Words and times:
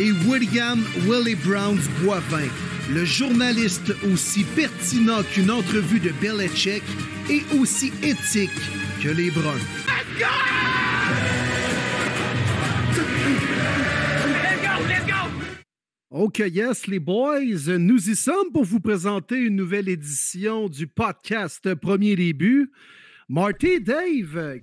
Et 0.00 0.12
William 0.28 0.78
Willie 1.08 1.34
Browns 1.34 1.80
Boivin, 2.00 2.46
le 2.94 3.04
journaliste 3.04 3.92
aussi 4.12 4.44
pertinent 4.54 5.24
qu'une 5.24 5.50
entrevue 5.50 5.98
de 5.98 6.10
Belichick 6.20 6.84
et 7.28 7.42
aussi 7.58 7.92
éthique 8.04 8.50
que 9.02 9.08
les 9.08 9.32
Bruns. 9.32 9.58
OK, 16.10 16.38
yes, 16.38 16.86
les 16.86 17.00
boys, 17.00 17.40
nous 17.78 18.08
y 18.08 18.14
sommes 18.14 18.52
pour 18.52 18.64
vous 18.64 18.80
présenter 18.80 19.36
une 19.36 19.56
nouvelle 19.56 19.88
édition 19.88 20.68
du 20.68 20.86
podcast 20.86 21.74
Premier 21.74 22.14
Début. 22.14 22.70
Marty, 23.28 23.80
Dave, 23.80 24.60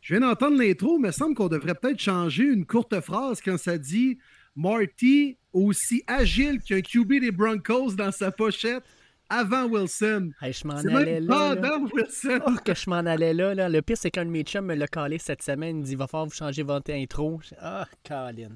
je 0.00 0.14
viens 0.14 0.26
d'entendre 0.26 0.56
l'intro, 0.56 0.98
mais 0.98 1.08
il 1.08 1.12
semble 1.12 1.34
qu'on 1.34 1.48
devrait 1.48 1.74
peut-être 1.74 2.00
changer 2.00 2.44
une 2.44 2.64
courte 2.64 2.98
phrase 3.00 3.42
quand 3.44 3.58
ça 3.58 3.76
dit 3.76 4.18
Marty 4.56 5.36
aussi 5.52 6.02
agile 6.06 6.60
qu'un 6.60 6.80
QB 6.80 7.20
des 7.20 7.30
Broncos 7.30 7.92
dans 7.94 8.12
sa 8.12 8.30
pochette 8.30 8.84
avant 9.28 9.66
Wilson. 9.66 10.32
Hey, 10.42 10.52
je 10.52 10.66
m'en 10.66 10.74
allais 10.76 11.20
même 11.20 11.28
là. 11.28 11.54
là. 11.54 11.78
Wilson. 11.92 12.40
Oh, 12.46 12.56
que 12.64 12.74
je 12.74 12.90
m'en 12.90 12.96
allais 12.96 13.32
là, 13.32 13.54
là. 13.54 13.68
Le 13.68 13.80
pire, 13.80 13.96
c'est 13.96 14.10
qu'un 14.10 14.24
de 14.24 14.30
mes 14.30 14.42
chums 14.42 14.66
me 14.66 14.74
l'a 14.74 14.88
calé 14.88 15.18
cette 15.18 15.42
semaine. 15.42 15.78
Il 15.78 15.84
dit 15.84 15.94
va 15.94 16.06
falloir 16.06 16.26
vous 16.26 16.34
changer 16.34 16.62
votre 16.62 16.92
intro. 16.92 17.40
Ah, 17.60 17.86
Colin. 18.06 18.50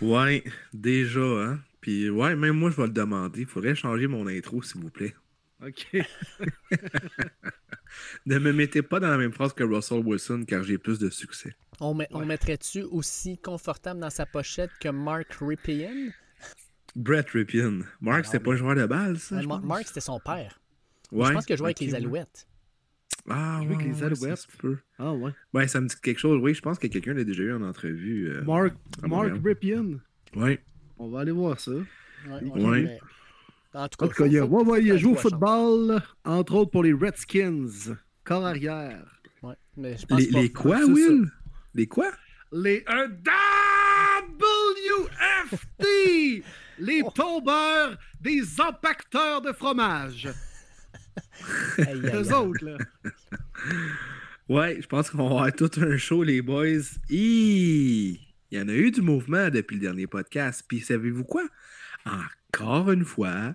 Ouais, 0.00 0.44
déjà, 0.72 1.20
hein. 1.20 1.58
Puis 1.80 2.08
ouais, 2.08 2.36
même 2.36 2.56
moi, 2.56 2.70
je 2.70 2.76
vais 2.76 2.86
le 2.86 2.92
demander. 2.92 3.40
Il 3.40 3.46
faudrait 3.46 3.74
changer 3.74 4.06
mon 4.06 4.26
intro, 4.26 4.62
s'il 4.62 4.80
vous 4.80 4.90
plaît. 4.90 5.14
OK. 5.62 5.86
Ne 8.26 8.38
me 8.38 8.52
mettez 8.52 8.82
pas 8.82 8.98
dans 8.98 9.08
la 9.08 9.16
même 9.18 9.32
phrase 9.32 9.52
que 9.52 9.62
Russell 9.62 10.00
Wilson, 10.04 10.44
car 10.48 10.64
j'ai 10.64 10.78
plus 10.78 10.98
de 10.98 11.10
succès. 11.10 11.54
On, 11.80 11.94
met- 11.94 12.08
on 12.10 12.24
mettrait-tu 12.26 12.82
aussi 12.82 13.38
confortable 13.38 14.00
dans 14.00 14.10
sa 14.10 14.26
pochette 14.26 14.70
que 14.80 14.88
Mark 14.88 15.28
Ripien? 15.40 16.10
Brett 16.96 17.30
Ripien. 17.30 17.80
Mark, 18.00 18.24
c'était 18.26 18.40
pas 18.40 18.52
un 18.52 18.56
joueur 18.56 18.74
de 18.74 18.86
balle, 18.86 19.18
ça? 19.18 19.36
Euh, 19.36 19.42
je 19.42 19.46
Mar- 19.46 19.60
pense? 19.60 19.68
Mark, 19.68 19.82
c'était 19.86 20.00
son 20.00 20.18
père. 20.18 20.60
Ouais, 21.12 21.28
je 21.28 21.32
pense 21.34 21.46
qu'il 21.46 21.56
joué 21.56 21.66
avec 21.66 21.80
les. 21.80 21.94
Alouettes. 21.94 22.48
Ah, 23.28 23.60
ouais, 23.60 23.66
avec 23.74 23.86
les 23.86 24.02
Alouettes. 24.02 24.46
peut. 24.58 24.78
Ah 24.98 25.12
ouais. 25.14 25.30
Ouais, 25.52 25.68
ça 25.68 25.80
me 25.80 25.86
dit 25.86 25.94
quelque 26.02 26.18
chose. 26.18 26.40
Oui, 26.42 26.52
je 26.54 26.62
pense 26.62 26.78
que 26.80 26.88
quelqu'un 26.88 27.14
l'a 27.14 27.24
déjà 27.24 27.44
eu 27.44 27.52
en 27.52 27.62
entrevue. 27.62 28.28
euh, 28.28 28.42
Mark, 28.42 28.74
Mark. 29.02 29.30
Ripien. 29.44 30.00
Ouais. 30.34 30.60
On 30.98 31.08
va 31.10 31.20
aller 31.20 31.30
voir 31.32 31.60
ça. 31.60 31.70
Ouais, 31.72 32.42
Ouais. 32.56 32.98
En 33.74 33.88
tout 33.88 33.98
cas, 34.08 34.26
il, 34.26 34.38
a, 34.38 34.42
faut- 34.42 34.48
ouais, 34.48 34.64
ouais, 34.64 34.82
il 34.84 34.92
a 34.92 34.96
joué 34.96 35.12
au 35.12 35.16
football, 35.16 36.00
entre 36.24 36.54
autres 36.54 36.70
pour 36.70 36.84
les 36.84 36.92
Redskins. 36.92 37.68
Corps 38.24 38.46
arrière. 38.46 39.04
Ouais, 39.42 39.54
mais 39.76 39.96
je 39.98 40.06
pense 40.06 40.20
Les, 40.20 40.28
pas- 40.30 40.40
les 40.40 40.52
quoi, 40.52 40.78
Will? 40.84 41.30
Les 41.74 41.86
quoi? 41.88 42.10
Les 42.52 42.84
un 42.86 43.08
WFT! 45.80 46.44
les 46.78 47.02
tombeurs 47.14 47.98
des 48.20 48.42
empaqueteurs 48.60 49.40
de 49.42 49.52
fromage. 49.52 50.28
Eux 51.78 52.32
autres, 52.32 52.64
là. 52.64 52.78
Ouais, 54.48 54.78
je 54.80 54.86
pense 54.86 55.10
qu'on 55.10 55.18
va 55.18 55.24
avoir 55.24 55.52
tout 55.52 55.70
un 55.80 55.96
show, 55.96 56.22
les 56.22 56.42
boys. 56.42 56.80
Hi! 57.10 58.20
Il 58.50 58.58
y 58.58 58.60
en 58.60 58.68
a 58.68 58.72
eu 58.72 58.90
du 58.90 59.00
mouvement 59.02 59.48
depuis 59.50 59.74
le 59.76 59.80
dernier 59.82 60.06
podcast. 60.06 60.64
Puis 60.68 60.80
savez-vous 60.80 61.24
quoi? 61.24 61.44
Encore 62.06 62.90
une 62.92 63.04
fois, 63.04 63.54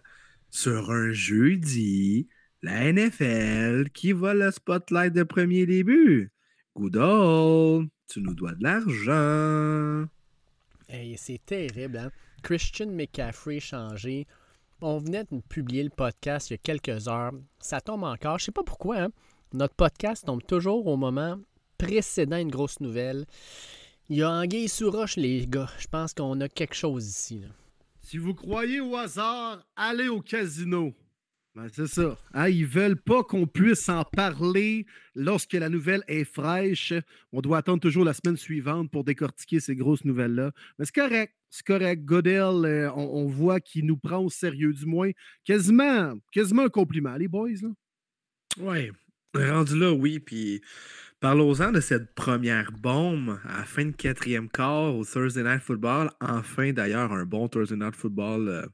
sur 0.50 0.92
un 0.92 1.12
jeudi, 1.12 2.28
la 2.62 2.92
NFL 2.92 3.90
qui 3.94 4.12
va 4.12 4.34
le 4.34 4.52
spotlight 4.52 5.14
de 5.14 5.24
premier 5.24 5.66
début. 5.66 6.32
Goodall, 6.76 7.88
tu 8.08 8.22
nous 8.22 8.34
dois 8.34 8.54
de 8.54 8.64
l'argent. 8.64 10.08
Hey, 10.88 11.16
c'est 11.18 11.46
terrible, 11.46 11.98
hein? 11.98 12.12
Christian 12.42 12.88
McCaffrey 12.88 13.60
changé. 13.60 14.26
On 14.82 14.98
venait 14.98 15.26
de 15.26 15.42
publier 15.50 15.84
le 15.84 15.90
podcast 15.90 16.50
il 16.50 16.54
y 16.54 16.56
a 16.56 16.58
quelques 16.58 17.08
heures. 17.08 17.34
Ça 17.60 17.81
tombe 17.81 18.04
encore. 18.04 18.40
Je 18.40 18.46
sais 18.46 18.52
pas 18.52 18.64
pourquoi, 18.64 19.04
hein? 19.04 19.10
Notre 19.54 19.76
podcast 19.76 20.26
tombe 20.26 20.44
toujours 20.46 20.88
au 20.88 20.96
moment 20.96 21.40
précédent 21.78 22.38
une 22.38 22.52
grosse 22.52 22.80
nouvelle. 22.80 23.26
Il 24.10 24.18
y 24.18 24.24
a 24.24 24.31
Anguille 24.31 24.70
sous 24.70 24.90
roche, 24.90 25.18
les 25.18 25.46
gars. 25.48 25.70
Je 25.80 25.88
pense 25.88 26.14
qu'on 26.14 26.40
a 26.42 26.48
quelque 26.50 26.76
chose 26.76 27.08
ici. 27.08 27.40
là. 27.40 27.48
Si 28.09 28.18
vous 28.18 28.34
croyez 28.34 28.80
au 28.80 28.96
hasard, 28.96 29.64
allez 29.75 30.08
au 30.08 30.20
casino. 30.20 30.96
Ben, 31.53 31.68
c'est 31.72 31.86
ça. 31.86 32.18
Hein, 32.34 32.50
ils 32.50 32.66
veulent 32.66 33.00
pas 33.00 33.22
qu'on 33.22 33.46
puisse 33.46 33.88
en 33.88 34.03
parler 34.03 34.88
lorsque 35.14 35.53
la 35.53 35.70
nouvelle 35.70 36.03
est 36.08 36.24
fraîche. 36.24 36.92
On 37.31 37.42
doit 37.42 37.59
attendre 37.59 37.81
toujours 37.81 38.03
la 38.03 38.14
semaine 38.14 38.36
suivante 38.36 38.90
pour 38.90 39.03
décortiquer 39.03 39.59
ces 39.59 39.75
grosses 39.75 40.06
nouvelles-là. 40.06 40.53
Mais 40.80 40.86
c'est 40.86 40.96
correct. 40.96 41.36
C'est 41.52 41.64
correct. 41.64 42.03
Godel, 42.03 42.66
euh, 42.66 42.92
on, 42.96 43.28
voit 43.28 43.59
qu'il 43.59 43.86
nous 43.86 43.98
prend 43.98 44.24
au 44.24 44.31
sérieux, 44.31 44.74
du 44.74 44.88
moins. 44.88 45.12
Quasiment, 45.44 46.16
quasiment 46.31 46.64
un 46.64 46.69
compliment, 46.69 47.16
les 47.16 47.28
boys. 47.28 47.62
Ouais, 48.58 48.92
rendu 49.36 49.78
là, 49.78 49.94
oui. 49.94 50.19
Puis 50.19 50.62
parlons-en 51.19 51.72
de 51.72 51.80
cette 51.80 52.13
première 52.16 52.72
bombe 52.72 53.40
à 53.46 53.57
la 53.59 53.63
fin 53.66 53.85
de 53.85 53.91
quatrième 53.91 54.50
quart 54.50 54.96
au 54.96 55.06
Thursday 55.06 55.44
Night 55.44 55.62
Football. 55.62 56.12
Enfin, 56.22 56.72
d'ailleurs, 56.72 57.12
un 57.12 57.25
bon 57.25 57.47
Thursday 57.47 57.75
Night 57.75 57.96
Football 57.96 58.47
euh, 58.47 58.66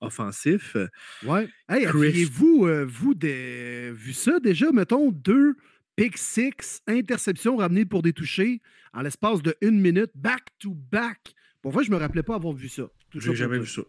offensif. 0.00 0.76
Ouais. 1.24 1.48
Hey, 1.68 1.86
Chris- 1.86 2.28
euh, 2.66 2.84
vous 2.86 3.14
des- 3.14 3.90
vu 3.92 4.12
ça 4.12 4.38
déjà? 4.40 4.70
Mettons 4.72 5.10
deux 5.10 5.54
pick 5.96 6.18
six, 6.18 6.80
interceptions 6.86 7.56
ramenées 7.56 7.84
pour 7.84 8.02
des 8.02 8.12
touchés 8.12 8.60
en 8.92 9.02
l'espace 9.02 9.42
de 9.42 9.54
une 9.60 9.80
minute, 9.80 10.10
back 10.14 10.42
to 10.58 10.74
back? 10.90 11.34
Pour 11.62 11.72
vrai, 11.72 11.84
je 11.84 11.90
me 11.90 11.96
rappelais 11.96 12.22
pas 12.22 12.34
avoir 12.34 12.52
vu 12.52 12.68
ça. 12.68 12.84
J'ai 13.14 13.34
jamais 13.34 13.58
vu 13.58 13.66
ça. 13.66 13.82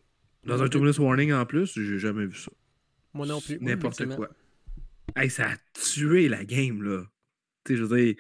Dans 0.46 0.62
un 0.62 0.68
two 0.70 0.80
minutes 0.80 1.00
warning 1.00 1.34
en 1.34 1.46
plus, 1.46 1.74
j'ai 1.76 1.98
jamais 2.00 2.26
vu 2.28 2.38
ça. 2.38 2.52
Moi 3.14 3.26
non 3.26 3.42
plus. 3.42 3.58
N'importe 3.60 4.06
quoi. 4.16 4.30
Hey, 5.16 5.30
ça 5.30 5.50
a 5.52 5.56
tué 5.74 6.28
la 6.30 6.46
game, 6.46 6.82
là. 6.84 7.04
Tu 7.66 7.74
sais, 7.74 7.78
je 7.78 7.84
veux 7.84 7.98
dire, 8.06 8.16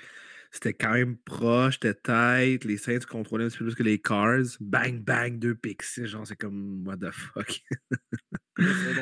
c'était 0.51 0.73
quand 0.73 0.93
même 0.93 1.17
proche, 1.17 1.75
c'était 1.81 1.93
tight. 1.93 2.63
Les 2.65 2.77
Saints 2.77 2.99
contrôlaient 3.09 3.45
un 3.45 3.49
petit 3.49 3.57
peu 3.59 3.65
plus 3.65 3.75
que 3.75 3.83
les 3.83 3.99
Cars. 3.99 4.39
Bang, 4.59 4.99
bang, 5.03 5.37
deux 5.39 5.55
pixels. 5.55 6.07
Genre, 6.07 6.25
c'est 6.25 6.35
comme, 6.37 6.85
what 6.87 6.97
the 6.97 7.11
fuck? 7.11 7.61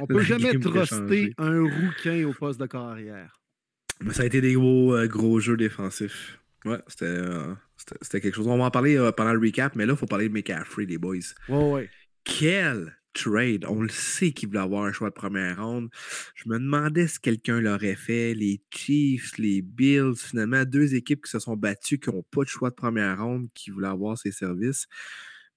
On 0.01 0.07
peut 0.07 0.21
jamais 0.23 0.57
truster 0.59 1.33
un 1.37 1.61
rouquin 1.61 2.25
au 2.25 2.33
poste 2.33 2.59
de 2.59 2.65
carrière. 2.65 3.39
Mais 4.01 4.13
ça 4.13 4.23
a 4.23 4.25
été 4.25 4.41
des 4.41 4.53
gros, 4.53 4.95
euh, 4.95 5.07
gros 5.07 5.39
jeux 5.39 5.55
défensifs. 5.57 6.39
Ouais, 6.65 6.79
c'était 6.87 7.05
euh, 7.05 7.53
c'était- 7.77 7.97
c'était 8.01 8.21
quelque 8.21 8.35
chose. 8.35 8.47
On 8.47 8.57
va 8.57 8.63
en 8.65 8.71
parler 8.71 8.97
euh, 8.97 9.11
pendant 9.11 9.33
le 9.33 9.39
recap, 9.39 9.75
mais 9.75 9.85
là, 9.85 9.93
il 9.93 9.97
faut 9.99 10.05
parler 10.05 10.29
de 10.29 10.33
McCaffrey, 10.33 10.85
les 10.85 10.97
boys. 10.97 11.17
Ouais, 11.49 11.71
ouais. 11.71 11.89
Quel 12.23 12.97
trade! 13.13 13.65
On 13.67 13.81
le 13.81 13.89
sait 13.89 14.31
qu'il 14.31 14.49
voulait 14.49 14.61
avoir 14.61 14.83
un 14.83 14.91
choix 14.91 15.09
de 15.09 15.13
première 15.13 15.63
ronde. 15.63 15.89
Je 16.35 16.49
me 16.49 16.59
demandais 16.59 17.07
si 17.07 17.19
quelqu'un 17.19 17.61
l'aurait 17.61 17.95
fait. 17.95 18.33
Les 18.33 18.61
Chiefs, 18.73 19.37
les 19.37 19.61
Bills, 19.61 20.15
finalement, 20.17 20.65
deux 20.65 20.95
équipes 20.95 21.23
qui 21.23 21.31
se 21.31 21.39
sont 21.39 21.55
battues, 21.55 21.99
qui 21.99 22.09
n'ont 22.09 22.23
pas 22.31 22.43
de 22.43 22.49
choix 22.49 22.69
de 22.69 22.75
première 22.75 23.23
ronde, 23.23 23.47
qui 23.53 23.71
voulaient 23.71 23.87
avoir 23.87 24.17
ses 24.17 24.31
services. 24.31 24.87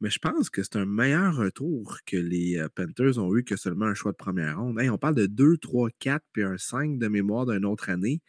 Mais 0.01 0.11
je 0.11 0.19
pense 0.19 0.51
que 0.51 0.63
c'est 0.63 0.77
un 0.77 0.85
meilleur 0.85 1.35
retour 1.37 1.99
que 2.07 2.17
les 2.17 2.59
euh, 2.59 2.69
Panthers 2.69 3.19
ont 3.19 3.35
eu 3.35 3.45
que 3.45 3.57
seulement 3.57 3.87
un 3.87 3.95
choix 3.95 4.13
de 4.13 4.17
première 4.17 4.59
ronde. 4.61 4.79
On 4.79 4.99
parle 4.99 5.15
de 5.15 5.27
2, 5.27 5.57
3, 5.57 5.89
4 5.99 6.23
puis 6.33 6.43
un 6.43 6.59
5 6.59 6.99
de 6.99 7.09
mémoire 7.09 7.47
d'une 7.47 7.65
autre 7.65 7.89
année. 7.89 8.21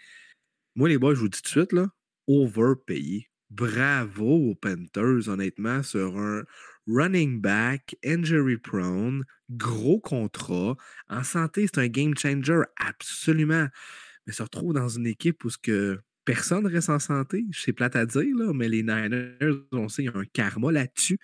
Moi, 0.75 0.89
les 0.89 0.97
boys, 0.97 1.15
je 1.15 1.21
vous 1.21 1.29
dis 1.29 1.41
tout 1.41 1.43
de 1.43 1.47
suite, 1.49 1.73
là, 1.73 1.89
overpayé. 2.27 3.29
Bravo 3.49 4.49
aux 4.49 4.55
Panthers, 4.55 5.29
honnêtement, 5.29 5.81
sur 5.83 6.17
un 6.17 6.43
running 6.87 7.41
back, 7.41 7.95
injury 8.05 8.57
prone, 8.57 9.23
gros 9.49 9.99
contrat. 9.99 10.75
En 11.09 11.23
santé, 11.23 11.67
c'est 11.67 11.79
un 11.79 11.87
game 11.87 12.17
changer, 12.17 12.61
absolument. 12.77 13.67
Mais 14.25 14.33
se 14.33 14.43
retrouve 14.43 14.73
dans 14.73 14.89
une 14.89 15.07
équipe 15.07 15.43
où 15.45 15.49
ce 15.49 15.57
que 15.57 15.99
personne 16.25 16.67
reste 16.67 16.89
en 16.89 16.99
santé. 16.99 17.45
C'est 17.53 17.73
plate 17.73 17.95
à 17.95 18.05
dire, 18.05 18.53
mais 18.53 18.67
les 18.67 18.83
Niners, 18.83 19.63
on 19.71 19.87
sait, 19.87 20.03
il 20.03 20.05
y 20.05 20.09
a 20.09 20.17
un 20.17 20.25
karma 20.25 20.71
là-dessus. 20.71 21.17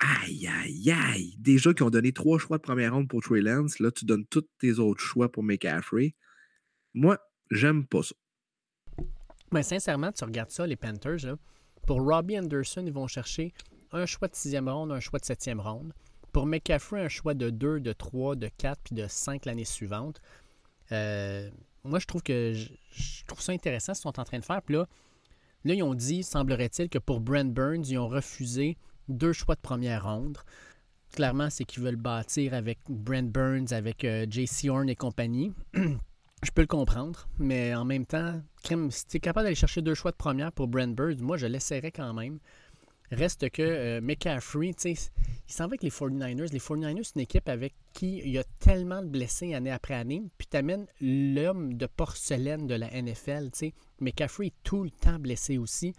Aïe, 0.00 0.46
aïe, 0.46 0.90
aïe. 0.92 1.34
Déjà 1.38 1.72
qu'ils 1.72 1.84
ont 1.84 1.90
donné 1.90 2.12
trois 2.12 2.38
choix 2.38 2.58
de 2.58 2.62
première 2.62 2.94
ronde 2.94 3.08
pour 3.08 3.22
Trey 3.22 3.40
Lance, 3.40 3.80
là, 3.80 3.90
tu 3.90 4.04
donnes 4.04 4.26
tous 4.26 4.46
tes 4.58 4.78
autres 4.78 5.00
choix 5.02 5.32
pour 5.32 5.42
McCaffrey. 5.42 6.14
Moi, 6.94 7.18
j'aime 7.50 7.86
pas 7.86 8.02
ça. 8.02 8.14
Mais 9.52 9.62
sincèrement, 9.62 10.12
tu 10.12 10.24
regardes 10.24 10.50
ça, 10.50 10.66
les 10.66 10.76
Panthers, 10.76 11.36
pour 11.86 12.02
Robbie 12.02 12.38
Anderson, 12.38 12.82
ils 12.84 12.92
vont 12.92 13.06
chercher 13.06 13.52
un 13.92 14.06
choix 14.06 14.28
de 14.28 14.34
sixième 14.34 14.68
ronde, 14.68 14.92
un 14.92 15.00
choix 15.00 15.18
de 15.18 15.24
septième 15.24 15.60
ronde. 15.60 15.92
pour 16.32 16.44
McCaffrey, 16.44 17.02
un 17.02 17.08
choix 17.08 17.32
de 17.32 17.48
2, 17.48 17.80
de 17.80 17.92
3, 17.92 18.36
de 18.36 18.48
4 18.48 18.80
puis 18.84 18.94
de 18.94 19.06
5 19.08 19.46
l'année 19.46 19.64
suivante. 19.64 20.20
Euh, 20.92 21.50
moi, 21.84 21.98
je 21.98 22.06
trouve 22.06 22.22
que 22.22 22.52
je, 22.52 23.24
trouve 23.26 23.40
ça 23.40 23.52
intéressant 23.52 23.94
ce 23.94 24.02
qu'ils 24.02 24.10
sont 24.10 24.20
en 24.20 24.24
train 24.24 24.38
de 24.38 24.44
faire. 24.44 24.60
Puis 24.62 24.74
là, 24.74 24.86
là, 25.64 25.74
ils 25.74 25.82
ont 25.82 25.94
dit, 25.94 26.22
semblerait-il, 26.22 26.90
que 26.90 26.98
pour 26.98 27.20
Brent 27.20 27.50
Burns, 27.50 27.84
ils 27.88 27.98
ont 27.98 28.08
refusé 28.08 28.76
deux 29.08 29.32
choix 29.32 29.54
de 29.54 29.60
première 29.60 30.04
ronde. 30.04 30.36
Clairement, 31.12 31.48
c'est 31.48 31.64
qu'ils 31.64 31.82
veulent 31.82 31.96
bâtir 31.96 32.52
avec 32.52 32.78
Brent 32.88 33.30
Burns, 33.30 33.72
avec 33.72 34.04
euh, 34.04 34.26
JC 34.28 34.68
Horn 34.68 34.88
et 34.90 34.96
compagnie. 34.96 35.52
je 36.42 36.50
peux 36.50 36.62
le 36.62 36.68
comprendre, 36.68 37.28
mais 37.38 37.74
en 37.74 37.84
même 37.84 38.06
temps, 38.06 38.40
si 38.90 39.06
tu 39.06 39.16
es 39.16 39.20
capable 39.20 39.44
d'aller 39.44 39.56
chercher 39.56 39.82
deux 39.82 39.94
choix 39.94 40.12
de 40.12 40.16
première 40.16 40.52
pour 40.52 40.68
Brent 40.68 40.94
Burns, 40.94 41.20
moi, 41.20 41.36
je 41.36 41.46
l'essaierais 41.46 41.90
quand 41.90 42.14
même. 42.14 42.38
Reste 43.10 43.48
que 43.50 43.62
euh, 43.62 44.00
McCaffrey, 44.02 44.72
il 44.84 44.96
s'en 45.46 45.64
va 45.64 45.70
avec 45.70 45.82
les 45.82 45.90
49ers. 45.90 46.52
Les 46.52 46.58
49ers, 46.58 47.04
c'est 47.04 47.14
une 47.14 47.22
équipe 47.22 47.48
avec 47.48 47.74
qui 47.94 48.18
il 48.18 48.30
y 48.30 48.38
a 48.38 48.44
tellement 48.58 49.02
de 49.02 49.08
blessés 49.08 49.54
année 49.54 49.70
après 49.70 49.94
année. 49.94 50.22
Puis 50.36 50.46
tu 50.50 50.56
amènes 50.58 50.86
l'homme 51.00 51.74
de 51.74 51.86
porcelaine 51.86 52.66
de 52.66 52.74
la 52.74 52.88
NFL. 52.90 53.48
sais. 53.54 53.72
McCaffrey 54.00 54.48
est 54.48 54.54
tout 54.62 54.84
le 54.84 54.90
temps 54.90 55.18
blessé 55.18 55.56
aussi. 55.56 55.94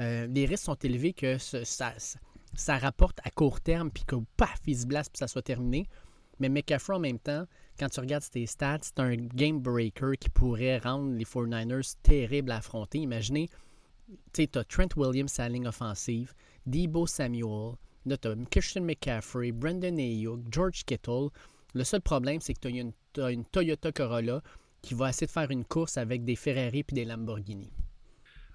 Euh, 0.00 0.26
les 0.26 0.44
risques 0.44 0.64
sont 0.64 0.74
élevés 0.74 1.14
que 1.14 1.38
ça, 1.38 1.94
ça, 2.54 2.78
rapporte 2.78 3.20
à 3.24 3.30
court 3.30 3.60
terme, 3.60 3.90
puis 3.90 4.04
que 4.04 4.16
paf, 4.36 4.60
il 4.66 4.76
se 4.76 4.86
blesse, 4.86 5.08
puis 5.08 5.18
ça 5.18 5.28
soit 5.28 5.42
terminé. 5.42 5.88
Mais 6.38 6.48
McCaffrey, 6.48 6.94
en 6.94 7.00
même 7.00 7.18
temps, 7.18 7.46
quand 7.80 7.88
tu 7.88 8.00
regardes 8.00 8.22
ses 8.22 8.44
stats, 8.44 8.80
c'est 8.82 9.00
un 9.00 9.16
game 9.16 9.58
breaker 9.58 10.12
qui 10.20 10.28
pourrait 10.28 10.78
rendre 10.78 11.16
les 11.16 11.24
49ers 11.24 11.94
terribles 12.02 12.52
à 12.52 12.58
affronter. 12.58 12.98
Imaginez, 12.98 13.48
tu 14.34 14.46
as 14.54 14.64
Trent 14.64 14.88
Williams 14.96 15.40
à 15.40 15.44
la 15.44 15.54
ligne 15.54 15.66
offensive. 15.66 16.34
Debo 16.66 17.06
Samuel, 17.06 17.76
Christian 18.50 18.82
McCaffrey, 18.82 19.50
Brendan 19.50 19.98
Ayuk, 19.98 20.40
George 20.50 20.84
Kittle. 20.84 21.28
Le 21.74 21.84
seul 21.84 22.02
problème, 22.02 22.42
c'est 22.42 22.52
que 22.52 22.60
tu 22.60 23.22
as, 23.22 23.30
une 23.30 23.44
Toyota 23.46 23.90
Corolla 23.92 24.42
qui 24.82 24.92
va 24.92 25.08
essayer 25.08 25.26
de 25.26 25.32
faire 25.32 25.50
une 25.50 25.64
course 25.64 25.96
avec 25.96 26.22
des 26.22 26.36
Ferrari 26.36 26.84
puis 26.84 26.94
des 26.94 27.06
Lamborghini. 27.06 27.72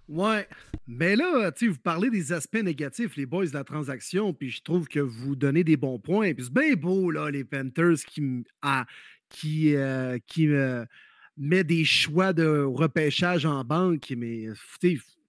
Ouais. 0.07 0.47
Mais 0.87 1.15
là, 1.15 1.51
tu 1.51 1.69
vous 1.69 1.79
parlez 1.79 2.11
des 2.11 2.31
aspects 2.31 2.61
négatifs, 2.61 3.15
les 3.15 3.25
boys 3.25 3.47
de 3.47 3.53
la 3.53 3.63
transaction, 3.63 4.33
puis 4.33 4.51
je 4.51 4.61
trouve 4.61 4.87
que 4.87 4.99
vous 4.99 5.35
donnez 5.35 5.63
des 5.63 5.77
bons 5.77 5.97
points. 5.97 6.33
Puis 6.33 6.45
c'est 6.45 6.53
bien 6.53 6.75
beau, 6.75 7.09
là, 7.09 7.31
les 7.31 7.43
Panthers 7.43 7.97
qui, 8.07 8.43
ah, 8.61 8.85
qui, 9.29 9.75
euh, 9.75 10.85
met 11.37 11.63
des 11.63 11.83
choix 11.83 12.33
de 12.33 12.63
repêchage 12.63 13.45
en 13.45 13.63
banque, 13.63 14.13
mais 14.15 14.47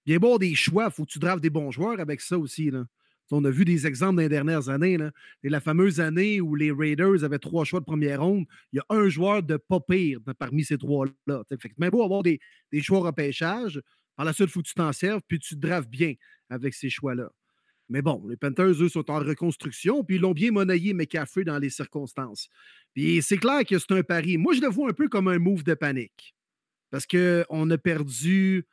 bien 0.04 0.18
beau 0.18 0.38
des 0.38 0.54
choix, 0.54 0.90
faut 0.90 1.04
que 1.04 1.10
tu 1.10 1.18
draves 1.18 1.40
des 1.40 1.50
bons 1.50 1.70
joueurs 1.70 1.98
avec 1.98 2.20
ça 2.20 2.38
aussi. 2.38 2.70
On 3.32 3.44
a 3.44 3.50
vu 3.50 3.64
des 3.64 3.86
exemples 3.88 4.16
dans 4.16 4.22
les 4.22 4.28
dernières 4.28 4.68
années. 4.68 4.98
Et 5.42 5.48
la 5.48 5.60
fameuse 5.60 6.00
année 6.00 6.40
où 6.40 6.54
les 6.54 6.70
Raiders 6.70 7.24
avaient 7.24 7.40
trois 7.40 7.64
choix 7.64 7.80
de 7.80 7.84
première 7.84 8.22
ronde, 8.22 8.46
il 8.72 8.76
y 8.76 8.78
a 8.78 8.84
un 8.88 9.08
joueur 9.08 9.42
de 9.42 9.56
pas 9.56 9.80
pire 9.80 10.20
parmi 10.38 10.64
ces 10.64 10.78
trois-là. 10.78 11.42
Même 11.78 11.90
beau 11.90 12.04
avoir 12.04 12.22
des, 12.22 12.38
des 12.70 12.82
choix 12.82 13.00
repêchage, 13.00 13.82
par 14.14 14.24
la 14.24 14.32
suite, 14.32 14.48
il 14.48 14.52
faut 14.52 14.62
que 14.62 14.68
tu 14.68 14.74
t'en 14.74 14.92
serves, 14.92 15.20
puis 15.26 15.38
tu 15.38 15.56
te 15.56 15.60
draves 15.60 15.88
bien 15.88 16.14
avec 16.48 16.72
ces 16.72 16.88
choix-là. 16.88 17.30
Mais 17.88 18.02
bon, 18.02 18.26
les 18.28 18.36
Panthers, 18.36 18.82
eux, 18.82 18.88
sont 18.88 19.10
en 19.10 19.20
reconstruction, 19.20 20.02
puis 20.02 20.16
ils 20.16 20.22
l'ont 20.22 20.32
bien 20.32 20.50
monnayé 20.50 20.92
McCaffrey 20.92 21.44
dans 21.44 21.58
les 21.58 21.70
circonstances. 21.70 22.48
Puis 22.94 23.22
c'est 23.22 23.38
clair 23.38 23.64
que 23.64 23.78
c'est 23.78 23.92
un 23.92 24.02
pari. 24.02 24.38
Moi, 24.38 24.54
je 24.54 24.60
le 24.60 24.68
vois 24.68 24.90
un 24.90 24.92
peu 24.92 25.08
comme 25.08 25.28
un 25.28 25.38
move 25.38 25.62
de 25.62 25.74
panique. 25.74 26.34
Parce 26.90 27.06
qu'on 27.06 27.70
a 27.70 27.78
perdu 27.78 28.66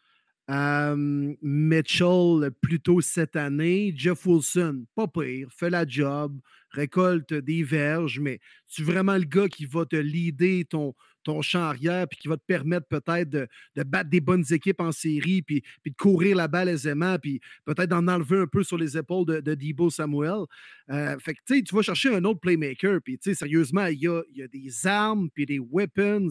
Mitchell 0.47 2.51
plus 2.61 2.79
tôt 2.79 3.01
cette 3.01 3.35
année. 3.35 3.93
Jeff 3.95 4.25
Wilson, 4.25 4.85
pas 4.95 5.07
pire, 5.07 5.49
fait 5.51 5.69
la 5.69 5.87
job, 5.87 6.39
récolte 6.73 7.33
des 7.33 7.63
verges, 7.63 8.19
mais 8.19 8.39
tu 8.67 8.83
vraiment 8.83 9.15
le 9.15 9.23
gars 9.23 9.47
qui 9.47 9.65
va 9.65 9.85
te 9.85 9.95
leader 9.95 10.63
ton, 10.69 10.93
ton 11.23 11.41
champ 11.41 11.61
arrière 11.61 12.07
puis 12.07 12.19
qui 12.19 12.27
va 12.27 12.37
te 12.37 12.43
permettre 12.45 12.87
peut-être 12.87 13.29
de, 13.29 13.47
battre 13.83 14.09
des 14.09 14.21
bonnes 14.21 14.43
équipes 14.51 14.81
en 14.81 14.91
série 14.91 15.41
puis, 15.41 15.61
puis 15.81 15.91
de 15.91 15.95
courir 15.95 16.35
la 16.35 16.47
balle 16.47 16.69
aisément 16.69 17.17
puis 17.17 17.39
peut-être 17.65 17.89
d'en 17.89 18.07
enlever 18.07 18.39
un 18.39 18.47
peu 18.47 18.63
sur 18.63 18.77
les 18.77 18.97
épaules 18.97 19.25
de, 19.25 19.39
de 19.39 19.55
Debo 19.55 19.89
Samuel. 19.89 20.43
Euh, 20.89 21.17
fait 21.19 21.33
que 21.33 21.59
tu 21.61 21.75
vas 21.75 21.81
chercher 21.81 22.15
un 22.15 22.23
autre 22.25 22.39
playmaker 22.39 22.99
puis 23.03 23.17
sérieusement, 23.21 23.87
il 23.87 23.99
y 23.99 24.07
a, 24.07 24.21
y 24.33 24.43
a 24.43 24.47
des 24.47 24.87
armes 24.87 25.29
puis 25.33 25.45
des 25.45 25.59
weapons 25.59 26.29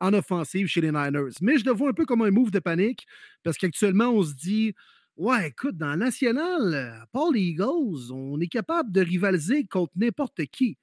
en 0.00 0.12
offensive 0.12 0.66
chez 0.66 0.80
les 0.80 0.92
Niners. 0.92 1.32
Mais 1.40 1.58
je 1.58 1.64
le 1.64 1.72
vois 1.72 1.90
un 1.90 1.94
peu 1.94 2.04
comme 2.04 2.22
un 2.22 2.30
move 2.30 2.50
de 2.50 2.58
panique 2.58 3.06
parce 3.42 3.56
qu'actuellement, 3.56 4.10
on 4.10 4.22
se 4.22 4.34
dit 4.34 4.74
Ouais, 5.16 5.48
écoute, 5.48 5.76
dans 5.76 5.90
la 5.90 5.96
nationale, 5.96 7.06
Paul 7.12 7.36
Eagles, 7.36 8.10
on 8.12 8.40
est 8.40 8.48
capable 8.48 8.90
de 8.90 9.00
rivaliser 9.00 9.64
contre 9.64 9.92
n'importe 9.96 10.44
qui. 10.46 10.76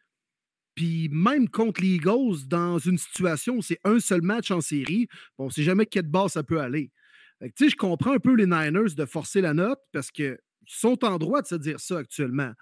Puis 0.73 1.09
même 1.11 1.49
contre 1.49 1.81
les 1.81 1.95
Eagles, 1.95 2.47
dans 2.47 2.77
une 2.79 2.97
situation 2.97 3.57
où 3.57 3.61
c'est 3.61 3.79
un 3.83 3.99
seul 3.99 4.21
match 4.21 4.51
en 4.51 4.61
série, 4.61 5.07
on 5.37 5.47
ne 5.47 5.49
sait 5.49 5.63
jamais 5.63 5.85
quelle 5.85 6.07
bas 6.07 6.29
ça 6.29 6.43
peut 6.43 6.61
aller. 6.61 6.91
Tu 7.41 7.51
sais, 7.57 7.69
je 7.69 7.75
comprends 7.75 8.13
un 8.13 8.19
peu 8.19 8.33
les 8.35 8.45
Niners 8.45 8.95
de 8.95 9.05
forcer 9.05 9.41
la 9.41 9.53
note 9.53 9.79
parce 9.91 10.11
qu'ils 10.11 10.37
sont 10.65 11.03
en 11.03 11.17
droit 11.17 11.41
de 11.41 11.47
se 11.47 11.55
dire 11.55 11.79
ça 11.81 11.97
actuellement. 11.97 12.53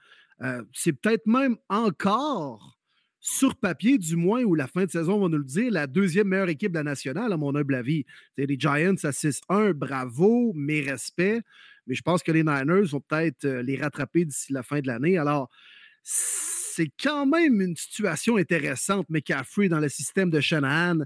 Euh, 0.42 0.64
c'est 0.74 0.94
peut-être 0.94 1.28
même 1.28 1.58
encore 1.68 2.79
sur 3.20 3.56
papier, 3.56 3.98
du 3.98 4.16
moins, 4.16 4.44
où 4.44 4.56
la 4.56 4.68
fin 4.68 4.86
de 4.86 4.92
saison 4.92 5.20
va 5.20 5.28
nous 5.28 5.38
le 5.38 5.44
dire, 5.44 5.72
la 5.72 5.88
deuxième 5.88 6.28
meilleure 6.28 6.50
équipe 6.50 6.72
de 6.72 6.78
la 6.78 6.84
nationale, 6.84 7.34
à 7.34 7.38
mon 7.38 7.56
humble 7.56 7.76
avis. 7.76 8.06
C'est 8.38 8.46
les 8.46 8.58
Giants 8.58 8.96
à 9.04 9.12
6-1, 9.12 9.74
bravo, 9.74 10.54
mes 10.56 10.82
respects. 10.82 11.42
Mais 11.88 11.96
je 11.96 12.02
pense 12.02 12.24
que 12.24 12.32
les 12.32 12.44
Niners 12.44 12.86
vont 12.92 13.02
peut-être 13.02 13.46
euh, 13.46 13.62
les 13.64 13.76
rattraper 13.76 14.24
d'ici 14.24 14.54
la 14.54 14.64
fin 14.64 14.80
de 14.80 14.88
l'année. 14.88 15.18
Alors, 15.18 15.50
c'est 16.80 16.92
quand 17.04 17.26
même 17.26 17.60
une 17.60 17.76
situation 17.76 18.38
intéressante, 18.38 19.10
McCaffrey, 19.10 19.68
dans 19.68 19.82
le 19.82 19.90
système 19.90 20.30
de 20.30 20.40
Shanahan, 20.40 21.00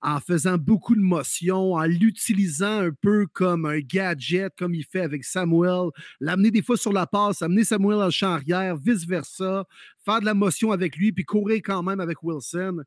en 0.00 0.20
faisant 0.20 0.56
beaucoup 0.56 0.94
de 0.94 1.02
motions, 1.02 1.74
en 1.74 1.84
l'utilisant 1.84 2.80
un 2.80 2.92
peu 2.92 3.26
comme 3.26 3.66
un 3.66 3.80
gadget, 3.80 4.54
comme 4.56 4.74
il 4.74 4.86
fait 4.86 5.02
avec 5.02 5.24
Samuel, 5.24 5.90
l'amener 6.18 6.50
des 6.50 6.62
fois 6.62 6.78
sur 6.78 6.94
la 6.94 7.06
passe, 7.06 7.42
amener 7.42 7.64
Samuel 7.64 7.98
en 7.98 8.08
champ 8.08 8.32
arrière, 8.32 8.78
vice-versa, 8.78 9.66
faire 10.02 10.20
de 10.20 10.24
la 10.24 10.32
motion 10.32 10.72
avec 10.72 10.96
lui, 10.96 11.12
puis 11.12 11.24
courir 11.24 11.60
quand 11.62 11.82
même 11.82 12.00
avec 12.00 12.22
Wilson. 12.22 12.82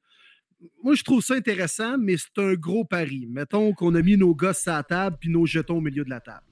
Moi, 0.84 0.96
je 0.96 1.04
trouve 1.04 1.22
ça 1.22 1.36
intéressant, 1.36 2.00
mais 2.00 2.16
c'est 2.18 2.42
un 2.42 2.56
gros 2.56 2.86
pari. 2.86 3.28
Mettons 3.30 3.72
qu'on 3.74 3.94
a 3.94 4.02
mis 4.02 4.18
nos 4.18 4.34
gosses 4.34 4.68
à 4.68 4.78
la 4.78 4.84
table, 4.84 5.18
puis 5.20 5.30
nos 5.30 5.46
jetons 5.46 5.78
au 5.78 5.82
milieu 5.82 6.04
de 6.04 6.10
la 6.10 6.22
table. 6.22 6.48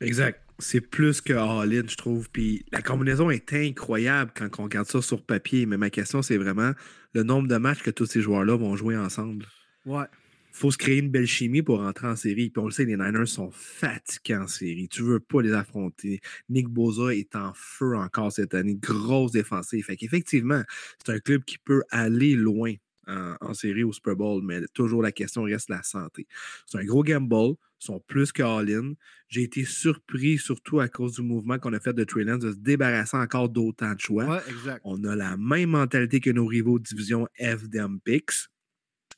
Exact 0.00 0.41
c'est 0.58 0.80
plus 0.80 1.20
que 1.20 1.32
all-in, 1.32 1.84
je 1.86 1.96
trouve. 1.96 2.30
Puis 2.30 2.64
la 2.72 2.82
combinaison 2.82 3.30
est 3.30 3.52
incroyable 3.52 4.32
quand 4.34 4.48
on 4.58 4.64
regarde 4.64 4.86
ça 4.86 5.02
sur 5.02 5.22
papier. 5.22 5.66
Mais 5.66 5.76
ma 5.76 5.90
question, 5.90 6.22
c'est 6.22 6.36
vraiment 6.36 6.72
le 7.14 7.22
nombre 7.22 7.48
de 7.48 7.56
matchs 7.56 7.82
que 7.82 7.90
tous 7.90 8.06
ces 8.06 8.20
joueurs-là 8.20 8.56
vont 8.56 8.76
jouer 8.76 8.96
ensemble. 8.96 9.46
Ouais. 9.84 10.04
faut 10.52 10.70
se 10.70 10.78
créer 10.78 10.98
une 10.98 11.10
belle 11.10 11.26
chimie 11.26 11.62
pour 11.62 11.78
rentrer 11.78 12.06
en 12.06 12.16
série. 12.16 12.50
Puis 12.50 12.62
on 12.62 12.66
le 12.66 12.70
sait, 12.70 12.84
les 12.84 12.96
Niners 12.96 13.26
sont 13.26 13.50
fatigués 13.50 14.36
en 14.36 14.46
série. 14.46 14.88
Tu 14.88 15.02
veux 15.02 15.20
pas 15.20 15.42
les 15.42 15.52
affronter. 15.52 16.20
Nick 16.48 16.68
Boza 16.68 17.14
est 17.14 17.34
en 17.34 17.52
feu 17.54 17.96
encore 17.96 18.30
cette 18.32 18.54
année. 18.54 18.76
Grosse 18.76 19.32
défensive. 19.32 19.84
Fait 19.84 19.96
qu'effectivement, 19.96 20.62
c'est 21.04 21.12
un 21.12 21.18
club 21.18 21.44
qui 21.44 21.58
peut 21.58 21.82
aller 21.90 22.34
loin 22.34 22.74
en, 23.06 23.54
série 23.54 23.84
au 23.84 23.92
Super 23.92 24.16
Bowl, 24.16 24.42
mais 24.44 24.60
toujours 24.74 25.02
la 25.02 25.12
question 25.12 25.42
reste 25.42 25.68
la 25.68 25.82
santé. 25.82 26.26
C'est 26.66 26.78
un 26.78 26.84
gros 26.84 27.02
gamble, 27.02 27.56
sont 27.78 28.00
plus 28.00 28.32
que 28.32 28.42
all-in. 28.42 28.94
J'ai 29.28 29.42
été 29.42 29.64
surpris, 29.64 30.38
surtout 30.38 30.80
à 30.80 30.88
cause 30.88 31.14
du 31.14 31.22
mouvement 31.22 31.58
qu'on 31.58 31.72
a 31.72 31.80
fait 31.80 31.92
de 31.92 32.04
Trey 32.04 32.24
de 32.24 32.52
se 32.52 32.56
débarrasser 32.56 33.16
encore 33.16 33.48
d'autant 33.48 33.94
de 33.94 34.00
choix. 34.00 34.42
On 34.84 35.02
a 35.04 35.16
la 35.16 35.36
même 35.36 35.70
mentalité 35.70 36.20
que 36.20 36.30
nos 36.30 36.46
rivaux 36.46 36.78
de 36.78 36.84
division 36.84 37.26
FDM 37.38 37.98
Picks. 38.04 38.48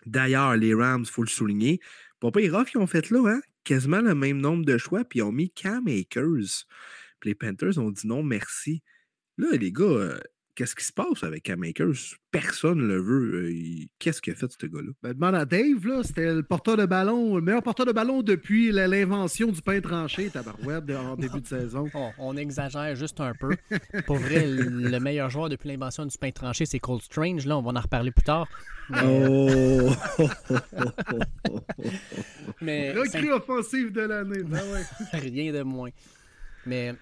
D'ailleurs, 0.07 0.57
les 0.57 0.75
Rams, 0.75 1.05
il 1.05 1.11
faut 1.11 1.23
le 1.23 1.29
souligner, 1.29 1.81
Papa 2.21 2.41
et 2.41 2.49
Roth, 2.49 2.69
ils 2.75 2.79
ont 2.79 2.87
fait 2.87 3.11
là, 3.11 3.23
hein? 3.26 3.41
quasiment 3.64 4.00
le 4.00 4.14
même 4.14 4.38
nombre 4.38 4.64
de 4.64 4.79
choix, 4.79 5.05
puis 5.05 5.19
ils 5.19 5.23
ont 5.23 5.33
mis 5.33 5.50
Cam 5.50 5.87
Akers. 5.88 6.64
Puis 7.21 7.31
les 7.31 7.35
Panthers 7.35 7.79
ont 7.79 7.91
dit 7.91 8.07
non, 8.07 8.23
merci. 8.23 8.83
Là, 9.37 9.49
les 9.53 9.73
gars, 9.73 9.85
euh, 9.85 10.21
qu'est-ce 10.55 10.75
qui 10.75 10.85
se 10.85 10.93
passe 10.93 11.23
avec 11.23 11.43
Cam 11.45 11.63
Akers? 11.63 12.17
Personne 12.31 12.79
ne 12.79 12.87
le 12.87 13.01
veut. 13.01 13.47
Euh, 13.47 13.87
qu'est-ce 13.99 14.21
qu'il 14.21 14.33
a 14.33 14.37
fait, 14.37 14.51
ce 14.51 14.67
gars-là? 14.67 14.91
Ben, 15.03 15.13
demande 15.13 15.35
à 15.35 15.45
Dave, 15.45 15.87
là. 15.87 16.03
C'était 16.03 16.33
le 16.35 16.43
porteur 16.43 16.77
de 16.77 16.87
ballon, 16.87 17.37
le 17.37 17.43
meilleur 17.43 17.63
porteur 17.63 17.87
de 17.87 17.93
ballon 17.93 18.23
depuis 18.23 18.73
l'invention 18.73 19.53
du 19.53 19.63
pain 19.63 19.81
tranché, 19.81 20.31
tabarouette, 20.31 20.91
en 20.91 21.17
début 21.17 21.41
de 21.41 21.47
saison. 21.47 21.89
on 22.19 22.37
exagère 22.37 22.95
juste 22.95 23.21
un 23.21 23.33
peu. 23.35 23.57
Pour 24.07 24.17
vrai, 24.17 24.47
le 24.47 24.99
meilleur 24.99 25.31
joueur 25.31 25.49
depuis 25.49 25.69
l'invention 25.69 26.07
du 26.07 26.17
pain 26.19 26.31
tranché, 26.31 26.67
c'est 26.67 26.79
Cold 26.79 27.03
Strange. 27.03 27.47
Là, 27.47 27.59
on 27.59 27.63
va 27.63 27.73
en 27.79 27.83
reparler 27.83 28.11
plus 28.11 28.25
tard. 28.25 28.49
Oh! 29.05 29.91
Mais... 32.61 32.93
Recrue 32.93 33.33
offensive 33.33 33.93
de 33.93 34.03
l'année. 34.03 34.43
Ben 34.43 34.61
Rien 35.13 35.53
de 35.53 35.63
moins. 35.63 35.91
Mais 36.67 36.95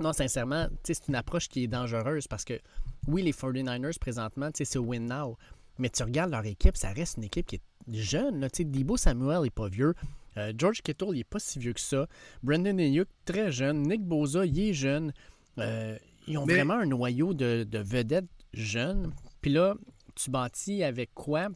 non, 0.00 0.12
sincèrement, 0.12 0.66
c'est 0.82 1.08
une 1.08 1.14
approche 1.14 1.48
qui 1.48 1.64
est 1.64 1.66
dangereuse 1.66 2.26
parce 2.26 2.44
que, 2.44 2.60
oui, 3.06 3.22
les 3.22 3.32
49ers, 3.32 3.98
présentement, 3.98 4.50
c'est 4.54 4.76
win 4.76 5.06
now. 5.06 5.36
Mais 5.78 5.90
tu 5.90 6.02
regardes 6.02 6.30
leur 6.30 6.46
équipe, 6.46 6.76
ça 6.76 6.92
reste 6.92 7.16
une 7.16 7.24
équipe 7.24 7.46
qui 7.46 7.56
est 7.56 7.62
jeune. 7.92 8.40
Là. 8.40 8.48
Debo 8.58 8.96
Samuel 8.96 9.42
n'est 9.42 9.50
pas 9.50 9.68
vieux. 9.68 9.94
Euh, 10.36 10.52
George 10.56 10.82
Kittle, 10.82 11.08
il 11.12 11.18
n'est 11.18 11.24
pas 11.24 11.38
si 11.38 11.58
vieux 11.58 11.72
que 11.72 11.80
ça. 11.80 12.06
Brandon 12.42 12.78
Ayuk, 12.78 13.08
très 13.24 13.52
jeune. 13.52 13.82
Nick 13.82 14.02
Boza, 14.02 14.46
il 14.46 14.58
est 14.58 14.72
jeune. 14.72 15.12
Euh, 15.58 15.96
ils 16.26 16.38
ont 16.38 16.44
vraiment 16.44 16.74
un 16.74 16.86
noyau 16.86 17.34
de, 17.34 17.66
vedettes 17.72 18.26
jeune. 18.52 19.12
Puis 19.40 19.52
là, 19.52 19.74
tu 20.14 20.30
bâtis 20.30 20.82
avec 20.82 21.12
quoi? 21.14 21.48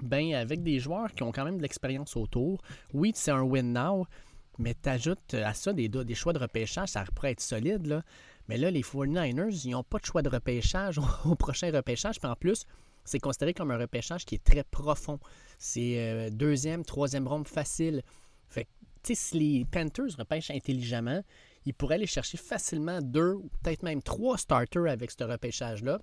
Ben, 0.00 0.34
avec 0.34 0.62
des 0.62 0.78
joueurs 0.78 1.12
qui 1.12 1.24
ont 1.24 1.32
quand 1.32 1.44
même 1.44 1.58
de 1.58 1.62
l'expérience 1.62 2.16
autour. 2.16 2.62
Oui, 2.94 3.12
c'est 3.14 3.32
un 3.32 3.42
win 3.42 3.72
now, 3.72 4.06
mais 4.58 4.74
tu 4.80 4.88
ajoutes 4.88 5.34
à 5.34 5.54
ça 5.54 5.72
des, 5.72 6.14
choix 6.14 6.32
de 6.32 6.38
repêchage, 6.38 6.90
ça 6.90 7.04
pourrait 7.14 7.32
être 7.32 7.40
solide. 7.40 7.86
Là. 7.86 8.02
Mais 8.48 8.56
là, 8.56 8.70
les 8.70 8.82
49ers, 8.82 9.64
ils 9.64 9.70
n'ont 9.70 9.84
pas 9.84 9.98
de 9.98 10.04
choix 10.04 10.22
de 10.22 10.28
repêchage 10.28 10.98
au, 11.24 11.34
prochain 11.34 11.70
repêchage. 11.70 12.18
Puis 12.18 12.28
en 12.28 12.34
plus, 12.34 12.64
c'est 13.04 13.20
considéré 13.20 13.54
comme 13.54 13.70
un 13.70 13.78
repêchage 13.78 14.24
qui 14.24 14.34
est 14.34 14.44
très 14.44 14.64
profond. 14.64 15.20
C'est 15.58 15.98
euh, 15.98 16.30
deuxième, 16.30 16.84
troisième 16.84 17.26
ronde 17.28 17.46
facile. 17.46 18.02
Fait 18.48 18.64
que, 18.64 19.14
si 19.14 19.38
les 19.38 19.64
Panthers 19.64 20.16
repêchent 20.18 20.50
intelligemment, 20.50 21.22
ils 21.64 21.74
pourraient 21.74 21.96
aller 21.96 22.06
chercher 22.06 22.36
facilement 22.36 23.00
deux 23.00 23.34
ou 23.34 23.50
peut-être 23.62 23.82
même 23.82 24.02
trois 24.02 24.38
starters 24.38 24.86
avec 24.86 25.10
ce 25.10 25.24
repêchage-là. 25.24 26.00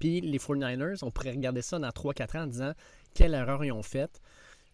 Puis 0.00 0.20
les 0.20 0.38
49ers, 0.38 0.98
on 1.02 1.10
pourrait 1.10 1.30
regarder 1.30 1.62
ça 1.62 1.78
dans 1.78 1.88
3-4 1.88 2.38
ans 2.38 2.42
en 2.42 2.46
disant 2.46 2.72
quelle 3.14 3.34
erreur 3.34 3.64
ils 3.64 3.72
ont 3.72 3.82
faite. 3.82 4.20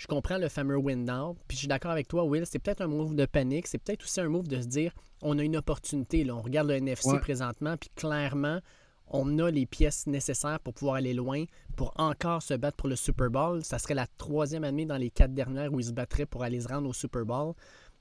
Je 0.03 0.09
comprends 0.09 0.37
le 0.37 0.49
fameux 0.49 0.77
win 0.77 1.05
now. 1.05 1.37
Puis 1.47 1.55
je 1.55 1.59
suis 1.61 1.69
d'accord 1.69 1.93
avec 1.93 2.09
toi, 2.09 2.25
Will. 2.25 2.45
C'est 2.45 2.59
peut-être 2.59 2.81
un 2.81 2.89
move 2.89 3.15
de 3.15 3.25
panique. 3.25 3.69
C'est 3.69 3.79
peut-être 3.79 4.03
aussi 4.03 4.21
un 4.21 4.29
move 4.29 4.49
de 4.49 4.61
se 4.61 4.67
dire 4.67 4.93
on 5.21 5.39
a 5.39 5.45
une 5.45 5.57
opportunité. 5.57 6.25
Là. 6.25 6.35
On 6.35 6.43
regarde 6.43 6.67
le 6.67 6.75
NFC 6.75 7.21
présentement, 7.21 7.77
puis 7.77 7.89
clairement, 7.95 8.59
on 9.07 9.39
a 9.39 9.49
les 9.49 9.65
pièces 9.65 10.09
nécessaires 10.09 10.59
pour 10.59 10.75
pouvoir 10.75 10.97
aller 10.97 11.15
loin, 11.15 11.45
pour 11.77 11.93
encore 11.99 12.43
se 12.43 12.55
battre 12.55 12.79
pour 12.79 12.89
le 12.89 12.97
Super 12.97 13.31
Bowl. 13.31 13.63
Ça 13.63 13.79
serait 13.79 13.95
la 13.95 14.09
troisième 14.19 14.65
année 14.65 14.87
dans 14.87 14.97
les 14.97 15.11
quatre 15.11 15.35
dernières 15.35 15.73
où 15.73 15.79
ils 15.79 15.87
se 15.87 15.93
battraient 15.93 16.27
pour 16.27 16.43
aller 16.43 16.63
se 16.63 16.67
rendre 16.67 16.89
au 16.89 16.93
Super 16.93 17.25
Bowl. 17.25 17.55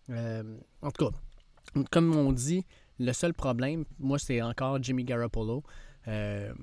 Euh, 0.10 0.58
en 0.82 0.90
tout 0.90 1.06
cas, 1.06 1.84
comme 1.92 2.16
on 2.16 2.32
dit, 2.32 2.66
le 2.98 3.14
seul 3.14 3.36
problème, 3.36 3.86
moi, 4.00 4.18
c'est 4.18 4.42
encore 4.42 4.82
Jimmy 4.82 5.04
Garoppolo. 5.04 5.62
Euh, 6.08 6.54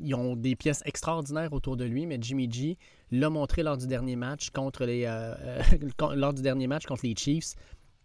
ils 0.00 0.14
ont 0.14 0.36
des 0.36 0.56
pièces 0.56 0.82
extraordinaires 0.84 1.52
autour 1.52 1.76
de 1.76 1.84
lui, 1.84 2.06
mais 2.06 2.18
Jimmy 2.20 2.50
G 2.50 2.78
l'a 3.10 3.30
montré 3.30 3.62
lors 3.62 3.76
du 3.76 3.86
dernier 3.86 4.16
match 4.16 4.50
contre 4.50 4.84
les 4.84 5.04
euh, 5.04 5.34
euh, 5.40 5.62
lors 6.14 6.32
du 6.32 6.42
dernier 6.42 6.66
match 6.66 6.86
contre 6.86 7.04
les 7.04 7.14
Chiefs. 7.16 7.54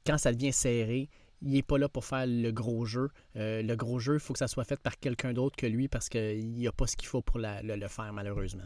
Quand 0.05 0.17
ça 0.17 0.33
devient 0.33 0.53
serré, 0.53 1.09
il 1.41 1.51
n'est 1.51 1.61
pas 1.61 1.77
là 1.77 1.89
pour 1.89 2.05
faire 2.05 2.25
le 2.27 2.51
gros 2.51 2.85
jeu. 2.85 3.09
le 3.35 3.75
gros 3.75 3.99
jeu, 3.99 4.15
il 4.15 4.19
faut 4.19 4.33
que 4.33 4.39
ça 4.39 4.47
soit 4.47 4.63
fait 4.63 4.79
par 4.79 4.99
quelqu'un 4.99 5.33
d'autre 5.33 5.55
que 5.55 5.65
lui 5.65 5.87
parce 5.87 6.09
qu'il 6.09 6.51
n'y 6.51 6.67
a 6.67 6.71
pas 6.71 6.87
ce 6.87 6.95
qu'il 6.95 7.07
faut 7.07 7.21
pour 7.21 7.39
le, 7.39 7.87
faire, 7.87 8.13
malheureusement. 8.13 8.63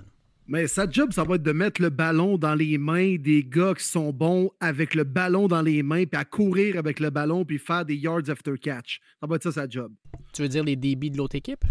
Mais 0.47 0.67
sa 0.67 0.87
job, 0.89 1.11
ça 1.11 1.23
va 1.23 1.35
être 1.35 1.43
de 1.43 1.51
mettre 1.51 1.81
le 1.81 1.89
ballon 1.89 2.37
dans 2.37 2.53
les 2.53 2.77
mains 2.77 3.15
des 3.15 3.43
gars 3.43 3.73
qui 3.73 3.83
sont 3.83 4.11
bons 4.11 4.51
avec 4.59 4.93
le 4.93 5.03
ballon 5.03 5.47
dans 5.47 5.61
les 5.61 5.83
mains, 5.83 6.05
puis 6.05 6.19
à 6.19 6.25
courir 6.25 6.77
avec 6.77 6.99
le 6.99 7.09
ballon, 7.09 7.45
puis 7.45 7.57
faire 7.57 7.83
des 7.83 7.95
yards 7.95 8.29
after 8.29 8.57
catch. 8.57 8.99
Ça 9.19 9.27
va 9.27 9.37
être 9.37 9.43
ça 9.43 9.51
sa 9.51 9.67
job. 9.67 9.91
Tu 10.33 10.41
veux 10.41 10.49
dire 10.49 10.63
les 10.63 10.75
débits 10.75 11.09
de 11.09 11.17
l'autre 11.17 11.35
équipe? 11.35 11.65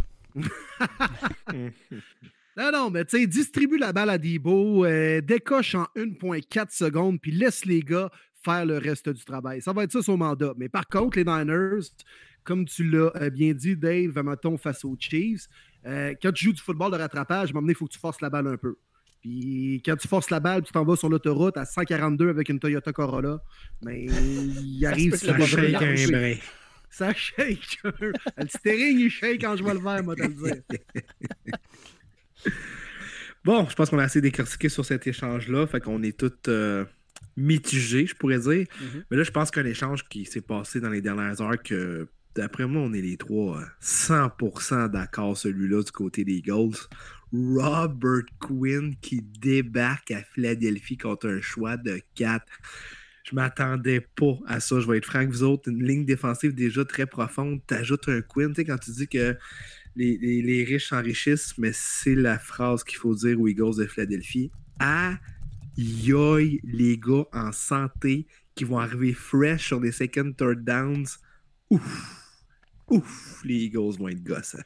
Non, 2.56 2.70
non, 2.72 2.90
mais 2.90 3.04
tu 3.04 3.18
sais, 3.18 3.26
distribue 3.26 3.78
la 3.78 3.92
balle 3.92 4.10
à 4.10 4.18
Debo, 4.18 4.84
euh, 4.84 5.20
décoche 5.20 5.74
en 5.74 5.86
1,4 5.96 6.70
secondes, 6.70 7.20
puis 7.20 7.32
laisse 7.32 7.64
les 7.64 7.80
gars 7.80 8.10
faire 8.44 8.66
le 8.66 8.78
reste 8.78 9.08
du 9.08 9.24
travail. 9.24 9.62
Ça 9.62 9.72
va 9.72 9.84
être 9.84 9.92
ça 9.92 10.02
son 10.02 10.16
mandat. 10.16 10.52
Mais 10.56 10.68
par 10.68 10.86
contre, 10.86 11.18
les 11.18 11.24
Niners, 11.24 11.88
comme 12.42 12.64
tu 12.64 12.88
l'as 12.88 13.10
euh, 13.16 13.30
bien 13.30 13.52
dit, 13.54 13.76
Dave, 13.76 14.22
mettons, 14.22 14.56
face 14.58 14.84
aux 14.84 14.96
Chiefs, 14.98 15.46
euh, 15.86 16.14
quand 16.20 16.32
tu 16.32 16.46
joues 16.46 16.52
du 16.52 16.62
football 16.62 16.92
de 16.92 16.96
rattrapage, 16.96 17.50
il 17.54 17.74
faut 17.74 17.86
que 17.86 17.92
tu 17.92 17.98
forces 17.98 18.20
la 18.20 18.30
balle 18.30 18.46
un 18.46 18.56
peu. 18.56 18.76
Puis 19.20 19.80
quand 19.84 19.96
tu 19.96 20.06
forces 20.06 20.28
la 20.28 20.40
balle, 20.40 20.62
tu 20.62 20.72
t'en 20.72 20.84
vas 20.84 20.96
sur 20.96 21.08
l'autoroute 21.08 21.56
à 21.56 21.64
142 21.64 22.28
avec 22.28 22.50
une 22.50 22.58
Toyota 22.58 22.92
Corolla, 22.92 23.40
mais 23.82 24.04
il 24.04 24.84
arrive 24.84 25.16
sur 25.16 25.32
le 25.32 26.36
ça 26.94 27.12
shake. 27.12 27.80
le 27.84 28.48
steering, 28.48 28.98
il 28.98 29.10
shake 29.10 29.40
quand 29.40 29.56
je 29.56 29.62
vois 29.62 29.74
le 29.74 29.80
verre, 29.80 30.04
moi, 30.04 30.14
te 30.14 30.22
le 30.22 30.28
dire. 30.28 30.62
bon, 33.44 33.68
je 33.68 33.74
pense 33.74 33.90
qu'on 33.90 33.98
a 33.98 34.04
assez 34.04 34.20
décortiqué 34.20 34.68
sur 34.68 34.84
cet 34.84 35.06
échange-là. 35.06 35.66
Fait 35.66 35.80
qu'on 35.80 36.02
est 36.02 36.16
tous 36.16 36.32
euh, 36.48 36.84
mitigés, 37.36 38.06
je 38.06 38.14
pourrais 38.14 38.38
dire. 38.38 38.66
Mm-hmm. 38.66 39.04
Mais 39.10 39.16
là, 39.16 39.22
je 39.24 39.30
pense 39.30 39.50
qu'un 39.50 39.64
échange 39.64 40.08
qui 40.08 40.24
s'est 40.24 40.40
passé 40.40 40.80
dans 40.80 40.90
les 40.90 41.00
dernières 41.00 41.40
heures, 41.40 41.60
que 41.62 42.06
d'après 42.36 42.66
moi, 42.66 42.82
on 42.82 42.92
est 42.92 43.02
les 43.02 43.16
trois 43.16 43.60
100% 43.82 44.88
d'accord, 44.90 45.36
celui-là, 45.36 45.82
du 45.82 45.90
côté 45.90 46.24
des 46.24 46.34
Eagles. 46.34 46.76
Robert 47.32 48.22
Quinn 48.38 48.94
qui 49.00 49.20
débarque 49.20 50.12
à 50.12 50.22
Philadelphie 50.22 50.96
contre 50.96 51.28
un 51.28 51.40
choix 51.40 51.76
de 51.76 52.00
4. 52.14 52.44
Je 53.24 53.34
m'attendais 53.34 54.00
pas 54.00 54.38
à 54.46 54.60
ça. 54.60 54.80
Je 54.80 54.86
vais 54.86 54.98
être 54.98 55.06
franc 55.06 55.26
vous 55.26 55.42
autres. 55.42 55.70
Une 55.70 55.82
ligne 55.82 56.04
défensive 56.04 56.54
déjà 56.54 56.84
très 56.84 57.06
profonde. 57.06 57.60
Tu 57.66 57.74
ajoutes 57.74 58.08
un 58.08 58.20
Quinn. 58.20 58.50
Tu 58.50 58.56
sais, 58.56 58.64
quand 58.66 58.78
tu 58.78 58.90
dis 58.90 59.08
que 59.08 59.36
les, 59.96 60.64
riches 60.64 60.90
s'enrichissent, 60.90 61.56
mais 61.56 61.70
c'est 61.72 62.14
la 62.14 62.38
phrase 62.38 62.84
qu'il 62.84 62.98
faut 62.98 63.14
dire 63.14 63.40
aux 63.40 63.48
Eagles 63.48 63.76
de 63.78 63.86
Philadelphie. 63.86 64.52
Ah, 64.78 65.18
yoï, 65.76 66.60
les 66.64 66.98
gars 66.98 67.24
en 67.32 67.50
santé 67.50 68.26
qui 68.54 68.64
vont 68.64 68.78
arriver 68.78 69.14
fresh 69.14 69.68
sur 69.68 69.80
des 69.80 69.92
second, 69.92 70.32
third 70.32 70.62
downs. 70.62 71.06
Ouf! 71.70 72.20
Ouf! 72.90 73.40
Les 73.44 73.54
Eagles 73.54 73.96
vont 73.98 74.08
être 74.08 74.22
gosses. 74.22 74.56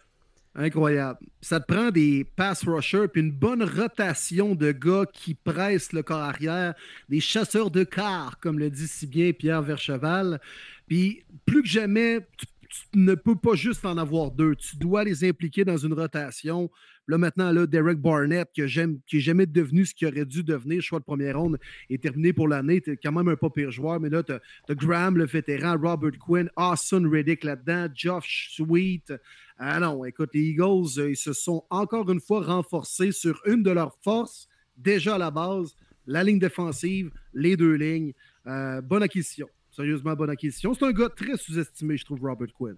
Incroyable. 0.60 1.20
Ça 1.40 1.60
te 1.60 1.72
prend 1.72 1.92
des 1.92 2.24
pass 2.24 2.66
rushers 2.66 3.06
puis 3.06 3.20
une 3.20 3.30
bonne 3.30 3.62
rotation 3.62 4.56
de 4.56 4.72
gars 4.72 5.04
qui 5.12 5.34
pressent 5.34 5.92
le 5.92 6.02
corps 6.02 6.18
arrière, 6.18 6.74
des 7.08 7.20
chasseurs 7.20 7.70
de 7.70 7.84
car, 7.84 8.40
comme 8.40 8.58
le 8.58 8.68
dit 8.68 8.88
si 8.88 9.06
bien 9.06 9.32
Pierre 9.32 9.62
Vercheval. 9.62 10.40
Puis 10.88 11.24
plus 11.46 11.62
que 11.62 11.68
jamais, 11.68 12.26
tu, 12.36 12.46
ne 12.94 13.14
peux 13.14 13.36
pas 13.36 13.54
juste 13.54 13.86
en 13.86 13.96
avoir 13.98 14.32
deux. 14.32 14.56
Tu 14.56 14.76
dois 14.76 15.04
les 15.04 15.24
impliquer 15.24 15.64
dans 15.64 15.76
une 15.76 15.92
rotation. 15.92 16.68
Là, 17.06 17.18
maintenant, 17.18 17.52
là, 17.52 17.66
Derek 17.66 17.98
Barnett, 17.98 18.50
qui 18.52 18.60
n'est 18.62 19.20
jamais 19.20 19.46
devenu 19.46 19.86
ce 19.86 19.94
qu'il 19.94 20.08
aurait 20.08 20.26
dû 20.26 20.42
devenir, 20.42 20.82
choix 20.82 20.98
de 20.98 21.04
première 21.04 21.38
ronde, 21.38 21.58
est 21.88 22.02
terminé 22.02 22.32
pour 22.32 22.48
l'année. 22.48 22.80
Tu 22.80 22.98
quand 23.02 23.12
même 23.12 23.28
un 23.28 23.36
pas 23.36 23.48
pire 23.48 23.70
joueur, 23.70 24.00
mais 24.00 24.10
là, 24.10 24.24
tu 24.24 24.32
as, 24.32 24.74
Graham, 24.74 25.18
le 25.18 25.24
vétéran, 25.24 25.76
Robert 25.80 26.18
Quinn, 26.18 26.50
Austin 26.56 27.08
Reddick 27.08 27.44
là-dedans, 27.44 27.86
Josh 27.94 28.50
Sweet. 28.56 29.12
Ah 29.58 29.80
non, 29.80 30.04
écoute, 30.04 30.30
les 30.34 30.50
Eagles, 30.50 30.98
euh, 30.98 31.10
ils 31.10 31.16
se 31.16 31.32
sont 31.32 31.64
encore 31.68 32.08
une 32.10 32.20
fois 32.20 32.44
renforcés 32.44 33.10
sur 33.10 33.40
une 33.44 33.64
de 33.64 33.72
leurs 33.72 33.96
forces, 34.02 34.48
déjà 34.76 35.16
à 35.16 35.18
la 35.18 35.32
base, 35.32 35.74
la 36.06 36.22
ligne 36.22 36.38
défensive, 36.38 37.10
les 37.34 37.56
deux 37.56 37.74
lignes. 37.74 38.12
Euh, 38.46 38.80
bonne 38.80 39.02
acquisition. 39.02 39.48
Sérieusement, 39.70 40.14
bonne 40.14 40.30
acquisition. 40.30 40.74
C'est 40.74 40.84
un 40.84 40.92
gars 40.92 41.08
très 41.08 41.36
sous-estimé, 41.36 41.96
je 41.96 42.04
trouve, 42.04 42.20
Robert 42.20 42.52
Quinn. 42.54 42.76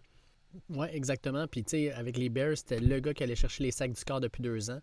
Oui, 0.70 0.86
exactement. 0.90 1.46
Puis, 1.46 1.62
tu 1.64 1.70
sais, 1.70 1.92
avec 1.92 2.16
les 2.16 2.28
Bears, 2.28 2.56
c'était 2.56 2.80
le 2.80 2.98
gars 2.98 3.14
qui 3.14 3.22
allait 3.22 3.36
chercher 3.36 3.62
les 3.62 3.70
sacs 3.70 3.92
du 3.92 4.04
corps 4.04 4.20
depuis 4.20 4.42
deux 4.42 4.70
ans. 4.70 4.80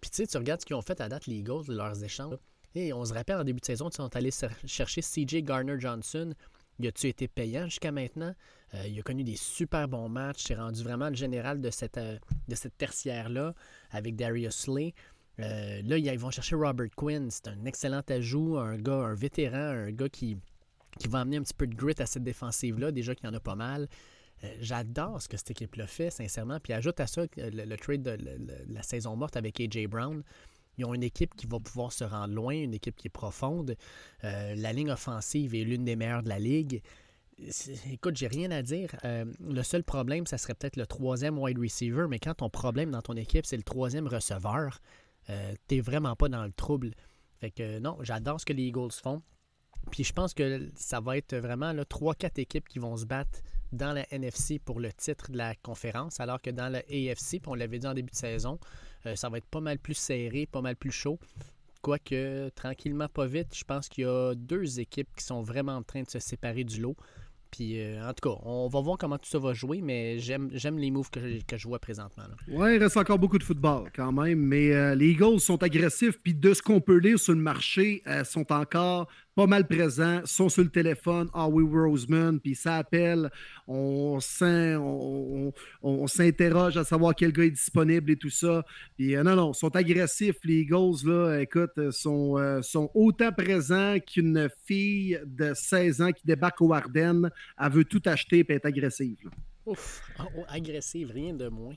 Puis, 0.00 0.10
tu 0.10 0.16
sais, 0.16 0.26
tu 0.26 0.36
regardes 0.36 0.60
ce 0.60 0.66
qu'ils 0.66 0.76
ont 0.76 0.82
fait 0.82 1.00
à 1.00 1.08
date, 1.08 1.26
les 1.26 1.36
Eagles, 1.36 1.64
leurs 1.68 2.02
échanges. 2.02 2.36
Et 2.74 2.92
on 2.92 3.04
se 3.04 3.14
rappelle 3.14 3.36
en 3.36 3.44
début 3.44 3.60
de 3.60 3.64
saison, 3.64 3.88
ils 3.88 3.94
sont 3.94 4.14
allés 4.14 4.30
chercher 4.66 5.00
CJ 5.00 5.42
Garner-Johnson. 5.42 6.34
Il 6.78 6.86
a-tu 6.86 7.08
été 7.08 7.26
payant 7.26 7.64
jusqu'à 7.64 7.90
maintenant? 7.90 8.34
Euh, 8.74 8.86
il 8.86 8.98
a 8.98 9.02
connu 9.02 9.24
des 9.24 9.36
super 9.36 9.88
bons 9.88 10.08
matchs. 10.08 10.44
C'est 10.46 10.54
rendu 10.54 10.82
vraiment 10.82 11.08
le 11.08 11.14
général 11.14 11.60
de 11.60 11.70
cette, 11.70 11.98
euh, 11.98 12.18
de 12.46 12.54
cette 12.54 12.76
tertiaire-là 12.76 13.54
avec 13.90 14.14
Darius 14.16 14.54
Slay. 14.54 14.94
Euh, 15.40 15.82
là, 15.82 15.98
ils 15.98 16.18
vont 16.18 16.30
chercher 16.30 16.56
Robert 16.56 16.90
Quinn. 16.94 17.30
C'est 17.30 17.48
un 17.48 17.64
excellent 17.64 18.02
ajout, 18.08 18.58
un 18.58 18.76
gars, 18.76 18.92
un 18.92 19.14
vétéran, 19.14 19.56
un 19.56 19.90
gars 19.90 20.08
qui, 20.08 20.36
qui 20.98 21.08
va 21.08 21.20
amener 21.20 21.38
un 21.38 21.42
petit 21.42 21.54
peu 21.54 21.66
de 21.66 21.74
grit 21.74 21.94
à 21.98 22.06
cette 22.06 22.24
défensive-là. 22.24 22.92
Déjà 22.92 23.14
qu'il 23.14 23.26
y 23.26 23.30
en 23.30 23.34
a 23.34 23.40
pas 23.40 23.56
mal. 23.56 23.88
J'adore 24.60 25.20
ce 25.20 25.28
que 25.28 25.36
cette 25.36 25.50
équipe-là 25.50 25.88
fait, 25.88 26.10
sincèrement. 26.10 26.60
Puis 26.60 26.72
ajoute 26.72 27.00
à 27.00 27.08
ça 27.08 27.22
le, 27.36 27.76
trade 27.76 28.02
de, 28.02 28.16
la 28.68 28.82
saison 28.84 29.16
morte 29.16 29.36
avec 29.36 29.60
A.J. 29.60 29.88
Brown. 29.88 30.22
Ils 30.78 30.84
ont 30.84 30.94
une 30.94 31.02
équipe 31.02 31.34
qui 31.34 31.46
va 31.46 31.58
pouvoir 31.58 31.92
se 31.92 32.04
rendre 32.04 32.34
loin, 32.34 32.54
une 32.54 32.74
équipe 32.74 32.96
qui 32.96 33.08
est 33.08 33.10
profonde. 33.10 33.76
Euh, 34.24 34.54
la 34.54 34.72
ligne 34.72 34.90
offensive 34.90 35.54
est 35.54 35.64
l'une 35.64 35.84
des 35.84 35.96
meilleures 35.96 36.22
de 36.22 36.28
la 36.28 36.38
ligue. 36.38 36.82
Écoute, 37.90 38.16
j'ai 38.16 38.26
rien 38.28 38.50
à 38.50 38.62
dire. 38.62 38.96
Euh, 39.04 39.24
le 39.40 39.62
seul 39.62 39.84
problème, 39.84 40.26
ça 40.26 40.38
serait 40.38 40.54
peut-être 40.54 40.76
le 40.76 40.86
troisième 40.86 41.38
wide 41.38 41.58
receiver, 41.58 42.06
mais 42.08 42.18
quand 42.18 42.34
ton 42.34 42.50
problème 42.50 42.90
dans 42.90 43.02
ton 43.02 43.14
équipe, 43.14 43.46
c'est 43.46 43.56
le 43.56 43.62
troisième 43.62 44.08
receveur, 44.08 44.80
euh, 45.30 45.54
t'es 45.66 45.80
vraiment 45.80 46.16
pas 46.16 46.28
dans 46.28 46.44
le 46.44 46.52
trouble. 46.52 46.92
Fait 47.40 47.50
que 47.50 47.78
non, 47.78 47.98
j'adore 48.02 48.40
ce 48.40 48.46
que 48.46 48.52
les 48.52 48.64
Eagles 48.64 48.92
font. 48.92 49.22
Puis 49.90 50.04
je 50.04 50.12
pense 50.12 50.34
que 50.34 50.70
ça 50.74 51.00
va 51.00 51.16
être 51.16 51.36
vraiment 51.36 51.72
3-4 51.72 52.40
équipes 52.40 52.68
qui 52.68 52.78
vont 52.78 52.96
se 52.96 53.04
battre 53.04 53.40
dans 53.72 53.92
la 53.92 54.06
NFC 54.12 54.58
pour 54.58 54.80
le 54.80 54.92
titre 54.92 55.30
de 55.30 55.36
la 55.36 55.54
conférence, 55.56 56.20
alors 56.20 56.40
que 56.40 56.50
dans 56.50 56.68
la 56.68 56.78
AFC, 56.78 57.40
on 57.46 57.54
l'avait 57.54 57.78
dit 57.78 57.86
en 57.86 57.94
début 57.94 58.10
de 58.10 58.16
saison, 58.16 58.58
euh, 59.06 59.16
ça 59.16 59.28
va 59.28 59.38
être 59.38 59.46
pas 59.46 59.60
mal 59.60 59.78
plus 59.78 59.94
serré, 59.94 60.46
pas 60.46 60.60
mal 60.60 60.76
plus 60.76 60.90
chaud. 60.90 61.18
Quoique, 61.82 62.48
tranquillement, 62.50 63.08
pas 63.08 63.26
vite, 63.26 63.54
je 63.54 63.64
pense 63.64 63.88
qu'il 63.88 64.04
y 64.04 64.06
a 64.06 64.34
deux 64.34 64.80
équipes 64.80 65.08
qui 65.16 65.24
sont 65.24 65.42
vraiment 65.42 65.76
en 65.76 65.82
train 65.82 66.02
de 66.02 66.10
se 66.10 66.18
séparer 66.18 66.64
du 66.64 66.80
lot. 66.80 66.96
Puis, 67.50 67.80
euh, 67.80 68.06
en 68.06 68.12
tout 68.12 68.28
cas, 68.28 68.40
on 68.42 68.68
va 68.68 68.80
voir 68.82 68.98
comment 68.98 69.16
tout 69.16 69.28
ça 69.28 69.38
va 69.38 69.54
jouer, 69.54 69.80
mais 69.80 70.18
j'aime, 70.18 70.50
les 70.76 70.90
moves 70.90 71.08
que, 71.08 71.56
je 71.56 71.68
vois 71.68 71.78
présentement. 71.78 72.24
Oui, 72.48 72.74
il 72.74 72.82
reste 72.82 72.98
encore 72.98 73.18
beaucoup 73.18 73.38
de 73.38 73.44
football 73.44 73.90
quand 73.94 74.12
même, 74.12 74.38
mais 74.38 74.72
euh, 74.72 74.94
les 74.94 75.12
Eagles 75.12 75.40
sont 75.40 75.62
agressifs, 75.62 76.20
puis 76.20 76.34
de 76.34 76.52
ce 76.52 76.60
qu'on 76.60 76.82
peut 76.82 76.98
lire 76.98 77.18
sur 77.18 77.32
le 77.32 77.40
marché, 77.40 78.02
sont 78.24 78.52
encore 78.52 79.08
pas 79.38 79.46
mal 79.46 79.68
présents, 79.68 80.20
sont 80.24 80.48
sur 80.48 80.64
le 80.64 80.68
téléphone, 80.68 81.28
ah 81.32 81.46
oui, 81.48 81.62
Roseman, 81.62 82.40
puis 82.40 82.56
ça 82.56 82.78
appelle, 82.78 83.30
on, 83.68 84.18
on, 85.80 86.06
s'interroge 86.08 86.76
à 86.76 86.82
savoir 86.82 87.14
quel 87.14 87.30
gars 87.30 87.44
est 87.44 87.52
disponible 87.52 88.10
et 88.10 88.16
tout 88.16 88.30
ça. 88.30 88.64
Puis 88.96 89.14
euh, 89.14 89.22
non, 89.22 89.36
non, 89.36 89.52
sont 89.52 89.76
agressifs, 89.76 90.38
les 90.42 90.62
Eagles, 90.62 91.04
là, 91.04 91.38
écoute, 91.38 91.92
sont, 91.92 92.36
euh, 92.36 92.62
sont 92.62 92.90
autant 92.94 93.30
présents 93.30 94.00
qu'une 94.00 94.48
fille 94.64 95.20
de 95.24 95.54
16 95.54 96.02
ans 96.02 96.10
qui 96.10 96.26
débarque 96.26 96.60
au 96.60 96.72
Ardennes, 96.72 97.30
elle 97.60 97.70
veut 97.70 97.84
tout 97.84 98.02
acheter 98.06 98.40
et 98.40 98.52
être 98.52 98.66
agressive. 98.66 99.30
Ouf, 99.66 100.02
ah, 100.18 100.26
oh, 100.36 100.42
agressive, 100.48 101.12
rien 101.12 101.32
de 101.32 101.46
moins. 101.46 101.76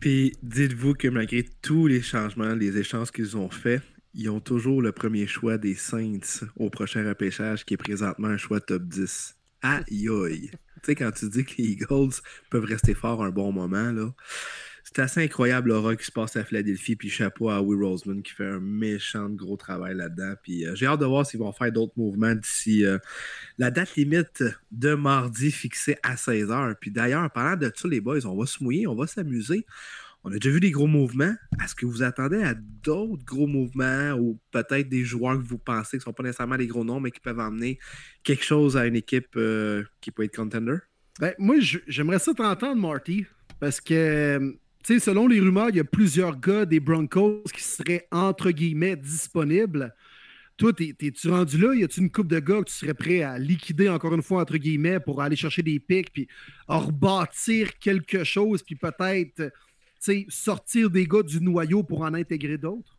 Puis 0.00 0.32
dites-vous 0.42 0.94
que 0.94 1.06
malgré 1.06 1.44
tous 1.62 1.86
les 1.86 2.02
changements, 2.02 2.52
les 2.52 2.76
échanges 2.76 3.12
qu'ils 3.12 3.36
ont 3.36 3.48
faits, 3.48 3.82
ils 4.16 4.30
ont 4.30 4.40
toujours 4.40 4.80
le 4.80 4.92
premier 4.92 5.26
choix 5.26 5.58
des 5.58 5.74
Saints 5.74 6.46
au 6.56 6.70
prochain 6.70 7.06
repêchage 7.06 7.64
qui 7.64 7.74
est 7.74 7.76
présentement 7.76 8.28
un 8.28 8.38
choix 8.38 8.60
top 8.60 8.82
10. 8.82 9.36
Aïe 9.62 10.08
aïe! 10.08 10.50
tu 10.50 10.92
sais, 10.92 10.94
quand 10.94 11.10
tu 11.10 11.28
dis 11.28 11.44
que 11.44 11.54
les 11.58 11.68
Eagles 11.70 12.14
peuvent 12.50 12.64
rester 12.64 12.94
forts 12.94 13.22
un 13.22 13.30
bon 13.30 13.52
moment, 13.52 13.92
là, 13.92 14.12
c'est 14.84 15.00
assez 15.00 15.20
incroyable 15.22 15.70
l'aura 15.70 15.96
qui 15.96 16.04
se 16.04 16.12
passe 16.12 16.36
à 16.36 16.44
Philadelphie. 16.44 16.94
Puis 16.96 17.10
chapeau 17.10 17.50
à 17.50 17.60
Will 17.60 17.82
Roseman 17.82 18.22
qui 18.22 18.32
fait 18.32 18.46
un 18.46 18.60
méchant 18.60 19.28
gros 19.28 19.56
travail 19.56 19.96
là-dedans. 19.96 20.34
Puis 20.42 20.64
euh, 20.64 20.74
j'ai 20.76 20.86
hâte 20.86 21.00
de 21.00 21.06
voir 21.06 21.26
s'ils 21.26 21.40
vont 21.40 21.52
faire 21.52 21.72
d'autres 21.72 21.94
mouvements 21.96 22.34
d'ici 22.34 22.84
euh, 22.84 22.98
la 23.58 23.70
date 23.70 23.96
limite 23.96 24.44
de 24.70 24.94
mardi 24.94 25.50
fixée 25.50 25.98
à 26.04 26.14
16h. 26.14 26.76
Puis 26.80 26.92
d'ailleurs, 26.92 27.28
parlant 27.32 27.56
de 27.56 27.70
ça, 27.74 27.88
les 27.88 28.00
boys, 28.00 28.24
on 28.26 28.36
va 28.36 28.46
se 28.46 28.62
mouiller, 28.62 28.86
on 28.86 28.94
va 28.94 29.06
s'amuser. 29.08 29.66
On 30.28 30.32
a 30.32 30.38
déjà 30.40 30.50
vu 30.50 30.58
des 30.58 30.72
gros 30.72 30.88
mouvements. 30.88 31.32
Est-ce 31.62 31.76
que 31.76 31.86
vous 31.86 32.02
attendez 32.02 32.42
à 32.42 32.54
d'autres 32.54 33.24
gros 33.24 33.46
mouvements 33.46 34.10
ou 34.18 34.40
peut-être 34.50 34.88
des 34.88 35.04
joueurs 35.04 35.40
que 35.40 35.46
vous 35.46 35.56
pensez 35.56 35.90
qui 35.90 35.96
ne 35.98 36.02
sont 36.02 36.12
pas 36.12 36.24
nécessairement 36.24 36.56
des 36.56 36.66
gros 36.66 36.84
noms, 36.84 36.98
mais 36.98 37.12
qui 37.12 37.20
peuvent 37.20 37.38
amener 37.38 37.78
quelque 38.24 38.42
chose 38.44 38.76
à 38.76 38.86
une 38.86 38.96
équipe 38.96 39.36
euh, 39.36 39.84
qui 40.00 40.10
peut 40.10 40.24
être 40.24 40.34
contender? 40.34 40.78
Ben, 41.20 41.32
moi, 41.38 41.54
j'aimerais 41.60 42.18
ça 42.18 42.34
t'entendre, 42.34 42.74
Marty, 42.74 43.24
parce 43.60 43.80
que 43.80 44.56
selon 44.82 45.28
les 45.28 45.38
rumeurs, 45.38 45.68
il 45.68 45.76
y 45.76 45.80
a 45.80 45.84
plusieurs 45.84 46.40
gars 46.40 46.66
des 46.66 46.80
Broncos 46.80 47.44
qui 47.54 47.62
seraient 47.62 48.08
entre 48.10 48.50
guillemets 48.50 48.96
disponibles. 48.96 49.94
Toi, 50.56 50.72
es-tu 50.80 51.28
rendu 51.28 51.58
là? 51.58 51.72
Y 51.72 51.84
a-tu 51.84 52.00
une 52.00 52.10
coupe 52.10 52.28
de 52.28 52.40
gars 52.40 52.60
que 52.60 52.70
tu 52.70 52.74
serais 52.74 52.94
prêt 52.94 53.22
à 53.22 53.38
liquider 53.38 53.88
encore 53.88 54.14
une 54.14 54.22
fois 54.22 54.42
entre 54.42 54.56
guillemets 54.56 54.98
pour 54.98 55.22
aller 55.22 55.36
chercher 55.36 55.62
des 55.62 55.78
pics 55.78 56.12
puis 56.12 56.26
rebâtir 56.66 57.78
quelque 57.78 58.24
chose 58.24 58.64
puis 58.64 58.74
peut-être 58.74 59.52
sortir 60.28 60.90
des 60.90 61.06
gars 61.06 61.22
du 61.22 61.40
noyau 61.40 61.82
pour 61.82 62.02
en 62.02 62.14
intégrer 62.14 62.58
d'autres? 62.58 62.96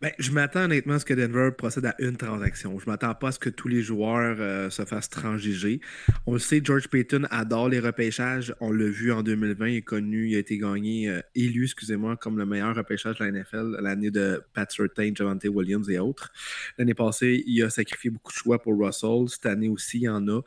Ben, 0.00 0.12
je 0.20 0.30
m'attends 0.30 0.62
honnêtement 0.62 0.94
à 0.94 0.98
ce 1.00 1.04
que 1.04 1.12
Denver 1.12 1.50
procède 1.58 1.84
à 1.84 1.96
une 1.98 2.16
transaction. 2.16 2.78
Je 2.78 2.86
m'attends 2.86 3.16
pas 3.16 3.28
à 3.28 3.32
ce 3.32 3.40
que 3.40 3.50
tous 3.50 3.66
les 3.66 3.82
joueurs 3.82 4.36
euh, 4.38 4.70
se 4.70 4.84
fassent 4.84 5.08
transiger. 5.08 5.80
On 6.24 6.34
le 6.34 6.38
sait, 6.38 6.60
George 6.62 6.86
Payton 6.86 7.26
adore 7.32 7.68
les 7.68 7.80
repêchages. 7.80 8.54
On 8.60 8.70
l'a 8.70 8.88
vu 8.88 9.10
en 9.10 9.24
2020, 9.24 9.66
il 9.66 9.76
est 9.78 9.82
connu, 9.82 10.28
il 10.28 10.36
a 10.36 10.38
été 10.38 10.56
gagné, 10.56 11.08
euh, 11.08 11.20
élu, 11.34 11.64
excusez-moi, 11.64 12.16
comme 12.16 12.38
le 12.38 12.46
meilleur 12.46 12.76
repêchage 12.76 13.18
de 13.18 13.24
la 13.24 13.32
NFL 13.32 13.78
l'année 13.80 14.12
de 14.12 14.40
Pat 14.54 14.70
Surtain, 14.70 15.10
Javante 15.12 15.46
Williams 15.46 15.90
et 15.90 15.98
autres. 15.98 16.30
L'année 16.78 16.94
passée, 16.94 17.42
il 17.48 17.60
a 17.64 17.70
sacrifié 17.70 18.10
beaucoup 18.10 18.30
de 18.30 18.38
choix 18.38 18.62
pour 18.62 18.78
Russell. 18.78 19.28
Cette 19.28 19.46
année 19.46 19.68
aussi, 19.68 19.98
il 19.98 20.02
y 20.02 20.08
en 20.08 20.28
a. 20.28 20.42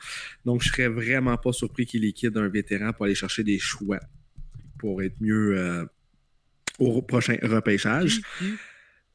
Donc, 0.46 0.64
je 0.64 0.70
serais 0.70 0.88
vraiment 0.88 1.36
pas 1.36 1.52
surpris 1.52 1.86
qu'il 1.86 2.04
liquide 2.04 2.38
un 2.38 2.48
vétéran 2.48 2.94
pour 2.94 3.04
aller 3.04 3.16
chercher 3.16 3.44
des 3.44 3.60
choix 3.60 4.00
pour 4.82 5.02
être 5.04 5.16
mieux 5.22 5.58
euh, 5.58 5.86
au 6.80 7.02
prochain 7.04 7.38
repêchage. 7.44 8.20
Mm-hmm. 8.20 8.58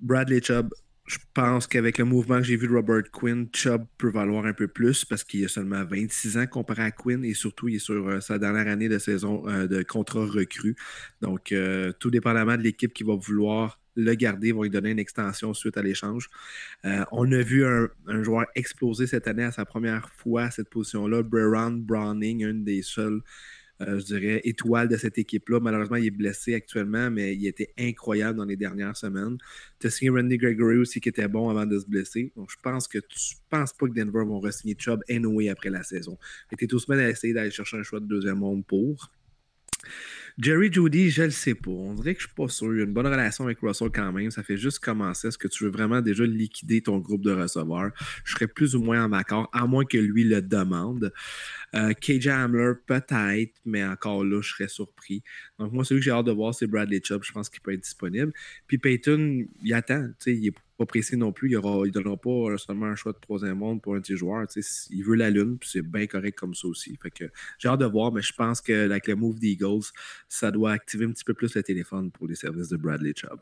Bradley 0.01 0.41
Chubb, 0.41 0.71
je 1.07 1.19
pense 1.35 1.67
qu'avec 1.67 1.99
le 1.99 2.05
mouvement 2.05 2.39
que 2.39 2.45
j'ai 2.45 2.57
vu 2.57 2.67
de 2.67 2.73
Robert 2.73 3.11
Quinn, 3.13 3.49
Chubb 3.53 3.85
peut 3.99 4.11
valoir 4.11 4.47
un 4.47 4.53
peu 4.53 4.69
plus 4.69 5.05
parce 5.05 5.23
qu'il 5.23 5.45
a 5.45 5.49
seulement 5.49 5.85
26 5.85 6.37
ans 6.39 6.47
comparé 6.47 6.83
à 6.83 6.91
Quinn 6.91 7.25
et 7.25 7.35
surtout 7.35 7.69
il 7.69 7.77
est 7.77 7.81
sur 7.81 8.09
euh, 8.09 8.21
sa 8.21 8.39
dernière 8.39 8.67
année 8.67 8.89
de 8.89 8.99
saison 8.99 9.49
euh, 9.49 9.67
de 9.67 9.83
contrat 9.83 10.27
recru. 10.27 10.77
Donc, 11.21 11.53
euh, 11.53 11.93
tout 11.99 12.11
dépendamment 12.11 12.57
de 12.57 12.63
l'équipe 12.63 12.93
qui 12.93 13.05
va 13.05 13.15
vouloir 13.15 13.81
le 13.99 14.15
garder, 14.15 14.53
vont 14.53 14.63
lui 14.63 14.71
donner 14.71 14.91
une 14.91 14.99
extension 14.99 15.55
suite 15.55 15.79
à 15.79 15.83
l'échange. 15.83 16.29
on 16.85 17.33
a 17.33 17.41
vu 17.41 17.65
un, 17.65 17.89
joueur 18.23 18.45
exploser 18.55 19.07
cette 19.07 19.27
année 19.27 19.45
à 19.45 19.53
sa 19.53 19.65
première 19.65 20.11
fois 20.11 20.43
à 20.43 20.51
cette 20.51 20.69
position-là, 20.69 21.23
Breron 21.23 21.71
Browning, 21.71 22.45
une 22.45 22.63
des 22.63 22.83
seuls 22.83 23.15
euh, 23.15 23.21
je 23.81 24.05
dirais, 24.05 24.41
étoile 24.45 24.89
de 24.89 24.97
cette 24.97 25.19
équipe-là. 25.19 25.61
Malheureusement, 25.61 25.97
il 25.97 26.07
est 26.07 26.11
blessé 26.11 26.55
actuellement, 26.55 27.11
mais 27.11 27.35
il 27.35 27.47
était 27.47 27.73
incroyable 27.79 28.39
dans 28.39 28.45
les 28.45 28.57
dernières 28.57 28.97
semaines. 28.97 29.37
Tu 29.79 29.87
as 29.87 29.91
signé 29.91 30.11
Randy 30.11 30.39
Gregory 30.39 30.79
aussi 30.79 31.01
qui 31.01 31.09
était 31.09 31.29
bon 31.29 31.51
avant 31.51 31.67
de 31.67 31.79
se 31.79 31.87
blesser. 31.87 32.33
Donc, 32.37 32.51
je 32.51 32.57
pense 32.63 32.89
que 32.89 32.99
tu 32.99 33.37
penses 33.51 33.73
pas 33.73 33.87
que 33.87 33.93
Denver 33.93 34.25
vont 34.25 34.41
re-signer 34.41 34.77
Chubb 34.79 35.03
anyway 35.11 35.49
après 35.49 35.71
la 35.71 35.83
saison. 35.83 36.19
Tu 36.57 36.65
es 36.65 36.69
tout 36.69 36.79
semaine 36.79 37.01
à 37.01 37.09
essayer 37.11 37.35
d'aller 37.35 37.51
chercher 37.51 37.77
un 37.77 37.83
choix 37.83 38.01
de 38.01 38.07
deuxième 38.07 38.39
monde 38.39 38.65
pour. 38.67 39.11
Jerry 40.39 40.71
Judy, 40.71 41.09
je 41.09 41.23
le 41.23 41.31
sais 41.31 41.55
pas. 41.55 41.71
On 41.71 41.95
dirait 41.95 42.15
que 42.15 42.21
je 42.21 42.27
suis 42.27 42.35
pas 42.35 42.49
sûr. 42.49 42.75
Il 42.75 42.79
y 42.79 42.81
a 42.83 42.85
une 42.85 42.93
bonne 42.93 43.07
relation 43.07 43.45
avec 43.45 43.59
Russell 43.61 43.89
quand 43.91 44.13
même. 44.13 44.31
Ça 44.31 44.43
fait 44.43 44.59
juste 44.59 44.81
commencer. 44.81 45.29
Est-ce 45.29 45.39
que 45.39 45.49
tu 45.49 45.65
veux 45.65 45.71
vraiment 45.71 46.03
déjà 46.03 46.25
liquider 46.25 46.83
ton 46.83 46.99
groupe 46.99 47.23
de 47.23 47.33
receveurs? 47.33 47.91
Je 48.25 48.33
serais 48.35 48.47
plus 48.47 48.77
ou 48.77 48.83
moins 48.83 49.03
en 49.03 49.13
accord, 49.13 49.49
à 49.55 49.67
moins 49.67 49.87
que 49.87 49.97
lui 49.97 50.25
le 50.25 50.43
demande. 50.43 51.11
Euh, 51.75 51.93
KJ 51.93 52.29
Hamler, 52.29 52.73
peut-être, 52.87 53.61
mais 53.65 53.85
encore 53.85 54.25
là, 54.25 54.41
je 54.41 54.51
serais 54.51 54.69
surpris. 54.69 55.23
Donc, 55.59 55.73
moi, 55.73 55.85
celui 55.85 56.01
que 56.01 56.05
j'ai 56.05 56.11
hâte 56.11 56.27
de 56.27 56.33
voir, 56.33 56.55
c'est 56.55 56.67
Bradley 56.67 57.01
Chubb. 57.03 57.23
Je 57.25 57.33
pense 57.33 57.49
qu'il 57.49 57.61
peut 57.61 57.73
être 57.73 57.83
disponible. 57.83 58.33
Puis 58.67 58.79
Peyton, 58.79 59.47
il 59.63 59.75
attend. 59.75 60.09
Il 60.27 60.47
est 60.47 60.55
pas 60.77 60.87
pressé 60.87 61.17
non 61.17 61.33
plus. 61.33 61.51
Il 61.51 61.57
ne 61.57 61.91
donnera 61.91 62.17
pas 62.17 62.59
seulement 62.59 62.87
un 62.87 62.95
choix 62.95 63.13
de 63.13 63.19
troisième 63.19 63.59
monde 63.59 63.83
pour 63.83 63.95
un 63.95 64.01
petit 64.01 64.17
joueur. 64.17 64.47
Il 64.91 65.05
veut 65.05 65.17
la 65.17 65.31
lune, 65.31 65.59
puis 65.59 65.69
c'est 65.73 65.83
bien 65.83 66.07
correct 66.07 66.39
comme 66.39 66.55
ça 66.55 66.69
aussi. 66.69 66.97
Fait 67.03 67.11
que 67.11 67.25
j'ai 67.59 67.69
hâte 67.69 67.81
de 67.81 67.87
voir, 67.87 68.13
mais 68.13 68.23
je 68.23 68.33
pense 68.33 68.61
que 68.61 68.87
avec 68.87 69.07
le 69.09 69.17
move 69.17 69.39
d'Eagles, 69.39 69.87
ça 70.29 70.51
doit 70.51 70.73
activer 70.73 71.07
un 71.07 71.13
petit 71.13 71.25
peu 71.25 71.35
plus 71.35 71.55
le 71.55 71.63
téléphone 71.63 72.11
pour 72.11 72.27
les 72.29 72.35
services 72.35 72.69
de 72.69 72.77
Bradley 72.77 73.13
Chubb. 73.15 73.41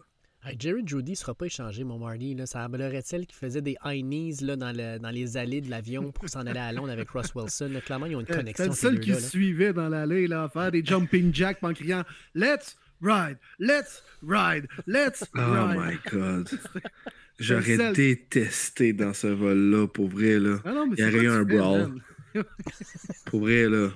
Jerry 0.58 0.82
Judy 0.84 1.12
ne 1.12 1.16
sera 1.16 1.34
pas 1.34 1.46
échangé, 1.46 1.84
mon 1.84 1.98
Marty. 1.98 2.34
Là. 2.34 2.46
Ça 2.46 2.62
semblerait-il 2.62 3.26
qu'il 3.26 3.36
faisait 3.36 3.62
des 3.62 3.76
high 3.84 4.04
knees 4.04 4.42
là, 4.42 4.56
dans, 4.56 4.72
le, 4.76 4.98
dans 4.98 5.10
les 5.10 5.36
allées 5.36 5.60
de 5.60 5.70
l'avion 5.70 6.12
pour 6.12 6.28
s'en 6.28 6.46
aller 6.46 6.58
à 6.60 6.72
Londres 6.72 6.90
avec 6.90 7.08
Ross 7.10 7.34
Wilson? 7.34 7.70
Clairement, 7.84 8.06
ils 8.06 8.16
ont 8.16 8.20
une 8.20 8.26
connexion. 8.26 8.64
C'est 8.72 8.90
le 8.90 8.96
seul 8.96 9.00
qui 9.00 9.14
suivait 9.14 9.72
dans 9.72 9.88
l'allée, 9.88 10.26
là, 10.26 10.44
à 10.44 10.48
faire 10.48 10.70
des 10.70 10.84
jumping 10.84 11.34
jacks 11.34 11.58
en 11.62 11.72
criant 11.72 12.04
Let's 12.34 12.76
ride, 13.00 13.38
let's 13.58 14.02
ride, 14.22 14.68
let's 14.86 15.24
oh 15.34 15.40
ride. 15.40 15.76
Oh 15.76 15.80
my 15.80 15.98
God. 16.10 16.48
J'aurais 17.38 17.92
détesté 17.92 18.92
dans 18.92 19.12
ce 19.12 19.26
vol-là, 19.26 19.88
pour 19.88 20.08
vrai. 20.08 20.38
Là. 20.38 20.58
Ah 20.64 20.84
Il 20.96 20.98
y 20.98 21.04
aurait 21.04 21.24
eu 21.24 21.28
un 21.28 21.42
brawl. 21.42 22.00
pour 23.26 23.40
vrai, 23.40 23.68
là. 23.68 23.90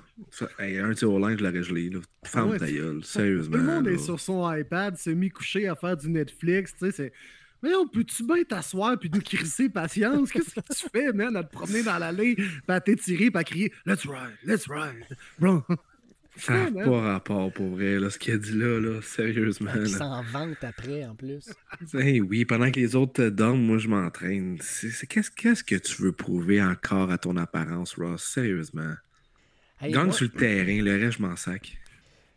un 0.59 0.93
tir 0.93 1.11
au 1.11 1.19
linge, 1.19 1.39
je 1.39 1.43
l'aurais 1.43 1.63
gelé. 1.63 1.89
Là. 1.89 1.99
Femme 2.23 2.57
ta 2.57 2.71
gueule, 2.71 3.03
sérieusement. 3.03 3.57
Tout 3.57 3.63
le 3.63 3.67
monde 3.67 3.87
est 3.87 3.97
sur 3.97 4.19
son 4.19 4.51
iPad, 4.53 4.97
semi-couché 4.97 5.67
à 5.67 5.75
faire 5.75 5.97
du 5.97 6.09
Netflix. 6.09 6.73
Tu 6.77 6.85
sais, 6.85 6.91
c'est. 6.91 7.13
Mais 7.61 7.75
on 7.75 7.87
peut-tu 7.87 8.23
bien 8.23 8.43
t'asseoir 8.43 8.97
puis 8.97 9.09
nous 9.13 9.19
crisser 9.19 9.67
patience? 9.67 10.31
Qu'est-ce 10.31 10.55
que 10.55 10.61
tu 10.61 10.89
fais, 10.91 11.11
man, 11.11 11.35
à 11.35 11.43
te 11.43 11.51
promener 11.51 11.83
dans 11.83 11.97
l'allée, 11.97 12.35
puis 12.35 12.63
à 12.69 12.79
t'étirer, 12.79 13.29
puis 13.29 13.39
à 13.39 13.43
crier 13.43 13.73
Let's 13.85 14.05
ride, 14.05 14.37
let's 14.45 14.65
ride. 14.69 15.05
Bro, 15.37 15.63
ça 16.39 16.69
n'a 16.69 16.85
pas 16.85 17.01
rapport 17.01 17.51
pour 17.51 17.69
vrai, 17.69 17.99
là, 17.99 18.09
ce 18.09 18.17
qu'il 18.17 18.33
a 18.33 18.37
dit 18.37 18.53
là, 18.53 18.79
là 18.79 19.01
sérieusement. 19.01 19.71
Il 19.75 19.89
s'en 19.89 20.23
vante 20.23 20.63
après, 20.63 21.05
en 21.05 21.15
plus. 21.15 21.49
oui, 21.93 22.45
pendant 22.45 22.71
que 22.71 22.79
les 22.79 22.95
autres 22.95 23.13
te 23.13 23.29
dorment, 23.29 23.61
moi, 23.61 23.77
je 23.77 23.87
m'entraîne. 23.87 24.57
Qu'est-ce 25.09 25.63
que 25.63 25.75
tu 25.75 26.01
veux 26.01 26.11
prouver 26.11 26.61
encore 26.61 27.11
à 27.11 27.17
ton 27.17 27.37
apparence, 27.37 27.95
Ross? 27.95 28.23
Sérieusement. 28.23 28.93
Gagne 29.81 30.11
sur 30.11 30.25
le 30.25 30.37
terrain, 30.37 30.81
le 30.81 30.99
reste, 30.99 31.17
je 31.17 31.21
m'en 31.21 31.35
sac. 31.35 31.77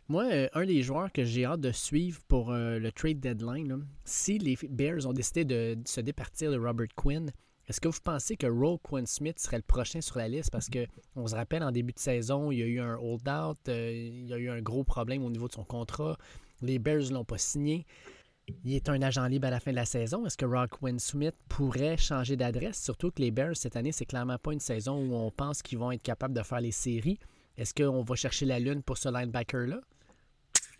Moi, 0.09 0.25
euh, 0.25 0.47
un 0.53 0.65
des 0.65 0.81
joueurs 0.81 1.11
que 1.11 1.23
j'ai 1.23 1.45
hâte 1.45 1.61
de 1.61 1.71
suivre 1.71 2.21
pour 2.27 2.51
euh, 2.51 2.77
le 2.77 2.91
trade 2.91 3.19
deadline, 3.19 3.85
si 4.03 4.37
les 4.37 4.57
Bears 4.69 5.07
ont 5.07 5.13
décidé 5.13 5.45
de, 5.45 5.77
se 5.85 6.01
départir 6.01 6.51
de 6.51 6.57
Robert 6.57 6.87
Quinn, 6.95 7.31
est-ce 7.67 7.79
que 7.79 7.87
vous 7.87 7.99
pensez 8.03 8.35
que 8.35 8.47
Roll 8.47 8.77
Quinn 8.83 9.05
Smith 9.05 9.39
serait 9.39 9.57
le 9.57 9.63
prochain 9.63 10.01
sur 10.01 10.17
la 10.17 10.27
liste? 10.27 10.51
Parce 10.51 10.69
qu'on 10.69 11.27
se 11.27 11.35
rappelle, 11.35 11.63
en 11.63 11.71
début 11.71 11.93
de 11.93 11.99
saison, 11.99 12.51
il 12.51 12.59
y 12.59 12.63
a 12.63 12.65
eu 12.65 12.79
un 12.79 12.95
hold-out, 12.95 13.57
euh, 13.69 13.91
il 13.93 14.27
y 14.27 14.33
a 14.33 14.37
eu 14.37 14.49
un 14.49 14.61
gros 14.61 14.83
problème 14.83 15.23
au 15.23 15.29
niveau 15.29 15.47
de 15.47 15.53
son 15.53 15.63
contrat. 15.63 16.17
Les 16.61 16.77
Bears 16.77 17.03
ne 17.09 17.13
l'ont 17.13 17.25
pas 17.25 17.37
signé. 17.37 17.85
Il 18.65 18.73
est 18.73 18.89
un 18.89 19.01
agent 19.01 19.25
libre 19.27 19.47
à 19.47 19.49
la 19.49 19.61
fin 19.61 19.71
de 19.71 19.77
la 19.77 19.85
saison. 19.85 20.25
Est-ce 20.25 20.35
que 20.35 20.67
Quinn 20.67 20.99
Smith 20.99 21.35
pourrait 21.47 21.95
changer 21.95 22.35
d'adresse? 22.35 22.83
Surtout 22.83 23.11
que 23.11 23.21
les 23.21 23.31
Bears, 23.31 23.55
cette 23.55 23.77
année, 23.77 23.93
c'est 23.93 24.05
clairement 24.05 24.37
pas 24.37 24.51
une 24.51 24.59
saison 24.59 24.97
où 24.97 25.15
on 25.15 25.31
pense 25.31 25.61
qu'ils 25.61 25.77
vont 25.77 25.93
être 25.93 26.03
capables 26.03 26.33
de 26.33 26.43
faire 26.43 26.59
les 26.59 26.71
séries. 26.71 27.19
Est-ce 27.57 27.73
qu'on 27.73 28.03
va 28.03 28.15
chercher 28.15 28.45
la 28.45 28.59
lune 28.59 28.83
pour 28.83 28.97
ce 28.97 29.07
linebacker-là? 29.07 29.79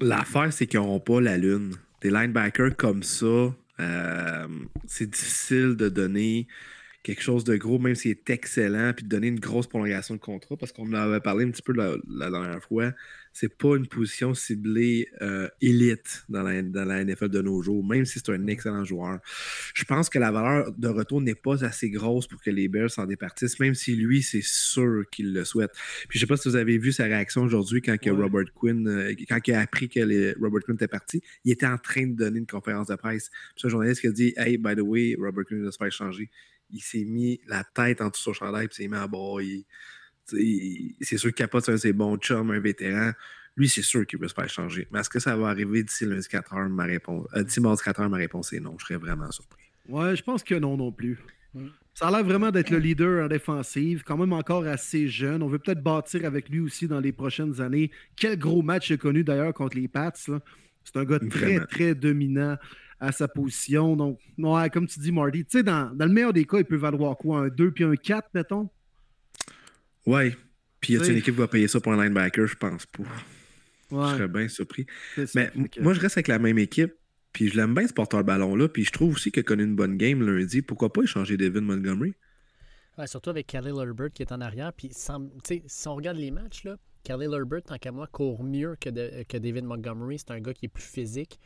L'affaire, 0.01 0.51
c'est 0.51 0.67
qu'ils 0.67 0.81
n'auront 0.81 0.99
pas 0.99 1.21
la 1.21 1.37
lune. 1.37 1.75
Des 2.01 2.09
linebackers 2.09 2.75
comme 2.75 3.03
ça, 3.03 3.53
euh, 3.79 4.47
c'est 4.87 5.09
difficile 5.09 5.75
de 5.75 5.89
donner 5.89 6.47
quelque 7.03 7.21
chose 7.21 7.43
de 7.43 7.55
gros, 7.55 7.79
même 7.79 7.95
s'il 7.95 8.11
est 8.11 8.29
excellent, 8.29 8.93
puis 8.95 9.03
de 9.03 9.09
donner 9.09 9.27
une 9.27 9.39
grosse 9.39 9.67
prolongation 9.67 10.15
de 10.15 10.19
contrat, 10.19 10.57
parce 10.57 10.71
qu'on 10.71 10.87
en 10.87 10.93
avait 10.93 11.19
parlé 11.19 11.45
un 11.45 11.51
petit 11.51 11.61
peu 11.61 11.73
la, 11.73 11.95
la 12.07 12.31
dernière 12.31 12.63
fois 12.63 12.93
c'est 13.33 13.57
pas 13.57 13.75
une 13.75 13.87
position 13.87 14.33
ciblée 14.35 15.09
euh, 15.21 15.49
élite 15.59 16.23
dans 16.29 16.43
la, 16.43 16.61
dans 16.61 16.85
la, 16.85 17.03
NFL 17.03 17.29
de 17.29 17.41
nos 17.41 17.61
jours, 17.63 17.83
même 17.83 18.05
si 18.05 18.19
c'est 18.19 18.31
un 18.31 18.45
excellent 18.45 18.85
joueur. 18.85 19.19
Je 19.73 19.83
pense 19.85 20.07
que 20.07 20.19
la 20.19 20.31
valeur 20.31 20.71
de 20.71 20.87
retour 20.87 21.19
n'est 21.19 21.35
pas 21.35 21.65
assez 21.65 21.89
grosse 21.89 22.27
pour 22.27 22.41
que 22.41 22.51
les 22.51 22.67
Bears 22.67 22.91
s'en 22.91 23.05
départissent, 23.05 23.59
même 23.59 23.73
si 23.73 23.95
lui, 23.95 24.21
c'est 24.21 24.43
sûr 24.43 25.03
qu'il 25.11 25.33
le 25.33 25.43
souhaite. 25.43 25.71
Puis 26.07 26.19
je 26.19 26.25
sais 26.25 26.27
pas 26.27 26.37
si 26.37 26.47
vous 26.47 26.55
avez 26.55 26.77
vu 26.77 26.91
sa 26.91 27.05
réaction 27.05 27.41
aujourd'hui 27.41 27.81
quand 27.81 27.97
que 27.99 28.11
Robert 28.11 28.53
Quinn, 28.53 28.87
euh, 28.87 29.13
quand 29.27 29.39
il 29.47 29.53
a 29.53 29.61
appris 29.61 29.89
que 29.89 29.99
les, 29.99 30.33
Robert 30.33 30.61
Quinn 30.63 30.75
était 30.75 30.87
parti, 30.87 31.21
il 31.43 31.51
était 31.51 31.65
en 31.65 31.77
train 31.77 32.05
de 32.05 32.15
donner 32.15 32.39
une 32.39 32.47
conférence 32.47 32.87
de 32.87 32.95
presse. 32.95 33.31
Puis 33.55 33.65
un 33.67 33.69
journaliste 33.69 34.01
qui 34.01 34.07
a 34.07 34.11
dit 34.11 34.33
Hey, 34.37 34.57
by 34.57 34.75
the 34.75 34.81
way, 34.81 35.15
Robert 35.17 35.45
Quinn 35.45 35.63
va 35.63 35.71
se 35.71 35.77
faire 35.77 35.91
changer. 35.91 36.29
Il 36.73 36.81
s'est 36.81 37.05
mis 37.05 37.39
la 37.47 37.63
tête 37.63 38.01
en 38.01 38.09
dessous 38.09 38.31
de 38.31 38.35
son 38.35 38.45
chandail, 38.45 38.67
puis 38.67 38.75
s'est 38.75 38.87
mis 38.87 38.97
à 38.97 39.07
broyer 39.07 39.65
c'est 40.27 41.17
sûr 41.17 41.29
qu'il 41.29 41.33
capote 41.33 41.67
un 41.69 41.73
de 41.73 41.77
ses 41.77 41.93
bons 41.93 42.17
chums, 42.17 42.51
un 42.51 42.59
vétéran. 42.59 43.11
Lui, 43.55 43.69
c'est 43.69 43.81
sûr 43.81 44.05
qu'il 44.05 44.19
veut 44.19 44.27
se 44.27 44.33
faire 44.33 44.49
changer. 44.49 44.87
Mais 44.91 44.99
est-ce 44.99 45.09
que 45.09 45.19
ça 45.19 45.35
va 45.35 45.47
arriver 45.47 45.83
d'ici 45.83 46.05
lundi 46.05 46.27
4 46.27 46.53
heures? 46.55 46.69
Ma 46.69 46.85
réponse, 46.85 47.27
euh, 47.35 47.43
d'ici 47.43 47.59
mardi 47.59 47.83
4 47.83 48.01
heures, 48.01 48.09
ma 48.09 48.17
réponse 48.17 48.51
est 48.53 48.59
non. 48.59 48.75
Je 48.79 48.85
serais 48.85 48.97
vraiment 48.97 49.29
surpris. 49.31 49.61
Ouais, 49.87 50.15
je 50.15 50.23
pense 50.23 50.43
que 50.43 50.55
non 50.55 50.77
non 50.77 50.91
plus. 50.91 51.19
Ça 51.93 52.07
a 52.07 52.11
l'air 52.11 52.23
vraiment 52.23 52.49
d'être 52.49 52.71
le 52.71 52.79
leader 52.79 53.25
en 53.25 53.27
défensive, 53.27 54.01
quand 54.03 54.17
même 54.17 54.33
encore 54.33 54.65
assez 54.65 55.07
jeune. 55.07 55.43
On 55.43 55.47
veut 55.47 55.59
peut-être 55.59 55.83
bâtir 55.83 56.25
avec 56.25 56.49
lui 56.49 56.61
aussi 56.61 56.87
dans 56.87 56.99
les 56.99 57.11
prochaines 57.11 57.61
années. 57.61 57.91
Quel 58.15 58.39
gros 58.39 58.63
match 58.63 58.89
il 58.89 58.93
a 58.93 58.97
connu 58.97 59.23
d'ailleurs 59.23 59.53
contre 59.53 59.77
les 59.77 59.87
Pats. 59.87 60.13
C'est 60.15 60.97
un 60.97 61.05
gars 61.05 61.19
très, 61.19 61.59
très 61.67 61.93
dominant 61.93 62.57
à 63.03 63.11
sa 63.11 63.27
position. 63.27 63.95
Donc, 63.97 64.19
ouais, 64.37 64.69
comme 64.69 64.87
tu 64.87 64.99
dis, 64.99 65.11
Marty, 65.11 65.43
tu 65.43 65.57
sais, 65.57 65.63
dans, 65.63 65.93
dans, 65.93 66.05
le 66.05 66.11
meilleur 66.11 66.31
des 66.31 66.45
cas, 66.45 66.59
il 66.59 66.65
peut 66.65 66.77
valoir 66.77 67.17
quoi? 67.17 67.41
Un 67.41 67.47
2 67.49 67.71
puis 67.71 67.83
un 67.83 67.95
4, 67.95 68.29
mettons? 68.33 68.69
Ouais. 70.05 70.35
Puis 70.79 70.93
y 70.93 70.97
a 70.97 71.05
une 71.05 71.17
équipe 71.17 71.35
qui 71.35 71.41
va 71.41 71.47
payer 71.47 71.67
ça 71.67 71.81
pour 71.81 71.93
un 71.93 72.01
linebacker? 72.01 72.47
Je 72.47 72.55
pense 72.55 72.85
pas. 72.85 73.03
Je 73.91 73.95
serais 73.95 74.27
bien 74.27 74.47
surpris. 74.47 74.85
Mais 75.35 75.51
moi, 75.79 75.93
je 75.93 75.99
reste 75.99 76.17
avec 76.17 76.29
la 76.29 76.39
même 76.39 76.57
équipe. 76.57 76.93
Puis 77.33 77.49
je 77.49 77.57
l'aime 77.57 77.73
bien 77.73 77.87
ce 77.87 77.93
porteur-ballon-là. 77.93 78.69
Puis 78.69 78.85
je 78.85 78.91
trouve 78.91 79.15
aussi 79.15 79.31
qu'il 79.31 79.41
a 79.41 79.43
connu 79.43 79.63
une 79.63 79.75
bonne 79.75 79.97
game 79.97 80.21
lundi. 80.21 80.61
Pourquoi 80.61 80.93
pas 80.93 81.03
échanger 81.03 81.35
David 81.35 81.63
Montgomery? 81.63 82.13
Ouais, 82.97 83.07
surtout 83.07 83.31
avec 83.31 83.47
Khalil 83.47 83.73
Herbert 83.79 84.11
qui 84.13 84.21
est 84.21 84.31
en 84.31 84.39
arrière. 84.39 84.71
Puis 84.71 84.91
si 84.93 85.87
on 85.87 85.95
regarde 85.95 86.17
les 86.17 86.31
matchs, 86.31 86.63
là, 86.63 86.77
Khalil 87.03 87.33
Herbert, 87.33 87.63
tant 87.63 87.77
qu'à 87.77 87.91
moi, 87.91 88.07
court 88.07 88.43
mieux 88.43 88.77
que, 88.79 89.23
que 89.23 89.37
David 89.37 89.65
Montgomery. 89.65 90.19
C'est 90.19 90.31
un 90.31 90.39
gars 90.39 90.53
qui 90.53 90.65
est 90.65 90.69
plus 90.69 90.83
physique. 90.83 91.39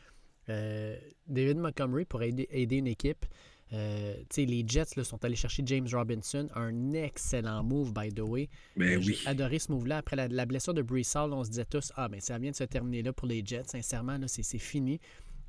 Euh, 0.50 0.98
David 1.28 1.58
Montgomery 1.58 2.06
pourrait 2.06 2.30
aider 2.30 2.78
une 2.78 2.88
équipe. 2.88 3.26
Euh, 3.74 4.16
les 4.38 4.64
Jets 4.66 4.96
là, 4.96 5.04
sont 5.04 5.24
allés 5.26 5.36
chercher 5.36 5.64
James 5.66 5.88
Robinson, 5.92 6.48
un 6.56 6.94
excellent 6.94 7.64
move, 7.64 7.94
by 7.94 8.10
the 8.10 8.22
way. 8.22 8.50
Ben 8.78 8.98
euh, 8.98 9.02
J'ai 9.02 9.18
adoré 9.26 9.60
ce 9.60 9.72
move-là. 9.72 9.98
Après 9.98 10.16
la, 10.16 10.46
blessure 10.46 10.74
de 10.74 10.82
Brees 10.82 11.06
on 11.16 11.44
se 11.44 11.50
disait 11.50 11.66
tous 11.66 11.92
Ah, 11.96 12.08
ben 12.08 12.22
ça 12.22 12.38
vient 12.38 12.52
de 12.52 12.56
se 12.56 12.64
terminer 12.64 13.04
là 13.04 13.12
pour 13.12 13.28
les 13.28 13.44
Jets. 13.46 13.66
Sincèrement, 13.68 14.18
c'est 14.28 14.58
fini. 14.58 15.00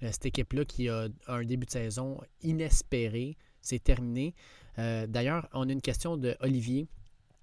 Euh, 0.02 0.10
cette 0.10 0.26
équipe-là 0.26 0.64
qui 0.64 0.88
a 0.88 1.08
un 1.28 1.44
début 1.44 1.66
de 1.66 1.70
saison 1.70 2.20
inespéré, 2.42 3.36
c'est 3.60 3.82
terminé. 3.82 4.34
D'ailleurs, 4.76 5.48
on 5.54 5.68
a 5.68 5.72
une 5.72 5.80
question 5.80 6.16
de 6.16 6.36
Olivier 6.38 6.86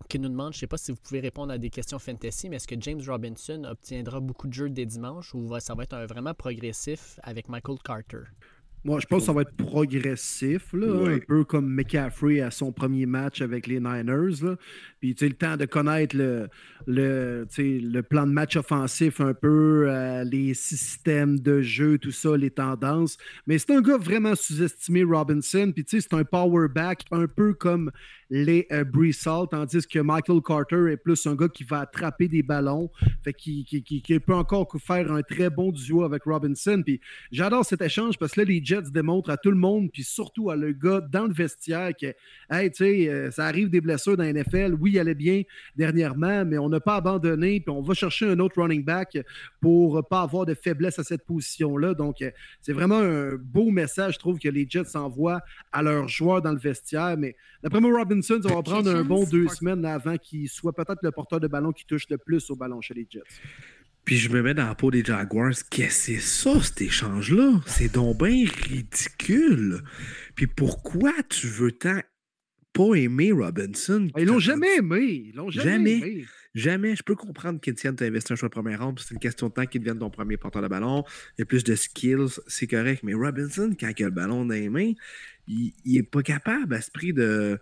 qui 0.08 0.20
nous 0.20 0.30
demande, 0.30 0.54
je 0.54 0.58
ne 0.58 0.60
sais 0.62 0.68
pas 0.68 0.78
si 0.78 0.92
vous 0.92 0.98
pouvez 1.02 1.20
répondre 1.20 1.52
à 1.52 1.58
des 1.58 1.70
questions 1.70 2.00
fantasy, 2.00 2.50
mais 2.50 2.58
est-ce 2.58 2.68
que 2.68 2.76
James 2.80 3.02
Robinson 3.08 3.64
obtiendra 3.64 4.20
beaucoup 4.20 4.48
de 4.48 4.54
jeux 4.54 4.70
dès 4.70 4.86
dimanche 4.86 5.34
ou 5.34 5.60
ça 5.60 5.76
va 5.76 5.84
être 5.84 6.06
vraiment 6.08 6.34
progressif 6.34 7.20
avec 7.24 7.50
Michael 7.50 7.78
Carter? 7.84 8.24
Moi, 8.86 9.00
je 9.00 9.08
pense 9.08 9.22
que 9.22 9.26
ça 9.26 9.34
va 9.34 9.42
être 9.42 9.58
progressif, 9.58 10.72
là, 10.74 11.16
un 11.16 11.18
peu 11.18 11.44
comme 11.44 11.68
McCaffrey 11.68 12.40
à 12.42 12.52
son 12.52 12.72
premier 12.72 13.08
match 13.08 13.42
avec 13.42 13.66
les 13.66 13.80
Niners. 13.80 14.44
Là. 14.44 14.58
Puis, 15.00 15.16
tu 15.16 15.26
sais, 15.26 15.28
le 15.28 15.34
temps 15.34 15.58
de 15.58 15.66
connaître 15.66 16.16
le, 16.16 16.50
le, 16.86 17.48
le 17.58 18.02
plan 18.02 18.28
de 18.28 18.32
match 18.32 18.56
offensif 18.58 19.20
un 19.22 19.34
peu, 19.34 19.88
euh, 19.90 20.24
les 20.24 20.54
systèmes 20.54 21.40
de 21.40 21.64
jeu, 21.64 21.98
tout 21.98 22.12
ça, 22.12 22.38
les 22.38 22.52
tendances. 22.52 23.18
Mais 23.48 23.58
c'est 23.58 23.72
un 23.72 23.82
gars 23.82 23.98
vraiment 23.98 24.36
sous-estimé, 24.36 25.04
Robinson. 25.04 25.72
Puis, 25.74 25.84
tu 25.84 26.00
sais, 26.00 26.08
c'est 26.08 26.16
un 26.16 26.24
power 26.24 26.68
back, 26.68 27.06
un 27.10 27.26
peu 27.26 27.56
comme 27.56 27.90
les 28.30 28.68
euh, 28.72 28.84
tandis 29.52 29.88
que 29.88 30.00
Michael 30.00 30.42
Carter 30.42 30.92
est 30.92 30.98
plus 30.98 31.26
un 31.28 31.36
gars 31.36 31.48
qui 31.48 31.64
va 31.64 31.82
attraper 31.82 32.28
des 32.28 32.42
ballons, 32.42 32.90
qui, 33.38 33.66
peut 34.26 34.34
encore 34.34 34.68
faire 34.84 35.12
un 35.12 35.22
très 35.22 35.50
bon 35.50 35.72
duo 35.72 36.04
avec 36.04 36.24
Robinson. 36.24 36.82
Puis 36.84 37.00
j'adore 37.32 37.66
cet 37.66 37.82
échange 37.82 38.18
parce 38.18 38.34
que 38.34 38.42
là, 38.42 38.46
les 38.46 38.64
Jets 38.64 38.90
démontrent 38.92 39.30
à 39.30 39.38
tout 39.38 39.52
le 39.52 39.58
monde, 39.58 39.92
puis 39.92 40.04
surtout 40.04 40.50
à 40.50 40.56
le 40.56 40.72
gars 40.72 41.02
dans 41.02 41.26
le 41.26 41.34
vestiaire 41.34 41.92
que, 41.96 42.14
euh, 42.52 43.32
ça 43.32 43.46
arrive 43.46 43.70
des 43.70 43.82
blessures 43.82 44.18
dans 44.18 44.24
NFL. 44.24 44.76
Oui, 44.80 44.92
il 44.94 45.00
allait 45.00 45.16
bien 45.16 45.44
dernièrement, 45.76 46.46
mais 46.46 46.58
on 46.58 46.70
n'a 46.70 46.80
pas 46.80 46.96
abandonné, 46.96 47.60
puis 47.60 47.70
on 47.70 47.82
va 47.82 47.94
chercher 47.94 48.28
un 48.28 48.40
autre 48.40 48.62
running 48.62 48.84
back 48.84 49.18
pour 49.62 50.08
pas 50.08 50.22
avoir 50.22 50.46
de 50.46 50.54
faiblesse 50.54 50.98
à 51.00 51.04
cette 51.04 51.26
position-là. 51.26 51.94
Donc, 51.94 52.22
euh, 52.22 52.32
c'est 52.62 52.74
vraiment 52.74 53.00
un 53.00 53.36
beau 53.36 53.70
message, 53.70 54.16
je 54.16 54.20
trouve, 54.20 54.40
que 54.40 54.50
les 54.50 54.66
Jets 54.68 54.96
envoient 54.96 55.42
à 55.72 55.84
leurs 55.84 56.08
joueurs 56.08 56.42
dans 56.42 56.52
le 56.52 56.60
vestiaire. 56.60 57.16
Mais 57.18 57.36
d'après 57.62 57.80
moi, 57.80 57.98
Robinson, 57.98 58.15
ça 58.22 58.36
va 58.38 58.64
prendre 58.64 58.90
un 58.90 59.04
bon 59.04 59.24
deux 59.26 59.48
semaines 59.48 59.86
avant 59.86 60.18
qu'il 60.18 60.50
soit 60.50 60.74
peut-être 60.74 61.00
le 61.02 61.12
porteur 61.12 61.40
de 61.40 61.48
ballon 61.48 61.72
qui 61.72 61.86
touche 61.86 62.08
le 62.10 62.18
plus 62.18 62.50
au 62.50 62.56
ballon 62.56 62.82
chez 62.82 62.94
les 62.94 63.08
Jets. 63.10 63.22
Puis 64.06 64.18
je 64.18 64.30
me 64.30 64.44
mets 64.44 64.54
dans 64.54 64.68
la 64.68 64.76
peau 64.76 64.92
des 64.92 65.04
Jaguars. 65.04 65.54
Qu'est-ce 65.72 66.12
que 66.12 66.20
c'est 66.20 66.20
ça, 66.20 66.62
cet 66.62 66.80
échange-là? 66.82 67.62
C'est 67.66 67.92
donc 67.92 68.20
bien 68.20 68.46
ridicule. 68.68 69.82
Puis 70.36 70.46
pourquoi 70.46 71.12
tu 71.28 71.48
veux 71.48 71.72
tant 71.72 72.00
pas 72.72 72.94
aimer 72.94 73.32
Robinson? 73.32 74.08
Ils 74.16 74.26
l'ont 74.26 74.38
jamais 74.38 74.76
aimé. 74.78 75.30
Ils 75.30 75.36
l'ont 75.36 75.50
jamais, 75.50 75.98
aimé. 75.98 76.26
Jamais. 76.54 76.96
Je 76.96 77.02
peux 77.02 77.16
comprendre 77.16 77.60
qu'Étienne 77.60 77.96
t'a 77.96 78.06
investi 78.06 78.34
un 78.34 78.36
choix 78.36 78.50
de 78.50 78.54
première 78.54 78.84
ronde, 78.84 79.00
c'est 79.00 79.14
une 79.14 79.20
question 79.20 79.48
de 79.48 79.54
temps 79.54 79.66
qu'il 79.66 79.82
devienne 79.82 79.98
ton 79.98 80.12
premier 80.12 80.38
porteur 80.38 80.62
de 80.62 80.68
ballon. 80.68 81.04
Il 81.38 81.42
y 81.42 81.44
a 81.44 81.46
plus 81.46 81.64
de 81.64 81.74
skills, 81.74 82.40
c'est 82.46 82.68
correct. 82.68 83.02
Mais 83.02 83.16
Robinson, 83.16 83.74
quand 83.80 83.92
il 83.98 84.04
a 84.04 84.08
le 84.08 84.14
ballon 84.14 84.46
dans 84.46 84.54
les 84.54 84.70
mains, 84.70 84.92
il, 85.48 85.74
il 85.84 85.98
est 85.98 86.04
pas 86.04 86.22
capable 86.22 86.76
à 86.76 86.82
ce 86.82 86.92
prix 86.92 87.12
de 87.12 87.60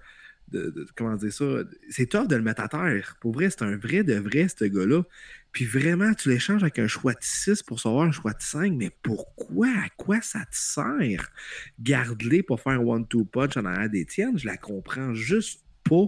comment 0.95 1.15
dire 1.15 1.33
ça, 1.33 1.45
c'est 1.89 2.07
top 2.07 2.27
de 2.27 2.35
le 2.35 2.41
mettre 2.41 2.61
à 2.61 2.67
terre. 2.67 3.17
Pour 3.21 3.33
vrai, 3.33 3.49
c'est 3.49 3.63
un 3.63 3.75
vrai 3.75 4.03
de 4.03 4.15
vrai, 4.15 4.47
ce 4.47 4.65
gars-là. 4.65 5.03
Puis 5.51 5.65
vraiment, 5.65 6.13
tu 6.13 6.29
l'échanges 6.29 6.63
avec 6.63 6.79
un 6.79 6.87
choix 6.87 7.13
de 7.13 7.19
6 7.21 7.63
pour 7.63 7.79
savoir 7.79 8.05
un 8.07 8.11
choix 8.11 8.33
de 8.33 8.41
5, 8.41 8.73
mais 8.73 8.91
pourquoi? 9.03 9.67
À 9.67 9.89
quoi 9.97 10.19
ça 10.21 10.39
te 10.39 10.55
sert? 10.55 11.31
Garde-les 11.79 12.41
pour 12.41 12.59
faire 12.59 12.73
un 12.73 12.79
one-two 12.79 13.25
punch 13.25 13.55
en 13.57 13.65
arrière 13.65 13.89
d'Étienne, 13.89 14.37
je 14.37 14.47
la 14.47 14.57
comprends 14.57 15.13
juste 15.13 15.61
pas. 15.83 16.07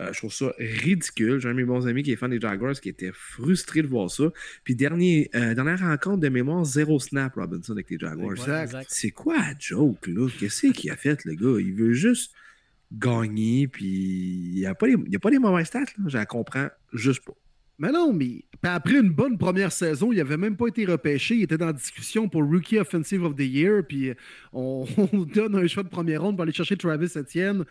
Euh, 0.00 0.10
je 0.12 0.18
trouve 0.18 0.32
ça 0.32 0.54
ridicule. 0.58 1.38
J'ai 1.38 1.48
un 1.48 1.52
de 1.52 1.58
mes 1.58 1.64
bons 1.64 1.86
amis 1.86 2.02
qui 2.02 2.12
est 2.12 2.16
fan 2.16 2.30
des 2.30 2.40
Jaguars 2.40 2.72
qui 2.80 2.88
était 2.88 3.12
frustré 3.12 3.82
de 3.82 3.88
voir 3.88 4.10
ça. 4.10 4.24
Puis 4.64 4.74
dernier, 4.74 5.30
euh, 5.34 5.54
dernière 5.54 5.80
rencontre 5.80 6.20
de 6.20 6.28
mémoire, 6.30 6.64
zéro 6.64 6.98
snap 6.98 7.34
Robinson 7.34 7.72
avec 7.72 7.90
les 7.90 7.98
Jaguars. 7.98 8.36
C'est 8.88 9.10
quoi 9.10 9.36
la 9.36 9.54
joke 9.58 10.06
là? 10.06 10.28
Qu'est-ce 10.38 10.68
qu'il 10.68 10.90
a 10.90 10.96
fait 10.96 11.24
le 11.26 11.34
gars? 11.34 11.60
Il 11.60 11.74
veut 11.74 11.92
juste 11.92 12.32
gagner, 12.98 13.68
puis 13.68 13.86
il 13.86 14.60
n'y 14.60 14.66
a, 14.66 14.74
pas 14.74 14.86
les, 14.86 14.94
a 14.94 15.18
pas 15.18 15.30
les 15.30 15.38
mauvaises 15.38 15.66
stats, 15.66 15.80
là. 15.80 16.04
je 16.06 16.24
comprends 16.24 16.68
juste 16.92 17.24
pas. 17.24 17.32
Mais 17.82 17.90
non, 17.90 18.12
mais 18.12 18.44
après 18.62 19.00
une 19.00 19.10
bonne 19.10 19.36
première 19.36 19.72
saison, 19.72 20.12
il 20.12 20.18
n'avait 20.18 20.36
même 20.36 20.56
pas 20.56 20.68
été 20.68 20.84
repêché. 20.84 21.34
Il 21.34 21.42
était 21.42 21.58
dans 21.58 21.66
la 21.66 21.72
discussion 21.72 22.28
pour 22.28 22.44
Rookie 22.44 22.78
Offensive 22.78 23.24
of 23.24 23.34
the 23.34 23.40
Year. 23.40 23.82
Puis 23.84 24.12
on, 24.52 24.86
donne 25.34 25.56
un 25.56 25.66
choix 25.66 25.82
de 25.82 25.88
première 25.88 26.22
ronde 26.22 26.36
pour 26.36 26.44
aller 26.44 26.52
chercher 26.52 26.76
Travis 26.76 27.10
Etienne. 27.16 27.64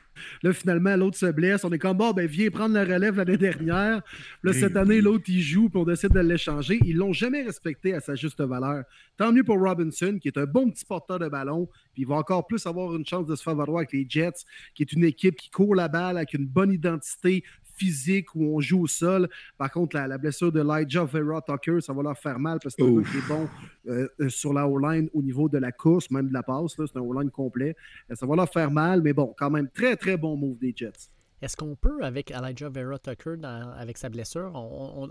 Là, 0.43 0.51
finalement, 0.51 0.97
l'autre 0.97 1.17
se 1.17 1.27
blesse. 1.27 1.63
On 1.63 1.71
est 1.71 1.79
comme, 1.79 1.95
bon, 1.95 2.11
ben, 2.11 2.27
viens 2.27 2.49
prendre 2.49 2.73
la 2.73 2.83
relève 2.83 3.15
l'année 3.15 3.37
dernière. 3.37 4.01
Là, 4.43 4.51
cette 4.51 4.75
année, 4.75 4.99
l'autre, 4.99 5.23
il 5.29 5.39
joue, 5.39 5.69
puis 5.69 5.79
on 5.79 5.85
décide 5.85 6.11
de 6.11 6.19
l'échanger. 6.19 6.77
Ils 6.83 6.97
l'ont 6.97 7.13
jamais 7.13 7.43
respecté 7.43 7.93
à 7.93 8.01
sa 8.01 8.15
juste 8.15 8.41
valeur. 8.41 8.83
Tant 9.15 9.31
mieux 9.31 9.45
pour 9.45 9.61
Robinson, 9.61 10.17
qui 10.21 10.27
est 10.27 10.37
un 10.37 10.45
bon 10.45 10.69
petit 10.69 10.83
porteur 10.83 11.19
de 11.19 11.29
ballon. 11.29 11.69
Puis 11.93 12.01
il 12.01 12.07
va 12.07 12.15
encore 12.15 12.47
plus 12.47 12.65
avoir 12.65 12.93
une 12.95 13.05
chance 13.05 13.25
de 13.27 13.35
se 13.35 13.43
faire 13.43 13.55
valoir 13.55 13.77
avec 13.77 13.93
les 13.93 14.05
Jets, 14.09 14.43
qui 14.75 14.83
est 14.83 14.91
une 14.91 15.05
équipe 15.05 15.37
qui 15.37 15.49
court 15.49 15.73
la 15.73 15.87
balle 15.87 16.17
avec 16.17 16.33
une 16.33 16.47
bonne 16.47 16.73
identité, 16.73 17.45
physique 17.81 18.35
où 18.35 18.55
on 18.55 18.59
joue 18.59 18.83
au 18.83 18.87
sol. 18.87 19.27
Par 19.57 19.71
contre, 19.71 19.97
la, 19.97 20.17
blessure 20.19 20.51
de 20.51 20.59
Elijah 20.59 21.03
Vera 21.03 21.41
Tucker, 21.41 21.81
ça 21.81 21.93
va 21.93 22.03
leur 22.03 22.17
faire 22.17 22.37
mal 22.37 22.59
parce 22.61 22.75
que 22.75 22.83
c'est 23.11 23.27
bon 23.27 23.47
euh, 23.87 24.07
euh, 24.19 24.29
sur 24.29 24.53
la 24.53 24.67
O-line 24.67 25.09
au 25.13 25.21
niveau 25.23 25.49
de 25.49 25.57
la 25.57 25.71
course, 25.71 26.11
même 26.11 26.27
de 26.27 26.33
la 26.33 26.43
passe. 26.43 26.75
C'est 26.77 26.97
un 26.97 27.01
O-line 27.01 27.31
complet. 27.31 27.75
Euh, 28.11 28.15
ça 28.15 28.27
va 28.27 28.35
leur 28.35 28.51
faire 28.51 28.69
mal, 28.69 29.01
mais 29.01 29.13
bon, 29.13 29.33
quand 29.35 29.49
même, 29.49 29.67
très, 29.69 29.95
très 29.95 30.15
bon 30.15 30.37
move 30.37 30.59
des 30.59 30.73
Jets. 30.75 31.09
Est-ce 31.41 31.57
qu'on 31.57 31.75
peut, 31.75 32.03
avec 32.03 32.29
Elijah 32.29 32.69
Vera 32.69 32.99
Tucker, 32.99 33.35
avec 33.43 33.97
sa 33.97 34.09
blessure, 34.09 34.51
on, 34.53 35.09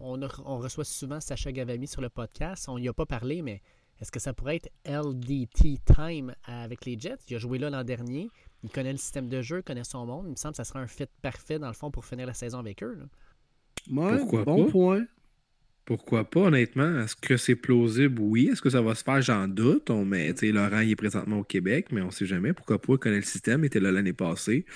on, 0.00 0.58
reçoit 0.58 0.84
souvent 0.84 1.18
Sacha 1.18 1.50
Gavami 1.50 1.86
sur 1.86 2.02
le 2.02 2.10
podcast, 2.10 2.68
on 2.68 2.78
n'y 2.78 2.88
a 2.88 2.92
pas 2.92 3.06
parlé, 3.06 3.40
mais 3.40 3.62
est-ce 3.98 4.12
que 4.12 4.20
ça 4.20 4.34
pourrait 4.34 4.56
être 4.56 4.68
LDT 4.84 5.78
time 5.86 6.34
avec 6.44 6.84
les 6.84 6.98
Jets? 7.00 7.16
Il 7.30 7.36
a 7.36 7.38
joué 7.38 7.58
là 7.58 7.70
l'an 7.70 7.84
dernier. 7.84 8.28
Il 8.66 8.72
connaît 8.72 8.90
le 8.92 8.98
système 8.98 9.28
de 9.28 9.42
jeu, 9.42 9.58
il 9.58 9.62
connaît 9.62 9.84
son 9.84 10.04
monde. 10.04 10.24
Il 10.26 10.32
me 10.32 10.36
semble 10.36 10.52
que 10.52 10.56
ça 10.56 10.64
serait 10.64 10.80
un 10.80 10.88
fit 10.88 11.06
parfait, 11.22 11.60
dans 11.60 11.68
le 11.68 11.72
fond, 11.72 11.92
pour 11.92 12.04
finir 12.04 12.26
la 12.26 12.34
saison 12.34 12.58
avec 12.58 12.82
eux. 12.82 12.98
Ouais, 13.88 14.24
bon 14.44 14.66
point. 14.66 15.06
Pourquoi 15.84 16.28
pas, 16.28 16.40
honnêtement? 16.40 16.98
Est-ce 16.98 17.14
que 17.14 17.36
c'est 17.36 17.54
plausible? 17.54 18.20
Oui. 18.20 18.48
Est-ce 18.50 18.60
que 18.60 18.70
ça 18.70 18.82
va 18.82 18.96
se 18.96 19.04
faire? 19.04 19.22
J'en 19.22 19.46
doute. 19.46 19.88
On 19.88 20.04
met, 20.04 20.34
Laurent, 20.42 20.80
il 20.80 20.90
est 20.90 20.96
présentement 20.96 21.38
au 21.38 21.44
Québec, 21.44 21.92
mais 21.92 22.00
on 22.00 22.06
ne 22.06 22.10
sait 22.10 22.26
jamais. 22.26 22.52
Pourquoi 22.52 22.82
pas? 22.82 22.94
Il 22.94 22.98
connaît 22.98 23.16
le 23.16 23.22
système, 23.22 23.62
il 23.62 23.66
était 23.66 23.78
là 23.78 23.92
l'année 23.92 24.12
passée. 24.12 24.66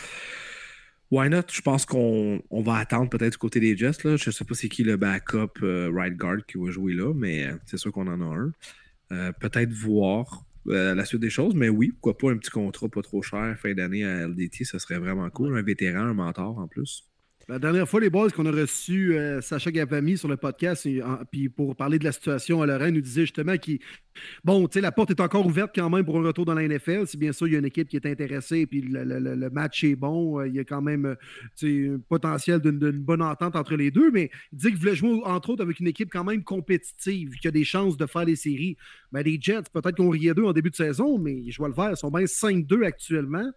Why 1.11 1.29
not? 1.29 1.43
Je 1.53 1.61
pense 1.63 1.85
qu'on 1.85 2.41
va 2.53 2.77
attendre 2.77 3.11
peut-être 3.11 3.33
du 3.33 3.39
côté 3.39 3.59
des 3.59 3.77
Jets. 3.77 4.05
Là. 4.05 4.15
Je 4.15 4.29
ne 4.29 4.33
sais 4.33 4.45
pas 4.45 4.55
c'est 4.55 4.69
qui 4.69 4.85
le 4.85 4.97
backup 4.97 5.61
euh, 5.65 5.91
right 5.93 6.17
guard 6.17 6.47
qui 6.47 6.59
va 6.59 6.71
jouer 6.71 6.95
là, 6.95 7.13
mais 7.13 7.49
euh, 7.49 7.57
c'est 7.67 7.77
sûr 7.77 7.91
qu'on 7.91 8.07
en 8.07 8.21
a 8.21 8.37
un. 8.37 8.53
Euh, 9.11 9.33
peut-être 9.33 9.73
voir 9.73 10.45
la 10.67 11.05
suite 11.05 11.21
des 11.21 11.31
choses, 11.31 11.55
mais 11.55 11.69
oui, 11.69 11.91
pourquoi 11.93 12.19
pas 12.19 12.31
un 12.33 12.37
petit 12.39 12.51
contrat 12.51 12.89
pas 12.89 13.03
trop 13.03 13.23
cher 13.23 13.59
fin 13.59 13.75
d'année 13.75 14.05
à 14.05 14.27
LDT, 14.29 14.65
ça 14.65 14.79
serait 14.79 14.99
vraiment 14.99 15.29
cool. 15.31 15.57
Un 15.57 15.63
vétéran, 15.63 16.01
un 16.01 16.15
mentor 16.15 16.59
en 16.59 16.69
plus. 16.69 17.10
La 17.51 17.59
dernière 17.59 17.89
fois, 17.89 17.99
les 17.99 18.11
boys 18.11 18.31
qu'on 18.31 18.47
a 18.47 18.53
reçu 18.53 19.13
euh, 19.17 19.41
Sacha 19.41 19.73
Gavami 19.73 20.17
sur 20.17 20.29
le 20.29 20.37
podcast, 20.37 20.89
pour 21.57 21.75
parler 21.75 21.99
de 21.99 22.05
la 22.05 22.13
situation 22.13 22.63
à 22.63 22.67
Lorraine, 22.67 22.95
nous 22.95 23.01
disait 23.01 23.23
justement 23.23 23.57
qu'il. 23.57 23.81
Bon, 24.45 24.69
tu 24.69 24.75
sais, 24.75 24.81
la 24.81 24.93
porte 24.93 25.11
est 25.11 25.21
encore 25.21 25.45
ouverte 25.45 25.73
quand 25.75 25.91
même 25.91 26.05
pour 26.05 26.17
un 26.17 26.23
retour 26.23 26.45
dans 26.45 26.55
la 26.55 26.63
NFL. 26.63 27.09
Si 27.09 27.17
bien 27.17 27.33
sûr, 27.33 27.49
il 27.49 27.55
y 27.55 27.57
a 27.57 27.59
une 27.59 27.65
équipe 27.65 27.89
qui 27.89 27.97
est 27.97 28.07
intéressée, 28.07 28.67
puis 28.67 28.83
le, 28.83 29.51
match 29.51 29.83
est 29.83 29.97
bon, 29.97 30.39
euh, 30.39 30.47
il 30.47 30.55
y 30.55 30.61
a 30.61 30.65
quand 30.65 30.81
même 30.81 31.17
un 31.65 31.99
potentiel 32.09 32.61
d'une 32.61 32.79
bonne 32.93 33.23
entente 33.23 33.57
entre 33.57 33.75
les 33.75 33.91
deux. 33.91 34.13
Mais 34.13 34.31
il 34.53 34.59
dit 34.59 34.69
qu'il 34.69 34.77
voulait 34.77 34.95
jouer, 34.95 35.21
entre 35.25 35.51
autres, 35.51 35.65
avec 35.65 35.81
une 35.81 35.89
équipe 35.89 36.11
quand 36.13 36.23
même 36.23 36.45
compétitive, 36.45 37.33
qui 37.33 37.49
a 37.49 37.51
des 37.51 37.65
chances 37.65 37.97
de 37.97 38.07
faire 38.07 38.27
les 38.27 38.37
séries. 38.37 38.77
Ben, 39.11 39.23
les 39.23 39.39
Jets, 39.41 39.65
peut-être 39.73 39.97
qu'on 39.97 40.11
riait 40.11 40.35
d'eux 40.35 40.45
en 40.45 40.53
début 40.53 40.71
de 40.71 40.77
saison, 40.77 41.19
mais 41.19 41.51
je 41.51 41.57
vois 41.57 41.67
le 41.67 41.75
faire, 41.75 41.91
ils 41.91 41.97
sont 41.97 42.13
bien 42.13 42.27
5-2 42.27 42.85
actuellement. 42.85 43.51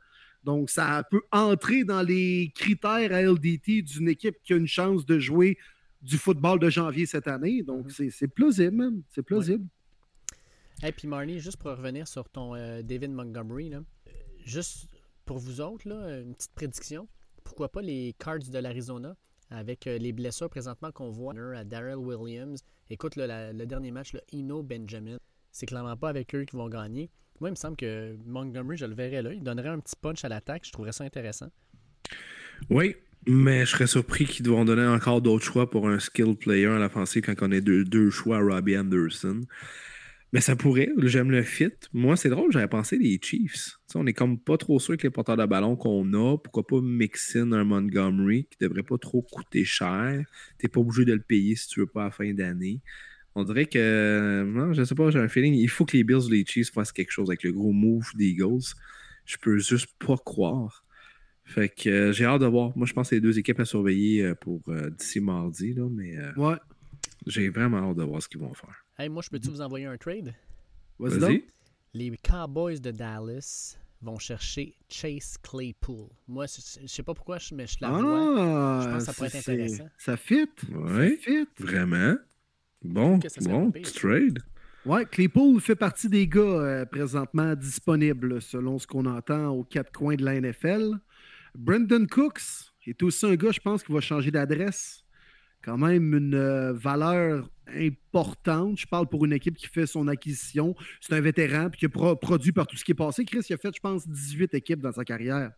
Donc, 0.44 0.70
ça 0.70 1.04
peut 1.10 1.22
entrer 1.32 1.84
dans 1.84 2.02
les 2.02 2.52
critères 2.54 3.14
à 3.14 3.22
LDT 3.22 3.82
d'une 3.82 4.10
équipe 4.10 4.38
qui 4.44 4.54
a 4.54 4.58
une 4.58 4.68
chance 4.68 5.06
de 5.06 5.20
jouer 5.20 5.58
du 6.02 6.18
football 6.18 6.60
de 6.60 6.70
janvier 6.70 7.06
cette 7.06 7.28
année. 7.28 7.64
Donc, 7.64 7.86
mhm. 8.00 8.10
c'est 8.12 8.28
plausible, 8.28 8.76
même. 8.76 9.04
C'est 9.10 9.24
plausible. 9.24 9.66
Et 10.86 10.92
puis, 10.92 11.08
Marnie, 11.08 11.40
juste 11.40 11.58
pour 11.58 11.72
revenir 11.72 12.08
sur 12.08 12.30
ton 12.30 12.56
euh, 12.56 12.82
David 12.82 13.12
Montgomery, 13.12 13.70
là, 13.70 13.84
juste 14.44 14.90
pour 15.26 15.38
vous 15.38 15.62
autres, 15.62 15.88
là, 15.88 16.20
une 16.20 16.36
petite 16.36 16.54
prédiction. 16.54 17.08
Pourquoi 17.44 17.70
pas 17.70 17.82
les 17.82 18.14
Cards 18.20 18.50
de 18.50 18.60
l'Arizona 18.60 19.16
avec 19.50 19.88
euh, 19.88 19.98
les 19.98 20.12
blessures 20.12 20.50
présentement 20.50 20.92
qu'on 20.92 21.10
voit? 21.10 21.34
À 21.56 21.64
Daryl 21.64 21.96
Williams. 21.96 22.60
Écoute, 22.90 23.14
le 23.16 23.66
dernier 23.66 23.92
match, 23.92 24.14
le 24.14 24.22
Ino 24.34 24.62
Benjamin, 24.62 25.18
c'est 25.52 25.66
clairement 25.66 25.96
pas 25.96 26.10
avec 26.10 26.36
eux 26.36 26.44
qui 26.44 26.58
vont 26.58 26.68
gagner. 26.68 27.10
Moi, 27.44 27.50
il 27.50 27.56
me 27.56 27.58
semble 27.58 27.76
que 27.76 28.16
Montgomery, 28.26 28.78
je 28.78 28.86
le 28.86 28.94
verrais 28.94 29.22
là. 29.22 29.34
Il 29.34 29.44
donnerait 29.44 29.68
un 29.68 29.80
petit 29.82 29.98
punch 30.02 30.24
à 30.24 30.30
l'attaque. 30.30 30.62
Je 30.66 30.72
trouverais 30.72 30.94
ça 30.94 31.04
intéressant. 31.04 31.50
Oui, 32.70 32.96
mais 33.28 33.66
je 33.66 33.72
serais 33.72 33.88
surpris 33.88 34.24
qu'ils 34.24 34.46
doivent 34.46 34.64
donner 34.64 34.88
encore 34.88 35.22
d'autres 35.22 35.44
choix 35.44 35.70
pour 35.70 35.90
un 35.90 36.00
skill 36.00 36.38
player 36.38 36.68
à 36.68 36.80
l'offensive 36.80 37.22
quand 37.24 37.36
on 37.42 37.50
deux, 37.50 37.84
deux 37.84 38.10
choix 38.12 38.38
à 38.38 38.40
Robbie 38.40 38.78
Anderson. 38.78 39.42
Mais 40.32 40.40
ça 40.40 40.56
pourrait, 40.56 40.88
j'aime 41.00 41.32
le 41.32 41.44
fit. 41.44 41.74
Moi, 41.92 42.16
c'est 42.16 42.30
drôle, 42.30 42.50
j'avais 42.54 42.70
pensé 42.70 42.98
les 42.98 43.20
Chiefs. 43.22 43.78
on 43.94 44.08
est 44.08 44.14
comme 44.14 44.40
pas 44.40 44.56
trop 44.56 44.80
sûr 44.80 44.96
que 44.96 45.04
les 45.04 45.12
porteurs 45.12 45.36
de 45.36 45.46
ballon 45.46 45.76
qu'on 45.76 46.14
a. 46.14 46.38
Pourquoi 46.38 46.66
pas 46.66 46.80
mixer 46.80 47.42
un 47.42 47.66
Montgomery 47.66 48.48
qui 48.50 48.58
devrait 48.62 48.84
pas 48.84 48.98
trop 48.98 49.22
coûter 49.22 49.66
cher. 49.66 50.24
T'es 50.60 50.70
pas 50.70 50.80
obligé 50.80 51.04
de 51.04 51.12
le 51.12 51.20
payer 51.20 51.58
si 51.58 51.68
tu 51.68 51.82
veux 51.82 51.88
pas 51.88 52.04
à 52.04 52.06
la 52.06 52.12
fin 52.12 52.34
d'année. 52.34 52.80
On 53.36 53.44
dirait 53.44 53.66
que. 53.66 54.44
Non, 54.48 54.74
je 54.74 54.84
sais 54.84 54.96
pas, 54.96 55.10
j'ai 55.10 55.20
un 55.20 55.28
feeling. 55.28 55.54
Il 55.54 55.70
faut 55.70 55.86
que 55.86 55.98
les 55.98 56.04
Bills 56.04 56.26
ou 56.26 56.30
les 56.30 56.46
Chiefs 56.46 56.72
fassent 56.72 56.92
quelque 56.92 57.12
chose 57.12 57.30
avec 57.30 57.44
le 57.44 57.52
gros 57.52 57.72
move 57.72 58.10
des 58.16 58.28
Eagles. 58.28 58.76
Je 59.26 59.38
peux 59.38 59.58
juste 59.58 59.90
pas 60.00 60.18
croire. 60.18 60.84
Fait 61.46 61.70
que 61.70 61.90
euh, 61.90 62.12
j'ai 62.14 62.26
hâte 62.26 62.42
de 62.42 62.46
voir. 62.46 62.76
Moi, 62.78 62.88
je 62.88 62.94
pense 62.94 63.08
que 63.08 63.10
c'est 63.10 63.16
les 63.16 63.22
deux 63.22 63.38
équipes 63.38 63.60
à 63.60 63.66
surveiller 63.66 64.24
euh, 64.24 64.36
pour 64.36 64.62
euh, 64.70 64.90
d'ici 64.90 65.20
mardi, 65.20 65.74
là, 65.74 65.88
mais 65.90 66.18
ouais. 66.38 66.56
j'ai 67.26 67.50
vraiment 67.50 67.90
hâte 67.90 67.98
de 67.98 68.04
voir 68.04 68.22
ce 68.22 68.30
qu'ils 68.30 68.40
vont 68.40 68.54
faire. 68.54 68.86
Hey, 68.98 69.10
moi, 69.10 69.22
je 69.24 69.30
peux-tu 69.30 69.50
vous 69.50 69.62
envoyer 69.62 69.86
un 69.86 69.98
trade? 69.98 70.34
Vas-y. 71.00 71.44
les 71.94 72.16
Cowboys 72.18 72.80
de 72.80 72.92
Dallas 72.92 73.78
vont 74.02 74.20
chercher 74.20 74.76
Chase 74.90 75.38
Claypool. 75.42 76.08
Moi, 76.28 76.46
je 76.46 76.88
sais 76.88 77.04
pas 77.04 77.14
pourquoi, 77.14 77.40
mais 77.54 77.68
je 77.68 77.78
la 77.82 77.90
vois. 77.90 78.82
je 78.84 78.90
pense 78.90 78.98
que 78.98 79.04
ça 79.04 79.14
pourrait 79.14 79.28
être 79.28 79.50
intéressant. 79.50 79.90
Ça 79.98 80.18
fit. 80.18 80.50
Oui. 80.70 81.20
Vraiment? 81.58 82.16
Bon, 82.84 83.20
bon, 83.42 83.72
trade. 83.72 84.40
Ouais, 84.86 85.06
Claypool 85.06 85.62
fait 85.62 85.76
partie 85.76 86.10
des 86.10 86.28
gars 86.28 86.42
euh, 86.42 86.86
présentement 86.86 87.56
disponibles 87.56 88.42
selon 88.42 88.80
ce 88.80 88.86
qu'on 88.86 89.06
entend 89.06 89.48
aux 89.48 89.64
quatre 89.64 89.94
coins 89.94 90.16
de 90.16 90.26
la 90.26 90.40
NFL. 90.40 90.96
Brendan 91.56 92.06
Cooks 92.08 92.74
est 92.86 93.02
aussi 93.02 93.26
un 93.26 93.36
gars, 93.36 93.52
je 93.52 93.62
pense, 93.62 93.84
qui 93.84 93.94
va 93.94 94.02
changer 94.02 94.30
d'adresse. 94.30 95.06
Quand 95.64 95.78
même 95.78 96.14
une 96.14 96.36
euh, 96.36 96.74
valeur 96.74 97.50
importante. 97.74 98.78
Je 98.78 98.86
parle 98.86 99.08
pour 99.08 99.24
une 99.24 99.32
équipe 99.32 99.56
qui 99.56 99.68
fait 99.68 99.86
son 99.86 100.10
acquisition. 100.10 100.76
C'est 101.00 101.14
un 101.14 101.22
vétéran 101.22 101.70
puis 101.70 101.80
qui 101.80 101.86
a 101.86 102.16
produit 102.16 102.52
par 102.52 102.68
tout 102.68 102.76
ce 102.76 102.84
qui 102.84 102.92
est 102.92 102.96
passé. 102.96 103.24
Chris, 103.24 103.46
il 103.50 103.54
a 103.54 103.58
fait, 103.58 103.74
je 103.74 103.80
pense, 103.80 104.06
18 104.06 104.54
équipes 104.56 104.82
dans 104.82 104.92
sa 104.92 105.06
carrière. 105.06 105.52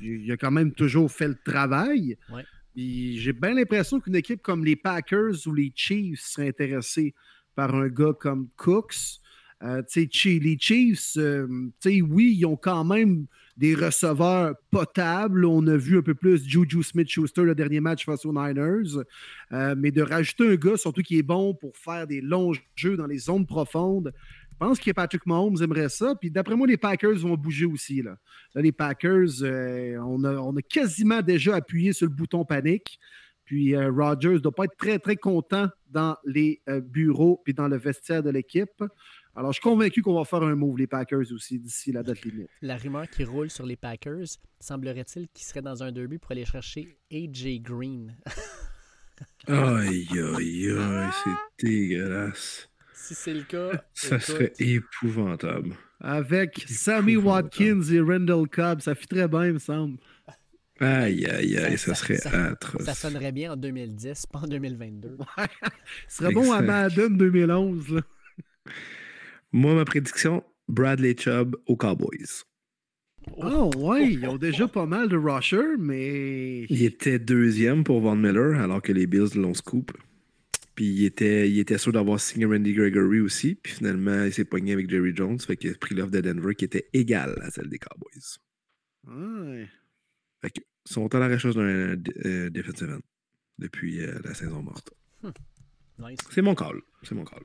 Il, 0.00 0.30
a 0.30 0.36
quand 0.36 0.52
même 0.52 0.70
toujours 0.70 1.10
fait 1.10 1.26
le 1.26 1.34
travail. 1.34 2.16
Ouais 2.32 2.44
j'ai 2.78 3.32
bien 3.32 3.54
l'impression 3.54 4.00
qu'une 4.00 4.16
équipe 4.16 4.42
comme 4.42 4.64
les 4.64 4.76
Packers 4.76 5.46
ou 5.46 5.52
les 5.52 5.72
Chiefs 5.74 6.20
serait 6.20 6.48
intéressée 6.48 7.14
par 7.54 7.74
un 7.74 7.88
gars 7.88 8.12
comme 8.18 8.48
Cooks. 8.56 9.20
Euh, 9.64 9.82
les 9.96 10.58
Chiefs, 10.60 11.16
euh, 11.16 11.48
oui, 11.84 12.36
ils 12.38 12.46
ont 12.46 12.56
quand 12.56 12.84
même 12.84 13.26
des 13.56 13.74
receveurs 13.74 14.54
potables. 14.70 15.44
On 15.44 15.66
a 15.66 15.76
vu 15.76 15.98
un 15.98 16.02
peu 16.02 16.14
plus 16.14 16.46
Juju 16.46 16.84
Smith-Schuster 16.84 17.42
le 17.42 17.56
dernier 17.56 17.80
match 17.80 18.04
face 18.04 18.24
aux 18.24 18.32
Niners. 18.32 19.02
Euh, 19.52 19.74
mais 19.76 19.90
de 19.90 20.02
rajouter 20.02 20.48
un 20.48 20.54
gars, 20.54 20.76
surtout 20.76 21.02
qui 21.02 21.18
est 21.18 21.24
bon 21.24 21.54
pour 21.54 21.76
faire 21.76 22.06
des 22.06 22.20
longs 22.20 22.52
jeux 22.76 22.96
dans 22.96 23.06
les 23.06 23.18
zones 23.18 23.46
profondes, 23.46 24.12
pense 24.58 24.78
que 24.78 24.90
Patrick 24.90 25.24
Mahomes 25.26 25.62
aimerait 25.62 25.88
ça. 25.88 26.14
Puis 26.14 26.30
d'après 26.30 26.56
moi, 26.56 26.66
les 26.66 26.76
Packers 26.76 27.16
vont 27.18 27.36
bouger 27.36 27.66
aussi. 27.66 28.02
Là, 28.02 28.16
les 28.54 28.72
Packers, 28.72 29.42
euh, 29.42 29.96
on, 29.98 30.24
a, 30.56 30.62
quasiment 30.62 31.22
déjà 31.22 31.56
appuyé 31.56 31.92
sur 31.92 32.06
le 32.06 32.14
bouton 32.14 32.44
panique. 32.44 32.98
Puis 33.44 33.74
euh, 33.74 33.90
Rodgers 33.90 34.34
ne 34.34 34.38
doit 34.38 34.54
pas 34.54 34.64
être 34.64 34.76
très, 34.76 34.98
très 34.98 35.16
content 35.16 35.68
dans 35.88 36.16
les 36.26 36.60
euh, 36.68 36.80
bureaux 36.80 37.40
puis 37.44 37.54
dans 37.54 37.68
le 37.68 37.78
vestiaire 37.78 38.22
de 38.22 38.30
l'équipe. 38.30 38.82
Alors, 39.34 39.52
je 39.52 39.60
suis 39.60 39.62
convaincu 39.62 40.02
qu'on 40.02 40.14
va 40.14 40.24
faire 40.24 40.42
un 40.42 40.56
move, 40.56 40.78
les 40.78 40.88
Packers 40.88 41.32
aussi, 41.32 41.60
d'ici 41.60 41.92
la 41.92 42.02
date 42.02 42.22
limite. 42.22 42.48
La 42.60 42.76
rumeur 42.76 43.08
qui 43.08 43.22
roule 43.22 43.50
sur 43.50 43.64
les 43.64 43.76
Packers, 43.76 44.26
semblerait-il 44.58 45.28
qu'ils 45.28 45.46
seraient 45.46 45.62
dans 45.62 45.82
un 45.82 45.92
derby 45.92 46.18
pour 46.18 46.32
aller 46.32 46.44
chercher 46.44 46.98
AJ 47.12 47.62
Green. 47.62 48.16
aïe, 49.46 50.08
aïe, 50.10 50.70
aïe, 50.70 51.10
c'est 51.24 51.30
dégueulasse. 51.66 52.67
Si 53.00 53.14
c'est 53.14 53.32
le 53.32 53.42
cas. 53.42 53.70
Ça 53.94 54.18
serait 54.18 54.52
épouvantable. 54.58 55.74
Avec 56.00 56.64
Sammy 56.68 57.16
Watkins 57.16 57.82
et 57.90 58.00
Randall 58.00 58.48
Cobb, 58.48 58.80
ça 58.80 58.94
fit 58.94 59.06
très 59.06 59.26
bien, 59.26 59.46
il 59.46 59.52
me 59.54 59.58
semble. 59.58 59.98
Aïe, 60.78 61.26
aïe, 61.26 61.56
aïe, 61.56 61.78
ça, 61.78 61.94
serait 61.94 62.24
atroce. 62.24 62.84
Ça 62.84 62.94
sonnerait 62.94 63.32
bien 63.32 63.52
en 63.52 63.56
2010, 63.56 64.26
pas 64.26 64.40
en 64.40 64.46
2022. 64.46 65.16
Ouais. 65.38 65.46
Ce 66.06 66.18
serait 66.18 66.32
bon 66.32 66.52
à 66.52 66.60
Madden 66.60 67.16
2011. 67.16 68.00
Moi, 69.52 69.74
ma 69.74 69.84
prédiction, 69.84 70.44
Bradley 70.68 71.16
Chubb 71.18 71.56
aux 71.66 71.76
Cowboys. 71.76 72.44
Oh, 73.38 73.70
ouais, 73.76 74.12
ils 74.12 74.26
ont 74.28 74.36
déjà 74.36 74.68
pas 74.68 74.86
mal 74.86 75.08
de 75.08 75.16
rushers, 75.16 75.76
mais. 75.78 76.64
Il 76.68 76.84
était 76.84 77.18
deuxième 77.18 77.82
pour 77.82 78.00
Von 78.00 78.16
Miller, 78.16 78.60
alors 78.60 78.82
que 78.82 78.92
les 78.92 79.06
Bills 79.06 79.34
l'ont 79.34 79.54
scoop. 79.54 79.92
Puis 80.78 80.86
il 80.86 81.04
était, 81.06 81.50
il 81.50 81.58
était 81.58 81.76
sûr 81.76 81.90
d'avoir 81.90 82.20
signé 82.20 82.46
Randy 82.46 82.72
Gregory 82.72 83.18
aussi. 83.18 83.56
Puis 83.56 83.72
finalement, 83.72 84.22
il 84.22 84.32
s'est 84.32 84.44
pogné 84.44 84.74
avec 84.74 84.88
Jerry 84.88 85.10
Jones. 85.12 85.36
Fait 85.40 85.56
qu'il 85.56 85.72
a 85.72 85.74
pris 85.74 85.96
l'offre 85.96 86.12
de 86.12 86.20
Denver 86.20 86.54
qui 86.54 86.66
était 86.66 86.88
égale 86.92 87.36
à 87.42 87.50
celle 87.50 87.68
des 87.68 87.80
Cowboys. 87.80 88.38
Ouais. 89.08 89.66
Fait 90.40 90.50
qu'ils 90.50 90.62
sont 90.84 91.12
à 91.12 91.18
la 91.18 91.26
recherche 91.26 91.56
d'un 91.56 91.62
euh, 91.64 92.48
defensive 92.50 92.90
end 92.90 93.00
depuis 93.58 94.04
euh, 94.04 94.20
la 94.22 94.34
saison 94.34 94.62
morte. 94.62 94.92
Hmm. 95.24 95.30
Nice. 95.98 96.20
C'est 96.30 96.42
mon 96.42 96.54
call. 96.54 96.80
C'est 97.02 97.16
mon 97.16 97.24
call. 97.24 97.42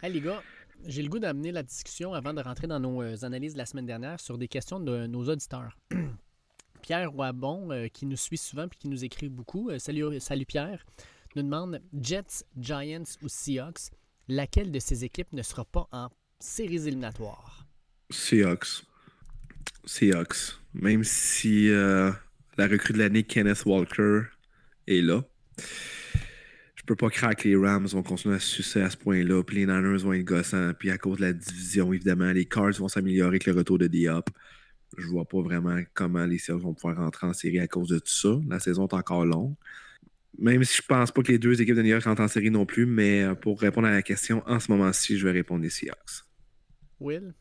Hey 0.00 0.12
les 0.12 0.20
gars, 0.20 0.40
j'ai 0.86 1.02
le 1.02 1.08
goût 1.08 1.18
d'amener 1.18 1.50
la 1.50 1.64
discussion 1.64 2.14
avant 2.14 2.34
de 2.34 2.40
rentrer 2.40 2.68
dans 2.68 2.78
nos 2.78 3.02
euh, 3.02 3.16
analyses 3.22 3.54
de 3.54 3.58
la 3.58 3.66
semaine 3.66 3.86
dernière 3.86 4.20
sur 4.20 4.38
des 4.38 4.46
questions 4.46 4.78
de 4.78 5.08
nos 5.08 5.28
auditeurs. 5.28 5.76
Pierre 6.82 7.10
Roibon, 7.10 7.72
euh, 7.72 7.88
qui 7.88 8.06
nous 8.06 8.16
suit 8.16 8.38
souvent 8.38 8.66
et 8.66 8.76
qui 8.78 8.86
nous 8.86 9.04
écrit 9.04 9.28
beaucoup. 9.28 9.76
salut, 9.80 10.20
salut 10.20 10.46
Pierre 10.46 10.86
nous 11.36 11.42
demande 11.42 11.80
Jets, 12.00 12.44
Giants 12.58 13.16
ou 13.22 13.28
Seahawks, 13.28 13.90
laquelle 14.28 14.72
de 14.72 14.78
ces 14.78 15.04
équipes 15.04 15.32
ne 15.32 15.42
sera 15.42 15.64
pas 15.64 15.88
en 15.92 16.08
séries 16.38 16.86
éliminatoires? 16.86 17.66
Seahawks. 18.10 18.84
Seahawks. 19.84 20.58
Même 20.74 21.04
si 21.04 21.68
euh, 21.68 22.10
la 22.56 22.66
recrue 22.66 22.92
de 22.92 22.98
l'année, 22.98 23.22
Kenneth 23.22 23.64
Walker, 23.64 24.22
est 24.86 25.02
là. 25.02 25.22
Je 26.74 26.82
peux 26.84 26.96
pas 26.96 27.10
croire 27.10 27.36
que 27.36 27.48
les 27.48 27.56
Rams 27.56 27.86
vont 27.86 28.02
continuer 28.02 28.36
à 28.36 28.40
sucer 28.40 28.80
à 28.80 28.90
ce 28.90 28.96
point-là. 28.96 29.42
Puis 29.44 29.56
les 29.58 29.66
Niners 29.66 29.98
vont 29.98 30.12
être 30.12 30.24
gossants. 30.24 30.72
Puis 30.78 30.90
à 30.90 30.98
cause 30.98 31.18
de 31.18 31.26
la 31.26 31.32
division, 31.32 31.92
évidemment, 31.92 32.32
les 32.32 32.46
Cards 32.46 32.72
vont 32.72 32.88
s'améliorer 32.88 33.28
avec 33.28 33.46
le 33.46 33.52
retour 33.52 33.78
de 33.78 33.86
Diop. 33.86 34.30
Je 34.98 35.06
vois 35.06 35.24
pas 35.24 35.40
vraiment 35.40 35.80
comment 35.94 36.24
les 36.26 36.38
Seahawks 36.38 36.62
vont 36.62 36.74
pouvoir 36.74 36.96
rentrer 36.96 37.26
en 37.26 37.32
série 37.32 37.60
à 37.60 37.68
cause 37.68 37.88
de 37.88 37.98
tout 37.98 38.12
ça. 38.12 38.36
La 38.48 38.58
saison 38.58 38.86
est 38.88 38.94
encore 38.94 39.24
longue. 39.24 39.54
Même 40.38 40.64
si 40.64 40.76
je 40.76 40.82
pense 40.86 41.10
pas 41.10 41.22
que 41.22 41.32
les 41.32 41.38
deux 41.38 41.60
équipes 41.60 41.76
de 41.76 41.82
New 41.82 41.88
York 41.88 42.04
rentrent 42.04 42.22
en 42.22 42.28
série 42.28 42.50
non 42.50 42.66
plus, 42.66 42.86
mais 42.86 43.22
euh, 43.22 43.34
pour 43.34 43.60
répondre 43.60 43.88
à 43.88 43.90
la 43.90 44.02
question, 44.02 44.42
en 44.46 44.60
ce 44.60 44.70
moment-ci, 44.70 45.18
je 45.18 45.26
vais 45.26 45.32
répondre 45.32 45.62
les 45.62 45.70
Seahawks. 45.70 46.24
Will? 47.00 47.34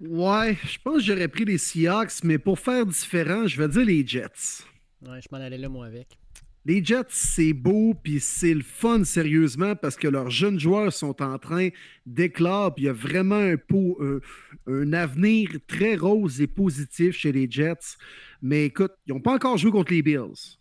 Ouais, 0.00 0.56
je 0.64 0.78
pense 0.82 0.98
que 0.98 1.02
j'aurais 1.02 1.28
pris 1.28 1.44
les 1.44 1.58
Seahawks, 1.58 2.22
mais 2.22 2.38
pour 2.38 2.58
faire 2.58 2.86
différent, 2.86 3.46
je 3.46 3.60
vais 3.60 3.68
dire 3.68 3.84
les 3.84 4.06
Jets. 4.06 4.62
Ouais, 5.02 5.20
je 5.20 5.28
m'en 5.30 5.38
allais 5.38 5.58
là, 5.58 5.68
moi, 5.68 5.86
avec. 5.86 6.18
Les 6.64 6.84
Jets, 6.84 7.06
c'est 7.08 7.52
beau, 7.52 7.94
puis 7.94 8.20
c'est 8.20 8.54
le 8.54 8.62
fun, 8.62 9.02
sérieusement, 9.02 9.74
parce 9.74 9.96
que 9.96 10.06
leurs 10.06 10.30
jeunes 10.30 10.60
joueurs 10.60 10.92
sont 10.92 11.20
en 11.22 11.38
train 11.38 11.70
d'éclore, 12.04 12.74
puis 12.74 12.84
il 12.84 12.86
y 12.86 12.90
a 12.90 12.92
vraiment 12.92 13.36
un, 13.36 13.56
euh, 13.74 14.20
un 14.66 14.92
avenir 14.92 15.50
très 15.66 15.96
rose 15.96 16.40
et 16.40 16.46
positif 16.46 17.16
chez 17.16 17.32
les 17.32 17.50
Jets. 17.50 17.96
Mais 18.42 18.66
écoute, 18.66 18.92
ils 19.06 19.14
n'ont 19.14 19.20
pas 19.20 19.34
encore 19.34 19.56
joué 19.56 19.70
contre 19.70 19.92
les 19.92 20.02
Bills. 20.02 20.57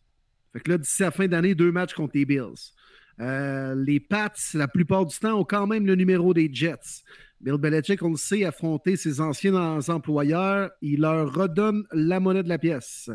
Fait 0.57 0.63
que 0.63 0.71
là, 0.71 0.77
d'ici 0.79 1.03
la 1.03 1.11
fin 1.11 1.27
d'année, 1.27 1.53
deux 1.53 1.71
matchs 1.71 1.93
contre 1.93 2.13
les 2.15 2.25
Bills. 2.25 2.73
Euh, 3.19 3.75
les 3.75 3.99
Pats, 3.99 4.33
la 4.55 4.67
plupart 4.67 5.05
du 5.05 5.15
temps, 5.15 5.39
ont 5.39 5.43
quand 5.43 5.67
même 5.67 5.85
le 5.85 5.93
numéro 5.93 6.33
des 6.33 6.49
Jets. 6.51 7.03
Bill 7.39 7.57
Belichick, 7.57 8.01
on 8.01 8.09
le 8.09 8.17
sait, 8.17 8.43
affronter 8.43 8.95
ses 8.95 9.21
anciens 9.21 9.79
employeurs, 9.87 10.71
il 10.81 11.01
leur 11.01 11.31
redonne 11.31 11.83
la 11.91 12.19
monnaie 12.19 12.41
de 12.41 12.49
la 12.49 12.57
pièce. 12.57 13.11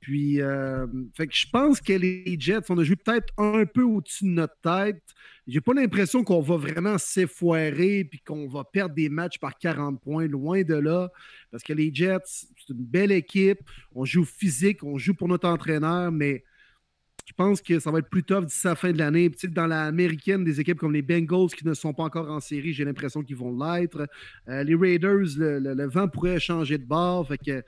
Puis, 0.00 0.42
euh, 0.42 0.86
fait 1.16 1.26
que 1.26 1.34
je 1.34 1.46
pense 1.50 1.80
que 1.80 1.94
les 1.94 2.36
Jets, 2.38 2.68
on 2.68 2.76
a 2.76 2.84
joué 2.84 2.96
peut-être 2.96 3.32
un 3.38 3.64
peu 3.64 3.82
au-dessus 3.82 4.24
de 4.24 4.30
notre 4.30 4.60
tête. 4.60 5.02
J'ai 5.46 5.62
pas 5.62 5.72
l'impression 5.72 6.22
qu'on 6.22 6.42
va 6.42 6.58
vraiment 6.58 6.98
s'effoirer 6.98 8.04
puis 8.04 8.20
qu'on 8.20 8.46
va 8.46 8.64
perdre 8.64 8.94
des 8.94 9.08
matchs 9.08 9.38
par 9.38 9.56
40 9.56 10.02
points, 10.02 10.26
loin 10.26 10.62
de 10.62 10.74
là. 10.74 11.10
Parce 11.50 11.62
que 11.62 11.72
les 11.72 11.90
Jets, 11.94 12.18
c'est 12.26 12.68
une 12.68 12.84
belle 12.84 13.10
équipe. 13.10 13.60
On 13.94 14.04
joue 14.04 14.26
physique, 14.26 14.84
on 14.84 14.98
joue 14.98 15.14
pour 15.14 15.28
notre 15.28 15.48
entraîneur, 15.48 16.12
mais 16.12 16.44
je 17.28 17.34
pense 17.34 17.60
que 17.60 17.78
ça 17.78 17.90
va 17.90 17.98
être 17.98 18.08
plus 18.08 18.22
tough 18.22 18.46
d'ici 18.46 18.66
la 18.66 18.74
fin 18.74 18.90
de 18.90 18.96
l'année. 18.96 19.30
Dans 19.50 19.66
l'américaine, 19.66 20.44
des 20.44 20.60
équipes 20.60 20.78
comme 20.78 20.94
les 20.94 21.02
Bengals 21.02 21.50
qui 21.50 21.66
ne 21.66 21.74
sont 21.74 21.92
pas 21.92 22.04
encore 22.04 22.30
en 22.30 22.40
série, 22.40 22.72
j'ai 22.72 22.86
l'impression 22.86 23.22
qu'ils 23.22 23.36
vont 23.36 23.54
l'être. 23.54 24.08
Euh, 24.48 24.62
les 24.64 24.74
Raiders, 24.74 25.36
le, 25.36 25.86
vent 25.88 26.08
pourrait 26.08 26.40
changer 26.40 26.78
de 26.78 26.86
bord. 26.86 27.28
Fait 27.28 27.36
que 27.36 27.62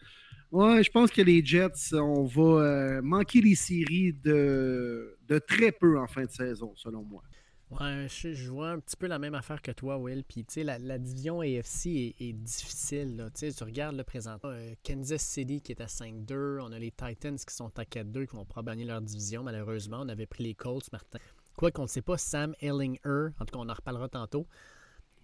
Ouais, 0.51 0.83
je 0.83 0.91
pense 0.91 1.11
que 1.11 1.21
les 1.21 1.45
Jets, 1.45 1.93
on 1.93 2.25
va 2.25 2.43
euh, 2.43 3.03
manquer 3.03 3.43
les 3.43 3.55
séries 3.55 4.15
de, 4.15 5.15
de 5.29 5.39
très 5.39 5.73
peu 5.73 5.99
en 5.99 6.07
fin 6.07 6.25
de 6.25 6.31
saison, 6.31 6.73
selon 6.75 7.05
moi. 7.05 7.23
Ouais, 7.71 8.07
je, 8.09 8.51
vois 8.51 8.71
un 8.71 8.81
petit 8.81 8.97
peu 8.97 9.07
la 9.07 9.21
même 9.21 9.35
affaire 9.35 9.63
que 9.63 9.71
toi, 9.71 9.97
Will. 9.97 10.25
Puis, 10.25 10.45
tu 10.45 10.55
sais, 10.55 10.65
la, 10.65 10.99
division 10.99 11.41
AFC 11.41 12.15
est, 12.19 12.33
difficile. 12.33 13.17
Là. 13.17 13.31
Tu 13.31 13.53
regardes 13.63 13.97
le 13.97 14.03
présent. 14.03 14.39
Euh, 14.45 14.75
Kansas 14.85 15.23
City 15.23 15.61
qui 15.61 15.73
est 15.73 15.81
à 15.81 15.87
5-2. 15.87 16.61
On 16.61 16.73
a 16.73 16.79
les 16.79 16.91
Titans 16.91 17.37
qui 17.37 17.55
sont 17.55 17.79
à 17.79 17.85
4-2 17.85 18.27
qui 18.27 18.37
vont 18.37 18.45
probablement 18.45 18.71
gagner 18.71 18.85
leur 18.85 19.01
division, 19.01 19.45
malheureusement. 19.45 20.01
On 20.01 20.09
avait 20.09 20.27
pris 20.27 20.43
les 20.43 20.55
Colts, 20.55 20.91
Martin. 20.93 21.19
Quoi 21.57 21.71
qu'on 21.71 21.83
ne 21.83 21.89
sait 21.89 22.03
pas, 22.03 22.19
Sam 22.19 22.55
Ellinger, 22.61 23.31
en 23.39 23.45
tout 23.45 23.53
cas, 23.53 23.59
on 23.59 23.69
en 23.69 23.75
reparlera 23.75 24.09
tantôt, 24.09 24.47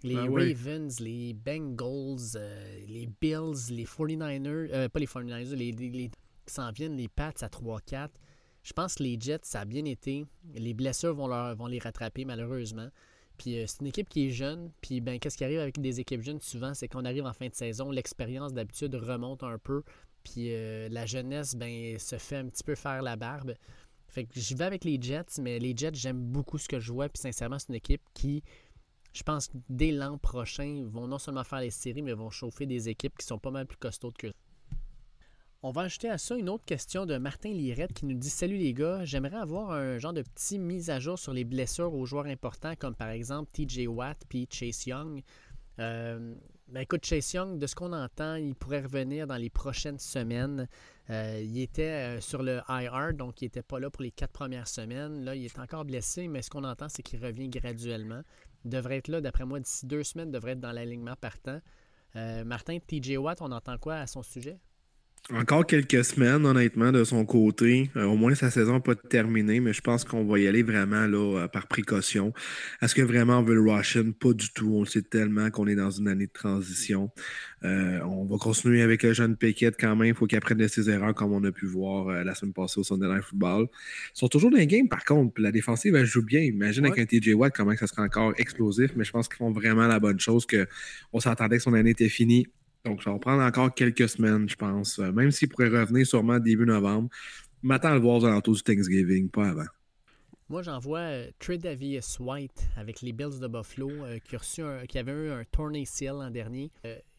les 0.03 0.15
ben 0.15 0.33
Ravens, 0.33 1.01
les 1.01 1.33
Bengals, 1.33 2.37
euh, 2.37 2.79
les 2.87 3.07
Bills, 3.21 3.71
les 3.71 3.85
49ers, 3.85 4.69
euh, 4.73 4.89
pas 4.89 4.99
les 5.01 5.07
49ers, 5.07 5.55
les, 5.55 5.73
les, 5.73 6.11
s'en 6.47 6.71
viennent, 6.73 6.97
les 6.97 7.09
Pats 7.09 7.33
à 7.41 7.49
3-4. 7.49 8.09
Je 8.67 8.73
pense 8.73 8.97
que 8.97 9.05
les 9.05 9.17
Jets, 9.21 9.41
ça 9.45 9.61
a 9.61 9.65
bien 9.65 9.85
été. 9.85 10.27
Les 10.55 10.75
blessures 10.75 11.15
vont, 11.15 11.67
les 11.67 11.79
rattraper, 11.79 12.25
malheureusement. 12.25 12.89
Puis 13.39 13.61
euh, 13.61 13.65
c'est 13.69 13.81
une 13.81 13.87
équipe 13.87 14.09
qui 14.09 14.27
est 14.27 14.31
jeune. 14.31 14.73
Puis 14.81 15.01
ben, 15.01 15.21
qu'est-ce 15.21 15.37
qui 15.37 15.45
arrive 15.45 15.61
avec 15.61 15.81
des 15.81 16.01
équipes 16.01 16.23
jeunes 16.23 16.41
souvent, 16.41 16.75
c'est 16.75 16.89
qu'on 16.89 17.05
arrive 17.05 17.27
en 17.27 17.33
fin 17.33 17.47
de 17.47 17.55
saison, 17.55 17.93
l'expérience 17.93 18.53
d'habitude 18.53 18.95
remonte 18.97 19.45
un 19.45 19.59
peu. 19.59 19.85
Puis 20.25 20.51
la 20.91 21.07
jeunesse, 21.07 21.55
ben, 21.55 21.97
se 22.01 22.19
fait 22.19 22.37
un 22.37 22.49
petit 22.49 22.65
peu 22.65 22.75
faire 22.75 23.03
la 23.03 23.15
barbe. 23.15 23.55
Fait 24.09 24.25
que 24.25 24.41
j'y 24.41 24.55
vais 24.55 24.65
avec 24.65 24.85
les 24.85 25.01
Jets, 25.01 25.41
mais 25.41 25.61
les 25.61 25.77
Jets, 25.77 25.95
j'aime 25.95 26.21
beaucoup 26.21 26.59
ce 26.59 26.67
que 26.67 26.81
je 26.81 26.93
vois. 26.93 27.09
Puis 27.09 27.21
sincèrement, 27.21 27.61
c'est 27.61 27.69
une 27.69 27.77
équipe 27.77 28.03
qui 28.15 28.43
je 29.17 29.23
pense 29.23 29.49
dès 29.71 29.93
l'an 29.93 30.19
prochain, 30.19 30.85
vont 30.91 31.07
non 31.07 31.19
seulement 31.19 31.45
faire 31.45 31.61
les 31.61 31.71
séries, 31.71 32.03
mais 32.03 32.13
vont 32.13 32.29
chauffer 32.29 32.67
des 32.67 32.91
équipes 32.91 33.17
qui 33.17 33.25
sont 33.25 33.39
pas 33.39 33.51
mal 33.51 33.67
plus 33.67 33.79
costaudes 33.79 34.17
que 34.17 34.27
on 35.62 35.71
va 35.71 35.83
ajouter 35.83 36.09
à 36.09 36.19
ça 36.19 36.37
une 36.37 36.49
autre 36.49 36.64
question 36.64 37.07
de 37.07 37.16
Martin 37.19 37.51
Lirette 37.51 37.92
qui 37.92 38.07
nous 38.07 38.16
dit 38.16 38.31
Salut 38.31 38.57
les 38.57 38.75
gars, 38.75 39.05
j'aimerais 39.05 39.37
avoir 39.37 39.71
un 39.71 39.99
genre 39.99 40.12
de 40.12 40.23
petit 40.23 40.59
mise 40.59 40.90
à 40.90 41.01
jour 41.01 41.19
sur 41.19 41.33
les 41.33 41.45
blessures 41.45 41.95
aux 41.95 42.07
joueurs 42.07 42.27
importants 42.27 42.75
comme 42.79 42.95
par 42.95 43.09
exemple 43.09 43.51
TJ 43.53 43.87
Watt 43.88 44.19
puis 44.29 44.47
Chase 44.51 44.87
Young. 44.87 45.23
Euh, 45.79 46.35
ben 46.69 46.81
écoute, 46.81 47.05
Chase 47.05 47.33
Young, 47.33 47.59
de 47.59 47.66
ce 47.66 47.75
qu'on 47.75 47.92
entend, 47.92 48.37
il 48.37 48.55
pourrait 48.55 48.83
revenir 48.83 49.27
dans 49.27 49.37
les 49.37 49.51
prochaines 49.51 49.99
semaines. 49.99 50.69
Euh, 51.11 51.40
il 51.42 51.61
était 51.61 52.16
euh, 52.16 52.21
sur 52.21 52.42
le 52.42 52.61
IR, 52.69 53.14
donc 53.14 53.40
il 53.40 53.47
n'était 53.47 53.62
pas 53.62 53.79
là 53.79 53.88
pour 53.90 54.03
les 54.03 54.11
quatre 54.11 54.33
premières 54.33 54.69
semaines. 54.69 55.25
Là, 55.25 55.35
il 55.35 55.45
est 55.45 55.59
encore 55.59 55.85
blessé, 55.85 56.29
mais 56.29 56.42
ce 56.42 56.51
qu'on 56.51 56.64
entend, 56.64 56.88
c'est 56.88 57.03
qu'il 57.03 57.25
revient 57.25 57.49
graduellement 57.49 58.23
devrait 58.64 58.97
être 58.97 59.09
là, 59.09 59.21
d'après 59.21 59.45
moi, 59.45 59.61
d'ici 59.61 59.87
deux 59.87 60.03
semaines, 60.03 60.33
devrait 60.33 60.53
être 60.53 60.61
dans 60.61 60.73
l'alignement 60.73 61.14
partant. 61.14 61.61
Martin, 62.47 62.79
TJ 62.79 63.19
Watt, 63.19 63.42
on 63.42 63.53
entend 63.53 63.77
quoi 63.77 63.97
à 63.97 64.07
son 64.07 64.23
sujet? 64.23 64.59
Encore 65.35 65.67
quelques 65.67 66.05
semaines, 66.05 66.47
honnêtement, 66.47 66.93
de 66.93 67.03
son 67.03 67.25
côté. 67.25 67.91
Euh, 67.97 68.05
au 68.05 68.15
moins, 68.15 68.37
sa 68.37 68.49
saison 68.49 68.75
n'est 68.75 68.81
pas 68.81 68.95
terminée, 68.95 69.59
mais 69.59 69.73
je 69.73 69.81
pense 69.81 70.05
qu'on 70.05 70.25
va 70.25 70.39
y 70.39 70.47
aller 70.47 70.62
vraiment 70.62 71.05
là, 71.05 71.41
euh, 71.41 71.49
par 71.49 71.67
précaution. 71.67 72.33
Est-ce 72.81 72.95
que 72.95 73.03
vraiment 73.03 73.41
on 73.41 73.43
veut 73.43 73.57
le 73.57 73.69
Russian? 73.69 74.12
Pas 74.12 74.33
du 74.33 74.53
tout. 74.53 74.73
On 74.73 74.81
le 74.83 74.87
sait 74.87 75.03
tellement 75.03 75.51
qu'on 75.51 75.67
est 75.67 75.75
dans 75.75 75.91
une 75.91 76.07
année 76.07 76.29
de 76.29 76.33
transition. 76.33 77.11
Euh, 77.65 77.99
on 78.03 78.25
va 78.25 78.37
continuer 78.37 78.83
avec 78.83 79.03
le 79.03 79.15
jeune 79.15 79.37
Pickett 79.37 79.75
quand 79.81 79.97
même. 79.97 80.07
Il 80.07 80.15
faut 80.15 80.27
qu'il 80.27 80.39
apprenne 80.39 80.59
de 80.59 80.69
ses 80.69 80.89
erreurs, 80.91 81.12
comme 81.12 81.33
on 81.33 81.43
a 81.43 81.51
pu 81.51 81.67
voir 81.67 82.23
la 82.23 82.35
semaine 82.37 82.53
passée 82.53 82.79
au 82.79 82.85
Sunday 82.85 83.09
Night 83.09 83.25
Football. 83.25 83.67
Ils 84.15 84.19
sont 84.21 84.29
toujours 84.29 84.53
dans 84.53 84.59
les 84.59 84.69
games, 84.69 84.89
par 84.89 85.05
contre. 85.05 85.41
la 85.41 85.51
défensive, 85.51 85.97
elle 85.97 86.07
joue 86.07 86.23
bien. 86.23 86.41
Imagine 86.41 86.87
avec 86.87 87.01
un 87.01 87.05
TJ 87.05 87.35
Watt 87.35 87.53
comment 87.53 87.75
ça 87.75 87.89
sera 87.89 88.03
encore 88.03 88.33
explosif, 88.37 88.93
mais 88.95 89.03
je 89.03 89.11
pense 89.11 89.27
qu'ils 89.27 89.39
font 89.39 89.51
vraiment 89.51 89.89
la 89.89 89.99
bonne 89.99 90.21
chose. 90.21 90.47
Que 90.47 90.69
on 91.12 91.19
s'attendait 91.19 91.57
que 91.57 91.65
son 91.65 91.75
année 91.75 91.91
était 91.91 92.09
finie 92.09 92.47
donc, 92.87 93.03
ça 93.03 93.11
va 93.11 93.18
prendre 93.18 93.42
encore 93.42 93.75
quelques 93.75 94.09
semaines, 94.09 94.49
je 94.49 94.57
pense. 94.57 94.99
Euh, 94.99 95.12
même 95.12 95.31
s'il 95.31 95.49
pourrait 95.49 95.68
revenir 95.68 96.07
sûrement 96.07 96.38
début 96.38 96.66
novembre. 96.66 97.09
M'attends 97.62 97.88
à 97.88 97.94
le 97.94 98.01
voir 98.01 98.16
aux 98.16 98.25
alentours 98.25 98.55
du 98.55 98.62
Thanksgiving, 98.62 99.29
pas 99.29 99.49
avant. 99.49 99.66
Moi, 100.49 100.62
j'en 100.62 100.79
vois 100.79 101.01
euh, 101.01 101.31
Tredavious 101.40 102.20
White 102.20 102.68
avec 102.77 103.03
les 103.03 103.12
Bills 103.12 103.40
de 103.40 103.49
Buffalo 103.49 103.90
euh, 103.90 104.18
qui, 104.20 104.37
a 104.37 104.38
reçu 104.38 104.62
qui 104.88 104.99
avait 104.99 105.12
eu 105.12 105.31
un 105.31 105.42
tourney 105.51 105.85
seal 105.85 106.12
l'an 106.12 106.31
dernier. 106.31 106.70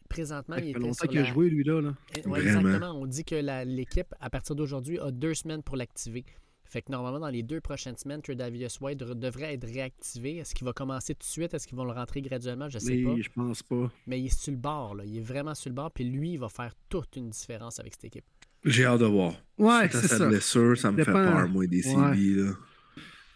présentement, 0.08 0.56
il, 0.56 0.70
était 0.70 0.78
longtemps 0.78 1.06
qu'il 1.06 1.18
a 1.18 1.24
joué, 1.24 1.50
lui, 1.50 1.62
là. 1.64 1.94
exactement. 2.14 2.92
On 2.92 3.06
dit 3.06 3.24
que 3.24 3.64
l'équipe, 3.66 4.14
à 4.20 4.30
partir 4.30 4.56
d'aujourd'hui, 4.56 4.98
a 4.98 5.10
deux 5.10 5.34
semaines 5.34 5.62
pour 5.62 5.76
l'activer. 5.76 6.24
Fait 6.68 6.82
que 6.82 6.92
normalement, 6.92 7.20
dans 7.20 7.30
les 7.30 7.42
deux 7.42 7.62
prochaines 7.62 7.96
semaines, 7.96 8.20
Tredavious 8.20 8.68
White 8.80 8.98
devrait 8.98 9.54
être 9.54 9.66
réactivé. 9.66 10.36
Est-ce 10.36 10.54
qu'il 10.54 10.66
va 10.66 10.74
commencer 10.74 11.14
tout 11.14 11.20
de 11.20 11.24
suite? 11.24 11.54
Est-ce 11.54 11.66
qu'ils 11.66 11.78
vont 11.78 11.84
le 11.84 11.92
rentrer 11.92 12.20
graduellement? 12.20 12.68
Je 12.68 12.78
sais 12.78 12.98
pas. 12.98 13.14
je 13.18 13.28
pense 13.34 13.62
pas. 13.62 13.90
Mais 14.06 14.20
il 14.20 14.26
est 14.26 14.38
sur 14.38 14.52
le 14.52 14.58
bord, 14.58 14.94
là. 14.94 15.04
Il 15.06 15.16
est 15.16 15.22
vraiment 15.22 15.54
sur 15.54 15.70
le 15.70 15.74
bord. 15.74 15.90
Puis 15.90 16.04
lui, 16.04 16.32
il 16.32 16.38
va 16.38 16.50
faire 16.50 16.74
toute 16.90 17.16
une 17.16 17.30
différence 17.30 17.80
avec 17.80 17.94
cette 17.94 18.04
équipe. 18.04 18.24
J'ai 18.64 18.84
hâte 18.84 19.00
de 19.00 19.06
voir. 19.06 19.32
Ouais, 19.56 19.88
c'est 19.90 20.08
ça. 20.08 20.28
blessure, 20.28 20.76
ça 20.76 20.92
me 20.92 21.02
fait 21.02 21.10
peur, 21.10 21.48
moi, 21.48 21.66
des 21.66 21.82
CB, 21.82 22.34
là. 22.36 22.52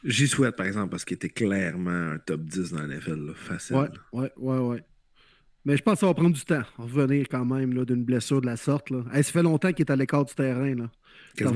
J'y 0.04 0.26
souhaite, 0.26 0.56
par 0.56 0.66
exemple, 0.66 0.90
parce 0.90 1.04
qu'il 1.04 1.14
était 1.14 1.28
clairement 1.28 1.90
un 1.90 2.18
top 2.18 2.42
10 2.42 2.72
dans 2.72 2.82
l'NFL, 2.82 3.26
là. 3.26 3.32
Facile. 3.34 3.76
Ouais, 3.76 3.88
ouais, 4.12 4.32
ouais, 4.36 4.58
ouais. 4.58 4.84
Mais 5.64 5.76
je 5.76 5.82
pense 5.82 5.94
que 5.94 6.00
ça 6.00 6.06
va 6.06 6.14
prendre 6.14 6.34
du 6.34 6.44
temps, 6.44 6.64
revenir 6.76 7.28
quand 7.28 7.44
même 7.44 7.84
d'une 7.84 8.04
blessure 8.04 8.40
de 8.40 8.46
la 8.46 8.56
sorte. 8.56 8.90
Là. 8.90 9.04
ça 9.12 9.22
fait 9.22 9.42
longtemps 9.42 9.72
qu'il 9.72 9.84
est 9.86 9.92
à 9.92 9.96
l'écart 9.96 10.24
du 10.24 10.34
terrain. 10.34 10.74
Là. 10.74 10.90
T'en 11.36 11.48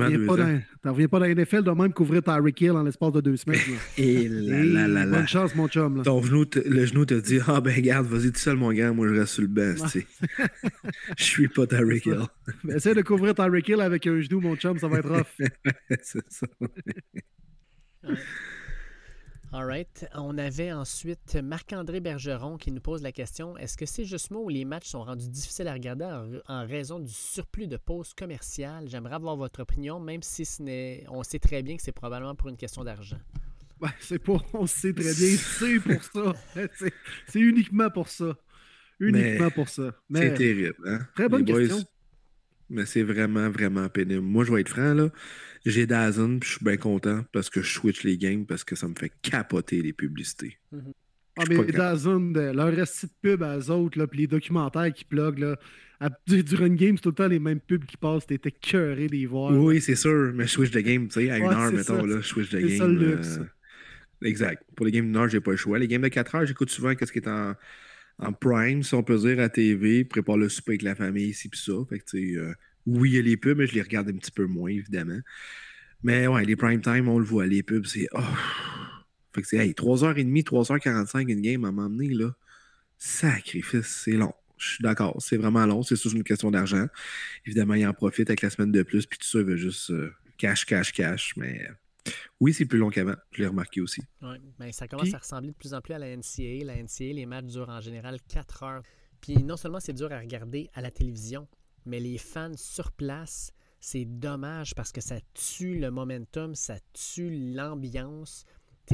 reviens 0.93 1.07
pas 1.07 1.19
dans 1.19 1.25
la 1.25 1.35
NFL 1.35 1.63
de 1.63 1.71
même 1.71 1.93
couvrir 1.93 2.23
Tyreek 2.23 2.61
Hill 2.61 2.71
en 2.71 2.83
l'espace 2.83 3.11
de 3.11 3.21
deux 3.21 3.37
semaines. 3.37 3.59
Et 3.97 4.27
bonne 4.27 5.27
chance, 5.27 5.55
mon 5.55 5.67
chum. 5.67 5.97
Là. 5.97 6.03
Ton 6.03 6.21
genou 6.21 6.45
le 6.65 6.85
genou 6.85 7.05
te 7.05 7.13
dit 7.13 7.39
Ah 7.47 7.61
ben 7.61 7.75
regarde, 7.75 8.07
vas-y 8.07 8.31
tout 8.31 8.39
seul, 8.39 8.57
mon 8.57 8.71
gars, 8.71 8.91
moi 8.91 9.07
je 9.07 9.13
reste 9.13 9.33
sur 9.33 9.43
le 9.43 9.47
banc. 9.47 9.75
Je 11.17 11.23
suis 11.23 11.47
pas 11.47 11.67
Tyreek 11.67 12.05
Hill. 12.05 12.21
Mais 12.63 12.75
essaie 12.75 12.93
de 12.93 13.01
couvrir 13.01 13.35
Tyreek 13.35 13.67
Hill 13.69 13.81
avec 13.81 14.07
un 14.07 14.19
genou, 14.21 14.39
mon 14.39 14.55
chum, 14.55 14.77
ça 14.77 14.87
va 14.87 14.99
être 14.99 15.09
rough. 15.15 15.47
C'est 16.01 16.23
ça. 16.29 16.47
Alright. 19.53 20.05
On 20.13 20.37
avait 20.37 20.73
ensuite 20.73 21.35
Marc-André 21.35 22.01
Bergeron 22.01 22.57
qui 22.57 22.71
nous 22.71 22.81
pose 22.81 23.01
la 23.01 23.13
question 23.13 23.57
est-ce 23.57 23.77
que 23.77 23.85
c'est 23.85 24.03
juste 24.03 24.29
moi 24.29 24.41
où 24.41 24.49
les 24.49 24.65
matchs 24.65 24.89
sont 24.89 25.03
rendus 25.03 25.29
difficiles 25.29 25.69
à 25.69 25.73
regarder 25.73 26.05
en, 26.47 26.65
raison 26.67 26.99
du 26.99 27.11
surplus 27.11 27.67
de 27.67 27.77
pauses 27.77 28.13
commerciales? 28.13 28.89
J'aimerais 28.89 29.15
avoir 29.15 29.37
votre 29.37 29.61
opinion, 29.61 30.01
même 30.01 30.21
si 30.21 30.43
ce 30.43 30.61
n'est, 30.61 31.05
on 31.07 31.23
sait 31.23 31.39
très 31.39 31.63
bien 31.63 31.77
que 31.77 31.81
c'est 31.81 31.93
probablement 31.93 32.35
pour 32.35 32.49
une 32.49 32.57
question 32.57 32.83
d'argent. 32.83 33.19
Ben, 33.79 33.91
c'est 34.01 34.19
pas, 34.19 34.37
on 34.53 34.67
sait 34.67 34.91
très 34.91 35.13
bien, 35.13 35.37
c'est 35.37 35.79
pour 35.79 36.03
ça. 36.03 36.33
C'est, 37.27 37.39
uniquement 37.39 37.89
pour 37.89 38.09
ça. 38.09 38.35
Uniquement 38.99 39.51
pour 39.51 39.69
ça. 39.69 39.93
c'est 40.13 40.33
terrible. 40.33 40.75
Hein? 40.85 40.99
Très 41.15 41.29
bonne 41.29 41.45
question. 41.45 41.83
Mais 42.69 42.85
c'est 42.85 43.03
vraiment, 43.03 43.49
vraiment 43.49 43.87
pénible. 43.89 44.21
Moi, 44.21 44.43
je 44.43 44.53
vais 44.53 44.61
être 44.61 44.69
franc, 44.69 44.93
là. 44.93 45.09
J'ai 45.65 45.85
Dazen, 45.85 46.39
puis 46.39 46.49
je 46.49 46.55
suis 46.55 46.65
bien 46.65 46.77
content 46.77 47.25
parce 47.33 47.49
que 47.49 47.61
je 47.61 47.71
switch 47.71 48.03
les 48.03 48.17
games 48.17 48.45
parce 48.45 48.63
que 48.63 48.75
ça 48.75 48.87
me 48.87 48.95
fait 48.95 49.11
capoter 49.21 49.81
les 49.81 49.93
publicités. 49.93 50.57
Mhm. 50.71 50.93
Ah, 51.37 51.43
mais 51.47 51.63
Dazn, 51.65 52.33
leur 52.33 52.73
reste 52.73 53.05
de 53.05 53.11
pub 53.21 53.43
à 53.43 53.57
eux 53.57 53.69
autres, 53.69 53.99
là, 53.99 54.07
puis 54.07 54.21
les 54.21 54.27
documentaires 54.27 54.91
qui 54.91 55.05
plug, 55.05 55.39
là, 55.39 55.55
à, 55.99 56.09
du, 56.27 56.55
run 56.55 56.69
game, 56.69 56.97
c'est 56.97 57.03
tout 57.03 57.09
le 57.09 57.15
temps 57.15 57.27
les 57.27 57.39
mêmes 57.39 57.59
pubs 57.59 57.85
qui 57.85 57.97
passent, 57.97 58.25
t'étais 58.25 58.51
cœuré 58.51 59.07
des 59.07 59.25
voir. 59.25 59.51
Oui, 59.51 59.79
c'est 59.81 59.95
sûr, 59.95 60.31
mais 60.33 60.45
je 60.45 60.49
switch 60.49 60.71
de 60.71 60.79
game, 60.79 61.07
tu 61.07 61.21
sais, 61.21 61.31
à 61.31 61.37
une 61.37 61.45
heure, 61.45 61.71
mettons, 61.71 62.05
là, 62.05 62.17
je 62.21 62.27
switch 62.27 62.49
de 62.49 62.59
game. 62.59 62.69
C'est 62.69 62.77
ça 62.77 62.87
le 62.87 62.93
luxe. 62.93 63.37
Euh, 63.39 64.27
exact. 64.27 64.63
Pour 64.75 64.85
les 64.85 64.91
games 64.91 65.05
d'une 65.05 65.15
heure, 65.15 65.29
j'ai 65.29 65.39
pas 65.39 65.51
le 65.51 65.57
choix. 65.57 65.77
Les 65.77 65.87
games 65.87 66.01
de 66.01 66.07
4 66.07 66.35
heures, 66.35 66.45
j'écoute 66.45 66.69
souvent 66.69 66.95
qu'est-ce 66.95 67.11
qui 67.11 67.19
est 67.19 67.27
en, 67.27 67.53
en 68.19 68.33
prime, 68.33 68.83
si 68.83 68.93
on 68.95 69.03
peut 69.03 69.17
dire, 69.17 69.39
à 69.39 69.49
TV, 69.49 70.03
prépare 70.03 70.37
le 70.37 70.49
souper 70.49 70.71
avec 70.71 70.81
la 70.81 70.95
famille, 70.95 71.29
ici, 71.29 71.49
puis 71.49 71.59
ça. 71.59 71.73
Fait 71.89 71.99
que, 71.99 72.17
euh, 72.17 72.53
oui, 72.85 73.11
il 73.11 73.15
y 73.15 73.19
a 73.19 73.21
les 73.21 73.37
pubs, 73.37 73.57
mais 73.57 73.67
je 73.67 73.75
les 73.75 73.81
regarde 73.81 74.09
un 74.09 74.17
petit 74.17 74.31
peu 74.31 74.45
moins, 74.45 74.69
évidemment. 74.69 75.19
Mais 76.03 76.27
ouais, 76.27 76.45
les 76.45 76.55
prime 76.55 76.81
time, 76.81 77.07
on 77.07 77.19
le 77.19 77.25
voit, 77.25 77.45
les 77.45 77.63
pubs, 77.63 77.85
c'est. 77.85 78.07
Oh, 78.13 78.21
fait 79.33 79.41
que 79.41 79.47
c'est 79.47 79.57
hey, 79.57 79.73
3h30, 79.73 80.43
3h45 80.43 81.31
une 81.31 81.41
game 81.41 81.65
à 81.65 81.71
m'emmener, 81.71 82.09
là. 82.09 82.35
Sacrifice, 82.97 84.01
c'est 84.03 84.13
long. 84.13 84.33
Je 84.57 84.67
suis 84.67 84.83
d'accord, 84.83 85.15
c'est 85.19 85.37
vraiment 85.37 85.65
long. 85.67 85.83
C'est 85.83 86.01
juste 86.01 86.15
une 86.15 86.23
question 86.23 86.49
d'argent. 86.49 86.87
Évidemment, 87.45 87.75
il 87.75 87.85
en 87.85 87.93
profite 87.93 88.29
avec 88.29 88.41
la 88.41 88.49
semaine 88.49 88.71
de 88.71 88.81
plus, 88.81 89.05
puis 89.05 89.19
tout 89.19 89.27
ça, 89.27 89.39
il 89.39 89.45
veut 89.45 89.57
juste 89.57 89.91
euh, 89.91 90.11
cash, 90.39 90.65
cash, 90.65 90.91
cash. 90.91 91.33
Mais 91.37 91.67
oui, 92.39 92.53
c'est 92.53 92.65
plus 92.65 92.79
long 92.79 92.89
qu'avant. 92.89 93.15
Je 93.31 93.41
l'ai 93.41 93.47
remarqué 93.47 93.81
aussi. 93.81 94.01
Oui, 94.21 94.37
mais 94.59 94.71
ça 94.71 94.87
commence 94.87 95.13
à 95.13 95.19
ressembler 95.19 95.51
de 95.51 95.55
plus 95.55 95.73
en 95.73 95.81
plus 95.81 95.93
à 95.93 95.99
la 95.99 96.15
NCAA. 96.15 96.63
La 96.63 96.75
NCAA, 96.75 97.13
les 97.13 97.25
matchs 97.25 97.45
durent 97.45 97.69
en 97.69 97.81
général 97.81 98.19
4 98.27 98.63
heures. 98.63 98.83
Puis 99.21 99.43
non 99.43 99.57
seulement 99.57 99.79
c'est 99.79 99.93
dur 99.93 100.11
à 100.11 100.19
regarder 100.19 100.69
à 100.73 100.81
la 100.81 100.91
télévision, 100.91 101.47
mais 101.85 101.99
les 101.99 102.17
fans 102.17 102.55
sur 102.55 102.91
place, 102.91 103.51
c'est 103.79 104.05
dommage 104.05 104.75
parce 104.75 104.91
que 104.91 105.01
ça 105.01 105.15
tue 105.33 105.79
le 105.79 105.89
momentum, 105.89 106.53
ça 106.53 106.77
tue 106.93 107.53
l'ambiance 107.53 108.45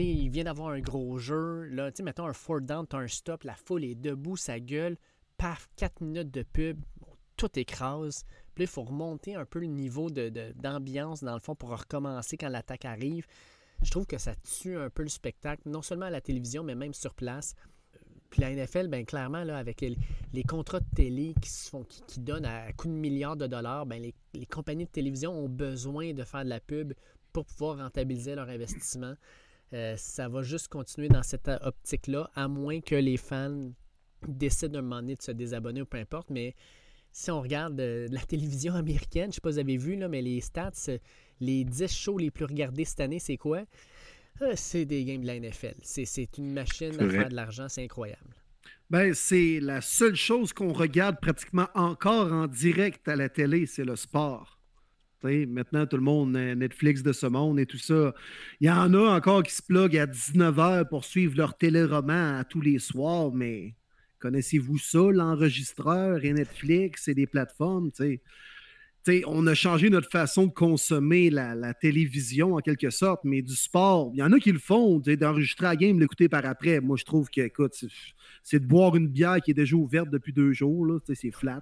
il 0.02 0.30
vient 0.30 0.46
d'avoir 0.46 0.70
un 0.70 0.80
gros 0.80 1.18
jeu. 1.18 1.64
Là, 1.66 1.92
mettons 2.02 2.26
un 2.26 2.34
four 2.34 2.62
down, 2.62 2.88
tu 2.88 2.96
un 2.96 3.08
stop, 3.08 3.44
la 3.44 3.56
foule 3.56 3.84
est 3.84 3.96
debout, 3.96 4.38
ça 4.38 4.60
gueule. 4.60 4.98
Paf, 5.38 5.70
4 5.76 6.02
minutes 6.02 6.32
de 6.32 6.44
pub, 6.44 6.84
tout 7.38 7.60
écrase. 7.60 8.26
Il 8.58 8.68
faut 8.68 8.84
remonter 8.84 9.36
un 9.36 9.46
peu 9.46 9.60
le 9.60 9.68
niveau 9.68 10.10
d'ambiance, 10.10 11.22
de, 11.22 11.26
dans 11.26 11.34
le 11.34 11.40
fond, 11.40 11.56
pour 11.56 11.70
recommencer 11.70 12.38
quand 12.38 12.50
l'attaque 12.50 12.86
arrive. 12.86 13.26
Je 13.82 13.92
trouve 13.92 14.06
que 14.06 14.18
ça 14.18 14.34
tue 14.36 14.78
un 14.78 14.90
peu 14.90 15.04
le 15.04 15.10
spectacle, 15.10 15.64
non 15.66 15.82
seulement 15.82 16.06
à 16.06 16.10
la 16.10 16.22
télévision, 16.22 16.64
mais 16.64 16.76
même 16.76 16.94
sur 16.94 17.14
place. 17.14 17.56
Puis 18.30 18.42
la 18.42 18.52
NFL, 18.52 18.88
ben 18.88 19.06
clairement, 19.06 19.44
là, 19.44 19.58
avec 19.58 19.82
les, 19.82 20.44
contrats 20.44 20.80
de 20.80 20.90
télé 20.96 21.36
qui, 21.40 21.50
se 21.52 21.70
donnent 22.20 22.46
à, 22.46 22.72
coups 22.74 22.94
de 22.94 23.00
milliards 23.00 23.38
de 23.38 23.46
dollars, 23.46 23.86
ben 23.86 24.02
les, 24.02 24.46
compagnies 24.48 24.86
de 24.86 24.90
télévision 24.90 25.34
ont 25.34 25.50
besoin 25.50 26.14
de 26.14 26.24
faire 26.24 26.44
de 26.44 26.50
la 26.50 26.60
pub 26.60 26.94
pour 27.32 27.46
pouvoir 27.46 27.78
rentabiliser 27.78 28.34
leur 28.34 28.50
investissement. 28.50 29.14
Euh, 29.74 29.96
ça 29.98 30.30
va 30.30 30.42
juste 30.42 30.68
continuer 30.68 31.10
dans 31.10 31.24
cette 31.24 31.48
optique-là, 31.48 32.30
à 32.36 32.48
moins 32.48 32.82
que 32.82 32.96
les 32.96 33.18
fans 33.18 33.72
décident 34.28 34.80
un 34.80 34.82
moment 34.82 35.02
donné 35.02 35.16
de 35.16 35.22
se 35.22 35.32
désabonner 35.32 35.82
ou 35.82 35.86
peu 35.86 35.98
importe. 35.98 36.30
Mais 36.30 36.56
si 37.14 37.32
on 37.32 37.42
regarde 37.42 37.80
euh, 37.80 38.08
la 38.12 38.20
télévision 38.28 38.74
américaine, 38.74 39.26
je 39.26 39.28
ne 39.28 39.34
sais 39.34 39.42
pas 39.42 39.52
si 39.52 39.56
vous 39.56 39.60
avez 39.60 39.78
vu, 39.78 39.96
là, 39.96 40.10
mais 40.10 40.22
les 40.22 40.42
stats, 40.42 40.72
les 41.40 41.64
10 41.64 41.96
shows 41.96 42.18
les 42.18 42.32
plus 42.32 42.46
regardés 42.46 42.84
cette 42.84 43.00
année, 43.00 43.20
c'est 43.20 43.38
quoi? 43.38 43.64
Euh, 44.42 44.54
c'est 44.56 44.84
des 44.86 45.06
games 45.06 45.22
de 45.22 45.28
la 45.28 45.40
NFL. 45.40 45.76
C'est 45.82 46.38
une 46.38 46.54
machine 46.54 47.00
à 47.00 47.10
faire 47.10 47.30
de 47.30 47.36
l'argent, 47.36 47.70
c'est 47.70 47.84
incroyable. 47.84 48.36
Ben, 48.90 49.14
c'est 49.14 49.60
la 49.62 49.80
seule 49.80 50.16
chose 50.16 50.52
qu'on 50.52 50.74
regarde 50.74 51.20
pratiquement 51.22 51.68
encore 51.74 52.34
en 52.34 52.48
direct 52.48 53.08
à 53.08 53.16
la 53.16 53.30
télé, 53.30 53.66
c'est 53.66 53.86
le 53.86 53.96
sport 53.96 54.60
maintenant, 55.24 55.86
tout 55.86 55.98
le 55.98 56.04
monde, 56.04 56.32
Netflix 56.34 57.02
de 57.02 57.14
ce 57.14 57.28
monde 57.28 57.60
et 57.60 57.66
tout 57.66 57.78
ça. 57.78 58.14
Il 58.60 58.68
y 58.68 58.72
en 58.72 58.94
a 58.94 59.16
encore 59.16 59.44
qui 59.44 59.54
se 59.54 59.62
pluguent 59.62 59.98
à 59.98 60.06
19h 60.06 60.90
pour 60.90 61.06
suivre 61.06 61.38
leur 61.38 61.58
téléroman 61.58 62.36
à 62.40 62.44
tous 62.44 62.62
les 62.62 62.80
soirs, 62.80 63.32
mais 63.32 63.76
connaissez-vous 64.24 64.78
ça, 64.78 65.12
l'enregistreur 65.12 66.24
et 66.24 66.32
Netflix 66.32 67.10
et 67.10 67.14
des 67.14 67.28
plateformes? 67.28 67.92
On 69.26 69.48
a 69.48 69.54
changé 69.54 69.90
notre 69.90 70.10
façon 70.10 70.48
de 70.48 70.52
consommer 70.52 71.30
la, 71.30 71.74
télévision 71.74 72.56
en 72.56 72.60
quelque 72.60 72.90
sorte, 72.90 73.22
mais 73.24 73.42
du 73.42 73.56
sport, 73.56 74.12
il 74.14 74.20
y 74.20 74.24
en 74.24 74.32
a 74.32 74.40
qui 74.40 74.52
le 74.52 74.60
font, 74.60 75.00
d'enregistrer 75.00 75.66
la 75.66 75.76
game, 75.76 76.00
l'écouter 76.00 76.30
par 76.30 76.46
après. 76.46 76.80
Moi, 76.80 76.96
je 76.98 77.04
trouve 77.04 77.30
que, 77.30 77.42
écoute, 77.42 77.74
c'est 78.44 78.60
de 78.60 78.66
boire 78.66 78.96
une 78.96 79.08
bière 79.08 79.38
qui 79.44 79.52
est 79.52 79.56
déjà 79.56 79.76
ouverte 79.76 80.10
depuis 80.10 80.34
deux 80.34 80.54
jours. 80.54 81.00
C'est 81.14 81.32
flat. 81.32 81.62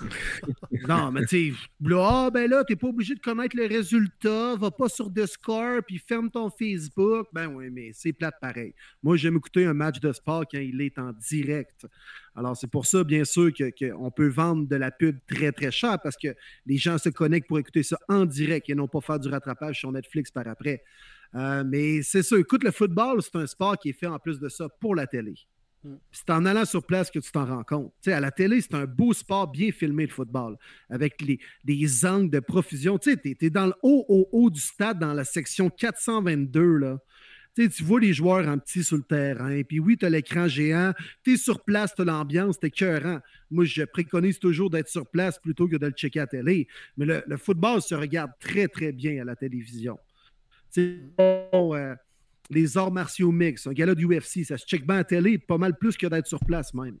non, 0.88 1.10
mais 1.10 1.26
tu 1.26 1.52
sais, 1.52 1.58
là, 1.80 2.08
ah, 2.10 2.30
ben 2.30 2.48
là, 2.48 2.64
t'es 2.64 2.76
pas 2.76 2.88
obligé 2.88 3.14
de 3.14 3.20
connaître 3.20 3.56
le 3.56 3.66
résultat. 3.66 4.56
Va 4.56 4.70
pas 4.70 4.88
sur 4.88 5.10
Discord 5.10 5.82
puis 5.86 5.98
ferme 5.98 6.30
ton 6.30 6.50
Facebook. 6.50 7.26
Ben 7.32 7.48
oui, 7.48 7.70
mais 7.70 7.90
c'est 7.92 8.12
plate 8.12 8.36
pareil. 8.40 8.74
Moi, 9.02 9.16
j'aime 9.16 9.36
écouter 9.36 9.64
un 9.66 9.74
match 9.74 10.00
de 10.00 10.12
sport 10.12 10.44
quand 10.50 10.60
il 10.60 10.80
est 10.80 10.98
en 10.98 11.12
direct. 11.12 11.86
Alors, 12.38 12.56
c'est 12.56 12.70
pour 12.70 12.86
ça, 12.86 13.02
bien 13.02 13.24
sûr, 13.24 13.50
qu'on 13.52 14.12
peut 14.12 14.28
vendre 14.28 14.68
de 14.68 14.76
la 14.76 14.92
pub 14.92 15.18
très, 15.26 15.50
très 15.50 15.72
cher 15.72 15.98
parce 16.00 16.16
que 16.16 16.28
les 16.66 16.76
gens 16.76 16.96
se 16.96 17.08
connectent 17.08 17.48
pour 17.48 17.58
écouter 17.58 17.82
ça 17.82 17.98
en 18.08 18.26
direct 18.26 18.70
et 18.70 18.76
non 18.76 18.86
pas 18.86 19.00
faire 19.00 19.18
du 19.18 19.28
rattrapage 19.28 19.80
sur 19.80 19.90
Netflix 19.90 20.30
par 20.30 20.46
après. 20.46 20.84
Euh, 21.34 21.64
mais 21.66 22.00
c'est 22.02 22.22
ça, 22.22 22.38
écoute, 22.38 22.62
le 22.62 22.70
football, 22.70 23.20
c'est 23.22 23.34
un 23.34 23.46
sport 23.48 23.76
qui 23.76 23.88
est 23.88 23.92
fait 23.92 24.06
en 24.06 24.20
plus 24.20 24.38
de 24.38 24.48
ça 24.48 24.68
pour 24.80 24.94
la 24.94 25.08
télé. 25.08 25.34
Mm. 25.82 25.94
C'est 26.12 26.30
en 26.30 26.46
allant 26.46 26.64
sur 26.64 26.86
place 26.86 27.10
que 27.10 27.18
tu 27.18 27.32
t'en 27.32 27.44
rends 27.44 27.64
compte. 27.64 27.92
à 28.06 28.20
la 28.20 28.30
télé, 28.30 28.60
c'est 28.60 28.74
un 28.74 28.86
beau 28.86 29.12
sport 29.12 29.50
bien 29.50 29.72
filmé, 29.72 30.06
le 30.06 30.12
football, 30.12 30.56
avec 30.90 31.20
les, 31.20 31.40
des 31.64 32.06
angles 32.06 32.30
de 32.30 32.38
profusion. 32.38 32.98
Tu 32.98 33.18
es, 33.24 33.50
dans 33.50 33.66
le 33.66 33.74
haut, 33.82 34.04
haut, 34.08 34.28
haut 34.30 34.50
du 34.50 34.60
stade, 34.60 35.00
dans 35.00 35.12
la 35.12 35.24
section 35.24 35.70
422. 35.70 36.62
Là. 36.62 36.98
Tu 37.54 37.82
vois 37.82 38.00
les 38.00 38.12
joueurs 38.12 38.46
en 38.48 38.58
petit 38.58 38.84
sur 38.84 38.96
le 38.96 39.02
terrain. 39.02 39.62
Puis 39.62 39.80
oui, 39.80 39.96
tu 39.96 40.06
as 40.06 40.10
l'écran 40.10 40.48
géant. 40.48 40.92
Tu 41.24 41.34
es 41.34 41.36
sur 41.36 41.64
place, 41.64 41.94
tu 41.94 42.04
l'ambiance, 42.04 42.58
tu 42.58 42.66
es 42.66 42.70
cœurant. 42.70 43.20
Moi, 43.50 43.64
je 43.64 43.82
préconise 43.82 44.38
toujours 44.38 44.70
d'être 44.70 44.88
sur 44.88 45.06
place 45.06 45.38
plutôt 45.38 45.68
que 45.68 45.76
de 45.76 45.86
le 45.86 45.92
checker 45.92 46.20
à 46.20 46.22
la 46.22 46.26
télé. 46.28 46.68
Mais 46.96 47.06
le, 47.06 47.36
football 47.36 47.82
se 47.82 47.94
regarde 47.94 48.30
très, 48.40 48.68
très 48.68 48.92
bien 48.92 49.22
à 49.22 49.24
la 49.24 49.36
télévision. 49.36 49.98
Sais, 50.70 51.00
les 52.50 52.78
arts 52.78 52.92
martiaux 52.92 53.32
mix, 53.32 53.66
un 53.66 53.72
gala 53.72 53.94
du 53.94 54.06
UFC, 54.06 54.44
ça 54.44 54.56
se 54.56 54.66
check 54.66 54.86
bien 54.86 54.98
à 54.98 55.04
télé, 55.04 55.38
pas 55.38 55.58
mal 55.58 55.76
plus 55.76 55.96
que 55.96 56.06
d'être 56.06 56.26
sur 56.26 56.40
place 56.40 56.72
même. 56.74 56.98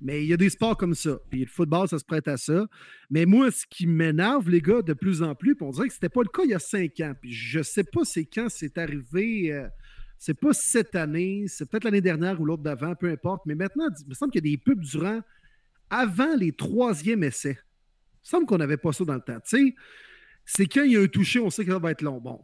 Mais 0.00 0.22
il 0.22 0.28
y 0.28 0.32
a 0.32 0.36
des 0.36 0.50
sports 0.50 0.76
comme 0.76 0.94
ça. 0.94 1.18
Puis 1.30 1.40
le 1.40 1.46
football, 1.46 1.88
ça 1.88 1.98
se 1.98 2.04
prête 2.04 2.28
à 2.28 2.36
ça. 2.36 2.66
Mais 3.10 3.26
moi, 3.26 3.50
ce 3.50 3.64
qui 3.68 3.86
m'énerve, 3.86 4.50
les 4.50 4.60
gars, 4.60 4.82
de 4.82 4.92
plus 4.92 5.22
en 5.22 5.34
plus, 5.34 5.54
puis 5.54 5.64
on 5.66 5.70
dirait 5.70 5.88
que 5.88 5.94
c'était 5.94 6.08
pas 6.08 6.22
le 6.22 6.28
cas 6.28 6.42
il 6.44 6.50
y 6.50 6.54
a 6.54 6.58
cinq 6.58 7.00
ans. 7.00 7.14
Puis 7.20 7.32
je 7.32 7.62
sais 7.62 7.84
pas 7.84 8.04
c'est 8.04 8.24
quand 8.24 8.48
c'est 8.48 8.76
arrivé. 8.78 9.52
Euh, 9.52 9.68
c'est 10.18 10.34
pas 10.34 10.52
cette 10.52 10.94
année, 10.94 11.44
c'est 11.48 11.68
peut-être 11.68 11.84
l'année 11.84 12.00
dernière 12.00 12.40
ou 12.40 12.44
l'autre 12.44 12.62
d'avant, 12.62 12.94
peu 12.94 13.10
importe. 13.10 13.42
Mais 13.46 13.54
maintenant, 13.54 13.88
il 14.00 14.08
me 14.08 14.14
semble 14.14 14.32
qu'il 14.32 14.44
y 14.44 14.48
a 14.48 14.56
des 14.56 14.58
pubs 14.58 14.80
durant, 14.80 15.20
avant 15.90 16.34
les 16.36 16.52
troisièmes 16.52 17.24
essais. 17.24 17.58
Il 17.58 18.24
me 18.24 18.28
semble 18.30 18.46
qu'on 18.46 18.58
n'avait 18.58 18.78
pas 18.78 18.92
ça 18.92 19.04
dans 19.04 19.14
le 19.14 19.20
temps. 19.20 19.38
Tu 19.46 19.58
sais, 19.58 19.74
c'est 20.46 20.66
quand 20.66 20.82
il 20.82 20.92
y 20.92 20.96
a 20.96 21.00
un 21.00 21.08
touché, 21.08 21.40
on 21.40 21.50
sait 21.50 21.64
que 21.64 21.72
ça 21.72 21.78
va 21.78 21.90
être 21.90 22.02
long. 22.02 22.20
Bon, 22.20 22.40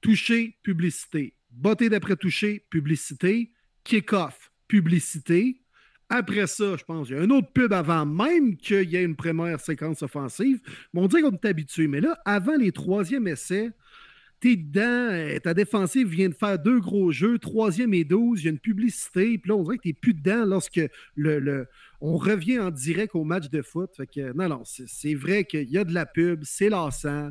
touché, 0.00 0.58
publicité 0.62 1.36
Botté 1.50 1.88
d'après 1.88 2.16
toucher, 2.16 2.66
publicité. 2.70 3.52
Kick-off, 3.82 4.52
publicité. 4.68 5.62
Après 6.08 6.46
ça, 6.46 6.76
je 6.76 6.84
pense, 6.84 7.08
il 7.08 7.16
y 7.16 7.18
a 7.18 7.22
un 7.22 7.30
autre 7.30 7.50
pub 7.52 7.72
avant 7.72 8.06
même 8.06 8.56
qu'il 8.56 8.88
y 8.90 8.96
ait 8.96 9.02
une 9.02 9.16
première 9.16 9.58
séquence 9.58 10.02
offensive. 10.02 10.60
On 10.94 11.08
dirait 11.08 11.22
qu'on 11.22 11.32
est 11.32 11.44
habitué. 11.44 11.88
Mais 11.88 12.00
là, 12.00 12.16
avant 12.24 12.56
les 12.56 12.70
troisièmes 12.70 13.26
essais, 13.26 13.72
t'es 14.40 14.56
dedans, 14.56 14.82
euh, 14.82 15.38
ta 15.40 15.54
défensive 15.54 16.08
vient 16.08 16.28
de 16.28 16.34
faire 16.34 16.58
deux 16.58 16.78
gros 16.78 17.10
jeux, 17.10 17.38
troisième 17.38 17.94
et 17.94 18.04
douze, 18.04 18.42
il 18.42 18.44
y 18.44 18.48
a 18.48 18.50
une 18.52 18.58
publicité, 18.58 19.38
puis 19.38 19.48
là, 19.48 19.56
on 19.56 19.62
dirait 19.62 19.78
que 19.78 19.82
t'es 19.82 19.92
plus 19.94 20.14
dedans 20.14 20.44
lorsque 20.44 20.80
le, 21.16 21.66
on 22.00 22.16
revient 22.16 22.60
en 22.60 22.70
direct 22.70 23.14
au 23.14 23.24
match 23.24 23.48
de 23.50 23.62
foot. 23.62 23.90
Fait 23.96 24.06
que, 24.06 24.32
non, 24.32 24.48
non, 24.48 24.62
c'est 24.64 25.14
vrai 25.14 25.44
qu'il 25.44 25.70
y 25.70 25.78
a 25.78 25.84
de 25.84 25.94
la 25.94 26.06
pub, 26.06 26.42
c'est 26.44 26.68
lassant. 26.68 27.30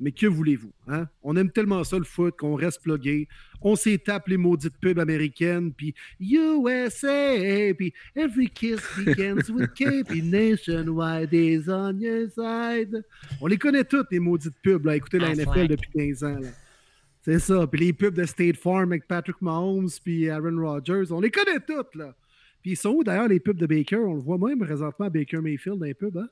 Mais 0.00 0.12
que 0.12 0.26
voulez-vous? 0.26 0.72
Hein? 0.86 1.08
On 1.22 1.36
aime 1.36 1.50
tellement 1.50 1.82
ça 1.82 1.98
le 1.98 2.04
foot 2.04 2.36
qu'on 2.38 2.54
reste 2.54 2.82
plugué. 2.82 3.26
On 3.60 3.74
s'étape 3.74 4.28
les 4.28 4.36
maudites 4.36 4.76
pubs 4.80 4.98
américaines, 4.98 5.72
puis 5.72 5.94
USA, 6.20 7.74
puis 7.74 7.92
Every 8.14 8.48
kiss 8.48 8.80
begins 9.04 9.50
with 9.50 9.70
KP 9.74 10.10
Nationwide 10.22 11.32
is 11.32 11.68
on 11.68 11.98
your 11.98 12.28
side. 12.30 13.02
On 13.40 13.46
les 13.48 13.58
connaît 13.58 13.84
toutes, 13.84 14.06
les 14.12 14.20
maudites 14.20 14.54
pubs, 14.62 14.84
là, 14.84 14.94
écoutez 14.94 15.18
la 15.18 15.34
NFL 15.34 15.66
depuis 15.66 15.90
15 15.90 16.24
ans. 16.24 16.40
C'est 17.22 17.40
ça. 17.40 17.66
Puis 17.66 17.80
les 17.80 17.92
pubs 17.92 18.14
de 18.14 18.24
State 18.24 18.56
Farm 18.56 18.92
avec 18.92 19.08
Patrick 19.08 19.42
Mahomes, 19.42 19.90
puis 20.04 20.28
Aaron 20.28 20.56
Rodgers, 20.60 21.10
on 21.10 21.20
les 21.20 21.30
connaît 21.30 21.60
toutes, 21.60 21.96
là. 21.96 22.14
Puis 22.62 22.72
ils 22.72 22.76
sont 22.76 22.90
où 22.90 23.04
d'ailleurs 23.04 23.28
les 23.28 23.40
pubs 23.40 23.58
de 23.58 23.66
Baker? 23.66 23.98
On 23.98 24.14
le 24.14 24.20
voit 24.20 24.38
même 24.38 24.60
présentement 24.60 25.06
à 25.06 25.10
Baker 25.10 25.38
Mayfield 25.38 25.78
dans 25.78 25.86
les 25.86 25.94
pubs, 25.94 26.16
hein? 26.16 26.28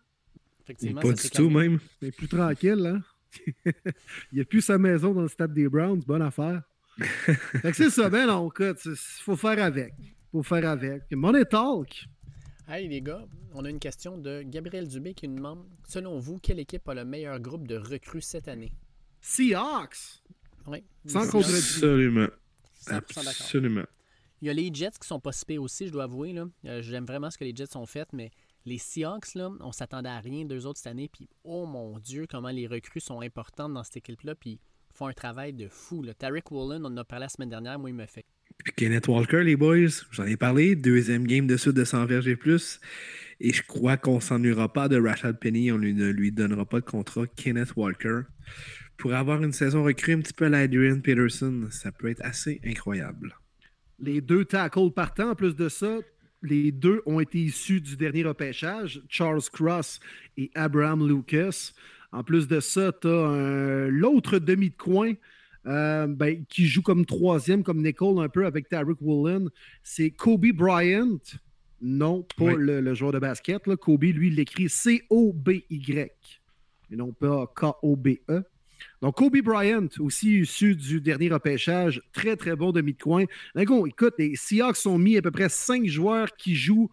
Effectivement, 0.64 1.00
pas 1.00 1.12
du 1.12 1.30
tout, 1.30 1.50
même. 1.50 1.78
C'est 2.00 2.14
plus 2.14 2.28
tranquille, 2.28 2.86
hein? 2.86 3.02
il 4.32 4.40
a 4.40 4.44
plus 4.44 4.62
sa 4.62 4.78
maison 4.78 5.12
dans 5.12 5.22
le 5.22 5.28
stade 5.28 5.52
des 5.52 5.68
Browns, 5.68 6.02
bonne 6.06 6.22
affaire. 6.22 6.62
fait 6.98 7.70
que 7.70 7.76
c'est 7.76 7.90
ça, 7.90 8.08
ben 8.08 8.26
non, 8.26 8.50
il 8.58 8.74
faut 8.96 9.36
faire 9.36 9.62
avec. 9.62 9.94
faut 10.32 10.42
faire 10.42 10.68
avec. 10.68 11.02
Money 11.12 11.44
Talk. 11.44 12.06
Hey 12.68 12.88
les 12.88 13.00
gars, 13.00 13.24
on 13.52 13.64
a 13.64 13.70
une 13.70 13.78
question 13.78 14.18
de 14.18 14.42
Gabriel 14.42 14.88
Dubé 14.88 15.14
qui 15.14 15.28
nous 15.28 15.36
demande 15.36 15.64
Selon 15.86 16.18
vous, 16.18 16.38
quelle 16.38 16.58
équipe 16.58 16.88
a 16.88 16.94
le 16.94 17.04
meilleur 17.04 17.38
groupe 17.38 17.68
de 17.68 17.76
recrues 17.76 18.22
cette 18.22 18.48
année? 18.48 18.72
Seahawks. 19.20 20.22
Oui. 20.66 20.82
Sans 21.06 21.28
contredire. 21.28 21.56
Absolument. 21.58 22.28
Absolument. 22.88 23.84
Il 24.42 24.48
y 24.48 24.50
a 24.50 24.52
les 24.52 24.70
Jets 24.72 24.98
qui 25.00 25.06
sont 25.06 25.20
pas 25.20 25.32
si 25.32 25.58
aussi, 25.58 25.86
je 25.86 25.92
dois 25.92 26.04
avouer. 26.04 26.32
Là. 26.32 26.46
Euh, 26.66 26.82
J'aime 26.82 27.06
vraiment 27.06 27.30
ce 27.30 27.38
que 27.38 27.44
les 27.44 27.54
Jets 27.54 27.76
ont 27.76 27.86
fait, 27.86 28.08
mais 28.12 28.30
les 28.66 28.78
Seahawks, 28.78 29.34
là, 29.34 29.50
on 29.60 29.72
s'attendait 29.72 30.08
à 30.08 30.18
rien 30.18 30.44
d'eux 30.44 30.66
autres 30.66 30.78
cette 30.78 30.88
année. 30.88 31.08
Puis, 31.08 31.28
oh 31.44 31.66
mon 31.66 31.98
Dieu, 31.98 32.26
comment 32.28 32.50
les 32.50 32.66
recrues 32.66 33.00
sont 33.00 33.20
importantes 33.20 33.72
dans 33.72 33.84
cette 33.84 33.98
équipe-là. 33.98 34.34
Puis, 34.34 34.58
ils 34.90 34.96
font 34.96 35.06
un 35.06 35.12
travail 35.12 35.52
de 35.52 35.68
fou. 35.68 36.02
Là. 36.02 36.12
Tarek 36.14 36.50
Woolen, 36.50 36.84
on 36.84 36.88
en 36.88 36.96
a 36.98 37.04
parlé 37.04 37.24
la 37.24 37.28
semaine 37.28 37.48
dernière. 37.48 37.78
Moi, 37.78 37.90
il 37.90 37.96
me 37.96 38.06
fait. 38.06 38.26
Puis 38.64 38.72
Kenneth 38.74 39.06
Walker, 39.08 39.42
les 39.42 39.56
boys, 39.56 40.04
j'en 40.10 40.24
ai 40.24 40.36
parlé. 40.36 40.74
Deuxième 40.74 41.26
game 41.26 41.46
de 41.46 41.56
suite 41.56 41.74
de 41.74 41.84
100 41.84 42.06
verges 42.06 42.28
et 42.28 42.36
plus. 42.36 42.80
Et 43.38 43.52
je 43.52 43.62
crois 43.62 43.96
qu'on 43.96 44.18
s'ennuiera 44.18 44.72
pas 44.72 44.88
de 44.88 45.00
Rashad 45.00 45.38
Penny. 45.38 45.70
On 45.70 45.78
lui, 45.78 45.94
ne 45.94 46.08
lui 46.08 46.32
donnera 46.32 46.64
pas 46.64 46.80
de 46.80 46.86
contrat. 46.86 47.26
Kenneth 47.26 47.76
Walker. 47.76 48.22
Pour 48.96 49.12
avoir 49.14 49.42
une 49.42 49.52
saison 49.52 49.84
recrue 49.84 50.14
un 50.14 50.20
petit 50.20 50.32
peu 50.32 50.46
à 50.46 50.48
l'Adrian 50.48 51.00
Peterson, 51.00 51.68
ça 51.70 51.92
peut 51.92 52.08
être 52.08 52.24
assez 52.24 52.60
incroyable. 52.64 53.36
Les 53.98 54.20
deux 54.20 54.44
tackles 54.44 54.90
partant, 54.90 55.30
en 55.30 55.34
plus 55.34 55.54
de 55.54 55.68
ça, 55.68 55.98
les 56.42 56.72
deux 56.72 57.02
ont 57.06 57.20
été 57.20 57.38
issus 57.38 57.80
du 57.80 57.96
dernier 57.96 58.24
repêchage, 58.24 59.02
Charles 59.08 59.42
Cross 59.52 60.00
et 60.36 60.50
Abraham 60.54 61.06
Lucas. 61.06 61.72
En 62.12 62.22
plus 62.22 62.46
de 62.48 62.60
ça, 62.60 62.92
tu 62.92 63.08
as 63.08 63.88
l'autre 63.88 64.38
demi 64.38 64.70
de 64.70 64.76
coin 64.76 65.12
euh, 65.66 66.06
ben, 66.06 66.44
qui 66.48 66.66
joue 66.66 66.82
comme 66.82 67.04
troisième, 67.04 67.62
comme 67.62 67.82
Nicole 67.82 68.22
un 68.22 68.28
peu 68.28 68.46
avec 68.46 68.68
Tarek 68.68 69.00
Woolen. 69.00 69.50
C'est 69.82 70.10
Kobe 70.10 70.46
Bryant. 70.52 71.18
Non, 71.82 72.26
pas 72.38 72.54
le, 72.54 72.94
joueur 72.94 73.12
de 73.12 73.18
basket. 73.18 73.62
Kobe, 73.76 74.04
lui, 74.04 74.28
il 74.28 74.36
l'écrit 74.36 74.68
C-O-B-Y 74.68 76.40
et 76.90 76.96
non 76.96 77.12
pas 77.12 77.52
K-O-B-E. 77.54 78.44
Donc, 79.02 79.16
Kobe 79.16 79.40
Bryant, 79.42 79.88
aussi 79.98 80.40
issu 80.40 80.74
du 80.74 81.00
dernier 81.00 81.28
repêchage, 81.28 82.02
très, 82.12 82.36
très 82.36 82.56
bon 82.56 82.72
demi-de-coin. 82.72 83.24
Écoute, 83.56 84.14
les 84.18 84.36
Seahawks 84.36 84.86
ont 84.86 84.98
mis 84.98 85.16
à 85.16 85.22
peu 85.22 85.30
près 85.30 85.48
cinq 85.48 85.86
joueurs 85.86 86.34
qui 86.36 86.54
jouent 86.54 86.90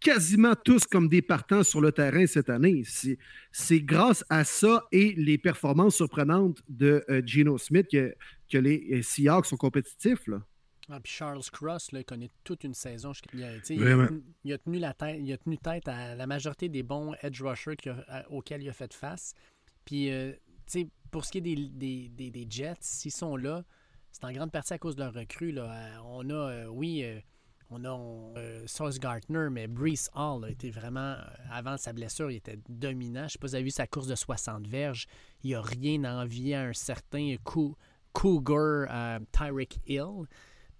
quasiment 0.00 0.54
tous 0.54 0.86
comme 0.86 1.08
des 1.08 1.22
partants 1.22 1.62
sur 1.62 1.80
le 1.80 1.92
terrain 1.92 2.26
cette 2.26 2.50
année. 2.50 2.82
C'est 3.52 3.80
grâce 3.80 4.24
à 4.30 4.44
ça 4.44 4.86
et 4.92 5.14
les 5.16 5.38
performances 5.38 5.96
surprenantes 5.96 6.62
de 6.68 7.04
euh, 7.10 7.22
Geno 7.24 7.58
Smith 7.58 7.86
que, 7.90 8.14
que, 8.50 8.58
les 8.58 8.88
euh, 8.92 9.02
Seahawks 9.02 9.46
sont 9.46 9.58
compétitifs. 9.58 10.26
Là. 10.26 10.40
Ah, 10.92 10.98
puis 10.98 11.12
Charles 11.12 11.44
Cross, 11.52 11.92
là, 11.92 12.00
il 12.00 12.04
connaît 12.04 12.30
toute 12.42 12.64
une 12.64 12.74
saison. 12.74 13.12
Il 13.32 13.44
a, 13.44 13.52
il, 14.44 14.52
a, 14.52 14.58
tenu 14.58 14.78
la 14.78 14.92
tête, 14.92 15.18
il 15.20 15.32
a 15.32 15.36
tenu 15.36 15.56
tête 15.56 15.86
à 15.86 16.16
la 16.16 16.26
majorité 16.26 16.68
des 16.68 16.82
bons 16.82 17.14
edge 17.22 17.40
rushers 17.42 17.76
auxquels 18.30 18.62
il 18.62 18.68
a 18.68 18.72
fait 18.72 18.92
face. 18.92 19.34
Puis, 19.84 20.10
euh, 20.10 20.32
pour 21.10 21.24
ce 21.24 21.32
qui 21.32 21.38
est 21.38 21.40
des, 21.40 22.08
des, 22.08 22.46
Jets, 22.48 22.76
s'ils 22.80 23.12
sont 23.12 23.36
là, 23.36 23.64
c'est 24.12 24.24
en 24.24 24.32
grande 24.32 24.52
partie 24.52 24.72
à 24.72 24.78
cause 24.78 24.96
de 24.96 25.02
leur 25.02 25.14
recrue. 25.14 25.52
Là. 25.52 26.00
On 26.04 26.28
a, 26.30 26.66
oui, 26.66 27.04
on 27.70 27.84
a 27.84 28.36
euh, 28.36 28.64
Sauce 28.66 28.98
Gartner, 28.98 29.48
mais 29.50 29.68
Brees 29.68 30.08
Hall 30.14 30.44
a 30.44 30.50
été 30.50 30.70
vraiment, 30.70 31.14
euh, 31.14 31.24
avant 31.52 31.76
sa 31.76 31.92
blessure, 31.92 32.30
il 32.30 32.36
était 32.36 32.58
dominant. 32.68 33.20
Je 33.20 33.24
ne 33.24 33.28
sais 33.28 33.38
pas 33.38 33.46
si 33.46 33.52
vous 33.52 33.54
avez 33.54 33.64
vu 33.64 33.70
sa 33.70 33.86
course 33.86 34.08
de 34.08 34.16
60 34.16 34.66
verges. 34.66 35.06
Il 35.44 35.50
n'y 35.50 35.54
a 35.54 35.62
rien 35.62 36.02
à 36.02 36.22
envier 36.24 36.56
à 36.56 36.62
un 36.62 36.72
certain 36.72 37.36
Cougar 38.12 38.88
euh, 38.90 39.20
Tyreek 39.30 39.78
Hill. 39.86 40.26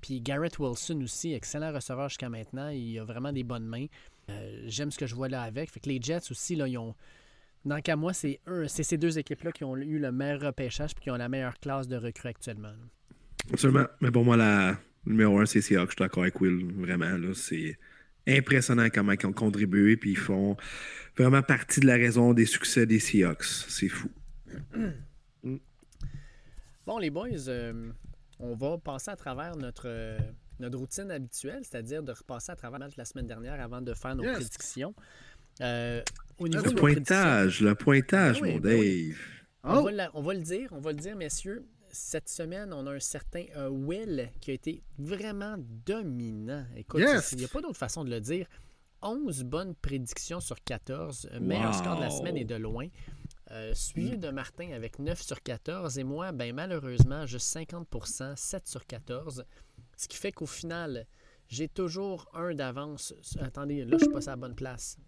Puis 0.00 0.20
Garrett 0.20 0.58
Wilson 0.58 1.00
aussi, 1.02 1.32
excellent 1.32 1.72
receveur 1.72 2.08
jusqu'à 2.08 2.28
maintenant. 2.28 2.70
Il 2.70 2.98
a 2.98 3.04
vraiment 3.04 3.32
des 3.32 3.44
bonnes 3.44 3.66
mains. 3.66 3.86
J'aime 4.66 4.90
ce 4.90 4.98
que 4.98 5.06
je 5.06 5.14
vois 5.14 5.28
là 5.28 5.42
avec. 5.42 5.70
Fait 5.70 5.80
que 5.80 5.88
les 5.88 6.00
Jets 6.00 6.30
aussi, 6.30 6.56
là, 6.56 6.66
ils 6.66 6.78
ont. 6.78 6.94
Dans 7.64 7.80
qu'à 7.80 7.96
moi, 7.96 8.12
c'est 8.12 8.40
ces 8.68 8.96
deux 8.96 9.18
équipes-là 9.18 9.52
qui 9.52 9.64
ont 9.64 9.76
eu 9.76 9.98
le 9.98 10.12
meilleur 10.12 10.40
repêchage 10.40 10.92
et 10.96 11.00
qui 11.00 11.10
ont 11.10 11.16
la 11.16 11.28
meilleure 11.28 11.58
classe 11.58 11.88
de 11.88 11.96
recrues 11.96 12.28
actuellement. 12.28 12.72
Absolument. 13.52 13.86
Mais 14.00 14.10
pour 14.10 14.24
moi, 14.24 14.36
la, 14.36 14.78
Numéro 15.06 15.38
un, 15.38 15.46
c'est 15.46 15.60
Seahawks. 15.60 15.90
Je 15.90 15.94
suis 15.94 15.98
d'accord 15.98 16.24
avec 16.24 16.40
Will. 16.40 16.72
Vraiment, 16.74 17.16
là, 17.16 17.32
c'est 17.34 17.78
impressionnant 18.26 18.88
comment 18.92 19.12
ils 19.12 19.26
ont 19.26 19.32
contribué. 19.32 19.96
Puis 19.96 20.10
ils 20.12 20.18
font 20.18 20.56
vraiment 21.16 21.42
partie 21.42 21.80
de 21.80 21.86
la 21.86 21.94
raison 21.94 22.34
des 22.34 22.46
succès 22.46 22.86
des 22.86 22.98
Seahawks. 22.98 23.44
C'est 23.44 23.88
fou. 23.88 24.10
Bon, 26.86 26.98
les 26.98 27.10
boys, 27.10 27.28
euh, 27.46 27.92
on 28.40 28.56
va 28.56 28.76
passer 28.78 29.12
à 29.12 29.16
travers 29.16 29.54
notre, 29.54 29.84
euh, 29.86 30.18
notre 30.58 30.76
routine 30.76 31.08
habituelle, 31.12 31.60
c'est-à-dire 31.62 32.02
de 32.02 32.10
repasser 32.10 32.50
à 32.50 32.56
travers 32.56 32.80
la 32.96 33.04
semaine 33.04 33.28
dernière 33.28 33.60
avant 33.60 33.80
de 33.80 33.94
faire 33.94 34.16
nos 34.16 34.24
prédictions. 34.24 34.92
Euh, 35.60 36.02
au 36.40 36.48
niveau 36.48 36.64
le 36.64 36.74
pointage, 36.74 37.60
le 37.60 37.74
pointage, 37.74 38.40
ben 38.40 38.54
mon 38.54 38.58
ben 38.58 38.80
Dave. 38.80 39.16
on, 39.62 39.82
va 39.82 40.10
on, 40.14 40.22
va 40.22 40.34
le 40.34 40.40
dire, 40.40 40.68
on 40.72 40.80
va 40.80 40.92
le 40.92 40.98
dire, 40.98 41.16
messieurs 41.16 41.64
cette 41.92 42.28
semaine, 42.28 42.72
on 42.72 42.86
a 42.86 42.92
un 42.92 43.00
certain 43.00 43.44
euh, 43.56 43.68
Will 43.68 44.30
qui 44.40 44.50
a 44.50 44.54
été 44.54 44.82
vraiment 44.98 45.56
dominant. 45.58 46.64
Écoute, 46.76 47.02
il 47.32 47.38
n'y 47.38 47.44
a 47.44 47.48
pas 47.48 47.60
d'autre 47.60 47.76
façon 47.76 48.04
de 48.04 48.10
le 48.10 48.20
dire. 48.20 48.46
11 49.02 49.44
bonnes 49.44 49.74
prédictions 49.74 50.40
sur 50.40 50.62
14. 50.62 51.30
Euh, 51.32 51.40
meilleur 51.40 51.74
score 51.74 51.96
de 51.96 52.02
la 52.02 52.10
semaine 52.10 52.36
et 52.36 52.44
de 52.44 52.54
loin. 52.54 52.86
Euh, 53.50 53.74
suivi 53.74 54.16
mm. 54.16 54.20
de 54.20 54.30
Martin 54.30 54.72
avec 54.72 54.98
9 54.98 55.20
sur 55.20 55.42
14. 55.42 55.98
Et 55.98 56.04
moi, 56.04 56.32
ben, 56.32 56.54
malheureusement, 56.54 57.26
juste 57.26 57.56
50% 57.56 58.36
7 58.36 58.68
sur 58.68 58.86
14. 58.86 59.44
Ce 59.96 60.08
qui 60.08 60.16
fait 60.16 60.32
qu'au 60.32 60.46
final, 60.46 61.06
j'ai 61.48 61.68
toujours 61.68 62.28
un 62.34 62.54
d'avance. 62.54 63.14
Attendez, 63.40 63.84
là, 63.84 63.96
je 63.98 64.04
suis 64.04 64.12
pas 64.12 64.28
à 64.28 64.32
la 64.32 64.36
bonne 64.36 64.54
place. 64.54 64.98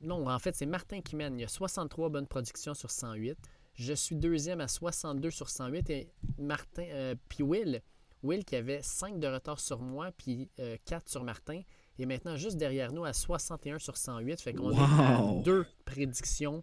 Non, 0.00 0.26
en 0.28 0.38
fait, 0.38 0.54
c'est 0.54 0.66
Martin 0.66 1.00
qui 1.00 1.16
mène. 1.16 1.38
Il 1.38 1.42
y 1.42 1.44
a 1.44 1.48
63 1.48 2.08
bonnes 2.08 2.26
prédictions 2.26 2.74
sur 2.74 2.90
108. 2.90 3.36
Je 3.74 3.92
suis 3.92 4.16
deuxième 4.16 4.60
à 4.60 4.68
62 4.68 5.30
sur 5.30 5.48
108 5.48 5.90
et 5.90 6.08
Martin, 6.38 6.84
euh, 6.90 7.14
puis 7.28 7.42
Will, 7.42 7.82
Will 8.22 8.44
qui 8.44 8.56
avait 8.56 8.80
5 8.82 9.18
de 9.18 9.26
retard 9.26 9.60
sur 9.60 9.80
moi, 9.80 10.10
puis 10.16 10.50
4 10.56 10.60
euh, 10.60 10.98
sur 11.06 11.24
Martin, 11.24 11.62
est 11.98 12.06
maintenant 12.06 12.36
juste 12.36 12.56
derrière 12.56 12.92
nous 12.92 13.04
à 13.04 13.12
61 13.12 13.78
sur 13.78 13.96
108. 13.96 14.40
Fait 14.40 14.54
qu'on 14.54 14.76
a 14.76 15.42
deux 15.44 15.66
prédictions, 15.84 16.62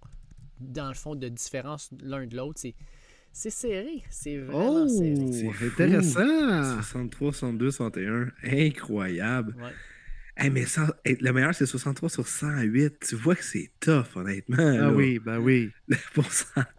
dans 0.60 0.88
le 0.88 0.96
fond, 0.96 1.16
de 1.16 1.30
différence 1.30 1.90
l'un 2.02 2.26
de 2.26 2.36
l'autre. 2.36 2.60
C'est 3.32 3.50
serré. 3.50 4.04
C'est 4.10 4.38
vraiment 4.38 4.86
oh, 4.86 4.88
serré. 4.88 5.32
C'est 5.32 5.66
intéressant. 5.66 6.76
63, 6.82 7.34
62, 7.34 7.72
61. 7.72 8.32
Incroyable 8.44 9.56
mais 10.52 10.66
le 11.06 11.32
meilleur, 11.32 11.56
c'est 11.56 11.66
63 11.66 12.10
sur 12.10 12.28
108. 12.28 13.00
Tu 13.08 13.16
vois 13.16 13.36
que 13.36 13.44
c'est 13.44 13.72
tough, 13.80 14.16
honnêtement. 14.16 14.78
Ah 14.82 14.92
oui, 14.92 15.20
ben 15.20 15.40
oui. 15.40 15.72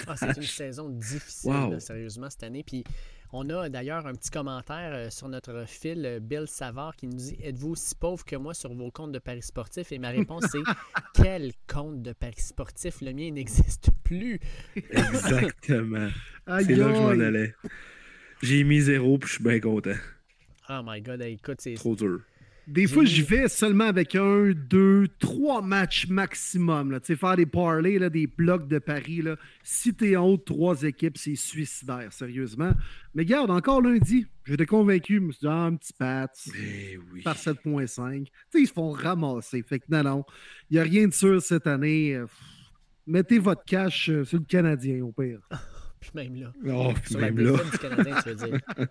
Ah, 0.07 0.17
c'est 0.17 0.37
une 0.37 0.43
saison 0.43 0.89
difficile, 0.89 1.77
sérieusement, 1.81 2.31
cette 2.31 2.43
année. 2.43 2.63
Puis 2.63 2.85
on 3.33 3.49
a 3.51 3.69
d'ailleurs 3.69 4.07
un 4.07 4.15
petit 4.15 4.31
commentaire 4.31 4.93
euh, 4.95 5.11
sur 5.11 5.29
notre 5.29 5.65
fil, 5.67 6.07
euh, 6.07 6.19
Bill 6.19 6.45
Savard, 6.47 6.97
qui 6.97 7.07
nous 7.07 7.17
dit 7.17 7.37
Êtes-vous 7.43 7.71
aussi 7.71 7.95
pauvre 7.95 8.25
que 8.25 8.37
moi 8.37 8.55
sur 8.55 8.73
vos 8.73 8.91
comptes 8.91 9.13
de 9.13 9.19
paris 9.19 9.43
sportifs 9.43 9.93
Et 9.93 9.99
ma 9.99 10.09
réponse 10.09 10.45
c'est 10.51 10.63
Quel 11.15 11.53
compte 11.67 12.01
de 12.01 12.13
paris 12.13 12.41
sportifs 12.41 13.03
Le 13.03 13.13
mien 13.13 13.31
n'existe 13.31 13.91
plus. 14.03 14.41
Exactement. 14.77 16.09
c'est 16.47 16.49
là 16.49 16.65
que 16.65 16.75
je 16.75 17.01
m'en 17.01 17.09
allais. 17.11 17.55
J'ai 18.43 18.65
mis 18.65 18.81
zéro, 18.81 19.19
puis 19.19 19.29
je 19.29 19.35
suis 19.35 19.45
bien 19.45 19.61
content. 19.61 19.97
Oh 20.71 20.81
my 20.85 21.01
god, 21.03 21.21
écoute, 21.23 21.61
c'est. 21.61 21.75
Trop 21.75 21.97
dur. 21.97 22.21
Des 22.69 22.87
fois, 22.87 23.07
j'y 23.07 23.23
vais 23.23 23.49
seulement 23.49 23.85
avec 23.85 24.15
un, 24.15 24.53
deux, 24.53 25.09
trois 25.19 25.63
matchs 25.63 26.07
maximum. 26.09 26.93
Là. 26.93 27.01
Faire 27.01 27.37
des 27.37 27.47
parlays, 27.47 27.99
là, 27.99 28.11
des 28.11 28.27
blocs 28.27 28.69
de 28.69 28.79
paris. 28.79 29.23
Là. 29.23 29.37
Si 29.63 29.95
t'es 29.95 30.17
en 30.17 30.27
haut 30.27 30.37
de 30.37 30.43
trois 30.43 30.83
équipes, 30.83 31.17
c'est 31.17 31.35
suicidaire, 31.35 32.13
sérieusement. 32.13 32.73
Mais 33.15 33.25
garde, 33.25 33.51
encore 33.51 33.81
lundi, 33.81 34.27
j'étais 34.45 34.67
convaincu. 34.67 35.15
Je 35.15 35.21
me 35.21 35.33
suis 35.33 35.41
dit, 35.41 35.47
ah, 35.49 35.65
un 35.65 35.77
petit 35.77 35.95
pat 35.95 36.31
eh 36.59 36.99
oui. 37.11 37.23
par 37.23 37.37
7.5. 37.37 38.27
Ils 38.55 38.67
se 38.67 38.73
font 38.75 38.91
ramasser. 38.91 39.63
Fait 39.63 39.79
que 39.79 39.87
non, 39.89 40.03
non. 40.03 40.25
Il 40.71 40.75
n'y 40.75 40.81
a 40.81 40.83
rien 40.83 41.09
de 41.09 41.15
sûr 41.15 41.41
cette 41.41 41.67
année. 41.67 42.21
Mettez 43.07 43.39
votre 43.39 43.65
cash 43.65 44.11
euh, 44.11 44.27
sur 44.27 44.39
le 44.39 44.45
Canadien, 44.45 45.03
au 45.03 45.13
pire. 45.13 45.41
puis 46.01 46.11
même 46.13 46.37
là. 46.37 46.53
Oh, 46.67 46.93
puis 47.03 47.17
même 47.17 47.39
là. 47.39 47.57
Du 47.73 47.79
Canadien, 47.79 48.17
tu 48.23 48.29
veux 48.29 48.35
dire. 48.35 48.61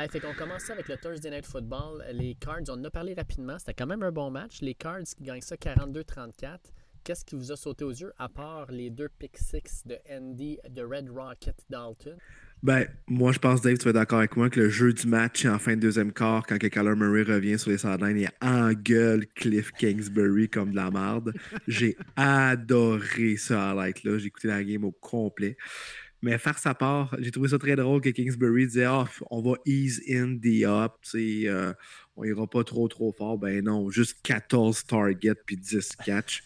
On 0.00 0.06
fait 0.06 0.20
qu'on 0.20 0.32
commence 0.32 0.70
avec 0.70 0.86
le 0.86 0.96
Thursday 0.96 1.28
Night 1.28 1.44
Football. 1.44 2.04
Les 2.12 2.36
Cards, 2.36 2.62
on 2.68 2.74
en 2.74 2.84
a 2.84 2.90
parlé 2.90 3.14
rapidement. 3.14 3.58
C'était 3.58 3.74
quand 3.74 3.88
même 3.88 4.04
un 4.04 4.12
bon 4.12 4.30
match. 4.30 4.60
Les 4.60 4.74
Cards 4.74 5.02
qui 5.02 5.24
gagnent 5.24 5.40
ça 5.40 5.56
42-34. 5.56 6.58
Qu'est-ce 7.02 7.24
qui 7.24 7.34
vous 7.34 7.50
a 7.50 7.56
sauté 7.56 7.84
aux 7.84 7.90
yeux 7.90 8.12
à 8.16 8.28
part 8.28 8.70
les 8.70 8.90
deux 8.90 9.08
pick 9.08 9.36
six 9.36 9.82
de 9.86 9.98
Andy 10.08 10.56
de 10.70 10.82
Red 10.82 11.10
Rocket 11.10 11.56
Dalton? 11.68 12.16
Ben, 12.62 12.86
moi, 13.08 13.32
je 13.32 13.40
pense, 13.40 13.60
Dave, 13.60 13.76
tu 13.78 13.84
vas 13.84 13.90
être 13.90 13.96
d'accord 13.96 14.20
avec 14.20 14.36
moi 14.36 14.48
que 14.48 14.60
le 14.60 14.68
jeu 14.68 14.92
du 14.92 15.08
match 15.08 15.44
en 15.46 15.58
fin 15.58 15.74
de 15.74 15.80
deuxième 15.80 16.12
quart, 16.12 16.46
quand 16.46 16.58
Kyler 16.58 16.94
Murray 16.94 17.22
revient 17.24 17.58
sur 17.58 17.70
les 17.70 17.78
sidelines 17.78 18.18
et 18.18 18.28
engueule 18.40 19.26
Cliff 19.34 19.72
Kingsbury 19.72 20.48
comme 20.48 20.70
de 20.70 20.76
la 20.76 20.92
merde. 20.92 21.32
J'ai 21.66 21.96
adoré 22.14 23.36
ce 23.36 23.54
highlight-là. 23.54 24.18
J'ai 24.18 24.26
écouté 24.26 24.46
la 24.46 24.62
game 24.62 24.84
au 24.84 24.92
complet. 24.92 25.56
Mais 26.20 26.36
faire 26.38 26.58
sa 26.58 26.74
part, 26.74 27.14
j'ai 27.20 27.30
trouvé 27.30 27.48
ça 27.48 27.58
très 27.58 27.76
drôle 27.76 28.00
que 28.00 28.08
Kingsbury 28.08 28.66
disait 28.66 28.84
ah, 28.84 29.06
on 29.30 29.40
va 29.40 29.54
ease 29.64 30.02
in 30.10 30.36
the 30.36 30.64
up, 30.64 30.94
euh, 31.14 31.72
on 32.16 32.24
ira 32.24 32.46
pas 32.48 32.64
trop 32.64 32.88
trop 32.88 33.12
fort. 33.12 33.38
Ben 33.38 33.62
non, 33.64 33.88
juste 33.90 34.16
14 34.24 34.84
targets 34.84 35.34
puis 35.46 35.56
10 35.56 35.90
catch. 36.04 36.42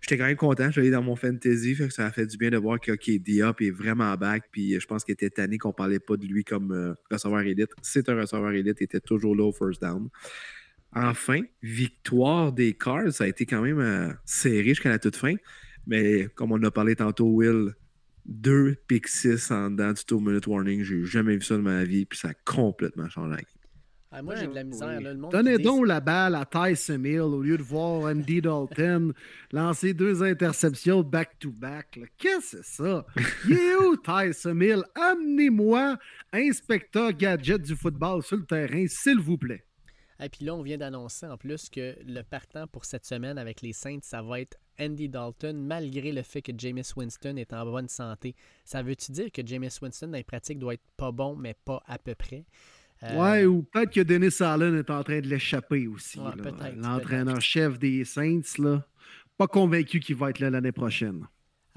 j'étais 0.00 0.16
quand 0.18 0.26
même 0.26 0.36
content. 0.36 0.70
Je 0.70 0.80
l'ai 0.80 0.90
dans 0.90 1.02
mon 1.02 1.16
fantasy. 1.16 1.76
Ça 1.90 2.06
a 2.06 2.12
fait 2.12 2.26
du 2.26 2.36
bien 2.36 2.50
de 2.50 2.58
voir 2.58 2.78
que 2.78 2.92
OK, 2.92 3.10
Diop 3.10 3.60
est 3.60 3.72
vraiment 3.72 4.14
back. 4.14 4.44
Puis 4.52 4.78
je 4.78 4.86
pense 4.86 5.04
qu'il 5.04 5.14
était 5.14 5.30
tanné 5.30 5.58
qu'on 5.58 5.72
parlait 5.72 5.98
pas 5.98 6.16
de 6.16 6.24
lui 6.24 6.44
comme 6.44 6.70
euh, 6.70 6.94
receveur 7.10 7.40
élite. 7.40 7.70
C'est 7.82 8.08
un 8.08 8.20
receveur 8.20 8.52
élite. 8.52 8.76
Il 8.80 8.84
était 8.84 9.00
toujours 9.00 9.34
là 9.34 9.44
au 9.44 9.52
first 9.52 9.82
down. 9.82 10.08
Enfin, 10.94 11.40
victoire 11.60 12.52
des 12.52 12.72
Cards. 12.72 13.12
Ça 13.12 13.24
a 13.24 13.26
été 13.26 13.46
quand 13.46 13.62
même 13.62 13.80
euh, 13.80 14.12
serré 14.24 14.68
jusqu'à 14.68 14.90
la 14.90 15.00
toute 15.00 15.16
fin. 15.16 15.34
Mais 15.88 16.28
comme 16.36 16.52
on 16.52 16.62
a 16.62 16.70
parlé 16.70 16.94
tantôt, 16.94 17.26
Will, 17.26 17.74
deux 18.28 18.76
pick 18.86 19.08
6 19.08 19.50
en 19.50 19.70
dedans 19.70 19.92
du 19.92 20.04
two 20.04 20.20
minute 20.20 20.46
warning. 20.46 20.84
J'ai 20.84 21.04
jamais 21.04 21.34
vu 21.36 21.42
ça 21.42 21.56
de 21.56 21.62
ma 21.62 21.82
vie. 21.84 22.04
Puis 22.04 22.18
ça 22.18 22.28
a 22.28 22.34
complètement 22.44 23.08
changé. 23.08 23.30
la 23.30 23.36
game. 23.36 23.46
Ah, 24.10 24.22
moi, 24.22 24.36
j'ai 24.36 24.46
de 24.46 24.54
la 24.54 24.64
misère. 24.64 24.88
oui. 24.96 25.04
là, 25.04 25.12
le 25.12 25.18
monde 25.18 25.32
Donnez 25.32 25.58
donc 25.58 25.86
la 25.86 26.00
balle 26.00 26.34
à 26.34 26.46
Tyson 26.46 27.04
Hill 27.04 27.20
au 27.20 27.42
lieu 27.42 27.58
de 27.58 27.62
voir 27.62 28.04
Andy 28.10 28.40
Dalton 28.40 29.12
lancer 29.52 29.92
deux 29.92 30.22
interceptions 30.22 31.02
back-to-back. 31.02 32.00
Qu'est-ce 32.16 32.56
que 32.56 32.62
c'est 32.62 32.82
ça? 32.82 33.06
Il 33.46 33.52
est 33.52 33.76
où 33.76 33.96
Tyson 33.96 34.58
Hill? 34.60 34.82
Amenez-moi 34.94 35.98
inspecteur 36.32 37.12
gadget 37.12 37.60
du 37.60 37.76
football 37.76 38.22
sur 38.22 38.38
le 38.38 38.46
terrain, 38.46 38.86
s'il 38.88 39.20
vous 39.20 39.36
plaît. 39.36 39.64
Et 40.20 40.28
puis 40.30 40.44
là, 40.44 40.54
on 40.54 40.62
vient 40.62 40.78
d'annoncer 40.78 41.26
en 41.26 41.36
plus 41.36 41.68
que 41.68 41.94
le 42.04 42.22
partant 42.22 42.66
pour 42.66 42.86
cette 42.86 43.04
semaine 43.04 43.36
avec 43.36 43.60
les 43.60 43.74
Saints, 43.74 44.00
ça 44.02 44.22
va 44.22 44.40
être 44.40 44.56
Andy 44.80 45.08
Dalton, 45.08 45.54
malgré 45.54 46.12
le 46.12 46.22
fait 46.22 46.42
que 46.42 46.52
Jameis 46.56 46.92
Winston 46.96 47.36
est 47.36 47.52
en 47.52 47.64
bonne 47.64 47.88
santé. 47.88 48.34
Ça 48.64 48.82
veut-tu 48.82 49.12
dire 49.12 49.32
que 49.32 49.46
Jameis 49.46 49.78
Winston, 49.80 50.08
dans 50.08 50.16
les 50.16 50.24
pratiques, 50.24 50.58
doit 50.58 50.74
être 50.74 50.90
pas 50.96 51.12
bon, 51.12 51.36
mais 51.36 51.54
pas 51.64 51.82
à 51.86 51.98
peu 51.98 52.14
près? 52.14 52.44
Euh, 53.02 53.16
Ouais, 53.16 53.44
ou 53.44 53.62
peut-être 53.62 53.92
que 53.92 54.00
Dennis 54.00 54.40
Allen 54.40 54.76
est 54.76 54.90
en 54.90 55.02
train 55.04 55.20
de 55.20 55.26
l'échapper 55.26 55.86
aussi. 55.86 56.18
Ouais, 56.18 56.32
L'entraîneur-chef 56.76 57.78
des 57.78 58.04
Saints, 58.04 58.58
là. 58.58 58.84
Pas 59.36 59.46
convaincu 59.46 60.00
qu'il 60.00 60.16
va 60.16 60.30
être 60.30 60.40
là 60.40 60.50
l'année 60.50 60.72
prochaine. 60.72 61.26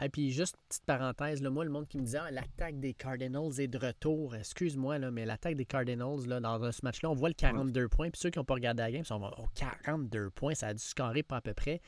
Et 0.04 0.10
puis, 0.10 0.32
juste 0.32 0.56
petite 0.68 0.84
parenthèse, 0.86 1.44
là, 1.44 1.52
moi, 1.52 1.64
le 1.64 1.70
monde 1.70 1.88
qui 1.88 2.00
me 2.00 2.04
disait 2.04 2.18
Ah, 2.20 2.32
l'attaque 2.32 2.80
des 2.80 2.96
Cardinals 2.96 3.60
est 3.60 3.68
de 3.68 3.78
retour. 3.78 4.36
Excuse-moi, 4.36 4.98
là, 4.98 5.12
mais 5.12 5.26
l'attaque 5.26 5.56
des 5.56 5.66
Cardinals, 5.66 6.26
là, 6.26 6.40
dans 6.40 6.72
ce 6.72 6.80
match-là, 6.84 7.12
on 7.12 7.14
voit 7.14 7.30
le 7.30 7.36
42 7.36 7.88
points. 7.88 8.10
Puis 8.10 8.20
ceux 8.20 8.32
qui 8.32 8.40
n'ont 8.40 8.46
pas 8.46 8.56
regardé 8.56 8.82
la 8.82 8.92
game, 8.92 9.02
ils 9.02 9.06
sont 9.06 9.22
oh, 9.38 9.46
42 9.54 10.32
points, 10.32 10.56
ça 10.56 10.68
a 10.70 10.74
dû 10.74 10.82
scorer 10.82 11.22
pas 11.22 11.38
à 11.38 11.42
peu 11.42 11.54
près. 11.54 11.82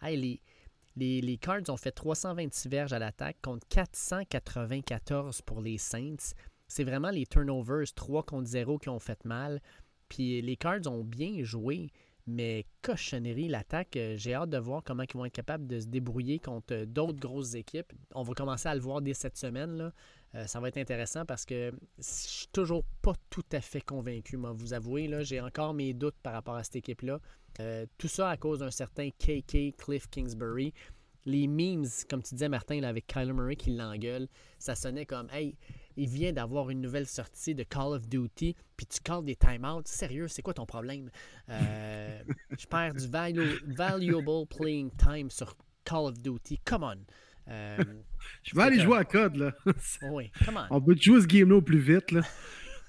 Hey, 0.00 0.16
les, 0.16 0.40
les, 0.96 1.20
les 1.20 1.36
Cards 1.36 1.68
ont 1.68 1.76
fait 1.76 1.92
326 1.92 2.68
verges 2.68 2.92
à 2.92 2.98
l'attaque 2.98 3.36
contre 3.42 3.66
494 3.68 5.42
pour 5.42 5.60
les 5.60 5.78
Saints. 5.78 6.34
C'est 6.68 6.84
vraiment 6.84 7.10
les 7.10 7.26
turnovers 7.26 7.92
3 7.94 8.24
contre 8.24 8.48
0 8.48 8.78
qui 8.78 8.88
ont 8.88 8.98
fait 8.98 9.24
mal. 9.24 9.60
Puis 10.08 10.40
les 10.40 10.56
Cards 10.56 10.86
ont 10.86 11.04
bien 11.04 11.42
joué, 11.42 11.90
mais 12.26 12.66
cochonnerie, 12.82 13.48
l'attaque, 13.48 13.96
euh, 13.96 14.16
j'ai 14.16 14.34
hâte 14.34 14.50
de 14.50 14.58
voir 14.58 14.82
comment 14.84 15.02
ils 15.02 15.16
vont 15.16 15.24
être 15.24 15.32
capables 15.32 15.66
de 15.66 15.78
se 15.78 15.86
débrouiller 15.86 16.38
contre 16.38 16.74
euh, 16.74 16.86
d'autres 16.86 17.20
grosses 17.20 17.54
équipes. 17.54 17.92
On 18.14 18.22
va 18.22 18.34
commencer 18.34 18.68
à 18.68 18.74
le 18.74 18.80
voir 18.80 19.00
dès 19.00 19.14
cette 19.14 19.36
semaine. 19.36 19.92
Euh, 20.36 20.46
ça 20.46 20.60
va 20.60 20.68
être 20.68 20.76
intéressant 20.76 21.24
parce 21.24 21.46
que 21.46 21.72
je 21.98 22.02
suis 22.02 22.48
toujours 22.52 22.84
pas 23.00 23.14
tout 23.30 23.44
à 23.52 23.60
fait 23.60 23.80
convaincu, 23.80 24.36
moi, 24.36 24.52
vous 24.52 24.74
avouez. 24.74 25.08
Là, 25.08 25.22
j'ai 25.22 25.40
encore 25.40 25.72
mes 25.72 25.94
doutes 25.94 26.16
par 26.22 26.34
rapport 26.34 26.56
à 26.56 26.64
cette 26.64 26.76
équipe-là. 26.76 27.20
Euh, 27.60 27.86
tout 27.96 28.08
ça 28.08 28.28
à 28.28 28.36
cause 28.36 28.58
d'un 28.58 28.70
certain 28.70 29.08
KK 29.10 29.74
Cliff 29.78 30.08
Kingsbury. 30.10 30.74
Les 31.24 31.48
memes, 31.48 31.86
comme 32.08 32.22
tu 32.22 32.34
disais, 32.34 32.48
Martin, 32.48 32.80
là, 32.80 32.88
avec 32.88 33.06
Kyler 33.06 33.32
Murray 33.32 33.56
qui 33.56 33.74
l'engueule, 33.74 34.28
ça 34.58 34.74
sonnait 34.74 35.06
comme 35.06 35.28
Hey, 35.30 35.56
il 35.96 36.08
vient 36.08 36.32
d'avoir 36.32 36.70
une 36.70 36.80
nouvelle 36.82 37.06
sortie 37.06 37.54
de 37.54 37.62
Call 37.62 37.94
of 37.94 38.06
Duty, 38.06 38.54
puis 38.76 38.86
tu 38.86 39.00
calls 39.00 39.24
des 39.24 39.36
timeouts. 39.36 39.82
Sérieux, 39.86 40.28
c'est 40.28 40.42
quoi 40.42 40.54
ton 40.54 40.66
problème? 40.66 41.10
Euh, 41.48 42.22
je 42.58 42.66
perds 42.66 42.94
du 42.94 43.06
valu- 43.08 43.58
valuable 43.64 44.46
playing 44.46 44.90
time 44.98 45.30
sur 45.30 45.56
Call 45.84 46.06
of 46.06 46.20
Duty. 46.20 46.60
Come 46.64 46.84
on. 46.84 46.98
Euh, 47.48 47.76
Je 48.42 48.54
vais 48.54 48.62
aller 48.62 48.80
jouer 48.80 48.98
à 48.98 49.04
code, 49.04 49.36
là. 49.36 49.52
oui, 50.10 50.30
come 50.44 50.60
on. 50.70 50.76
On 50.76 50.80
peut 50.80 50.96
jouer 50.98 51.20
ce 51.20 51.26
game-là 51.26 51.56
au 51.56 51.62
plus 51.62 51.78
vite. 51.78 52.12
Là. 52.12 52.22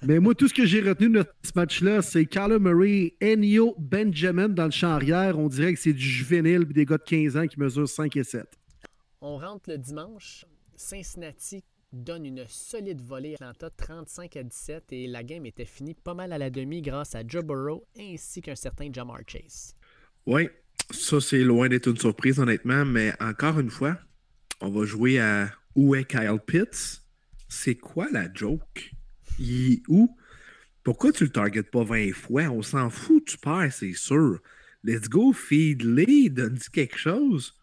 Mais 0.04 0.20
moi, 0.20 0.36
tout 0.36 0.48
ce 0.48 0.54
que 0.54 0.66
j'ai 0.66 0.82
retenu 0.82 1.10
de 1.10 1.26
ce 1.44 1.52
match-là, 1.56 2.02
c'est 2.02 2.26
Kyler 2.26 2.60
Murray, 2.60 3.16
Enio 3.22 3.76
Benjamin 3.80 4.50
dans 4.50 4.66
le 4.66 4.72
champ 4.72 4.92
arrière. 4.92 5.40
On 5.40 5.48
dirait 5.48 5.74
que 5.74 5.80
c'est 5.80 5.94
du 5.94 6.08
juvénile 6.08 6.68
et 6.70 6.74
des 6.74 6.86
gars 6.86 6.98
de 6.98 7.04
15 7.04 7.38
ans 7.38 7.48
qui 7.48 7.60
mesurent 7.60 7.90
5 7.90 8.16
et 8.16 8.24
7. 8.24 8.46
On 9.22 9.38
rentre 9.38 9.70
le 9.72 9.78
dimanche. 9.78 10.46
Cincinnati 10.76 11.64
donne 11.92 12.26
une 12.26 12.46
solide 12.48 13.02
volée 13.02 13.36
à 13.40 13.50
Atlanta, 13.50 13.70
35 13.70 14.38
à 14.38 14.44
17, 14.44 14.84
et 14.92 15.08
la 15.08 15.24
game 15.24 15.46
était 15.46 15.66
finie 15.66 15.96
pas 15.96 16.14
mal 16.14 16.32
à 16.32 16.38
la 16.38 16.50
demi 16.50 16.82
grâce 16.82 17.16
à 17.16 17.24
Joe 17.26 17.44
Burrow 17.44 17.84
ainsi 18.00 18.42
qu'un 18.42 18.56
certain 18.56 18.90
Jamar 18.92 19.22
Chase. 19.26 19.76
Oui, 20.28 20.50
ça 20.92 21.20
c'est 21.20 21.44
loin 21.44 21.70
d'être 21.70 21.88
une 21.88 21.98
surprise 21.98 22.40
honnêtement, 22.40 22.86
mais 22.86 23.14
encore 23.20 23.60
une 23.60 23.72
fois, 23.72 23.98
on 24.62 24.70
va 24.70 24.86
jouer 24.86 25.20
à 25.20 25.52
où 25.76 25.96
est 25.96 26.06
Kyle 26.06 26.40
Pitts? 26.46 27.02
C'est 27.48 27.76
quoi 27.76 28.08
la 28.12 28.32
joke? 28.34 28.92
Il 29.40 29.82
où? 29.88 30.16
Pourquoi 30.84 31.12
tu 31.12 31.26
le 31.26 31.30
targetes 31.30 31.70
pas 31.70 31.84
20 31.84 32.14
fois? 32.14 32.44
On 32.44 32.62
s'en 32.62 32.90
fout, 32.90 33.26
tu 33.26 33.38
perds, 33.38 33.74
c'est 33.74 33.94
sûr. 33.94 34.40
Let's 34.84 35.10
go, 35.10 35.34
feed-les, 35.34 36.30
donne 36.30 36.60
quelque 36.72 36.98
chose? 36.98 37.54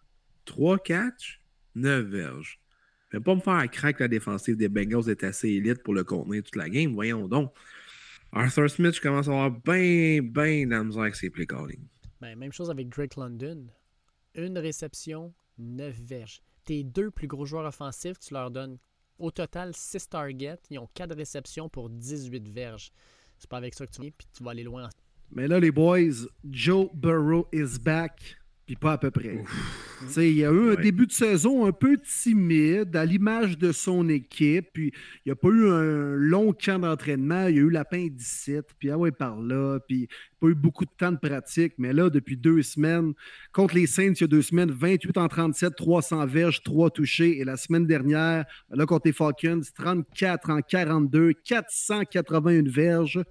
3 0.44 0.78
catch, 0.78 1.40
9 1.74 2.06
verges. 2.06 2.60
Fais 3.10 3.20
pas 3.20 3.34
me 3.34 3.40
faire 3.40 3.70
crack 3.70 4.00
la 4.00 4.08
défensive 4.08 4.56
des 4.56 4.68
Bengals 4.68 5.08
est 5.08 5.24
assez 5.24 5.48
élite 5.48 5.82
pour 5.82 5.94
le 5.94 6.04
contenir 6.04 6.42
toute 6.42 6.56
la 6.56 6.68
game, 6.68 6.92
voyons 6.92 7.28
donc. 7.28 7.52
Arthur 8.32 8.68
Smith, 8.68 8.96
je 8.96 9.00
commence 9.00 9.28
à 9.28 9.30
avoir 9.30 9.50
bien, 9.52 10.20
bien 10.20 10.66
la 10.66 10.82
misère 10.82 11.02
avec 11.02 11.14
ses 11.14 11.30
play 11.30 11.46
calling. 11.46 11.80
Ben, 12.20 12.36
même 12.36 12.52
chose 12.52 12.70
avec 12.70 12.88
Drake 12.88 13.16
London. 13.16 13.66
Une 14.34 14.58
réception, 14.58 15.32
9 15.58 15.94
verges. 16.02 16.42
Tes 16.64 16.82
deux 16.82 17.10
plus 17.10 17.26
gros 17.26 17.44
joueurs 17.44 17.66
offensifs, 17.66 18.18
tu 18.18 18.34
leur 18.34 18.50
donnes 18.50 18.78
au 19.18 19.30
total 19.30 19.74
6 19.74 20.08
targets. 20.08 20.60
Ils 20.70 20.78
ont 20.78 20.88
4 20.94 21.14
réceptions 21.14 21.68
pour 21.68 21.90
18 21.90 22.48
verges. 22.48 22.90
C'est 23.38 23.50
pas 23.50 23.58
avec 23.58 23.74
ça 23.74 23.86
que 23.86 23.92
tu 23.92 24.00
viens, 24.00 24.10
puis 24.16 24.26
tu 24.32 24.42
vas 24.42 24.52
aller 24.52 24.62
loin. 24.62 24.88
Mais 25.30 25.48
là, 25.48 25.58
les 25.60 25.70
boys, 25.70 26.26
Joe 26.48 26.88
Burrow 26.94 27.48
is 27.52 27.78
back. 27.78 28.36
Puis 28.66 28.76
pas 28.76 28.92
à 28.92 28.98
peu 28.98 29.10
près. 29.10 29.44
Il 30.16 30.32
y 30.32 30.42
a 30.44 30.50
eu 30.50 30.70
un 30.70 30.74
Ouais. 30.74 30.82
début 30.82 31.06
de 31.06 31.12
saison 31.12 31.66
un 31.66 31.72
peu 31.72 31.98
timide, 31.98 32.96
à 32.96 33.04
l'image 33.04 33.58
de 33.58 33.72
son 33.72 34.08
équipe. 34.08 34.68
Puis 34.72 34.90
il 35.24 35.28
n'y 35.28 35.32
a 35.32 35.36
pas 35.36 35.48
eu 35.48 35.68
un 35.68 36.14
long 36.14 36.54
camp 36.54 36.78
d'entraînement. 36.78 37.46
Il 37.48 37.56
y 37.56 37.58
a 37.58 37.62
eu 37.62 37.68
l'appendicite, 37.68 38.64
puis 38.78 38.88
ah 38.90 38.96
ouais, 38.96 39.12
par 39.12 39.38
là. 39.38 39.80
Puis 39.86 39.96
il 39.96 40.00
n'y 40.00 40.04
a 40.06 40.08
pas 40.40 40.46
eu 40.48 40.54
beaucoup 40.54 40.86
de 40.86 40.90
temps 40.96 41.12
de 41.12 41.18
pratique. 41.18 41.74
Mais 41.76 41.92
là, 41.92 42.08
depuis 42.08 42.38
deux 42.38 42.62
semaines, 42.62 43.12
contre 43.52 43.74
les 43.74 43.86
Saints, 43.86 44.14
il 44.14 44.20
y 44.22 44.24
a 44.24 44.28
deux 44.28 44.40
semaines, 44.40 44.70
28 44.70 45.18
en 45.18 45.28
37, 45.28 45.76
300 45.76 46.24
verges, 46.24 46.62
3 46.62 46.88
touchés. 46.90 47.38
Et 47.40 47.44
la 47.44 47.58
semaine 47.58 47.86
dernière, 47.86 48.46
là, 48.70 48.86
contre 48.86 49.08
les 49.08 49.12
Falcons, 49.12 49.60
34 49.76 50.48
en 50.48 50.60
42, 50.62 51.34
481 51.44 52.62
verges, 52.66 53.22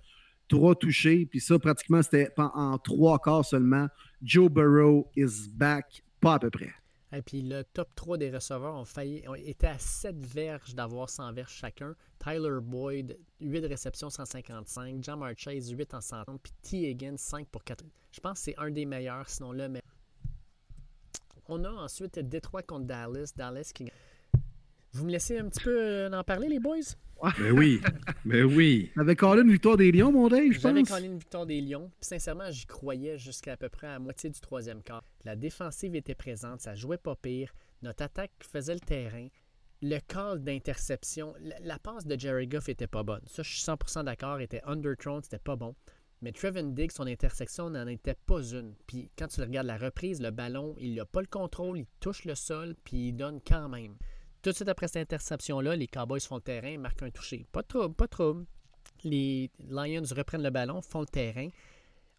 3 0.47 0.75
touchés. 0.75 1.25
Puis 1.25 1.39
ça, 1.39 1.57
pratiquement, 1.57 2.03
c'était 2.03 2.29
en, 2.37 2.51
en 2.73 2.77
trois 2.77 3.17
quarts 3.17 3.45
seulement. 3.45 3.87
Joe 4.23 4.49
Burrow 4.49 5.09
is 5.17 5.49
back, 5.49 6.01
pas 6.21 6.35
à 6.35 6.39
peu 6.39 6.49
près. 6.49 6.71
Et 7.11 7.21
puis 7.21 7.41
le 7.41 7.63
top 7.63 7.93
3 7.93 8.17
des 8.17 8.31
receveurs 8.31 8.73
ont 8.73 8.85
failli, 8.85 9.23
été 9.45 9.67
à 9.67 9.77
7 9.77 10.15
verges 10.15 10.73
d'avoir 10.73 11.09
100 11.09 11.33
verges 11.33 11.51
chacun. 11.51 11.93
Tyler 12.19 12.59
Boyd, 12.61 13.19
8 13.41 13.65
réceptions, 13.65 14.09
155. 14.09 15.03
Jamar 15.03 15.33
Chase, 15.35 15.71
8 15.71 15.93
en 15.93 16.01
130. 16.01 16.41
Puis 16.41 16.53
T. 16.61 16.89
Higgins, 16.89 17.17
5 17.17 17.47
pour 17.49 17.63
4. 17.65 17.83
Je 18.11 18.19
pense 18.21 18.39
que 18.39 18.45
c'est 18.45 18.57
un 18.57 18.71
des 18.71 18.85
meilleurs, 18.85 19.29
sinon 19.29 19.51
là. 19.51 19.67
Mais... 19.67 19.81
On 21.47 21.63
a 21.65 21.69
ensuite 21.69 22.17
Détroit 22.17 22.63
contre 22.63 22.85
Dallas. 22.85 23.33
Dallas 23.35 23.71
qui. 23.75 23.91
Vous 24.93 25.05
me 25.05 25.11
laissez 25.11 25.37
un 25.39 25.49
petit 25.49 25.63
peu 25.63 25.75
euh, 25.75 26.11
en 26.11 26.23
parler, 26.23 26.47
les 26.47 26.59
boys? 26.59 26.77
Mais 27.39 27.51
oui, 27.51 27.81
mais 28.25 28.43
oui. 28.43 28.91
Avec 28.97 29.19
Colin, 29.19 29.43
une 29.43 29.51
victoire 29.51 29.77
des 29.77 29.91
Lions, 29.91 30.11
mon 30.11 30.27
Dave, 30.27 30.51
je 30.51 30.59
J'avais 30.59 30.81
pense. 30.81 30.89
collé 30.89 31.05
une 31.07 31.17
victoire 31.17 31.45
des 31.45 31.61
Lions. 31.61 31.89
Puis 31.99 32.09
sincèrement, 32.09 32.51
j'y 32.51 32.65
croyais 32.65 33.17
jusqu'à 33.17 33.53
à 33.53 33.57
peu 33.57 33.69
près 33.69 33.87
à 33.87 33.93
la 33.93 33.99
moitié 33.99 34.29
du 34.29 34.39
troisième 34.39 34.83
quart. 34.83 35.03
La 35.23 35.35
défensive 35.35 35.95
était 35.95 36.15
présente, 36.15 36.61
ça 36.61 36.75
jouait 36.75 36.97
pas 36.97 37.15
pire. 37.15 37.53
Notre 37.81 38.03
attaque 38.03 38.31
faisait 38.41 38.73
le 38.73 38.81
terrain. 38.81 39.27
Le 39.81 39.99
call 39.99 40.43
d'interception, 40.43 41.33
la, 41.41 41.59
la 41.61 41.79
passe 41.79 42.05
de 42.05 42.19
Jerry 42.19 42.47
Goff 42.47 42.69
était 42.69 42.87
pas 42.87 43.03
bonne. 43.03 43.21
Ça, 43.25 43.41
je 43.41 43.49
suis 43.53 43.63
100% 43.63 44.03
d'accord, 44.03 44.39
était 44.41 44.61
underthrown, 44.65 45.21
c'était 45.23 45.39
pas 45.39 45.55
bon. 45.55 45.75
Mais 46.21 46.31
Trevin 46.31 46.71
Diggs, 46.71 46.91
son 46.91 47.05
intersection 47.07 47.69
n'en 47.69 47.87
était 47.87 48.15
pas 48.25 48.41
une. 48.41 48.75
Puis 48.87 49.11
quand 49.17 49.27
tu 49.27 49.41
regardes 49.41 49.67
la 49.67 49.77
reprise, 49.77 50.21
le 50.21 50.31
ballon, 50.31 50.75
il 50.79 50.95
n'a 50.95 51.05
pas 51.05 51.19
le 51.19 51.27
contrôle, 51.27 51.79
il 51.79 51.85
touche 51.99 52.23
le 52.23 52.35
sol, 52.35 52.75
puis 52.85 53.09
il 53.09 53.13
donne 53.13 53.39
quand 53.45 53.67
même. 53.67 53.95
Tout 54.43 54.49
de 54.49 54.55
suite 54.55 54.67
après 54.67 54.89
cette 54.89 55.09
interception-là, 55.09 55.77
les 55.77 55.87
Cowboys 55.87 56.19
font 56.19 56.35
le 56.35 56.41
terrain, 56.41 56.77
marquent 56.77 57.03
un 57.03 57.09
touché. 57.11 57.45
Pas 57.53 57.63
trouble, 57.63 57.95
pas 57.95 58.09
trouble. 58.09 58.45
Les 59.05 59.49
Lions 59.69 60.03
reprennent 60.13 60.43
le 60.43 60.49
ballon, 60.49 60.81
font 60.81 60.99
le 60.99 61.05
terrain. 61.05 61.47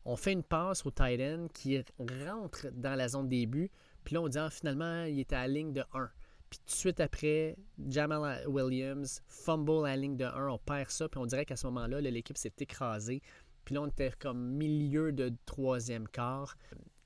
On 0.06 0.16
fait 0.16 0.32
une 0.32 0.42
passe 0.42 0.86
au 0.86 0.90
tight 0.90 1.20
end 1.20 1.48
qui 1.52 1.78
rentre 2.26 2.68
dans 2.72 2.94
la 2.94 3.08
zone 3.08 3.28
des 3.28 3.44
buts. 3.44 3.70
Puis 4.04 4.14
là, 4.14 4.22
on 4.22 4.28
dit 4.28 4.38
ah, 4.38 4.48
finalement, 4.48 5.04
il 5.04 5.20
était 5.20 5.36
à 5.36 5.42
la 5.42 5.48
ligne 5.48 5.74
de 5.74 5.84
1. 5.92 6.10
Puis 6.48 6.60
tout 6.60 6.64
de 6.64 6.78
suite 6.78 7.00
après, 7.00 7.56
Jamal 7.90 8.48
Williams 8.48 9.20
fumble 9.28 9.84
à 9.84 9.90
la 9.90 9.96
ligne 9.96 10.16
de 10.16 10.24
1. 10.24 10.48
On 10.48 10.58
perd 10.58 10.88
ça. 10.88 11.06
Puis 11.10 11.20
on 11.20 11.26
dirait 11.26 11.44
qu'à 11.44 11.56
ce 11.56 11.66
moment-là, 11.66 12.00
là, 12.00 12.10
l'équipe 12.10 12.38
s'est 12.38 12.54
écrasée. 12.58 13.20
Puis 13.66 13.74
là, 13.74 13.82
on 13.82 13.88
était 13.88 14.12
comme 14.18 14.38
milieu 14.38 15.12
de 15.12 15.30
troisième 15.44 16.08
quart. 16.08 16.56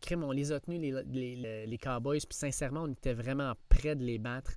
crime, 0.00 0.22
on 0.22 0.30
les 0.30 0.52
a 0.52 0.60
tenus, 0.60 0.80
les, 0.80 1.34
les, 1.36 1.66
les 1.66 1.78
Cowboys, 1.78 2.20
puis 2.20 2.38
sincèrement, 2.38 2.82
on 2.82 2.92
était 2.92 3.14
vraiment 3.14 3.54
près 3.68 3.96
de 3.96 4.04
les 4.04 4.18
battre. 4.18 4.52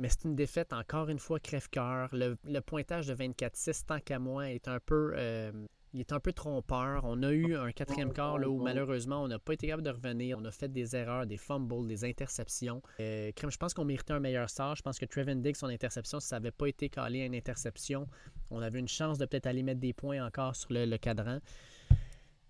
Mais 0.00 0.08
c'est 0.08 0.24
une 0.24 0.34
défaite, 0.34 0.72
encore 0.72 1.08
une 1.08 1.18
fois, 1.18 1.38
crève-cœur. 1.38 2.08
Le, 2.12 2.36
le, 2.44 2.60
pointage 2.60 3.06
de 3.06 3.14
24-6, 3.14 3.84
tant 3.86 4.00
qu'à 4.00 4.18
moi, 4.18 4.50
est 4.50 4.66
un 4.66 4.80
peu 4.80 5.12
euh, 5.14 5.52
il 5.92 6.00
est 6.00 6.12
un 6.12 6.20
peu 6.20 6.32
trompeur. 6.32 7.02
On 7.04 7.22
a 7.22 7.32
eu 7.32 7.56
un 7.56 7.72
quatrième 7.72 8.12
quart 8.12 8.38
là, 8.38 8.48
où 8.48 8.62
malheureusement 8.62 9.22
on 9.22 9.28
n'a 9.28 9.38
pas 9.38 9.54
été 9.54 9.66
capable 9.66 9.82
de 9.82 9.90
revenir. 9.90 10.38
On 10.38 10.44
a 10.44 10.50
fait 10.50 10.68
des 10.68 10.94
erreurs, 10.94 11.26
des 11.26 11.36
fumbles, 11.36 11.88
des 11.88 12.04
interceptions. 12.04 12.80
Euh, 13.00 13.32
je 13.36 13.56
pense 13.56 13.74
qu'on 13.74 13.84
méritait 13.84 14.12
un 14.12 14.20
meilleur 14.20 14.48
sort. 14.48 14.76
Je 14.76 14.82
pense 14.82 14.98
que 14.98 15.06
Trevin 15.06 15.36
Diggs, 15.36 15.56
son 15.56 15.66
interception, 15.66 16.20
si 16.20 16.28
ça 16.28 16.36
n'avait 16.36 16.52
pas 16.52 16.66
été 16.66 16.88
calé 16.88 17.22
à 17.22 17.26
une 17.26 17.34
interception, 17.34 18.06
on 18.50 18.62
avait 18.62 18.78
une 18.78 18.88
chance 18.88 19.18
de 19.18 19.26
peut-être 19.26 19.46
aller 19.46 19.62
mettre 19.62 19.80
des 19.80 19.92
points 19.92 20.24
encore 20.24 20.54
sur 20.54 20.68
le, 20.72 20.96
cadran. 20.96 21.40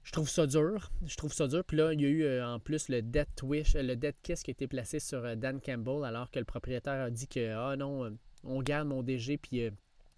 Je 0.03 0.13
trouve 0.13 0.29
ça 0.29 0.47
dur. 0.47 0.91
Je 1.07 1.17
trouve 1.17 1.33
ça 1.33 1.47
dur. 1.47 1.65
Puis 1.65 1.77
là, 1.77 1.93
il 1.93 2.01
y 2.01 2.05
a 2.05 2.09
eu 2.09 2.23
euh, 2.23 2.47
en 2.47 2.59
plus 2.59 2.89
le 2.89 3.03
dead 3.03 3.29
wish, 3.43 3.75
le 3.75 3.95
dead 3.97 4.15
kiss 4.23 4.43
qui 4.43 4.51
a 4.51 4.53
été 4.53 4.67
placé 4.67 4.99
sur 4.99 5.25
euh, 5.25 5.35
Dan 5.35 5.61
Campbell 5.61 6.05
alors 6.05 6.31
que 6.31 6.39
le 6.39 6.45
propriétaire 6.45 7.05
a 7.05 7.11
dit 7.11 7.29
que 7.29 7.55
ah 7.55 7.77
non, 7.77 8.17
on 8.45 8.63
garde 8.63 8.89
mon 8.89 9.03
DG 9.03 9.37
puis 9.39 9.71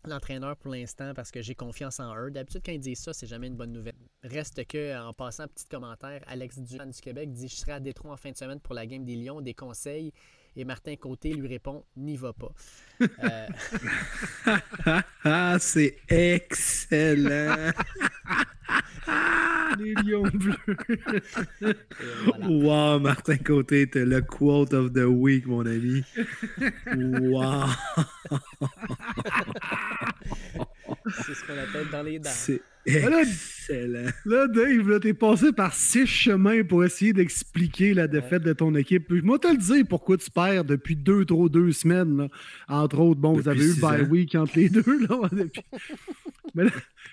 l'entraîneur 0.06 0.56
pour 0.56 0.72
l'instant 0.72 1.12
parce 1.14 1.30
que 1.30 1.42
j'ai 1.42 1.54
confiance 1.54 2.00
en 2.00 2.14
eux. 2.16 2.30
D'habitude, 2.30 2.62
quand 2.64 2.72
ils 2.72 2.80
disent 2.80 3.00
ça, 3.00 3.12
c'est 3.12 3.26
jamais 3.26 3.46
une 3.46 3.56
bonne 3.56 3.72
nouvelle. 3.72 3.94
Reste 4.22 4.66
que, 4.66 4.98
en 5.00 5.12
passant, 5.12 5.46
petit 5.48 5.66
commentaire, 5.66 6.22
Alex 6.26 6.58
Durand 6.58 6.86
du 6.86 7.00
Québec 7.00 7.32
dit 7.32 7.48
Je 7.48 7.56
serai 7.56 7.72
à 7.72 7.80
Détroit 7.80 8.12
en 8.12 8.16
fin 8.16 8.30
de 8.30 8.36
semaine 8.36 8.60
pour 8.60 8.74
la 8.74 8.86
game 8.86 9.04
des 9.04 9.16
Lions, 9.16 9.40
des 9.40 9.54
conseils. 9.54 10.12
Et 10.54 10.64
Martin 10.64 10.96
Côté 10.96 11.32
lui 11.32 11.48
répond 11.48 11.84
N'y 11.96 12.16
va 12.16 12.32
pas. 12.32 12.52
Euh, 13.24 13.48
ah, 15.24 15.56
c'est 15.58 15.96
excellent. 16.08 17.72
Les 19.78 19.94
lions 20.04 20.22
bleus. 20.34 20.56
Wow, 22.42 22.98
Martin 23.00 23.36
Côté, 23.38 23.88
t'es 23.88 24.04
le 24.04 24.20
quote 24.20 24.74
of 24.74 24.92
the 24.92 25.06
week, 25.06 25.46
mon 25.46 25.64
ami. 25.64 26.04
Wow. 26.94 27.64
c'est 31.24 31.34
ce 31.34 31.46
qu'on 31.46 31.58
appelle 31.58 31.88
dans 31.90 32.02
les 32.02 32.18
dents. 32.18 32.30
C'est 32.86 33.20
excellent. 33.20 34.10
Là, 34.24 34.46
Dave, 34.48 35.00
t'es 35.00 35.14
passé 35.14 35.52
par 35.52 35.72
six 35.72 36.06
chemins 36.06 36.64
pour 36.64 36.84
essayer 36.84 37.12
d'expliquer 37.12 37.94
la 37.94 38.08
défaite 38.08 38.42
de 38.42 38.52
ton 38.52 38.74
équipe. 38.74 39.10
Moi, 39.10 39.38
te 39.38 39.48
le 39.48 39.56
dire 39.56 39.84
pourquoi 39.88 40.16
tu 40.16 40.30
perds 40.30 40.64
depuis 40.64 40.96
deux, 40.96 41.24
trois, 41.24 41.48
deux 41.48 41.72
semaines. 41.72 42.28
Entre 42.68 42.98
autres, 42.98 43.20
bon, 43.20 43.34
vous 43.34 43.48
avez 43.48 43.64
eu 43.64 43.74
le 43.74 43.80
bye 43.80 44.02
week 44.02 44.34
entre 44.34 44.56
les 44.56 44.68
deux. 44.68 45.06
Là, 45.08 45.28
Mais 46.54 46.64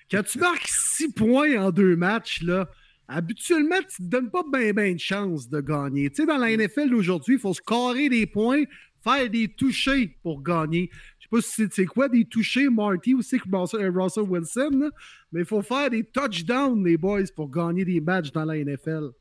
quand 0.09 0.23
tu 0.23 0.39
marques 0.39 0.67
six 0.67 1.11
points 1.11 1.61
en 1.61 1.71
deux 1.71 1.95
matchs, 1.95 2.41
là, 2.41 2.67
habituellement, 3.07 3.77
tu 3.77 4.01
ne 4.01 4.07
te 4.07 4.11
donnes 4.11 4.31
pas 4.31 4.43
bien 4.51 4.73
ben 4.73 4.95
de 4.95 4.99
chance 4.99 5.49
de 5.49 5.61
gagner. 5.61 6.09
Tu 6.09 6.17
sais, 6.17 6.25
dans 6.25 6.37
la 6.37 6.55
NFL 6.55 6.89
d'aujourd'hui, 6.89 7.35
il 7.35 7.39
faut 7.39 7.53
se 7.53 7.61
carrer 7.61 8.09
des 8.09 8.25
points, 8.25 8.63
faire 9.03 9.29
des 9.29 9.47
touchés 9.47 10.17
pour 10.23 10.41
gagner 10.41 10.89
sais 11.37 11.65
pas 11.65 11.67
si 11.67 11.67
c'est 11.71 11.85
quoi 11.85 12.09
des 12.09 12.25
touchés, 12.25 12.69
Marty 12.69 13.13
ou 13.13 13.21
c'est 13.21 13.37
euh, 13.37 13.91
Russell 13.91 14.23
Wilson, 14.23 14.91
mais 15.31 15.41
il 15.41 15.45
faut 15.45 15.61
faire 15.61 15.89
des 15.89 16.03
touchdowns, 16.03 16.83
les 16.83 16.97
boys, 16.97 17.23
pour 17.35 17.49
gagner 17.49 17.85
des 17.85 18.01
matchs 18.01 18.31
dans 18.31 18.45
la 18.45 18.57
NFL. 18.57 19.11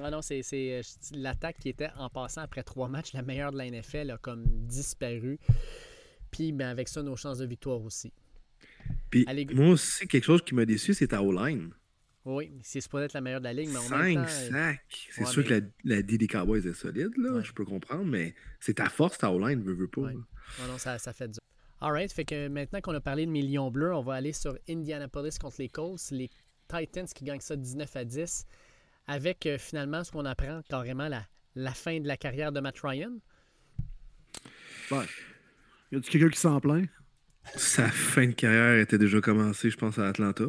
Ah 0.00 0.10
non, 0.10 0.22
c'est 0.22 0.42
euh, 0.54 0.82
l'attaque 1.14 1.58
qui 1.58 1.68
était 1.68 1.90
en 1.96 2.08
passant 2.08 2.42
après 2.42 2.62
trois 2.62 2.88
matchs 2.88 3.12
la 3.12 3.22
meilleure 3.22 3.50
de 3.52 3.58
la 3.58 3.68
NFL 3.68 4.10
a 4.10 4.18
comme 4.18 4.44
disparu. 4.46 5.38
Puis 6.30 6.52
ben, 6.52 6.68
avec 6.68 6.88
ça, 6.88 7.02
nos 7.02 7.16
chances 7.16 7.38
de 7.38 7.46
victoire 7.46 7.82
aussi. 7.82 8.12
Puis 9.10 9.26
moi 9.52 9.70
aussi, 9.70 10.06
quelque 10.06 10.24
chose 10.24 10.42
qui 10.42 10.54
m'a 10.54 10.64
déçu, 10.64 10.94
c'est 10.94 11.08
ta 11.08 11.22
O-line. 11.22 11.70
Oui, 12.24 12.52
c'est 12.62 12.80
supposé 12.80 13.06
être 13.06 13.14
la 13.14 13.22
meilleure 13.22 13.40
de 13.40 13.44
la 13.46 13.52
ligue, 13.54 13.70
mais 13.70 13.78
en 13.78 13.82
5 13.82 13.98
même 13.98 14.14
temps, 14.14 14.30
euh, 14.30 14.50
sacs. 14.50 15.08
C'est 15.10 15.26
sûr 15.26 15.42
que 15.42 15.54
la, 15.54 15.60
la 15.84 16.02
D 16.02 16.18
des 16.18 16.26
Cowboys 16.26 16.66
est 16.66 16.74
solide, 16.74 17.16
là, 17.16 17.40
je 17.42 17.52
peux 17.52 17.64
comprendre, 17.64 18.04
mais 18.04 18.34
c'est 18.60 18.74
ta 18.74 18.90
force, 18.90 19.18
ta 19.18 19.32
O-line, 19.32 19.62
veut, 19.62 19.72
veut 19.72 19.88
pas. 19.88 20.10
Non, 20.58 20.66
non, 20.72 20.78
ça, 20.78 20.98
ça 20.98 21.12
fait 21.12 21.28
dur. 21.28 21.40
Alright, 21.80 22.12
fait 22.12 22.24
que 22.24 22.48
maintenant 22.48 22.80
qu'on 22.80 22.94
a 22.94 23.00
parlé 23.00 23.24
de 23.24 23.30
millions 23.30 23.70
bleus, 23.70 23.94
on 23.94 24.02
va 24.02 24.14
aller 24.14 24.32
sur 24.32 24.58
Indianapolis 24.68 25.38
contre 25.38 25.56
les 25.58 25.68
Colts, 25.68 26.10
les 26.10 26.28
Titans 26.68 27.06
qui 27.06 27.24
gagnent 27.24 27.40
ça 27.40 27.56
19 27.56 27.96
à 27.96 28.04
10, 28.04 28.46
avec 29.06 29.46
euh, 29.46 29.56
finalement 29.56 30.04
ce 30.04 30.12
qu'on 30.12 30.26
apprend 30.26 30.60
carrément 30.68 31.08
la, 31.08 31.26
la 31.54 31.72
fin 31.72 31.98
de 31.98 32.06
la 32.06 32.16
carrière 32.16 32.52
de 32.52 32.60
Matt 32.60 32.78
Ryan. 32.80 33.12
Ouais. 34.90 35.06
Y 35.90 35.96
a-t-il 35.96 36.10
quelqu'un 36.10 36.28
qui 36.28 36.38
s'en 36.38 36.60
plaint? 36.60 36.88
Sa 37.56 37.88
fin 37.88 38.26
de 38.26 38.32
carrière 38.32 38.78
était 38.78 38.98
déjà 38.98 39.20
commencée, 39.20 39.70
je 39.70 39.76
pense, 39.76 39.98
à 39.98 40.06
Atlanta. 40.06 40.44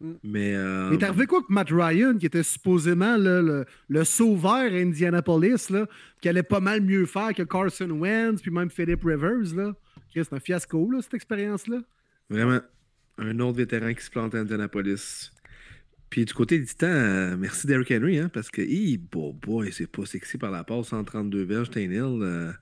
Mm. 0.00 0.12
Mais. 0.22 0.54
Euh... 0.54 0.90
Mais 0.90 0.98
t'as 0.98 1.08
arrivé 1.08 1.26
quoi 1.26 1.40
que 1.42 1.52
Matt 1.52 1.68
Ryan, 1.70 2.16
qui 2.18 2.26
était 2.26 2.42
supposément 2.42 3.16
le, 3.16 3.64
le, 3.88 4.04
sauveur 4.04 4.72
à 4.72 4.76
Indianapolis, 4.76 5.70
là, 5.70 5.86
qui 6.20 6.28
allait 6.28 6.42
pas 6.42 6.60
mal 6.60 6.80
mieux 6.80 7.06
faire 7.06 7.32
que 7.34 7.42
Carson 7.42 7.90
Wentz, 7.90 8.42
puis 8.42 8.50
même 8.50 8.70
Philip 8.70 9.02
Rivers, 9.04 9.54
là? 9.54 9.74
C'est 10.14 10.32
un 10.32 10.40
fiasco, 10.40 10.90
là, 10.90 11.02
cette 11.02 11.14
expérience-là. 11.14 11.80
Vraiment. 12.30 12.60
Un 13.18 13.38
autre 13.40 13.58
vétéran 13.58 13.92
qui 13.92 14.02
se 14.02 14.10
plante 14.10 14.34
à 14.34 14.38
Indianapolis. 14.38 15.30
Puis 16.10 16.24
du 16.24 16.32
côté 16.32 16.58
du 16.58 16.74
temps, 16.74 16.86
euh, 16.86 17.36
merci 17.36 17.66
Derrick 17.66 17.90
Henry, 17.90 18.18
hein, 18.18 18.30
parce 18.32 18.50
que, 18.50 18.62
hi, 18.62 18.96
boy, 18.96 19.32
boy 19.34 19.72
c'est 19.72 19.90
pas 19.90 20.06
sexy 20.06 20.38
par 20.38 20.50
la 20.50 20.64
passe, 20.64 20.88
132 20.88 21.42
verges, 21.42 21.70
Tainhill. 21.70 22.22
Euh, 22.22 22.52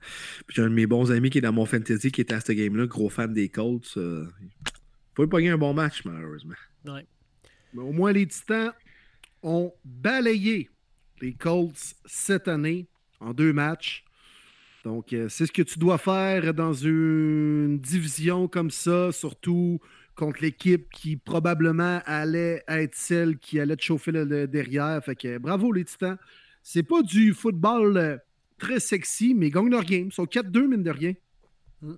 puis 0.47 0.55
j'ai 0.55 0.63
un 0.63 0.69
de 0.69 0.73
mes 0.73 0.87
bons 0.87 1.11
amis 1.11 1.29
qui 1.29 1.37
est 1.37 1.41
dans 1.41 1.53
mon 1.53 1.65
fantasy 1.65 2.11
qui 2.11 2.21
était 2.21 2.33
à 2.33 2.41
ce 2.41 2.51
game-là, 2.51 2.87
gros 2.87 3.09
fan 3.09 3.31
des 3.33 3.49
Colts. 3.49 3.93
Euh, 3.97 4.25
faut 5.13 5.27
pas 5.27 5.37
gagner 5.37 5.51
un 5.51 5.57
bon 5.57 5.73
match, 5.73 6.03
malheureusement. 6.05 6.55
Ouais. 6.85 7.05
Mais 7.75 7.83
au 7.83 7.91
moins, 7.91 8.13
les 8.13 8.25
Titans 8.25 8.71
ont 9.43 9.73
balayé 9.83 10.69
les 11.21 11.33
Colts 11.33 11.95
cette 12.05 12.47
année 12.47 12.87
en 13.19 13.33
deux 13.33 13.53
matchs. 13.53 14.05
Donc, 14.83 15.13
euh, 15.13 15.27
c'est 15.29 15.45
ce 15.45 15.51
que 15.51 15.61
tu 15.61 15.79
dois 15.79 15.97
faire 15.97 16.53
dans 16.53 16.73
une 16.73 17.79
division 17.79 18.47
comme 18.47 18.71
ça, 18.71 19.11
surtout 19.11 19.79
contre 20.15 20.41
l'équipe 20.41 20.89
qui 20.89 21.17
probablement 21.17 22.01
allait 22.05 22.63
être 22.67 22.95
celle 22.95 23.37
qui 23.37 23.59
allait 23.59 23.75
te 23.75 23.83
chauffer 23.83 24.11
derrière. 24.47 25.03
Fait 25.03 25.15
que 25.15 25.37
bravo 25.37 25.71
les 25.71 25.83
Titans. 25.83 26.17
C'est 26.63 26.83
pas 26.83 27.01
du 27.01 27.33
football 27.33 27.97
euh, 27.97 28.17
très 28.57 28.79
sexy, 28.79 29.35
mais 29.35 29.47
ils 29.47 29.51
gagnent 29.51 29.69
leur 29.69 29.83
game. 29.83 30.07
Ils 30.07 30.13
sont 30.13 30.25
4-2, 30.25 30.67
mine 30.67 30.83
de 30.83 30.91
rien. 30.91 31.13
Hmm. 31.81 31.95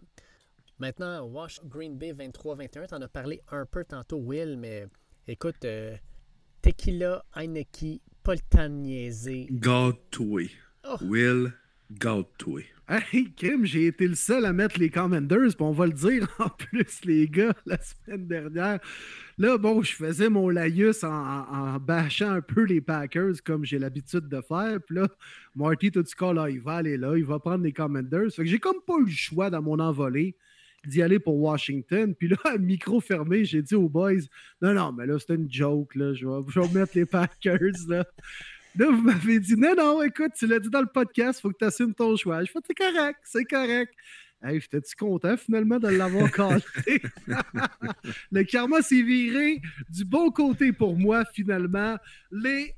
Maintenant, 0.80 1.26
Wash 1.26 1.60
Green 1.66 1.98
Bay 1.98 2.14
23-21. 2.14 2.88
T'en 2.88 3.02
as 3.02 3.08
parlé 3.08 3.42
un 3.52 3.66
peu 3.66 3.84
tantôt, 3.84 4.18
Will, 4.18 4.58
mais 4.58 4.88
écoute, 5.28 5.66
euh, 5.66 5.96
Tequila, 6.62 7.24
Heineken, 7.36 8.00
pas 8.24 8.34
le 8.34 8.40
temps 8.50 8.70
de 8.70 8.76
niaiser. 8.76 9.48
Oh. 10.86 10.96
Will, 11.02 11.54
gâte-toi. 11.92 12.62
Hey, 12.90 13.34
Kim, 13.36 13.66
j'ai 13.66 13.88
été 13.88 14.08
le 14.08 14.16
seul 14.16 14.46
à 14.46 14.54
mettre 14.54 14.80
les 14.80 14.90
Commanders, 14.90 15.50
puis 15.50 15.56
on 15.60 15.74
va 15.74 15.88
le 15.88 15.92
dire 15.92 16.26
en 16.40 16.48
plus, 16.48 17.04
les 17.04 17.28
gars, 17.28 17.54
la 17.66 17.78
semaine 17.82 18.26
dernière. 18.28 18.80
Là, 19.38 19.58
bon, 19.58 19.82
je 19.82 19.94
faisais 19.94 20.30
mon 20.30 20.48
laïus 20.48 21.04
en, 21.04 21.78
bâchant 21.80 22.32
un 22.32 22.42
peu 22.42 22.64
les 22.64 22.80
Packers, 22.80 23.44
comme 23.46 23.66
j'ai 23.66 23.80
l'habitude 23.80 24.30
de 24.30 24.40
faire. 24.40 24.80
Puis 24.86 24.96
là, 24.96 25.10
Marty, 25.56 25.92
tout 25.92 26.04
cas, 26.18 26.32
là, 26.32 26.50
il 26.50 26.62
va 26.62 26.76
aller 26.76 26.96
là, 26.96 27.18
il 27.18 27.26
va 27.26 27.40
prendre 27.40 27.66
les 27.66 27.74
Commanders. 27.74 28.32
Fait 28.34 28.44
que 28.44 28.50
j'ai 28.50 28.60
comme 28.60 28.82
pas 28.88 28.96
eu 29.00 29.06
le 29.06 29.12
choix 29.12 29.50
dans 29.50 29.62
mon 29.62 29.80
envolée 29.80 30.38
d'y 30.88 31.02
aller 31.02 31.20
pour 31.20 31.38
Washington. 31.38 32.16
Puis 32.16 32.30
là, 32.30 32.38
micro 32.60 33.00
fermé, 33.00 33.46
j'ai 33.46 33.62
dit 33.62 33.76
aux 33.76 33.90
boys, 33.90 34.14
non, 34.62 34.74
non, 34.74 34.92
mais 34.92 35.06
là, 35.06 35.20
c'était 35.20 35.36
une 35.36 35.52
joke, 35.52 35.96
là, 35.96 36.14
je 36.14 36.28
vais, 36.28 36.42
je 36.48 36.60
vais 36.60 36.80
mettre 36.80 36.94
les 36.96 37.06
Packers, 37.06 37.88
là. 37.88 38.06
Là, 38.78 38.92
vous 38.92 39.02
m'avez 39.02 39.40
dit, 39.40 39.56
non, 39.56 39.74
non, 39.76 40.04
écoute, 40.04 40.34
tu 40.38 40.46
l'as 40.46 40.60
dit 40.60 40.70
dans 40.70 40.82
le 40.82 40.88
podcast, 40.88 41.40
il 41.40 41.42
faut 41.42 41.50
que 41.50 41.58
tu 41.58 41.66
assumes 41.66 41.96
ton 41.96 42.16
choix. 42.16 42.44
Je 42.44 42.52
fais, 42.52 42.60
c'est 42.66 42.76
correct, 42.76 43.20
c'est 43.24 43.46
correct. 43.46 43.94
Hey, 44.44 44.62
j'étais-tu 44.62 44.96
content 44.96 45.36
finalement 45.36 45.80
de 45.80 45.88
l'avoir 45.88 46.32
calé? 46.32 46.62
le 48.32 48.44
karma 48.44 48.84
s'est 48.84 49.02
viré 49.02 49.60
du 49.90 50.06
bon 50.06 50.30
côté 50.30 50.72
pour 50.72 50.96
moi 50.96 51.26
finalement. 51.34 51.98
Les 52.32 52.76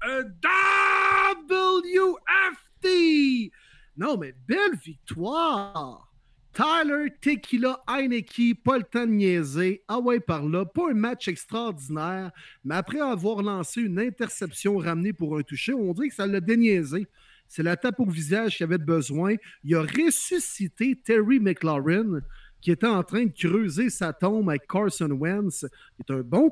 WFT! 2.82 3.52
Non, 3.98 4.18
mais 4.18 4.34
belle 4.48 4.78
victoire! 4.82 6.09
Tyler 6.54 7.14
Tequila 7.22 7.82
Heineke, 7.88 8.62
pas 8.64 8.78
le 8.78 8.84
temps 8.84 9.06
de 9.06 9.12
niaiser. 9.12 9.84
Ah 9.88 10.00
ouais, 10.00 10.20
par 10.20 10.46
là. 10.46 10.66
Pas 10.66 10.90
un 10.92 10.94
match 10.94 11.28
extraordinaire, 11.28 12.32
mais 12.66 12.76
après 12.76 13.00
avoir 13.00 13.42
lancé 13.42 13.82
une 13.82 14.00
interception 14.00 14.78
ramenée 14.78 15.14
pour 15.14 15.38
un 15.38 15.42
toucher, 15.42 15.74
on 15.74 15.94
dirait 15.94 16.10
que 16.10 16.16
ça 16.16 16.28
l'a 16.28 16.42
déniaisé. 16.42 17.08
C'est 17.48 17.64
la 17.64 17.76
tape 17.78 18.00
au 18.00 18.06
visage 18.06 18.58
qu'il 18.58 18.64
avait 18.64 18.78
besoin. 18.78 19.36
Il 19.64 19.76
a 19.76 19.82
ressuscité 19.82 20.96
Terry 20.96 21.40
McLaurin, 21.40 22.22
qui 22.62 22.72
était 22.72 22.88
en 22.88 23.04
train 23.04 23.26
de 23.26 23.32
creuser 23.32 23.90
sa 23.90 24.14
tombe 24.14 24.50
avec 24.50 24.68
Carson 24.68 25.10
Wentz, 25.12 25.66
qui 25.96 26.04
est 26.08 26.14
un 26.14 26.22
bon 26.22 26.52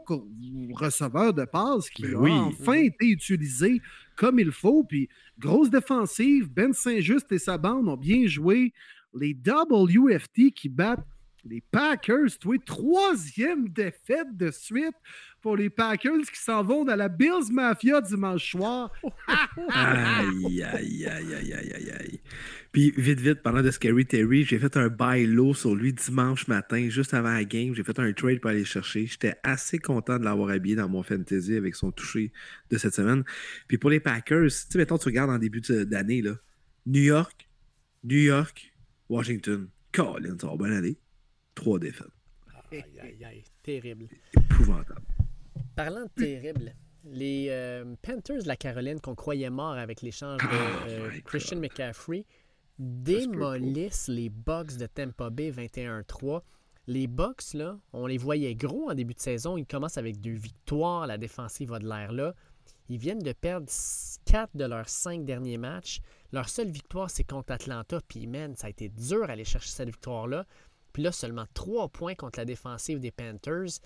receveur 0.74 1.34
de 1.34 1.46
passe, 1.46 1.90
qui 1.90 2.04
ben 2.04 2.26
a 2.26 2.30
enfin 2.46 2.74
été 2.74 3.08
utilisé 3.08 3.82
comme 4.16 4.40
il 4.40 4.52
faut. 4.52 4.84
Puis, 4.84 5.10
grosse 5.38 5.70
défensive, 5.70 6.50
Ben 6.50 6.74
Saint-Just 6.74 7.32
et 7.32 7.40
sa 7.40 7.58
bande 7.58 7.88
ont 7.90 7.98
bien 7.98 8.26
joué 8.26 8.74
les 9.18 9.34
WFT 9.34 10.52
qui 10.56 10.70
battent 10.70 11.06
Les 11.44 11.62
Packers, 11.72 12.38
troisième 12.66 13.70
défaite 13.70 14.36
de 14.36 14.52
suite 14.52 14.96
pour 15.42 15.56
les 15.56 15.70
Packers 15.70 16.30
qui 16.32 16.42
s'en 16.42 16.62
vont 16.62 16.84
dans 16.84 16.96
la 16.96 17.08
Bills 17.08 17.52
Mafia 17.52 18.02
dimanche 18.02 18.52
soir. 18.52 18.92
aïe, 19.70 20.62
aïe, 20.62 21.06
aïe, 21.06 21.34
aïe, 21.34 21.54
aïe, 21.54 21.92
aïe. 22.00 22.20
Puis, 22.74 22.92
vite, 22.98 23.22
vite, 23.22 23.42
parlant 23.42 23.62
de 23.62 23.72
Scary 23.72 24.06
Terry, 24.06 24.44
j'ai 24.44 24.60
fait 24.60 24.76
un 24.76 24.90
buy 24.90 25.26
low 25.26 25.54
sur 25.54 25.74
lui 25.74 25.94
dimanche 25.94 26.48
matin, 26.48 26.90
juste 26.90 27.14
avant 27.14 27.32
la 27.32 27.46
game. 27.46 27.74
J'ai 27.74 27.84
fait 27.84 27.98
un 27.98 28.12
trade 28.12 28.42
pour 28.42 28.50
aller 28.50 28.60
le 28.60 28.66
chercher. 28.66 29.06
J'étais 29.06 29.36
assez 29.44 29.80
content 29.80 30.20
de 30.20 30.26
l'avoir 30.26 30.50
habillé 30.50 30.76
dans 30.76 30.90
mon 30.90 31.02
fantasy 31.02 31.56
avec 31.56 31.76
son 31.76 31.92
toucher 31.92 32.34
de 32.70 32.78
cette 32.78 32.94
semaine. 32.94 33.24
Puis 33.70 33.78
pour 33.78 33.90
les 33.90 34.02
Packers, 34.02 34.50
tu 34.50 34.50
sais, 34.50 34.78
mettons, 34.78 34.98
tu 34.98 35.06
regardes 35.06 35.30
en 35.30 35.38
début 35.38 35.62
d'année, 35.62 36.22
là, 36.22 36.34
New 36.86 37.04
York, 37.04 37.48
New 38.04 38.20
York, 38.20 38.67
Washington. 39.10 39.70
Colin, 39.92 40.38
ça 40.40 40.48
va 40.48 40.58
bien 40.58 40.78
aller. 40.78 41.00
Trois 41.56 41.80
défaites. 41.80 42.08
Aïe, 42.72 42.84
aïe, 43.02 43.26
aïe. 43.26 43.44
Terrible. 43.64 44.08
Épouvantable. 44.36 45.02
Parlant 45.76 46.04
de 46.04 46.10
terrible, 46.24 46.74
les 47.04 47.48
euh, 47.50 47.96
Panthers 48.02 48.44
de 48.44 48.48
la 48.48 48.56
Caroline 48.56 49.00
qu'on 49.00 49.16
croyait 49.16 49.50
morts 49.50 49.78
avec 49.78 50.02
l'échange 50.02 50.42
de 50.42 50.48
Oh 50.52 50.90
euh, 50.90 51.12
Christian. 51.26 51.60
McCaffrey 51.60 52.26
démolissent 52.80 54.08
les 54.08 54.30
Bucks 54.30 54.78
de 54.78 54.86
Tampa 54.88 55.30
Bay 55.30 55.52
21-3. 55.52 56.42
Les 56.88 57.08
Bucks, 57.08 57.54
là, 57.54 57.78
on 57.92 58.08
les 58.08 58.18
voyait 58.18 58.56
gros 58.56 58.90
en 58.90 58.94
début 58.94 59.14
de 59.14 59.20
saison. 59.20 59.58
Ils 59.58 59.66
commencent 59.66 59.98
avec 59.98 60.22
deux 60.22 60.36
victoires. 60.36 61.08
La 61.08 61.18
défensive 61.18 61.74
a 61.74 61.80
de 61.80 61.88
l'air 61.88 62.12
là. 62.12 62.34
Ils 62.90 62.98
viennent 62.98 63.20
de 63.20 63.34
perdre 63.34 63.68
4 64.26 64.56
de 64.56 64.66
leurs 64.66 64.88
5 64.88 65.26
derniers 65.26 65.58
matchs. 65.58 66.00
Leur 66.34 66.50
seule 66.50 66.70
victoire, 66.70 67.10
c'est 67.10 67.24
contre 67.24 67.54
Atlanta. 67.54 68.00
Puis, 68.08 68.28
man, 68.28 68.56
ça 68.56 68.68
a 68.68 68.70
été 68.70 68.90
dur 68.90 69.24
à 69.24 69.34
aller 69.34 69.46
chercher 69.46 69.70
cette 69.70 69.88
victoire-là. 69.88 70.46
Puis 70.94 71.04
là, 71.04 71.12
seulement 71.12 71.46
3 71.54 71.90
points 71.90 72.16
contre 72.16 72.40
la 72.40 72.46
défensive 72.46 73.00
des 73.00 73.12
Panthers. 73.12 73.80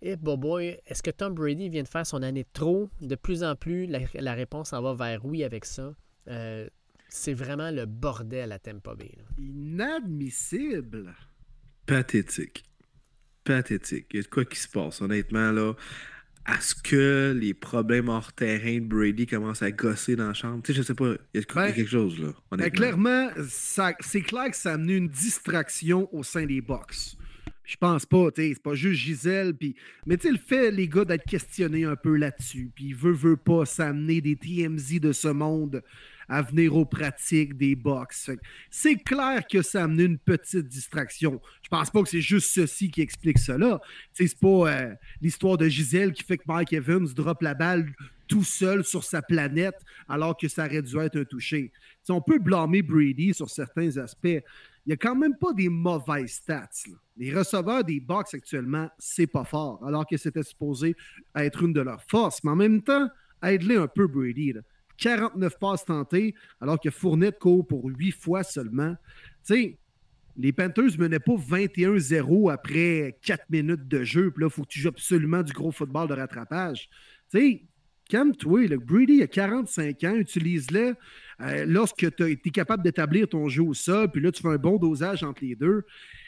Et 0.00 0.16
boy, 0.16 0.80
est-ce 0.86 1.02
que 1.02 1.10
Tom 1.10 1.34
Brady 1.34 1.68
vient 1.68 1.82
de 1.82 1.88
faire 1.88 2.06
son 2.06 2.22
année 2.22 2.44
de 2.44 2.48
trop? 2.52 2.88
De 3.00 3.16
plus 3.16 3.42
en 3.42 3.56
plus, 3.56 3.86
la, 3.86 4.00
la 4.14 4.34
réponse 4.34 4.72
en 4.72 4.80
va 4.80 4.94
vers 4.94 5.24
oui 5.24 5.42
avec 5.42 5.64
ça. 5.64 5.92
Euh, 6.28 6.68
c'est 7.08 7.32
vraiment 7.34 7.70
le 7.70 7.86
bordel 7.86 8.52
à 8.52 8.58
Tampa 8.58 8.94
Bay. 8.94 9.10
là. 9.16 9.24
Inadmissible. 9.38 11.14
Pathétique. 11.86 12.64
Pathétique. 13.44 14.06
Il 14.12 14.16
y 14.16 14.20
a 14.20 14.22
de 14.22 14.28
quoi 14.28 14.44
qui 14.44 14.58
se 14.58 14.68
passe, 14.68 15.00
honnêtement, 15.00 15.50
là. 15.50 15.74
Est-ce 16.56 16.74
que 16.74 17.36
les 17.38 17.52
problèmes 17.52 18.08
hors 18.08 18.32
terrain 18.32 18.74
de 18.74 18.86
Brady 18.86 19.26
commencent 19.26 19.62
à 19.62 19.70
gosser 19.70 20.16
dans 20.16 20.28
la 20.28 20.34
chambre? 20.34 20.62
Tu 20.62 20.72
sais, 20.72 20.78
je 20.78 20.82
sais 20.82 20.94
pas. 20.94 21.14
Il 21.34 21.40
y 21.40 21.58
a, 21.58 21.68
y 21.68 21.74
quelque 21.74 21.90
chose, 21.90 22.18
là. 22.18 22.28
Ben, 22.50 22.70
clairement, 22.70 23.28
c'est 24.00 24.22
clair 24.22 24.50
que 24.50 24.56
ça 24.56 24.70
a 24.70 24.74
amené 24.74 24.94
une 24.94 25.08
distraction 25.08 26.08
au 26.12 26.22
sein 26.22 26.46
des 26.46 26.60
box. 26.60 27.16
Je 27.64 27.76
pense 27.76 28.06
pas, 28.06 28.30
tu 28.30 28.40
sais, 28.40 28.54
c'est 28.54 28.62
pas 28.62 28.74
juste 28.74 28.98
Gisèle. 28.98 29.52
Mais 30.06 30.16
tu 30.16 30.28
sais, 30.28 30.32
le 30.32 30.38
fait, 30.38 30.70
les 30.70 30.88
gars, 30.88 31.04
d'être 31.04 31.26
questionnés 31.26 31.84
un 31.84 31.96
peu 31.96 32.16
là-dessus, 32.16 32.70
puis 32.74 32.94
veut, 32.94 33.12
veut 33.12 33.36
pas, 33.36 33.64
amené 33.78 34.22
des 34.22 34.36
TMZ 34.36 35.00
de 35.00 35.12
ce 35.12 35.28
monde 35.28 35.82
à 36.28 36.42
venir 36.42 36.76
aux 36.76 36.84
pratiques 36.84 37.56
des 37.56 37.74
box. 37.74 38.30
C'est 38.70 38.96
clair 38.96 39.46
que 39.50 39.62
ça 39.62 39.80
a 39.80 39.84
amené 39.84 40.04
une 40.04 40.18
petite 40.18 40.68
distraction. 40.68 41.40
Je 41.62 41.68
pense 41.68 41.90
pas 41.90 42.02
que 42.02 42.08
c'est 42.08 42.20
juste 42.20 42.50
ceci 42.52 42.90
qui 42.90 43.00
explique 43.00 43.38
cela. 43.38 43.80
C'est 44.12 44.38
pas 44.38 44.70
euh, 44.70 44.94
l'histoire 45.20 45.56
de 45.56 45.68
Gisèle 45.68 46.12
qui 46.12 46.22
fait 46.22 46.38
que 46.38 46.44
Mike 46.46 46.72
Evans 46.72 47.06
drop 47.06 47.42
la 47.42 47.54
balle 47.54 47.92
tout 48.28 48.44
seul 48.44 48.84
sur 48.84 49.04
sa 49.04 49.22
planète 49.22 49.76
alors 50.06 50.36
que 50.36 50.48
ça 50.48 50.66
aurait 50.66 50.82
dû 50.82 50.98
être 50.98 51.18
un 51.18 51.24
touché. 51.24 51.72
On 52.10 52.20
peut 52.20 52.38
blâmer 52.38 52.82
Brady 52.82 53.34
sur 53.34 53.50
certains 53.50 53.96
aspects. 53.96 54.26
Il 54.26 54.92
n'y 54.92 54.92
a 54.92 54.96
quand 54.96 55.16
même 55.16 55.36
pas 55.36 55.52
des 55.52 55.68
mauvaises 55.68 56.32
stats. 56.32 56.68
Les 57.16 57.34
receveurs 57.34 57.84
des 57.84 58.00
Bucks 58.00 58.32
actuellement, 58.32 58.88
c'est 58.98 59.26
pas 59.26 59.44
fort, 59.44 59.84
alors 59.84 60.06
que 60.06 60.16
c'était 60.16 60.42
supposé 60.42 60.94
être 61.34 61.62
une 61.62 61.72
de 61.72 61.80
leurs 61.80 62.02
forces. 62.04 62.42
Mais 62.44 62.50
en 62.50 62.56
même 62.56 62.82
temps, 62.82 63.08
aide-les 63.42 63.76
un 63.76 63.88
peu, 63.88 64.06
Brady. 64.06 64.52
là. 64.54 64.60
49 64.98 65.58
passes 65.58 65.84
tentées, 65.84 66.34
alors 66.60 66.78
que 66.80 66.90
Fournette 66.90 67.38
court 67.38 67.66
pour 67.66 67.84
8 67.86 68.12
fois 68.12 68.42
seulement. 68.42 68.94
Tu 69.46 69.54
sais, 69.54 69.78
les 70.36 70.52
Panthers 70.52 70.98
menaient 70.98 71.18
pas 71.18 71.34
21-0 71.34 72.52
après 72.52 73.18
4 73.22 73.50
minutes 73.50 73.88
de 73.88 74.04
jeu. 74.04 74.30
Puis 74.30 74.42
là, 74.42 74.48
il 74.48 74.54
faut 74.54 74.62
que 74.62 74.68
tu 74.68 74.80
joues 74.80 74.88
absolument 74.88 75.42
du 75.42 75.52
gros 75.52 75.72
football 75.72 76.08
de 76.08 76.14
rattrapage. 76.14 76.88
Tu 77.30 77.38
sais, 77.38 77.62
calme-toi. 78.08 78.68
Brady 78.78 79.22
a 79.22 79.26
45 79.26 80.04
ans, 80.04 80.14
utilise-le 80.14 80.94
euh, 81.40 81.64
lorsque 81.66 82.14
tu 82.14 82.24
es 82.24 82.50
capable 82.50 82.82
d'établir 82.82 83.28
ton 83.28 83.48
jeu 83.48 83.62
au 83.62 83.74
sol, 83.74 84.10
puis 84.10 84.22
là, 84.22 84.30
tu 84.30 84.42
fais 84.42 84.48
un 84.48 84.56
bon 84.56 84.76
dosage 84.76 85.24
entre 85.24 85.44
les 85.44 85.56
deux. 85.56 85.84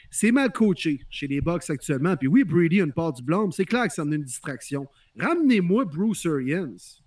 C'est 0.09 0.31
mal 0.31 0.51
coaché 0.51 0.99
chez 1.09 1.27
les 1.27 1.39
Bucks 1.39 1.69
actuellement. 1.69 2.17
Puis 2.17 2.27
oui, 2.27 2.43
Brady 2.43 2.81
a 2.81 2.83
une 2.83 2.91
part 2.91 3.13
du 3.13 3.23
blâme. 3.23 3.53
C'est 3.53 3.65
clair 3.65 3.87
que 3.87 3.93
ça 3.93 4.03
en 4.03 4.11
a 4.11 4.15
une 4.15 4.23
distraction. 4.23 4.87
Ramenez-moi 5.17 5.85
Bruce 5.85 6.25
Arians. 6.25 7.00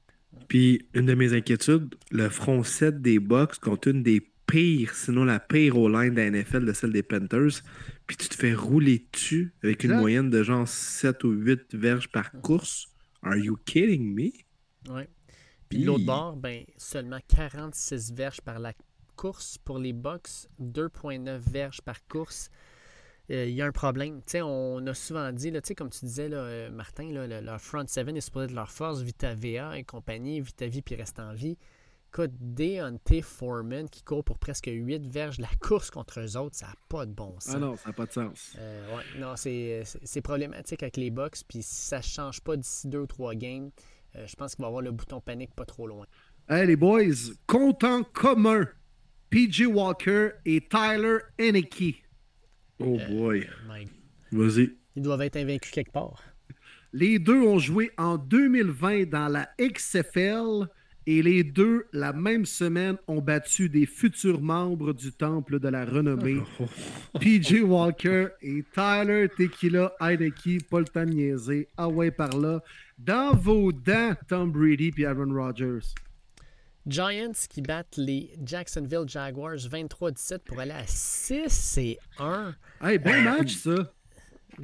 Puis, 0.49 0.87
une 0.95 1.07
de 1.07 1.15
mes 1.15 1.33
inquiétudes, 1.33 1.95
le 2.11 2.29
front 2.29 2.63
7 2.63 3.01
des 3.01 3.19
Bucks 3.19 3.59
contre 3.59 3.89
une 3.89 4.03
des 4.03 4.21
pires, 4.47 4.95
sinon 4.95 5.25
la 5.25 5.41
pire 5.41 5.79
O-line 5.79 6.15
de 6.15 6.21
la 6.21 6.31
NFL, 6.31 6.65
de 6.65 6.73
celle 6.73 6.93
des 6.93 7.03
Panthers. 7.03 7.63
Puis 8.07 8.17
tu 8.17 8.29
te 8.29 8.35
fais 8.35 8.55
rouler 8.55 9.07
dessus 9.13 9.55
avec 9.63 9.85
une 9.85 9.97
moyenne 9.97 10.31
de 10.31 10.43
genre 10.43 10.69
7 10.69 11.25
ou 11.25 11.31
8 11.31 11.75
verges 11.75 12.09
par 12.09 12.31
course. 12.43 12.89
Are 13.23 13.37
you 13.37 13.57
kidding 13.65 14.15
me? 14.15 14.33
Ouais. 14.93 15.09
Puis 15.69 15.83
l'autre 15.83 16.05
bord, 16.05 16.37
ben, 16.37 16.65
seulement 16.77 17.21
46 17.27 18.13
verges 18.13 18.43
par 18.43 18.59
la 18.59 18.75
course 19.17 19.57
pour 19.59 19.79
les 19.79 19.93
Bucks, 19.93 20.49
2,9 20.61 21.39
verges 21.51 21.81
par 21.81 22.07
course. 22.07 22.51
Euh, 23.31 23.47
Il 23.47 23.55
y 23.55 23.63
a 23.63 23.67
un 23.67 23.73
problème. 23.73 24.21
On 24.43 24.87
a 24.87 24.95
souvent 24.95 25.33
dit, 25.33 25.51
là, 25.51 25.61
comme 25.77 25.91
tu 25.91 26.05
disais, 26.05 26.29
là, 26.29 26.37
euh, 26.39 26.71
Martin, 26.71 27.11
là, 27.11 27.27
le- 27.27 27.41
leur 27.41 27.61
front 27.61 27.87
seven 27.87 28.17
est 28.17 28.21
supposé 28.21 28.47
être 28.47 28.53
leur 28.53 28.71
force, 28.71 29.01
Vitavea 29.01 29.79
et 29.79 29.85
compagnie, 29.85 30.41
Vitavi 30.41 30.83
puis 30.83 30.95
reste 30.95 31.19
en 31.19 31.33
vie. 31.33 31.57
Écoute, 32.13 32.31
Deontay 32.39 33.23
Foreman 33.23 33.89
qui 33.89 34.03
court 34.05 34.23
pour 34.23 34.39
presque 34.39 34.67
8 34.73 35.05
verges 35.09 35.39
la 35.39 35.49
course 35.61 35.91
contre 35.91 36.21
eux 36.21 36.37
autres, 36.37 36.55
ça 36.55 36.67
n'a 36.67 36.75
pas 36.89 37.07
de 37.07 37.13
bon 37.13 37.35
sens. 37.41 37.55
Ah 37.57 37.59
non, 37.59 37.77
ça 37.77 37.89
n'a 37.89 37.93
pas 37.93 38.07
de 38.07 38.13
sens. 38.13 38.55
Euh, 38.59 38.97
ouais, 38.97 39.03
non, 39.19 39.35
c'est 39.37 40.21
problématique 40.23 40.83
avec 40.85 40.97
les 40.97 41.11
Bucks. 41.11 41.39
Puis 41.49 41.63
si 41.63 41.75
ça 41.87 41.97
ne 41.99 42.03
change 42.03 42.41
pas 42.41 42.57
d'ici 42.57 42.87
deux 42.87 43.01
ou 43.01 43.07
trois 43.07 43.35
games, 43.35 43.71
je 44.15 44.37
pense 44.37 44.55
qu'il 44.55 44.63
va 44.63 44.69
y 44.69 44.71
avoir 44.71 44.83
le 44.83 44.93
bouton 44.93 45.21
panique 45.21 45.53
pas 45.57 45.65
trop 45.65 45.89
loin. 45.89 46.07
Hey 46.49 46.67
les 46.69 46.77
boys, 46.77 47.33
comptant 47.49 48.05
commun. 48.05 48.69
PJ 49.31 49.63
Walker 49.67 50.31
et 50.45 50.61
Tyler 50.69 51.19
Henneke. 51.39 52.04
Oh 52.81 52.99
boy. 53.11 53.47
My- 53.69 53.89
Vas-y. 54.33 54.71
Ils 54.97 55.03
doivent 55.03 55.23
être 55.23 55.37
invaincus 55.37 55.71
quelque 55.73 55.93
part. 55.93 56.23
Les 56.93 57.19
deux 57.19 57.41
ont 57.41 57.59
joué 57.59 57.91
en 57.99 58.17
2020 58.19 59.09
dans 59.09 59.29
la 59.29 59.49
XFL 59.61 60.69
et 61.07 61.23
les 61.23 61.45
deux, 61.45 61.85
la 61.93 62.13
même 62.13 62.47
semaine, 62.47 62.97
ont 63.09 63.21
battu 63.21 63.69
des 63.69 63.85
futurs 63.85 64.41
membres 64.41 64.93
du 64.95 65.13
Temple 65.13 65.59
de 65.61 65.69
la 65.69 65.85
Renommée. 65.85 66.41
PJ 67.21 67.61
Walker 67.63 68.29
et 68.41 68.65
Tyler 68.73 69.29
Tequila 69.37 69.93
Heineke, 70.01 70.67
pas 70.71 70.79
le 70.79 70.87
temps 70.87 71.05
de 71.05 71.11
niaiser. 71.11 71.69
Ah 71.77 71.89
ouais, 71.89 72.11
par 72.11 72.39
là. 72.39 72.63
Dans 72.97 73.35
vos 73.37 73.71
dents, 73.73 74.15
Tom 74.29 74.51
Brady 74.53 74.93
et 74.97 75.05
Aaron 75.05 75.35
Rodgers. 75.35 75.81
Giants 76.87 77.33
qui 77.49 77.63
battent 77.63 77.97
les 77.97 78.31
Jacksonville 78.45 79.05
Jaguars 79.07 79.57
23-17 79.57 80.41
pour 80.41 80.61
aller 80.61 80.73
à 80.73 80.85
6 80.87 81.79
et 81.79 81.99
1. 82.19 82.55
Hey, 82.83 82.99
bon 82.99 83.23
match, 83.23 83.55
ça. 83.55 83.91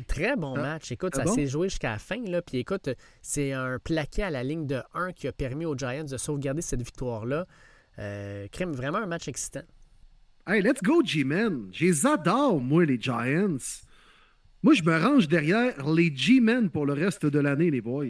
Très 0.06 0.36
bon 0.36 0.54
Ah, 0.56 0.60
match. 0.60 0.92
Écoute, 0.92 1.12
ah 1.14 1.18
ça 1.20 1.24
bon? 1.24 1.34
s'est 1.34 1.46
joué 1.46 1.68
jusqu'à 1.68 1.92
la 1.92 1.98
fin. 1.98 2.22
Là. 2.24 2.42
Puis 2.42 2.58
écoute, 2.58 2.90
c'est 3.22 3.52
un 3.52 3.78
plaqué 3.78 4.22
à 4.22 4.30
la 4.30 4.42
ligne 4.44 4.66
de 4.66 4.82
1 4.94 5.12
qui 5.12 5.26
a 5.28 5.32
permis 5.32 5.64
aux 5.64 5.76
Giants 5.76 6.04
de 6.04 6.16
sauvegarder 6.16 6.62
cette 6.62 6.82
victoire-là. 6.82 7.46
Euh, 7.98 8.46
crème, 8.52 8.72
vraiment 8.72 8.98
un 8.98 9.06
match 9.06 9.26
excitant. 9.26 9.62
Hey, 10.46 10.62
let's 10.62 10.82
go, 10.82 11.02
G-Men. 11.04 11.70
Je 11.72 11.86
les 11.86 12.06
adore, 12.06 12.60
moi, 12.60 12.84
les 12.84 13.00
Giants. 13.00 13.56
Moi, 14.62 14.74
je 14.74 14.82
me 14.82 14.96
range 14.96 15.26
derrière 15.26 15.88
les 15.90 16.14
G-Men 16.14 16.70
pour 16.70 16.84
le 16.86 16.92
reste 16.92 17.24
de 17.24 17.38
l'année, 17.38 17.70
les 17.70 17.80
boys. 17.80 18.04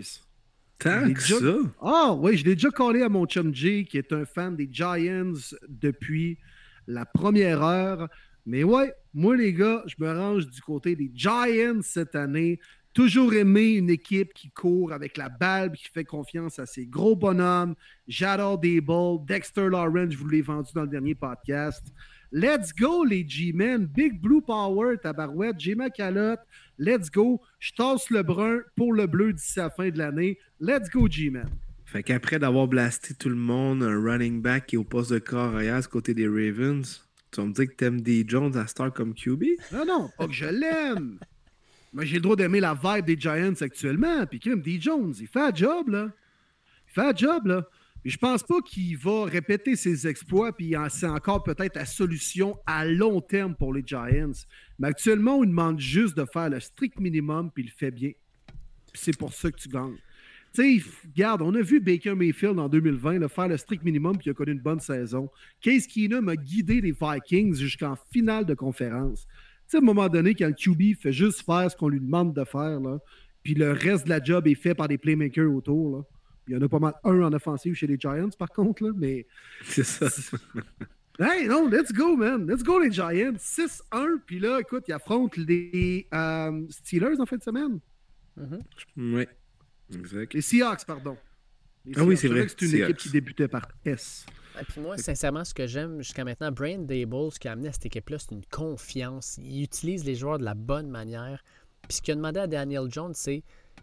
Tant 0.81 1.13
que 1.13 1.23
ça. 1.23 1.37
Ah, 1.81 2.15
oui, 2.19 2.37
je 2.37 2.45
l'ai 2.45 2.55
déjà 2.55 2.71
collé 2.71 3.03
à 3.03 3.09
mon 3.09 3.27
chum 3.27 3.55
G, 3.55 3.85
qui 3.85 3.99
est 3.99 4.13
un 4.13 4.25
fan 4.25 4.57
des 4.57 4.69
Giants 4.71 5.33
depuis 5.69 6.39
la 6.87 7.05
première 7.05 7.63
heure. 7.63 8.09
Mais 8.47 8.65
ouais, 8.65 8.93
moi, 9.15 9.37
les 9.37 9.53
gars, 9.53 9.83
je 9.87 9.95
me 9.99 10.11
range 10.11 10.49
du 10.49 10.61
côté 10.61 10.97
des 10.97 11.11
Giants 11.15 11.83
cette 11.83 12.15
année. 12.15 12.59
Toujours 12.93 13.35
aimé 13.35 13.75
une 13.75 13.91
équipe 13.91 14.33
qui 14.35 14.51
court 14.51 14.93
avec 14.93 15.17
la 15.17 15.29
balle, 15.29 15.73
qui 15.73 15.85
fait 15.85 16.05
confiance 16.05 16.59
à 16.59 16.67
ses 16.67 16.87
gros 16.87 17.15
bonhommes. 17.15 17.77
J'adore 18.09 18.59
Dable, 18.59 19.25
Dexter 19.27 19.69
Lawrence, 19.69 20.11
je 20.11 20.19
vous 20.19 20.29
l'ai 20.29 20.43
vendu 20.43 20.73
dans 20.75 20.83
le 20.83 20.89
dernier 20.89 21.15
podcast. 21.15 21.85
Let's 22.33 22.73
go, 22.73 23.05
les 23.05 23.29
G-Men. 23.29 23.87
Big 23.87 24.21
Blue 24.21 24.41
Power, 24.41 24.97
tabarouette. 25.03 25.59
J'ai 25.59 25.75
ma 25.75 25.91
calotte. 25.91 26.41
Let's 26.81 27.11
go. 27.11 27.43
Je 27.59 27.73
tasse 27.73 28.09
le 28.09 28.23
brun 28.23 28.61
pour 28.75 28.95
le 28.95 29.07
bleu 29.07 29.35
d'ici 29.35 29.59
la 29.59 29.69
fin 29.69 29.91
de 29.91 29.99
l'année. 29.99 30.39
Let's 30.61 30.89
go, 30.89 31.07
G-Men. 31.11 31.47
Fait 31.85 32.03
qu'après 32.03 32.39
d'avoir 32.39 32.69
blasté 32.69 33.13
tout 33.13 33.29
le 33.29 33.35
monde, 33.35 33.83
un 33.83 34.03
running 34.03 34.41
back 34.41 34.67
qui 34.67 34.77
est 34.77 34.79
au 34.79 34.85
poste 34.85 35.13
de 35.13 35.19
corps 35.19 35.57
arrière, 35.57 35.87
côté 35.91 36.15
des 36.15 36.27
Ravens, 36.27 37.07
Tu 37.33 37.41
vas 37.41 37.47
me 37.47 37.53
dire 37.53 37.67
que 37.67 37.75
t'aimes 37.75 38.01
des 38.01 38.25
Jones 38.27 38.57
à 38.57 38.67
Star 38.67 38.95
comme 38.95 39.13
QB? 39.13 39.45
Non, 39.75 39.85
non, 39.85 40.11
pas 40.17 40.27
que 40.27 40.33
je 40.33 40.47
l'aime. 40.47 41.19
Mais 41.93 42.07
j'ai 42.07 42.17
le 42.17 42.23
droit 42.23 42.37
d'aimer 42.37 42.61
la 42.61 42.73
vibe 42.73 43.05
des 43.05 43.21
Giants 43.21 43.61
actuellement. 43.61 44.25
Puis 44.25 44.41
Kim, 44.41 44.63
D. 44.63 44.79
Jones, 44.81 45.13
il 45.21 45.27
fait 45.27 45.41
un 45.41 45.55
job, 45.55 45.91
là. 45.91 46.09
Il 46.89 46.93
fait 46.95 47.03
un 47.03 47.15
job, 47.15 47.47
là. 47.47 47.69
Je 48.05 48.17
pense 48.17 48.43
pas 48.43 48.63
qu'il 48.63 48.97
va 48.97 49.25
répéter 49.25 49.77
ses 49.77 50.07
exploits, 50.07 50.57
puis 50.57 50.75
c'est 50.89 51.07
encore 51.07 51.43
peut-être 51.43 51.77
la 51.77 51.85
solution 51.85 52.57
à 52.67 52.87
long 52.87 53.21
terme 53.21 53.55
pour 53.55 53.75
les 53.75 53.83
Giants. 53.85 54.33
Mais 54.79 54.89
actuellement, 54.89 55.37
on 55.37 55.45
demande 55.45 55.79
juste 55.79 56.17
de 56.17 56.25
faire 56.25 56.49
le 56.49 56.61
strict 56.61 56.99
minimum, 56.99 57.51
puis 57.51 57.65
il 57.65 57.67
le 57.67 57.73
fait 57.77 57.91
bien. 57.91 58.13
C'est 58.95 59.17
pour 59.17 59.35
ça 59.35 59.51
que 59.51 59.59
tu 59.59 59.69
gagnes. 59.69 59.99
Tu 60.53 60.83
regarde, 61.15 61.43
on 61.43 61.55
a 61.55 61.61
vu 61.61 61.79
Baker 61.79 62.15
Mayfield 62.15 62.59
en 62.59 62.69
2020 62.69 63.29
faire 63.29 63.49
le 63.49 63.57
strict 63.57 63.85
minimum, 63.85 64.17
puis 64.17 64.27
il 64.27 64.31
a 64.31 64.35
connu 64.35 64.53
une 64.53 64.61
bonne 64.61 64.81
saison. 64.81 65.31
Case 65.61 65.87
Keenum 65.87 66.29
a 66.29 66.37
guidé 66.37 66.81
les 66.81 66.93
Vikings 66.93 67.55
jusqu'en 67.55 67.97
finale 68.13 68.47
de 68.47 68.55
conférence. 68.55 69.27
Tu 69.27 69.33
sais, 69.69 69.77
à 69.77 69.81
un 69.81 69.85
moment 69.85 70.09
donné, 70.09 70.35
quand 70.35 70.49
le 70.49 70.55
QB 70.55 70.99
fait 71.01 71.13
juste 71.13 71.45
faire 71.45 71.71
ce 71.71 71.77
qu'on 71.77 71.89
lui 71.89 72.01
demande 72.01 72.35
de 72.35 72.45
faire, 72.45 72.81
là, 72.81 72.99
puis 73.43 73.55
le 73.55 73.73
reste 73.73 74.07
de 74.07 74.11
la 74.11 74.23
job 74.23 74.49
est 74.49 74.57
fait 74.57 74.75
par 74.75 74.89
des 74.89 74.99
playmakers 74.99 75.55
autour, 75.55 75.99
là, 75.99 76.03
il 76.51 76.55
y 76.55 76.57
en 76.57 76.63
a 76.63 76.69
pas 76.69 76.81
mal 76.81 76.95
un 77.05 77.23
en 77.23 77.33
offensive 77.33 77.75
chez 77.75 77.87
les 77.87 77.97
Giants, 77.97 78.31
par 78.39 78.51
contre, 78.51 78.83
là, 78.85 78.91
mais. 78.97 79.27
C'est 79.65 79.85
ça. 79.85 80.07
Hey, 81.23 81.47
non, 81.49 81.69
let's 81.69 81.93
go, 81.93 82.17
man. 82.17 82.47
Let's 82.47 82.63
go, 82.63 82.81
les 82.81 82.91
Giants. 82.91 83.37
6-1. 83.37 84.21
Puis 84.25 84.41
là, 84.41 84.59
écoute, 84.59 84.85
ils 84.89 84.95
affrontent 84.95 85.39
les 85.47 86.07
euh, 86.15 86.67
Steelers 86.71 87.21
en 87.21 87.27
fin 87.27 87.37
de 87.37 87.43
semaine. 87.43 87.79
Mm-hmm. 88.41 88.61
Oui, 88.97 89.27
exact. 89.95 90.33
Les 90.33 90.41
Seahawks, 90.41 90.87
pardon. 90.87 91.19
ah 91.95 92.05
oui, 92.05 92.17
c'est 92.17 92.29
vrai. 92.29 92.47
C'est 92.49 92.65
une 92.65 92.85
équipe 92.85 92.97
qui 92.97 93.11
débutait 93.11 93.49
par 93.49 93.69
S. 93.85 94.25
Et 94.59 94.65
puis 94.65 94.81
moi, 94.81 94.97
sincèrement, 94.97 95.45
ce 95.45 95.53
que 95.53 95.67
j'aime 95.67 95.99
jusqu'à 95.99 96.25
maintenant, 96.25 96.53
Brian 96.53 96.79
Dable, 96.79 97.31
ce 97.31 97.39
qui 97.39 97.49
a 97.49 97.53
amené 97.53 97.69
à 97.69 97.73
cette 97.75 97.85
équipe-là, 97.85 98.19
c'est 98.19 98.35
une 98.35 98.47
confiance. 98.47 99.39
Il 99.43 99.63
utilise 99.63 100.07
les 100.07 100.15
joueurs 100.15 100.39
de 100.39 100.45
la 100.45 100.55
bonne 100.55 100.89
manière. 100.89 101.45
Puis 101.83 101.99
ce 101.99 102.03
qu'il 102.03 102.13
a 102.13 102.15
demandé 102.15 102.41
à 102.41 102.47
Daniel 102.47 102.91
Jones, 102.91 103.13
c'est 103.15 103.43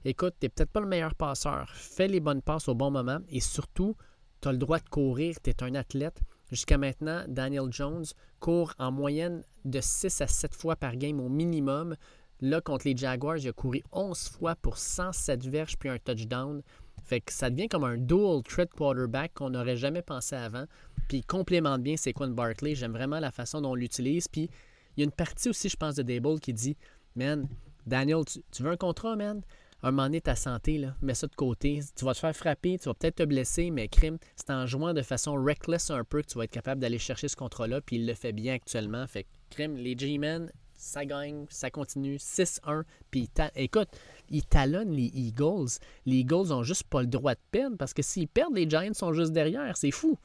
écoute, 0.10 0.36
tu 0.39 0.45
n'es 0.45 0.49
peut-être 0.49 0.72
pas 0.72 0.80
le 0.80 0.88
meilleur 0.88 1.16
passeur, 1.16 1.70
fais 1.74 2.08
les 2.08 2.20
bonnes 2.20 2.41
passes 2.41 2.68
au 2.68 2.76
bon 2.76 2.91
moment 2.91 3.20
et 3.30 3.41
surtout, 3.41 3.95
tu 4.41 4.47
as 4.47 4.51
le 4.51 4.58
droit 4.58 4.80
de 4.80 4.88
courir, 4.89 5.36
tu 5.41 5.49
es 5.49 5.64
un 5.64 5.76
athlète. 5.76 6.22
Jusqu'à 6.49 6.78
maintenant, 6.78 7.26
Daniel 7.28 7.68
Jones 7.72 8.05
court 8.39 8.74
en 8.80 8.91
moyenne 8.91 9.43
de 9.66 9.82
6 9.82 10.22
à 10.22 10.28
7 10.28 10.55
fois 10.55 10.78
par 10.78 10.95
game 10.95 11.20
au 11.20 11.28
minimum. 11.28 11.97
Là, 12.39 12.62
contre 12.62 12.88
les 12.88 12.95
Jaguars, 12.95 13.38
il 13.38 13.49
a 13.49 13.51
couru 13.51 13.84
11 13.91 14.30
fois 14.30 14.55
pour 14.55 14.78
107 14.78 15.45
verges 15.45 15.78
puis 15.78 15.89
un 15.89 15.97
touchdown. 15.97 16.62
Fait 17.03 17.20
que 17.20 17.34
ça 17.34 17.49
devient 17.49 17.68
comme 17.68 17.84
un 17.84 17.97
dual 17.97 18.43
threat 18.43 18.70
quarterback 18.70 19.34
qu'on 19.34 19.49
n'aurait 19.49 19.76
jamais 19.76 20.01
pensé 20.01 20.36
avant. 20.36 20.66
Puis 21.10 21.18
il 21.18 21.26
complémente 21.26 21.82
bien 21.82 21.97
Saquon 21.97 22.30
Barkley. 22.30 22.76
J'aime 22.76 22.93
vraiment 22.93 23.20
la 23.20 23.32
façon 23.32 23.60
dont 23.60 23.72
on 23.72 23.76
l'utilise. 23.76 24.30
Puis 24.30 24.49
il 24.95 25.01
y 25.01 25.03
a 25.03 25.05
une 25.05 25.12
partie 25.12 25.49
aussi, 25.49 25.68
je 25.68 25.76
pense, 25.76 25.95
de 25.95 26.03
Dable 26.03 26.39
qui 26.39 26.53
dit 26.53 26.78
Man, 27.16 27.49
Daniel, 27.86 28.24
tu 28.26 28.64
veux 28.64 28.72
un 28.72 28.78
contrat, 28.78 29.18
man? 29.18 29.41
Un 29.84 29.91
moment 29.91 30.03
donné, 30.03 30.21
ta 30.21 30.36
santé, 30.36 30.78
là, 30.78 30.95
mets 31.01 31.13
ça 31.13 31.28
de 31.28 31.36
côté. 31.36 31.82
Tu 31.95 32.05
vas 32.05 32.13
te 32.13 32.19
faire 32.19 32.36
frapper, 32.36 32.78
tu 32.80 32.89
vas 32.89 32.93
peut-être 32.93 33.17
te 33.17 33.23
blesser, 33.23 33.69
mais 33.69 33.88
crime, 33.88 34.17
c'est 34.36 34.49
en 34.49 34.65
jouant 34.65 34.93
de 34.93 35.01
façon 35.01 35.36
reckless 35.36 35.91
un 35.91 36.03
peu 36.03 36.21
que 36.21 36.28
tu 36.28 36.38
vas 36.38 36.45
être 36.45 36.51
capable 36.51 36.82
d'aller 36.82 36.97
chercher 36.97 37.28
ce 37.28 37.36
contrat-là, 37.36 37.82
puis 37.82 37.97
il 37.97 38.07
le 38.07 38.13
fait 38.13 38.34
bien 38.34 38.55
actuellement. 38.55 39.05
Fait 39.07 39.23
que, 39.23 39.30
crime, 39.51 39.75
les 39.75 39.97
G-Men, 39.97 40.51
ça 40.73 41.05
gagne, 41.05 41.45
ça 41.49 41.69
continue, 41.69 42.17
6-1, 42.17 42.84
puis 43.11 43.30
écoute, 43.55 43.89
ils 44.30 44.45
talonnent 44.45 44.91
les 44.91 45.11
Eagles. 45.13 45.80
Les 46.05 46.17
Eagles 46.17 46.51
ont 46.51 46.63
juste 46.63 46.84
pas 46.84 47.01
le 47.01 47.07
droit 47.07 47.34
de 47.34 47.39
perdre, 47.51 47.78
parce 47.78 47.93
que 47.93 48.01
s'ils 48.01 48.28
perdent, 48.28 48.55
les 48.55 48.69
Giants 48.69 48.93
sont 48.93 49.13
juste 49.13 49.32
derrière, 49.32 49.78
c'est 49.78 49.91
fou. 49.91 50.17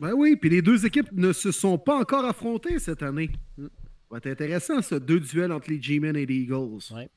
Ben 0.00 0.12
oui, 0.12 0.36
puis 0.36 0.50
les 0.50 0.60
deux 0.60 0.84
équipes 0.86 1.12
ne 1.12 1.32
se 1.32 1.52
sont 1.52 1.78
pas 1.78 1.96
encore 1.96 2.24
affrontées 2.24 2.78
cette 2.78 3.02
année. 3.02 3.30
Ça 3.56 3.64
va 4.10 4.18
être 4.18 4.26
intéressant, 4.26 4.82
ce 4.82 4.96
deux 4.96 5.20
duels 5.20 5.52
entre 5.52 5.70
les 5.70 5.80
G-Men 5.80 6.16
et 6.16 6.26
les 6.26 6.34
Eagles. 6.34 6.80
Ouais. 6.92 7.08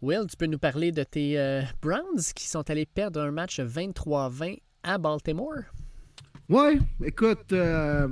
Will, 0.00 0.26
tu 0.30 0.36
peux 0.36 0.46
nous 0.46 0.58
parler 0.58 0.92
de 0.92 1.02
tes 1.02 1.36
euh, 1.40 1.62
Browns 1.82 2.22
qui 2.32 2.46
sont 2.46 2.70
allés 2.70 2.86
perdre 2.86 3.20
un 3.20 3.32
match 3.32 3.58
23-20 3.58 4.58
à 4.84 4.96
Baltimore? 4.96 5.64
Ouais, 6.48 6.78
écoute, 7.04 7.52
euh, 7.52 8.08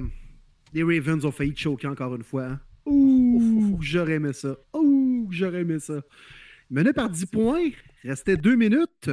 les 0.75 0.83
Ravens 0.83 1.25
ont 1.25 1.31
failli 1.31 1.55
choquer 1.57 1.87
encore 1.87 2.17
une 2.17 2.25
fois. 2.25 2.47
Hein. 2.47 2.61
Ouh, 2.87 3.79
j'aurais 3.81 4.15
aimé 4.15 4.33
ça. 4.33 4.57
Ouh, 4.75 5.29
j'aurais 5.31 5.61
aimé 5.61 5.79
ça. 5.79 6.03
Mené 6.71 6.93
par 6.93 7.09
10 7.09 7.27
points, 7.27 7.71
restait 8.03 8.37
deux 8.37 8.57
minutes. 8.57 9.11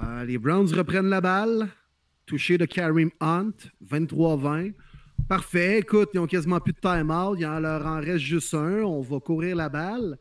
Euh, 0.00 0.24
les 0.24 0.38
Browns 0.38 0.72
reprennent 0.72 1.10
la 1.10 1.20
balle. 1.20 1.68
Touché 2.26 2.58
de 2.58 2.64
Karim 2.64 3.10
Hunt, 3.20 3.54
23-20. 3.84 4.72
Parfait. 5.28 5.80
Écoute, 5.80 6.10
ils 6.14 6.20
ont 6.20 6.28
quasiment 6.28 6.60
plus 6.60 6.74
de 6.74 6.78
time-out. 6.78 7.36
Il 7.40 7.46
en 7.46 7.58
leur 7.58 7.84
en 7.84 8.00
reste 8.00 8.18
juste 8.18 8.54
un. 8.54 8.82
On 8.82 9.00
va 9.00 9.18
courir 9.18 9.56
la 9.56 9.68
balle. 9.68 10.16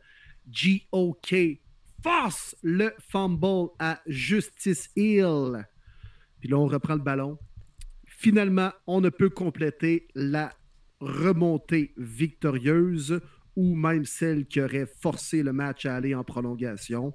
GOK 0.52 1.60
force 2.04 2.56
le 2.64 2.92
fumble 3.10 3.70
à 3.80 4.02
Justice 4.08 4.90
Hill. 4.96 5.68
Puis 6.40 6.50
là, 6.50 6.58
on 6.58 6.68
reprend 6.68 6.96
le 6.96 7.02
ballon. 7.02 7.38
Finalement, 8.06 8.72
on 8.88 9.02
ne 9.02 9.10
peut 9.10 9.30
compléter 9.30 10.08
la 10.16 10.54
remontée 11.00 11.94
victorieuse 11.98 13.20
ou 13.56 13.76
même 13.76 14.06
celle 14.06 14.46
qui 14.46 14.62
aurait 14.62 14.88
forcé 15.02 15.44
le 15.44 15.54
match 15.54 15.86
à 15.86 15.96
aller 15.96 16.16
en 16.16 16.24
prolongation. 16.24 17.14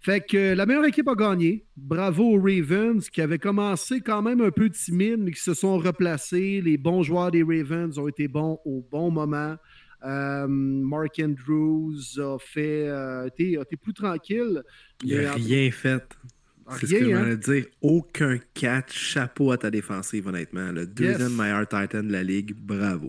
Fait 0.00 0.20
que 0.20 0.54
la 0.54 0.66
meilleure 0.66 0.84
équipe 0.84 1.08
a 1.08 1.14
gagné. 1.14 1.66
Bravo 1.76 2.36
aux 2.36 2.40
Ravens 2.40 3.08
qui 3.10 3.20
avaient 3.20 3.38
commencé 3.38 4.00
quand 4.00 4.22
même 4.22 4.40
un 4.40 4.50
peu 4.50 4.70
timide, 4.70 5.18
mais 5.18 5.32
qui 5.32 5.40
se 5.40 5.54
sont 5.54 5.78
replacés. 5.78 6.60
Les 6.60 6.76
bons 6.76 7.02
joueurs 7.02 7.30
des 7.30 7.42
Ravens 7.42 7.98
ont 7.98 8.06
été 8.06 8.28
bons 8.28 8.58
au 8.64 8.86
bon 8.88 9.10
moment. 9.10 9.56
Euh, 10.04 10.46
Mark 10.48 11.20
Andrews 11.20 12.18
a 12.18 12.38
fait. 12.38 12.88
Euh, 12.88 13.26
été, 13.26 13.76
plus 13.76 13.94
tranquille. 13.94 14.62
Il 15.02 15.20
n'a 15.20 15.32
rien 15.32 15.70
fait. 15.70 16.04
C'est 16.68 16.86
ce 16.86 16.92
que 16.92 16.98
je 16.98 17.04
voulais 17.04 17.14
hein? 17.14 17.34
dire. 17.34 17.66
Aucun 17.80 18.38
catch. 18.54 18.92
Chapeau 18.92 19.52
à 19.52 19.58
ta 19.58 19.70
défensive, 19.70 20.26
honnêtement. 20.26 20.72
Le 20.72 20.86
deuxième 20.86 21.34
meilleur 21.34 21.66
Titan 21.66 22.02
de 22.02 22.12
la 22.12 22.22
ligue. 22.22 22.54
Bravo. 22.56 23.08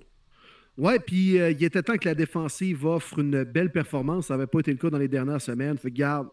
Ouais, 0.77 0.99
puis 0.99 1.39
euh, 1.39 1.49
il 1.49 1.63
était 1.63 1.81
temps 1.81 1.97
que 1.97 2.07
la 2.07 2.13
défensive 2.13 2.85
offre 2.85 3.19
une 3.19 3.43
belle 3.43 3.71
performance. 3.71 4.27
Ça 4.27 4.35
n'avait 4.35 4.47
pas 4.47 4.59
été 4.59 4.71
le 4.71 4.77
cas 4.77 4.91
dans 4.91 4.99
les 4.99 5.07
dernières 5.07 5.41
semaines. 5.41 5.77
Fait 5.77 5.89
garde, 5.89 6.27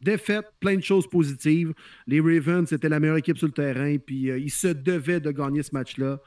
défaite, 0.00 0.46
plein 0.58 0.76
de 0.76 0.82
choses 0.82 1.06
positives. 1.06 1.74
Les 2.06 2.20
Ravens, 2.20 2.66
c'était 2.66 2.88
la 2.88 2.98
meilleure 2.98 3.18
équipe 3.18 3.36
sur 3.36 3.46
le 3.46 3.52
terrain, 3.52 3.96
puis 3.98 4.30
ils 4.30 4.50
se 4.50 4.68
devaient 4.68 5.20
de 5.20 5.30
gagner 5.30 5.62
ce 5.62 5.74
match-là. 5.74 6.18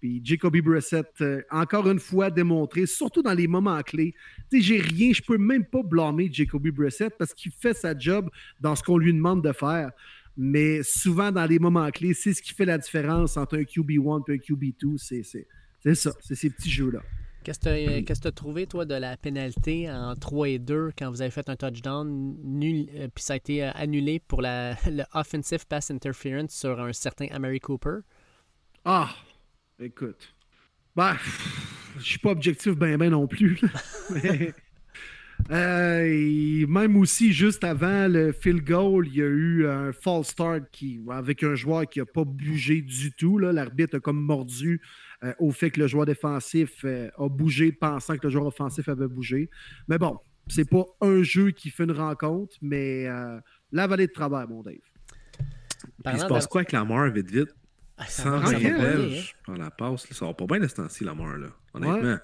Puis 0.00 0.20
Jacoby 0.22 0.60
Brissett, 0.60 1.08
euh, 1.20 1.42
encore 1.50 1.88
une 1.88 1.98
fois, 1.98 2.30
démontré, 2.30 2.86
surtout 2.86 3.22
dans 3.22 3.32
les 3.32 3.46
moments 3.46 3.82
clés. 3.82 4.14
Tu 4.50 4.58
sais, 4.58 4.62
j'ai 4.62 4.80
rien, 4.80 5.12
je 5.12 5.22
peux 5.22 5.38
même 5.38 5.64
pas 5.64 5.82
blâmer 5.82 6.28
Jacoby 6.30 6.70
Brissett 6.70 7.14
parce 7.18 7.32
qu'il 7.32 7.52
fait 7.52 7.74
sa 7.74 7.96
job 7.96 8.28
dans 8.60 8.76
ce 8.76 8.82
qu'on 8.82 8.98
lui 8.98 9.12
demande 9.12 9.42
de 9.42 9.52
faire. 9.52 9.90
Mais 10.36 10.82
souvent, 10.82 11.32
dans 11.32 11.46
les 11.46 11.58
moments 11.58 11.90
clés, 11.90 12.12
c'est 12.12 12.34
ce 12.34 12.42
qui 12.42 12.52
fait 12.52 12.66
la 12.66 12.76
différence 12.76 13.36
entre 13.36 13.56
un 13.56 13.62
QB1 13.62 14.22
et 14.28 14.34
un 14.34 14.36
QB2. 14.36 14.98
C'est 14.98 15.94
ça, 15.94 16.12
c'est 16.20 16.34
ces 16.34 16.50
petits 16.50 16.70
jeux-là. 16.70 17.00
Qu'est-ce 17.46 17.60
que 17.60 18.22
tu 18.22 18.28
as 18.28 18.32
trouvé, 18.32 18.66
toi, 18.66 18.84
de 18.84 18.94
la 18.94 19.16
pénalité 19.16 19.88
en 19.88 20.16
3 20.16 20.48
et 20.48 20.58
2 20.58 20.90
quand 20.98 21.10
vous 21.10 21.22
avez 21.22 21.30
fait 21.30 21.48
un 21.48 21.54
touchdown, 21.54 22.36
nul, 22.42 22.88
euh, 22.96 23.06
puis 23.14 23.22
ça 23.22 23.34
a 23.34 23.36
été 23.36 23.62
euh, 23.62 23.70
annulé 23.74 24.18
pour 24.18 24.42
la, 24.42 24.72
le 24.86 25.04
offensive 25.14 25.64
pass 25.64 25.92
interference 25.92 26.50
sur 26.50 26.80
un 26.80 26.92
certain 26.92 27.26
Amari 27.30 27.60
Cooper? 27.60 27.98
Ah, 28.84 29.10
Écoute. 29.78 30.34
Bah, 30.94 31.16
je 31.98 32.04
suis 32.04 32.18
pas 32.18 32.30
objectif 32.30 32.74
ben 32.74 32.96
ben 32.96 33.10
non 33.10 33.26
plus. 33.26 33.60
Euh, 35.50 36.66
même 36.66 36.96
aussi, 36.96 37.32
juste 37.32 37.62
avant 37.62 38.08
le 38.08 38.32
field 38.32 38.64
goal, 38.64 39.06
il 39.06 39.16
y 39.16 39.22
a 39.22 39.26
eu 39.26 39.66
un 39.66 39.92
false 39.92 40.28
start 40.28 40.64
qui, 40.72 41.00
avec 41.10 41.42
un 41.42 41.54
joueur 41.54 41.86
qui 41.86 42.00
n'a 42.00 42.06
pas 42.06 42.24
bougé 42.24 42.80
du 42.80 43.12
tout. 43.12 43.38
L'arbitre 43.38 43.98
a 43.98 44.00
comme 44.00 44.18
mordu 44.18 44.80
euh, 45.22 45.34
au 45.38 45.52
fait 45.52 45.70
que 45.70 45.80
le 45.80 45.86
joueur 45.86 46.06
défensif 46.06 46.84
euh, 46.84 47.10
a 47.18 47.28
bougé 47.28 47.70
pensant 47.70 48.16
que 48.16 48.26
le 48.26 48.30
joueur 48.30 48.46
offensif 48.46 48.88
avait 48.88 49.06
bougé. 49.06 49.50
Mais 49.88 49.98
bon, 49.98 50.18
c'est 50.48 50.68
pas 50.68 50.84
un 51.00 51.22
jeu 51.22 51.50
qui 51.50 51.70
fait 51.70 51.84
une 51.84 51.92
rencontre, 51.92 52.56
mais 52.62 53.06
la 53.70 53.86
vallée 53.86 54.06
de 54.06 54.12
travail, 54.12 54.46
mon 54.48 54.62
Dave. 54.62 54.74
Il 56.06 56.18
se 56.18 56.26
passe 56.26 56.46
quoi 56.46 56.62
avec 56.62 56.72
la 56.72 56.84
mort, 56.84 57.08
vite, 57.10 57.30
vite? 57.30 57.54
Ah, 57.98 58.06
Sans 58.06 58.40
belge 58.40 59.34
par 59.46 59.56
la 59.56 59.70
passe, 59.70 60.06
ça 60.12 60.26
va 60.26 60.34
pas 60.34 60.46
bien 60.46 60.60
de 60.60 60.68
ce 60.68 60.74
temps-ci, 60.74 61.04
la 61.04 61.14
mort, 61.14 61.36
là. 61.36 61.48
Honnêtement, 61.72 62.18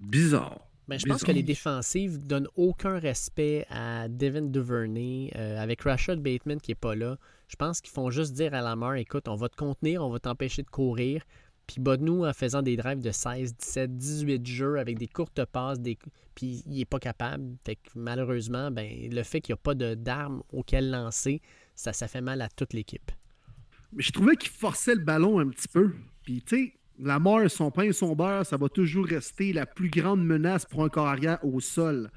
bizarre. 0.00 0.60
Ben, 0.86 0.98
je 0.98 1.06
pense 1.06 1.22
que 1.22 1.32
les 1.32 1.42
défensives 1.42 2.18
donnent 2.26 2.48
aucun 2.56 2.98
respect 2.98 3.66
à 3.70 4.06
Devin 4.08 4.42
Duvernay 4.42 5.30
euh, 5.34 5.58
avec 5.58 5.80
Rashad 5.82 6.20
Bateman 6.20 6.60
qui 6.60 6.72
est 6.72 6.76
pas 6.76 6.94
là. 6.94 7.16
Je 7.48 7.56
pense 7.56 7.80
qu'ils 7.80 7.92
font 7.92 8.10
juste 8.10 8.34
dire 8.34 8.52
à 8.52 8.60
Lamar 8.60 8.96
écoute, 8.96 9.26
on 9.28 9.34
va 9.34 9.48
te 9.48 9.56
contenir, 9.56 10.04
on 10.04 10.10
va 10.10 10.18
t'empêcher 10.18 10.62
de 10.62 10.68
courir. 10.68 11.22
Puis 11.66 11.80
nous 11.80 12.26
en 12.26 12.32
faisant 12.34 12.60
des 12.60 12.76
drives 12.76 13.00
de 13.00 13.10
16, 13.10 13.56
17, 13.56 13.96
18 13.96 14.46
jeux 14.46 14.78
avec 14.78 14.98
des 14.98 15.08
courtes 15.08 15.42
passes, 15.46 15.80
des... 15.80 15.96
puis 16.34 16.62
il 16.66 16.78
est 16.78 16.84
pas 16.84 16.98
capable. 16.98 17.56
Fait 17.64 17.76
que 17.76 17.88
malheureusement, 17.94 18.70
ben, 18.70 19.08
le 19.10 19.22
fait 19.22 19.40
qu'il 19.40 19.54
n'y 19.54 19.58
a 19.58 19.62
pas 19.62 19.74
d'armes 19.74 20.42
auxquelles 20.52 20.90
lancer, 20.90 21.40
ça, 21.74 21.94
ça 21.94 22.08
fait 22.08 22.20
mal 22.20 22.42
à 22.42 22.48
toute 22.50 22.74
l'équipe 22.74 23.10
je 23.96 24.10
trouvais 24.10 24.36
qu'il 24.36 24.50
forçait 24.50 24.94
le 24.94 25.00
ballon 25.00 25.38
un 25.38 25.48
petit 25.48 25.68
peu. 25.68 25.92
Puis, 26.24 26.42
tu 26.42 26.56
sais, 26.56 26.72
La 27.00 27.18
mort, 27.18 27.50
son 27.50 27.72
pain 27.72 27.82
et 27.82 27.92
son 27.92 28.14
beurre, 28.14 28.46
ça 28.46 28.56
va 28.56 28.68
toujours 28.68 29.06
rester 29.06 29.52
la 29.52 29.66
plus 29.66 29.90
grande 29.90 30.24
menace 30.24 30.64
pour 30.64 30.84
un 30.84 30.88
carrière 30.88 31.44
au 31.44 31.58
sol. 31.58 32.08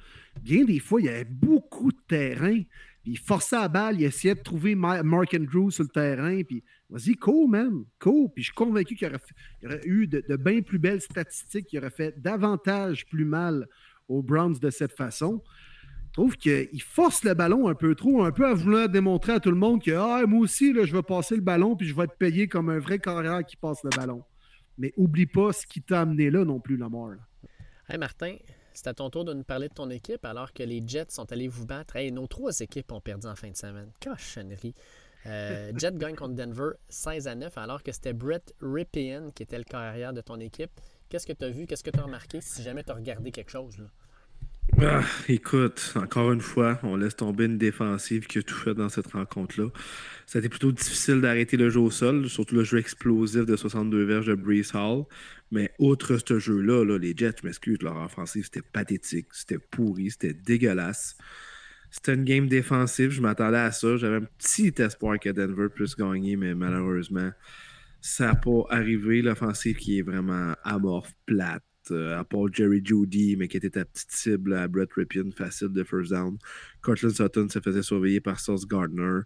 Bien 0.44 0.66
des 0.66 0.80
fois, 0.80 1.02
il 1.02 1.06
y 1.06 1.10
avait 1.10 1.26
beaucoup 1.26 1.92
de 1.92 1.98
terrain. 2.08 2.62
Puis 3.02 3.14
il 3.14 3.18
forçait 3.18 3.56
la 3.56 3.70
balle, 3.70 4.00
il 4.00 4.04
essayait 4.04 4.36
de 4.36 4.42
trouver 4.42 4.76
Mark 4.76 5.34
Andrews 5.34 5.72
sur 5.72 5.84
le 5.84 5.90
terrain. 5.90 6.44
Puis 6.44 6.64
vas-y, 6.92 7.16
cool, 7.16 7.50
man, 7.50 7.86
cool. 8.00 8.30
Puis 8.34 8.44
je 8.44 8.48
suis 8.50 8.56
convaincu 8.56 8.96
qu'il 8.96 9.08
y 9.08 9.66
aurait, 9.66 9.82
eu 9.84 10.06
de, 10.06 10.24
de 10.28 10.36
bien 10.36 10.62
plus 10.62 10.78
belles 10.78 11.02
statistiques, 11.02 11.66
qui 11.68 11.80
aurait 11.80 11.90
fait 11.90 12.22
davantage 12.22 13.08
plus 13.08 13.26
mal 13.26 13.68
aux 14.08 14.22
Browns 14.22 14.60
de 14.60 14.70
cette 14.70 14.94
façon. 14.94 15.42
Je 16.18 16.24
trouve 16.24 16.36
qu'il 16.36 16.82
force 16.82 17.24
le 17.24 17.36
ballon 17.36 17.68
un 17.68 17.76
peu 17.76 17.94
trop, 17.94 18.24
un 18.24 18.32
peu 18.32 18.48
à 18.48 18.56
vouloir 18.56 18.90
démontrer 18.90 19.34
à 19.34 19.40
tout 19.40 19.52
le 19.52 19.56
monde 19.56 19.84
que 19.84 19.92
ah, 19.92 20.26
moi 20.26 20.40
aussi, 20.40 20.74
là, 20.74 20.84
je 20.84 20.92
vais 20.92 21.04
passer 21.04 21.36
le 21.36 21.42
ballon 21.42 21.76
puis 21.76 21.88
je 21.88 21.94
vais 21.94 22.06
être 22.06 22.18
payé 22.18 22.48
comme 22.48 22.72
un 22.72 22.80
vrai 22.80 22.98
carrière 22.98 23.46
qui 23.46 23.56
passe 23.56 23.84
le 23.84 23.92
ballon. 23.96 24.24
Mais 24.80 24.92
oublie 24.98 25.28
pas 25.28 25.54
ce 25.54 25.68
qui 25.68 25.80
t'a 25.80 26.02
amené 26.02 26.32
là 26.32 26.44
non 26.44 26.60
plus, 26.60 26.76
la 26.76 26.90
mort. 26.90 27.12
Hey 27.88 28.00
Martin, 28.00 28.36
c'est 28.74 28.88
à 28.88 28.96
ton 28.96 29.12
tour 29.12 29.26
de 29.26 29.34
nous 29.36 29.44
parler 29.44 29.70
de 29.70 29.76
ton 29.76 29.92
équipe 29.92 30.26
alors 30.26 30.54
que 30.54 30.64
les 30.64 30.82
Jets 30.84 31.06
sont 31.10 31.32
allés 31.32 31.48
vous 31.48 31.68
battre. 31.68 31.98
Hey, 31.98 32.12
nos 32.12 32.26
trois 32.26 32.62
équipes 32.62 32.92
ont 32.94 33.02
perdu 33.02 33.28
en 33.28 33.36
fin 33.36 33.52
de 33.52 33.56
semaine. 33.56 33.92
Cochonnerie. 34.04 34.74
Euh, 35.28 35.72
Jets 35.78 35.98
gagne 35.98 36.16
contre 36.16 36.34
Denver 36.34 36.72
16 36.90 37.28
à 37.28 37.36
9 37.36 37.56
alors 37.60 37.84
que 37.84 37.92
c'était 37.92 38.14
Brett 38.14 38.56
Ripien 38.60 39.30
qui 39.36 39.44
était 39.44 39.60
le 39.60 39.66
carrière 39.66 40.14
de 40.14 40.22
ton 40.22 40.40
équipe. 40.40 40.72
Qu'est-ce 41.10 41.28
que 41.28 41.34
tu 41.34 41.46
as 41.46 41.50
vu? 41.52 41.68
Qu'est-ce 41.68 41.84
que 41.84 41.92
tu 41.92 42.00
as 42.00 42.04
remarqué 42.04 42.42
si 42.42 42.64
jamais 42.64 42.84
tu 42.84 42.90
as 42.90 42.96
regardé 42.96 43.32
quelque 43.32 43.52
chose? 43.52 43.78
Là? 43.78 43.86
Ah, 44.76 45.02
écoute, 45.28 45.94
encore 45.96 46.32
une 46.32 46.42
fois, 46.42 46.80
on 46.84 46.98
laisse 46.98 47.16
tomber 47.16 47.46
une 47.46 47.58
défensive 47.58 48.28
qui 48.28 48.38
a 48.40 48.44
tout 48.44 48.56
fait 48.56 48.76
dans 48.76 48.90
cette 48.90 49.08
rencontre-là. 49.08 49.70
Ça 50.28 50.38
a 50.38 50.40
été 50.40 50.50
plutôt 50.50 50.72
difficile 50.72 51.20
d'arrêter 51.22 51.58
le 51.58 51.70
jeu 51.70 51.80
au 51.80 51.90
sol, 51.90 52.30
surtout 52.30 52.56
le 52.56 52.64
jeu 52.64 52.78
explosif 52.78 53.46
de 53.46 53.56
62 53.56 54.04
verges 54.04 54.28
de 54.28 54.36
Brees 54.36 54.76
Hall. 54.76 55.06
Mais 55.52 55.72
outre 55.80 56.18
ce 56.18 56.38
jeu-là, 56.38 56.98
les 57.00 57.16
Jets, 57.16 57.38
je 57.42 57.48
m'excuse, 57.48 57.82
leur 57.82 57.98
offensive, 57.98 58.44
c'était 58.44 58.62
pathétique, 58.62 59.28
c'était 59.32 59.58
pourri, 59.58 60.12
c'était 60.12 60.34
dégueulasse. 60.34 61.18
C'était 61.90 62.14
une 62.14 62.26
game 62.26 62.48
défensive, 62.48 63.10
je 63.12 63.22
m'attendais 63.22 63.58
à 63.58 63.72
ça. 63.72 63.98
J'avais 63.98 64.18
un 64.18 64.28
petit 64.38 64.74
espoir 64.78 65.18
que 65.20 65.30
Denver 65.30 65.70
puisse 65.74 65.96
gagner, 65.96 66.36
mais 66.36 66.54
malheureusement, 66.54 67.32
ça 68.02 68.28
n'a 68.28 68.36
pas 68.36 68.64
arrivé. 68.70 69.22
L'offensive 69.22 69.78
qui 69.78 70.00
est 70.00 70.04
vraiment 70.04 70.54
amorphe, 70.64 71.14
plate 71.26 71.64
à 71.92 72.24
part 72.24 72.52
Jerry 72.52 72.82
Judy, 72.84 73.36
mais 73.38 73.48
qui 73.48 73.58
était 73.58 73.70
ta 73.70 73.86
petite 73.86 74.12
cible 74.12 74.54
à 74.54 74.68
Brett 74.68 74.92
Ripien, 74.94 75.30
facile 75.36 75.70
de 75.70 75.84
first 75.84 76.12
down. 76.12 76.38
Cortland 76.82 77.14
Sutton 77.14 77.48
se 77.50 77.60
faisait 77.60 77.84
surveiller 77.84 78.20
par 78.20 78.40
Sauce 78.40 78.68
Gardner. 78.68 79.22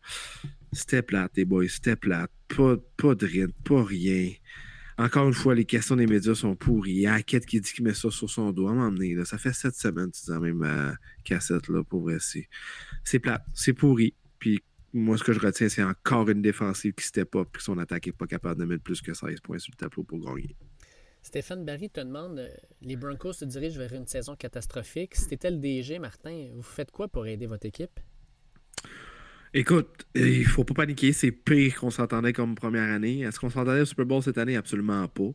C'était 0.71 1.01
plate, 1.01 1.31
les 1.35 1.45
boys, 1.45 1.67
c'était 1.67 1.95
plate. 1.95 2.31
Pas, 2.47 2.75
pas 2.97 3.15
de 3.15 3.25
rien, 3.25 3.47
pas 3.63 3.83
rien. 3.83 4.31
Encore 4.97 5.27
une 5.27 5.33
fois, 5.33 5.55
les 5.55 5.65
questions 5.65 5.95
des 5.95 6.05
médias 6.05 6.35
sont 6.35 6.55
pourries. 6.55 7.07
Hackett 7.07 7.45
qui 7.45 7.59
dit 7.59 7.73
qu'il 7.73 7.83
met 7.83 7.93
ça 7.93 8.11
sur 8.11 8.29
son. 8.29 8.49
À 8.49 8.73
m'emmener, 8.73 9.17
Ça 9.25 9.37
fait 9.37 9.53
sept 9.53 9.73
semaines, 9.73 10.11
tu 10.11 10.31
dis, 10.31 10.39
même 10.39 10.61
à 10.63 10.93
cassette, 11.23 11.67
là, 11.69 11.83
pour 11.83 12.01
vrai. 12.01 12.17
C'est 13.03 13.19
plate, 13.19 13.43
c'est 13.53 13.73
pourri. 13.73 14.13
Puis 14.37 14.61
moi, 14.93 15.17
ce 15.17 15.23
que 15.23 15.33
je 15.33 15.39
retiens, 15.39 15.69
c'est 15.69 15.83
encore 15.83 16.29
une 16.29 16.41
défensive 16.41 16.93
qui 16.93 17.05
step 17.05 17.35
up, 17.35 17.47
puis 17.51 17.63
son 17.63 17.77
attaque 17.77 18.07
n'est 18.07 18.11
pas 18.11 18.27
capable 18.27 18.59
de 18.59 18.65
mettre 18.65 18.83
plus 18.83 19.01
que 19.01 19.13
16 19.13 19.39
points 19.39 19.57
sur 19.57 19.71
le 19.71 19.77
tableau 19.77 20.03
pour 20.03 20.19
gagner. 20.19 20.55
Stéphane 21.21 21.63
Barry 21.65 21.89
te 21.89 22.01
demande 22.01 22.39
euh, 22.39 22.49
les 22.81 22.95
Broncos 22.95 23.33
se 23.33 23.45
dirigent 23.45 23.77
vers 23.77 23.93
une 23.93 24.07
saison 24.07 24.35
catastrophique. 24.35 25.15
Si 25.15 25.37
tu 25.37 25.47
le 25.49 25.57
DG, 25.57 25.99
Martin, 25.99 26.49
vous 26.53 26.63
faites 26.63 26.91
quoi 26.91 27.07
pour 27.07 27.27
aider 27.27 27.45
votre 27.45 27.65
équipe? 27.65 27.99
Écoute, 29.53 30.07
il 30.15 30.45
faut 30.45 30.63
pas 30.63 30.73
paniquer, 30.73 31.11
c'est 31.11 31.31
pire 31.31 31.75
qu'on 31.75 31.89
s'entendait 31.89 32.31
comme 32.31 32.55
première 32.55 32.89
année. 32.89 33.19
Est-ce 33.19 33.37
qu'on 33.37 33.49
s'entendait 33.49 33.81
au 33.81 33.85
Super 33.85 34.05
Bowl 34.05 34.23
cette 34.23 34.37
année? 34.37 34.55
Absolument 34.55 35.09
pas. 35.09 35.31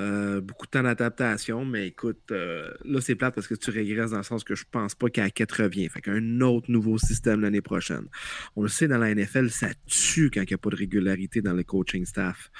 Euh, 0.00 0.40
beaucoup 0.40 0.66
de 0.66 0.70
temps 0.72 0.82
d'adaptation, 0.82 1.64
mais 1.64 1.86
écoute, 1.86 2.32
euh, 2.32 2.72
là 2.84 3.00
c'est 3.00 3.14
plate 3.14 3.36
parce 3.36 3.46
que 3.46 3.54
tu 3.54 3.70
régresses 3.70 4.10
dans 4.10 4.16
le 4.16 4.24
sens 4.24 4.42
que 4.42 4.56
je 4.56 4.64
pense 4.68 4.96
pas 4.96 5.10
qu'Hackett 5.10 5.52
revient. 5.52 5.88
Fait 5.88 6.00
qu'un 6.00 6.40
autre 6.40 6.72
nouveau 6.72 6.98
système 6.98 7.40
l'année 7.40 7.60
prochaine. 7.60 8.08
On 8.56 8.62
le 8.62 8.68
sait, 8.68 8.88
dans 8.88 8.98
la 8.98 9.14
NFL, 9.14 9.48
ça 9.50 9.68
tue 9.86 10.28
quand 10.28 10.42
il 10.42 10.48
n'y 10.48 10.54
a 10.54 10.58
pas 10.58 10.70
de 10.70 10.76
régularité 10.76 11.40
dans 11.40 11.54
le 11.54 11.62
coaching 11.62 12.04
staff. 12.04 12.50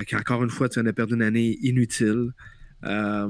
Fait 0.00 0.06
qu'encore 0.06 0.42
une 0.42 0.50
fois, 0.50 0.70
tu 0.70 0.80
en 0.80 0.86
as 0.86 0.94
perdu 0.94 1.12
une 1.12 1.20
année 1.20 1.58
inutile. 1.60 2.32
Euh, 2.86 3.28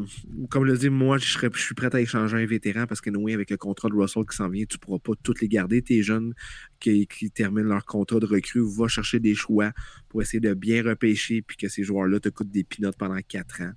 comme 0.51 0.65
le 0.65 0.79
dit, 0.79 0.89
moi, 0.89 1.19
je, 1.19 1.27
suis 1.27 1.75
prêt 1.75 1.93
à 1.93 2.01
échanger 2.01 2.37
un 2.37 2.47
vétéran 2.47 2.87
parce 2.87 3.01
que, 3.01 3.11
oui, 3.11 3.35
avec 3.35 3.51
le 3.51 3.57
contrat 3.57 3.89
de 3.89 3.95
Russell 3.95 4.23
qui 4.25 4.37
s'en 4.37 4.49
vient, 4.49 4.65
tu 4.67 4.77
ne 4.77 4.79
pourras 4.79 5.01
pas 5.01 5.15
toutes 5.21 5.41
les 5.41 5.49
garder. 5.49 5.83
Tes 5.83 6.05
jeunes 6.05 6.33
qui, 6.79 7.09
terminent 7.35 7.69
leur 7.69 7.85
contrat 7.85 8.21
de 8.21 8.27
recrue, 8.27 8.63
va 8.65 8.87
chercher 8.87 9.19
des 9.19 9.35
choix 9.35 9.73
pour 10.09 10.23
essayer 10.23 10.39
de 10.39 10.55
bien 10.55 10.85
repêcher 10.85 11.43
puis 11.43 11.57
que 11.57 11.69
ces 11.69 11.83
joueurs-là 11.83 12.21
te 12.21 12.29
coûtent 12.29 12.53
des 12.53 12.63
pinottes 12.63 12.97
pendant 12.97 13.19
quatre 13.27 13.63
ans. 13.63 13.73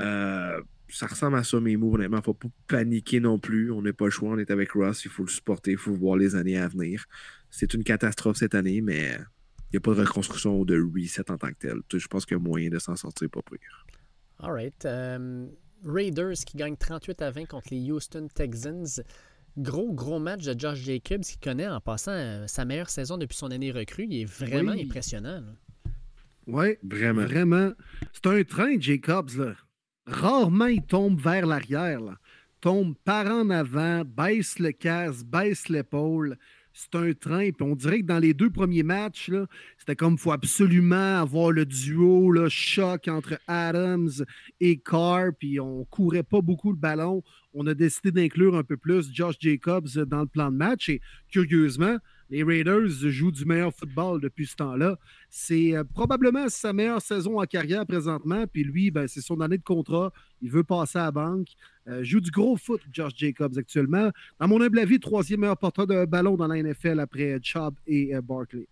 Euh, 0.00 0.60
ça 0.88 1.06
ressemble 1.06 1.36
à 1.36 1.44
ça, 1.44 1.60
mes 1.60 1.76
mots. 1.76 1.94
Honnêtement, 1.94 2.16
il 2.16 2.22
ne 2.22 2.24
faut 2.24 2.34
pas 2.34 2.48
paniquer 2.66 3.20
non 3.20 3.38
plus. 3.38 3.70
On 3.70 3.82
n'a 3.82 3.92
pas 3.92 4.06
le 4.06 4.10
choix. 4.10 4.30
On 4.30 4.38
est 4.38 4.50
avec 4.50 4.72
Russ. 4.72 5.04
Il 5.04 5.12
faut 5.12 5.22
le 5.22 5.30
supporter. 5.30 5.70
Il 5.70 5.78
faut 5.78 5.94
voir 5.94 6.16
les 6.16 6.34
années 6.34 6.58
à 6.58 6.66
venir. 6.66 7.04
C'est 7.50 7.72
une 7.72 7.84
catastrophe 7.84 8.38
cette 8.38 8.56
année, 8.56 8.80
mais 8.80 9.16
n'y 9.72 9.78
a 9.78 9.80
pas 9.80 9.94
de 9.94 10.00
reconstruction 10.00 10.58
ou 10.58 10.64
de 10.64 10.80
reset 10.80 11.30
en 11.30 11.38
tant 11.38 11.48
que 11.48 11.58
tel. 11.58 11.78
Je 11.92 12.06
pense 12.08 12.26
qu'il 12.26 12.36
y 12.36 12.40
a 12.40 12.42
moyen 12.42 12.70
de 12.70 12.78
s'en 12.78 12.96
sortir 12.96 13.28
pas 13.30 13.40
pire. 13.42 13.86
All 14.38 14.52
right. 14.52 14.84
Euh, 14.84 15.46
Raiders 15.84 16.44
qui 16.46 16.56
gagnent 16.56 16.76
38 16.76 17.22
à 17.22 17.30
20 17.30 17.46
contre 17.46 17.68
les 17.70 17.90
Houston 17.90 18.28
Texans. 18.34 19.02
Gros, 19.58 19.92
gros 19.92 20.18
match 20.18 20.44
de 20.44 20.58
Josh 20.58 20.78
Jacobs 20.78 21.22
qui 21.22 21.38
connaît 21.38 21.68
en 21.68 21.80
passant 21.80 22.12
euh, 22.12 22.46
sa 22.46 22.64
meilleure 22.64 22.90
saison 22.90 23.18
depuis 23.18 23.36
son 23.36 23.50
année 23.50 23.72
recrue. 23.72 24.06
Il 24.08 24.22
est 24.22 24.24
vraiment 24.24 24.72
impressionnant. 24.72 25.42
Oui, 26.46 26.76
vraiment. 26.82 27.22
Vraiment. 27.22 27.72
C'est 28.12 28.26
un 28.26 28.42
train, 28.44 28.78
Jacobs. 28.78 29.36
Là. 29.36 29.54
Rarement 30.06 30.66
il 30.66 30.82
tombe 30.82 31.20
vers 31.20 31.46
l'arrière. 31.46 32.00
Tombe 32.60 32.94
par 33.04 33.26
en 33.26 33.48
avant, 33.50 34.02
baisse 34.04 34.58
le 34.58 34.72
casque, 34.72 35.24
baisse 35.24 35.68
l'épaule 35.68 36.36
c'est 36.72 36.94
un 36.94 37.12
train. 37.12 37.50
On 37.60 37.74
dirait 37.74 38.00
que 38.00 38.06
dans 38.06 38.18
les 38.18 38.34
deux 38.34 38.50
premiers 38.50 38.82
matchs, 38.82 39.30
c'était 39.78 39.96
comme 39.96 40.14
il 40.14 40.18
faut 40.18 40.32
absolument 40.32 41.20
avoir 41.20 41.50
le 41.50 41.66
duo, 41.66 42.30
le 42.30 42.48
choc 42.48 43.08
entre 43.08 43.38
Adams 43.46 44.10
et 44.60 44.78
Carr. 44.78 45.32
Puis 45.38 45.60
on 45.60 45.84
courait 45.84 46.22
pas 46.22 46.40
beaucoup 46.40 46.70
le 46.70 46.78
ballon. 46.78 47.22
On 47.52 47.66
a 47.66 47.74
décidé 47.74 48.12
d'inclure 48.12 48.56
un 48.56 48.62
peu 48.62 48.76
plus 48.76 49.12
Josh 49.12 49.36
Jacobs 49.40 49.88
dans 50.06 50.20
le 50.20 50.26
plan 50.26 50.50
de 50.50 50.56
match. 50.56 50.88
Et 50.88 51.00
curieusement, 51.28 51.98
les 52.30 52.44
Raiders 52.44 52.88
jouent 52.88 53.32
du 53.32 53.44
meilleur 53.44 53.74
football 53.74 54.20
depuis 54.20 54.46
ce 54.46 54.56
temps-là. 54.56 54.96
C'est 55.28 55.76
euh, 55.76 55.82
probablement 55.84 56.48
sa 56.48 56.72
meilleure 56.72 57.02
saison 57.02 57.40
en 57.40 57.44
carrière 57.44 57.84
présentement. 57.84 58.46
Puis 58.46 58.62
lui, 58.62 58.90
ben, 58.90 59.08
c'est 59.08 59.20
son 59.20 59.40
année 59.40 59.58
de 59.58 59.64
contrat. 59.64 60.12
Il 60.40 60.50
veut 60.50 60.62
passer 60.62 60.98
à 60.98 61.06
la 61.06 61.10
banque. 61.10 61.48
Euh, 61.88 62.04
joue 62.04 62.20
du 62.20 62.30
gros 62.30 62.56
foot, 62.56 62.80
Josh 62.92 63.12
Jacobs, 63.16 63.58
actuellement. 63.58 64.10
Dans 64.38 64.46
mon 64.46 64.60
humble 64.60 64.78
avis, 64.78 65.00
troisième 65.00 65.40
meilleur 65.40 65.58
porteur 65.58 65.86
de 65.86 66.04
ballon 66.04 66.36
dans 66.36 66.46
la 66.46 66.62
NFL 66.62 67.00
après 67.00 67.38
Chubb 67.42 67.74
et 67.86 68.14
euh, 68.14 68.20
Barkley. 68.20 68.66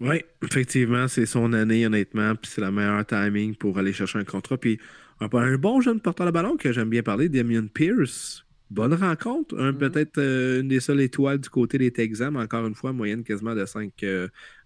Oui, 0.00 0.22
effectivement, 0.42 1.08
c'est 1.08 1.26
son 1.26 1.52
année, 1.52 1.86
honnêtement. 1.86 2.34
Puis 2.34 2.52
c'est 2.54 2.60
le 2.60 2.70
meilleur 2.70 3.04
timing 3.06 3.54
pour 3.54 3.78
aller 3.78 3.92
chercher 3.92 4.18
un 4.18 4.24
contrat. 4.24 4.58
Puis 4.58 4.78
un, 5.20 5.56
bon 5.56 5.80
jeune 5.80 6.00
porteur 6.00 6.26
de 6.26 6.30
ballon 6.30 6.56
que 6.56 6.72
j'aime 6.72 6.90
bien 6.90 7.02
parler, 7.02 7.28
Damien 7.28 7.66
Pierce. 7.66 8.44
Bonne 8.70 8.94
rencontre. 8.94 9.56
Mm-hmm. 9.56 9.78
Peut-être 9.78 10.18
euh, 10.18 10.60
une 10.60 10.68
des 10.68 10.80
seules 10.80 11.00
étoiles 11.00 11.38
du 11.38 11.50
côté 11.50 11.78
des 11.78 11.92
Texans, 11.92 12.32
mais 12.32 12.40
encore 12.40 12.66
une 12.66 12.74
fois, 12.74 12.92
moyenne 12.92 13.24
quasiment 13.24 13.54
de 13.54 13.66
5 13.66 13.92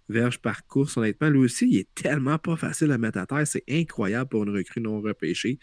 verges 0.08 0.38
par 0.38 0.66
course. 0.66 0.96
Honnêtement, 0.96 1.30
lui 1.30 1.40
aussi, 1.40 1.68
il 1.70 1.78
est 1.78 1.94
tellement 1.94 2.38
pas 2.38 2.56
facile 2.56 2.92
à 2.92 2.98
mettre 2.98 3.18
à 3.18 3.26
terre. 3.26 3.46
C'est 3.46 3.64
incroyable 3.68 4.28
pour 4.28 4.44
une 4.44 4.50
recrue 4.50 4.80
non 4.80 5.00
repêchée. 5.00 5.58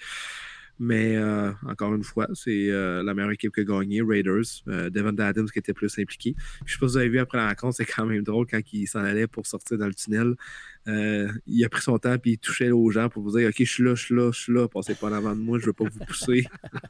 Mais 0.83 1.15
euh, 1.15 1.51
encore 1.67 1.93
une 1.93 2.03
fois, 2.03 2.27
c'est 2.33 2.71
euh, 2.71 3.03
la 3.03 3.13
meilleure 3.13 3.29
équipe 3.29 3.53
qui 3.53 3.59
a 3.59 3.63
gagné, 3.63 4.01
Raiders. 4.01 4.63
Euh, 4.67 4.89
Devon 4.89 5.15
Adams 5.15 5.47
qui 5.47 5.59
était 5.59 5.75
plus 5.75 5.99
impliqué. 5.99 6.33
je 6.65 6.73
sais 6.73 6.79
pas 6.79 6.87
si 6.87 6.93
vous 6.93 6.97
avez 6.97 7.09
vu 7.09 7.19
après 7.19 7.37
la 7.37 7.49
rencontre, 7.49 7.75
c'est 7.75 7.85
quand 7.85 8.07
même 8.07 8.23
drôle 8.23 8.47
quand 8.47 8.61
il 8.73 8.87
s'en 8.87 9.03
allait 9.03 9.27
pour 9.27 9.45
sortir 9.45 9.77
dans 9.77 9.85
le 9.85 9.93
tunnel. 9.93 10.33
il 10.87 11.63
a 11.63 11.69
pris 11.69 11.83
son 11.83 11.99
temps 11.99 12.17
puis 12.17 12.31
il 12.31 12.37
touchait 12.39 12.71
aux 12.71 12.89
gens 12.89 13.09
pour 13.09 13.21
vous 13.21 13.37
dire 13.37 13.49
Ok, 13.49 13.57
je 13.59 13.63
suis 13.71 13.83
là, 13.83 13.93
je 13.93 14.03
suis 14.03 14.15
là, 14.15 14.31
je 14.31 14.39
suis 14.39 14.53
là, 14.53 14.67
passez 14.67 14.95
pas 14.95 15.11
en 15.11 15.13
avant 15.13 15.35
de 15.35 15.41
moi, 15.41 15.59
je 15.59 15.67
veux 15.67 15.73
pas 15.73 15.85
vous 15.85 16.03
pousser. 16.03 16.47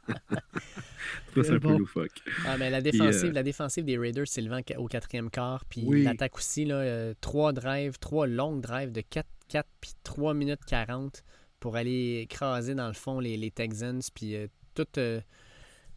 c'est 1.34 1.50
un 1.50 1.58
peu 1.58 1.76
loufoque. 1.76 2.22
Ah, 2.46 2.56
mais 2.56 2.70
la, 2.70 2.80
défensive, 2.80 3.32
la 3.32 3.42
défensive 3.42 3.84
des 3.84 3.98
Raiders, 3.98 4.26
c'est 4.26 4.40
le 4.40 4.48
vent 4.48 4.62
au 4.78 4.88
quatrième 4.88 5.28
quart. 5.28 5.66
Puis 5.66 5.82
l'attaque 6.02 6.38
aussi, 6.38 6.64
là, 6.64 7.12
trois 7.20 7.52
drives, 7.52 7.98
trois 7.98 8.26
longues 8.26 8.62
drives 8.62 8.90
de 8.90 9.02
4, 9.02 9.28
4 9.48 9.68
puis 9.82 9.90
3 10.02 10.32
minutes 10.32 10.64
40 10.66 11.22
pour 11.62 11.76
aller 11.76 12.22
écraser 12.22 12.74
dans 12.74 12.88
le 12.88 12.92
fond 12.92 13.20
les, 13.20 13.50
Texans. 13.52 14.02
Puis 14.12 14.34
euh, 14.34 14.48
toute, 14.74 14.98
euh, 14.98 15.20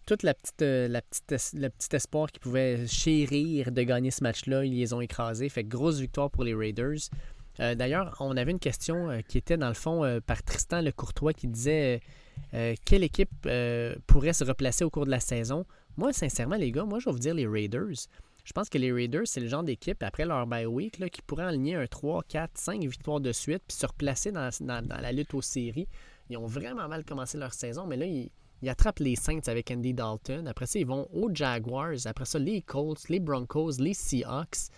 toute 0.05 0.21
la 0.21 0.35
petite, 0.35 0.61
euh, 0.61 0.87
la 0.87 1.01
petite, 1.01 1.53
le 1.55 1.69
petit 1.69 1.95
espoir 1.95 2.31
qu'ils 2.31 2.39
pouvaient 2.39 2.85
chérir 2.85 3.71
de 3.71 3.81
gagner 3.81 4.11
ce 4.11 4.23
match-là, 4.23 4.63
ils 4.63 4.77
les 4.77 4.93
ont 4.93 5.01
écrasés. 5.01 5.49
Fait 5.49 5.63
grosse 5.63 5.99
victoire 5.99 6.29
pour 6.29 6.43
les 6.43 6.53
Raiders. 6.53 7.09
D'ailleurs, 7.57 8.17
on 8.19 8.35
avait 8.35 8.51
une 8.51 8.59
question 8.59 9.21
qui 9.29 9.37
était 9.37 9.55
dans 9.55 9.69
le 9.69 9.75
fond 9.75 10.19
par 10.25 10.43
Tristan 10.43 10.81
Le 10.81 10.91
Courtois 10.91 11.31
qui 11.31 11.47
disait 11.47 12.01
quelle 12.51 13.01
équipe 13.01 13.47
pourrait 14.07 14.33
se 14.33 14.43
replacer 14.43 14.83
au 14.83 14.89
cours 14.89 15.05
de 15.05 15.11
la 15.11 15.21
saison. 15.21 15.65
Moi, 15.95 16.11
sincèrement, 16.11 16.57
les 16.57 16.73
gars, 16.73 16.83
moi, 16.83 16.99
je 16.99 17.05
vais 17.05 17.13
vous 17.13 17.19
dire 17.19 17.33
les 17.33 17.47
Raiders. 17.47 18.09
Je 18.45 18.53
pense 18.53 18.69
que 18.69 18.77
les 18.77 18.91
Raiders, 18.91 19.23
c'est 19.25 19.39
le 19.39 19.47
genre 19.47 19.63
d'équipe, 19.63 20.01
après 20.03 20.23
leur 20.23 20.45
bye 20.45 20.67
week, 20.67 21.03
qui 21.09 21.21
pourrait 21.23 21.45
aligner 21.45 21.75
un 21.75 21.87
3, 21.87 22.23
4, 22.29 22.51
5 22.53 22.81
victoires 22.83 23.19
de 23.19 23.31
suite, 23.31 23.63
puis 23.67 23.75
se 23.75 23.87
replacer 23.87 24.31
dans, 24.31 24.51
la 24.61 25.11
lutte 25.11 25.33
aux 25.33 25.41
séries. 25.41 25.87
Ils 26.29 26.37
ont 26.37 26.45
vraiment 26.45 26.87
mal 26.87 27.03
commencé 27.03 27.39
leur 27.39 27.53
saison, 27.53 27.87
mais 27.87 27.97
là, 27.97 28.05
ils, 28.05 28.29
attrapent 28.69 28.99
les 28.99 29.15
Saints 29.15 29.47
avec 29.47 29.71
Andy 29.71 29.93
Dalton. 29.93 30.47
Après 30.47 30.67
ça, 30.67 30.77
ils 30.77 30.85
vont 30.85 31.07
aux 31.11 31.29
Jaguars. 31.33 32.05
Après 32.05 32.25
ça, 32.25 32.37
les 32.37 32.61
Colts, 32.61 33.09
les 33.09 33.19
Broncos, 33.19 33.73
les 33.79 33.93
Seahawks. 33.93 34.69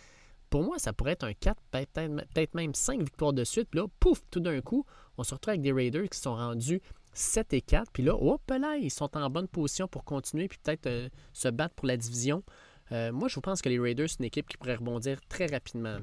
Pour 0.49 0.63
moi, 0.63 0.79
ça 0.79 0.93
pourrait 0.93 1.13
être 1.13 1.25
un 1.25 1.33
4, 1.33 1.61
peut-être 1.71 1.93
peut-être 1.93 2.53
même 2.53 2.73
5 2.73 3.01
victoires 3.01 3.33
de 3.33 3.43
suite. 3.43 3.69
Puis 3.69 3.81
là, 3.81 3.87
pouf, 3.99 4.21
tout 4.31 4.39
d'un 4.39 4.61
coup, 4.61 4.85
on 5.17 5.23
se 5.23 5.33
retrouve 5.33 5.51
avec 5.51 5.61
des 5.61 5.73
Raiders 5.73 6.09
qui 6.09 6.19
sont 6.19 6.35
rendus 6.35 6.81
7 7.13 7.53
et 7.53 7.61
4. 7.61 7.91
Puis 7.91 8.03
là, 8.03 8.15
hop 8.15 8.41
là, 8.49 8.77
ils 8.77 8.91
sont 8.91 9.15
en 9.17 9.29
bonne 9.29 9.47
position 9.47 9.87
pour 9.87 10.05
continuer 10.05 10.47
puis 10.47 10.57
peut-être 10.63 10.87
euh, 10.87 11.09
se 11.33 11.49
battre 11.49 11.75
pour 11.75 11.87
la 11.87 11.97
division. 11.97 12.43
Euh, 12.91 13.11
moi, 13.11 13.27
je 13.27 13.39
pense 13.39 13.61
que 13.61 13.69
les 13.69 13.79
Raiders, 13.79 14.09
c'est 14.09 14.19
une 14.19 14.25
équipe 14.25 14.47
qui 14.47 14.57
pourrait 14.57 14.75
rebondir 14.75 15.19
très 15.29 15.45
rapidement. 15.45 15.97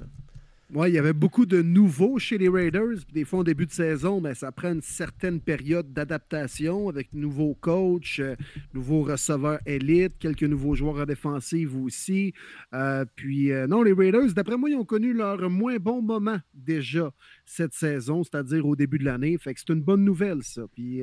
Ouais, 0.73 0.90
il 0.90 0.94
y 0.94 0.98
avait 0.98 1.12
beaucoup 1.12 1.44
de 1.44 1.61
nouveaux 1.61 2.19
chez 2.19 2.39
les 2.39 2.48
Raiders. 2.48 2.97
Des 3.12 3.24
fois, 3.24 3.40
en 3.40 3.43
début 3.44 3.66
de 3.66 3.70
saison, 3.70 4.23
ben, 4.23 4.35
ça 4.35 4.51
prend 4.51 4.73
une 4.73 4.81
certaine 4.81 5.39
période 5.39 5.93
d'adaptation 5.93 6.89
avec 6.89 7.12
nouveaux 7.12 7.55
coachs, 7.55 8.19
euh, 8.19 8.35
nouveaux 8.73 9.02
receveurs 9.02 9.61
élites, 9.66 10.15
quelques 10.19 10.43
nouveaux 10.43 10.74
joueurs 10.74 10.97
en 10.97 11.05
défensive 11.05 11.77
aussi. 11.77 12.32
Euh, 12.73 13.05
puis, 13.15 13.52
euh, 13.52 13.66
non, 13.66 13.82
les 13.82 13.93
Raiders, 13.93 14.32
d'après 14.32 14.56
moi, 14.56 14.70
ils 14.70 14.77
ont 14.77 14.86
connu 14.86 15.12
leur 15.12 15.48
moins 15.51 15.77
bon 15.77 16.01
moment 16.01 16.39
déjà 16.55 17.12
cette 17.44 17.74
saison, 17.74 18.24
c'est-à-dire 18.24 18.66
au 18.66 18.74
début 18.74 18.98
de 18.98 19.05
l'année. 19.05 19.36
Fait 19.36 19.52
que 19.52 19.61
c'est 19.61 19.73
une 19.73 19.82
bonne 19.82 20.02
nouvelle, 20.02 20.43
ça. 20.43 20.62
Puis, 20.73 21.02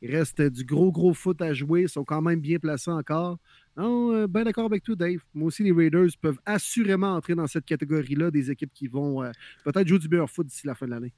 il 0.00 0.10
reste 0.10 0.40
du 0.40 0.64
gros, 0.64 0.92
gros 0.92 1.12
foot 1.12 1.42
à 1.42 1.52
jouer. 1.52 1.82
Ils 1.82 1.88
sont 1.88 2.04
quand 2.04 2.22
même 2.22 2.40
bien 2.40 2.58
placés 2.58 2.90
encore. 2.90 3.38
Non, 3.76 4.12
euh, 4.14 4.26
ben 4.26 4.44
d'accord 4.44 4.66
avec 4.66 4.82
toi, 4.82 4.94
Dave. 4.94 5.20
Moi 5.34 5.46
aussi, 5.46 5.62
les 5.62 5.72
Raiders 5.72 6.10
peuvent 6.20 6.38
assurément 6.44 7.14
entrer 7.14 7.34
dans 7.34 7.46
cette 7.46 7.64
catégorie-là 7.64 8.30
des 8.30 8.50
équipes 8.50 8.72
qui 8.74 8.86
vont 8.86 9.22
euh, 9.22 9.30
peut-être 9.64 9.88
jouer 9.88 9.98
du 9.98 10.08
meilleur 10.08 10.30
foot 10.30 10.46
d'ici 10.46 10.66
la 10.66 10.74
fin 10.74 10.86
de 10.86 10.90
l'année. 10.90 11.12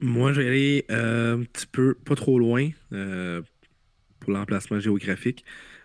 Moi, 0.00 0.32
je 0.32 0.40
vais 0.40 0.48
aller 0.48 0.86
euh, 0.90 1.38
un 1.38 1.42
petit 1.42 1.66
peu, 1.66 1.94
pas 1.94 2.14
trop 2.14 2.38
loin 2.38 2.70
pour 4.20 4.32
l'emplacement 4.32 4.80
géographique. 4.80 5.44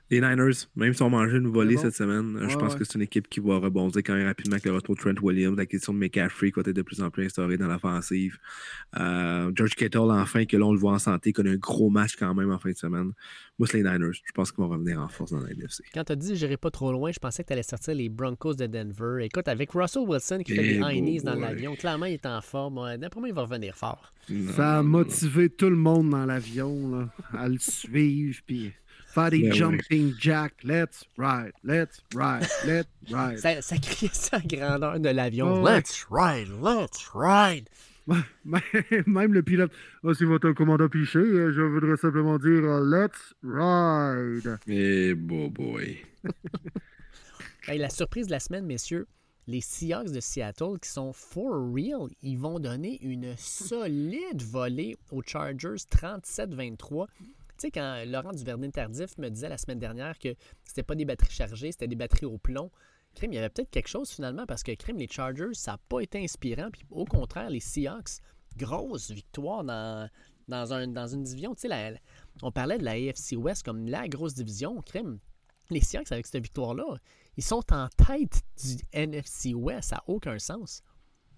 Les 0.09 0.21
Niners, 0.21 0.53
même 0.75 0.93
si 0.93 1.01
on 1.01 1.09
mangé 1.09 1.37
une 1.37 1.47
volée 1.47 1.75
bon? 1.75 1.81
cette 1.81 1.95
semaine, 1.95 2.37
euh, 2.37 2.47
je 2.47 2.57
pense 2.57 2.73
ouais. 2.73 2.79
que 2.79 2.85
c'est 2.85 2.95
une 2.95 3.01
équipe 3.01 3.27
qui 3.27 3.41
va 3.41 3.57
rebondir 3.57 4.01
quand 4.03 4.15
même 4.15 4.27
rapidement 4.27 4.53
avec 4.53 4.65
le 4.65 4.71
retour 4.71 4.95
de 4.95 5.01
Trent 5.01 5.21
Williams, 5.21 5.57
la 5.57 5.65
question 5.65 5.93
de 5.93 5.99
McCaffrey 5.99 6.51
qui 6.51 6.59
va 6.59 6.61
être 6.61 6.75
de 6.75 6.81
plus 6.81 7.01
en 7.01 7.09
plus 7.09 7.25
instaurée 7.25 7.57
dans 7.57 7.67
l'offensive. 7.67 8.37
Euh, 8.97 9.51
George 9.53 9.75
Kittle, 9.75 10.09
enfin, 10.11 10.45
que 10.45 10.55
là, 10.55 10.65
on 10.65 10.71
le 10.71 10.79
voit 10.79 10.93
en 10.93 10.99
santé, 10.99 11.33
connaît 11.33 11.51
un 11.51 11.57
gros 11.57 11.89
match 11.89 12.15
quand 12.15 12.33
même 12.33 12.51
en 12.51 12.57
fin 12.57 12.71
de 12.71 12.77
semaine. 12.77 13.11
Moi, 13.59 13.67
c'est 13.67 13.81
les 13.81 13.83
Niners. 13.83 14.13
Je 14.13 14.31
pense 14.33 14.51
qu'ils 14.51 14.63
vont 14.63 14.69
revenir 14.69 15.01
en 15.01 15.09
force 15.09 15.31
dans 15.31 15.39
la 15.39 15.51
NFC. 15.51 15.83
Quand 15.93 16.05
tu 16.05 16.11
as 16.13 16.15
dit 16.15 16.35
j'irai 16.37 16.55
pas 16.57 16.71
trop 16.71 16.91
loin, 16.93 17.11
je 17.11 17.19
pensais 17.19 17.43
que 17.43 17.47
tu 17.47 17.53
allais 17.53 17.63
sortir 17.63 17.93
les 17.93 18.07
Broncos 18.07 18.53
de 18.53 18.67
Denver. 18.67 19.25
Écoute, 19.25 19.47
avec 19.49 19.71
Russell 19.71 20.03
Wilson 20.07 20.41
qui 20.45 20.55
fait 20.55 20.65
Eh 20.65 20.73
des 20.75 20.79
high 20.79 21.03
knees 21.03 21.21
dans 21.23 21.35
l'avion, 21.35 21.75
clairement, 21.75 22.05
il 22.05 22.13
est 22.13 22.25
en 22.25 22.39
forme. 22.41 22.97
D'après 22.97 23.19
moi, 23.19 23.27
il 23.27 23.35
va 23.35 23.41
revenir 23.41 23.75
fort. 23.75 24.13
Ça 24.55 24.79
a 24.79 24.83
Non, 24.83 24.89
motivé 24.89 25.49
tout 25.49 25.69
le 25.69 25.75
monde 25.75 26.11
dans 26.11 26.25
l'avion 26.25 27.09
à 27.33 27.49
le 27.49 27.57
suivre, 27.57 28.39
puis 28.45 28.71
faire 29.21 29.31
des 29.31 29.41
Ben 29.41 29.51
ouais. 29.51 29.55
jumping 29.57 30.13
jacks. 30.19 30.63
Let's 30.63 31.05
ride, 31.17 31.53
let's 31.63 32.01
ride, 32.13 32.47
let's 32.65 32.87
ride. 33.11 33.39
Ça, 33.39 33.61
ça 33.61 33.77
criait 33.77 34.11
à 34.31 34.39
grandeur 34.39 34.99
de 34.99 35.09
l'avion. 35.09 35.55
Oh, 35.55 35.61
ouais. 35.61 35.77
Let's 35.77 36.05
ride, 36.09 36.49
let's 36.61 37.09
ride. 37.13 37.69
Même 38.45 39.33
le 39.33 39.41
pilote. 39.43 39.71
Ah, 40.03 40.11
c'est 40.17 40.25
votre 40.25 40.51
commandant 40.51 40.87
Piché, 40.87 41.19
euh, 41.19 41.51
je 41.51 41.61
voudrais 41.61 41.97
simplement 41.97 42.37
dire 42.37 42.63
euh, 42.63 42.85
let's 42.85 43.33
ride. 43.43 44.59
Eh, 44.67 45.13
boy, 45.13 45.49
boy. 45.49 45.97
Hey, 47.69 47.79
la 47.79 47.89
surprise 47.89 48.27
de 48.27 48.31
la 48.31 48.39
semaine, 48.39 48.65
messieurs, 48.65 49.07
les 49.45 49.59
Seahawks 49.59 50.11
de 50.13 50.21
Seattle 50.21 50.79
qui 50.81 50.87
sont 50.89 51.11
for 51.11 51.51
real, 51.73 52.07
ils 52.21 52.37
vont 52.37 52.59
donner 52.59 52.97
une 53.01 53.35
solide 53.35 54.41
volée 54.41 54.95
aux 55.11 55.21
Chargers 55.21 55.75
37-23. 55.91 57.07
Sais, 57.57 57.71
quand 57.71 58.03
Laurent 58.05 58.33
Duvernay-Tardif 58.33 59.17
me 59.17 59.29
disait 59.29 59.49
la 59.49 59.57
semaine 59.57 59.79
dernière 59.79 60.19
que 60.19 60.35
c'était 60.63 60.83
pas 60.83 60.95
des 60.95 61.05
batteries 61.05 61.31
chargées, 61.31 61.71
c'était 61.71 61.87
des 61.87 61.95
batteries 61.95 62.25
au 62.25 62.37
plomb, 62.37 62.71
crime, 63.17 63.33
il 63.33 63.35
y 63.35 63.39
avait 63.39 63.49
peut-être 63.49 63.71
quelque 63.71 63.89
chose 63.89 64.11
finalement 64.11 64.45
parce 64.45 64.63
que 64.63 64.73
crime, 64.73 64.97
les 64.97 65.07
Chargers, 65.07 65.53
ça 65.53 65.73
n'a 65.73 65.77
pas 65.89 66.01
été 66.01 66.23
inspirant. 66.23 66.69
Puis 66.71 66.85
au 66.89 67.05
contraire, 67.05 67.49
les 67.49 67.59
Seahawks, 67.59 68.21
grosse 68.55 69.11
victoire 69.11 69.63
dans, 69.63 70.09
un, 70.73 70.87
dans 70.87 71.07
une 71.07 71.23
division. 71.23 71.55
On 72.41 72.51
parlait 72.51 72.77
de 72.77 72.83
la 72.83 72.91
AFC 72.91 73.35
West 73.35 73.63
comme 73.63 73.87
la 73.87 74.07
grosse 74.07 74.35
division. 74.35 74.81
Crime, 74.81 75.19
les 75.69 75.81
Seahawks, 75.81 76.11
avec 76.11 76.27
cette 76.27 76.43
victoire-là, 76.43 76.97
ils 77.35 77.43
sont 77.43 77.63
en 77.73 77.87
tête 77.89 78.43
du 78.63 78.77
NFC 78.93 79.53
West. 79.53 79.89
Ça 79.89 79.97
n'a 79.97 80.03
aucun 80.07 80.39
sens. 80.39 80.83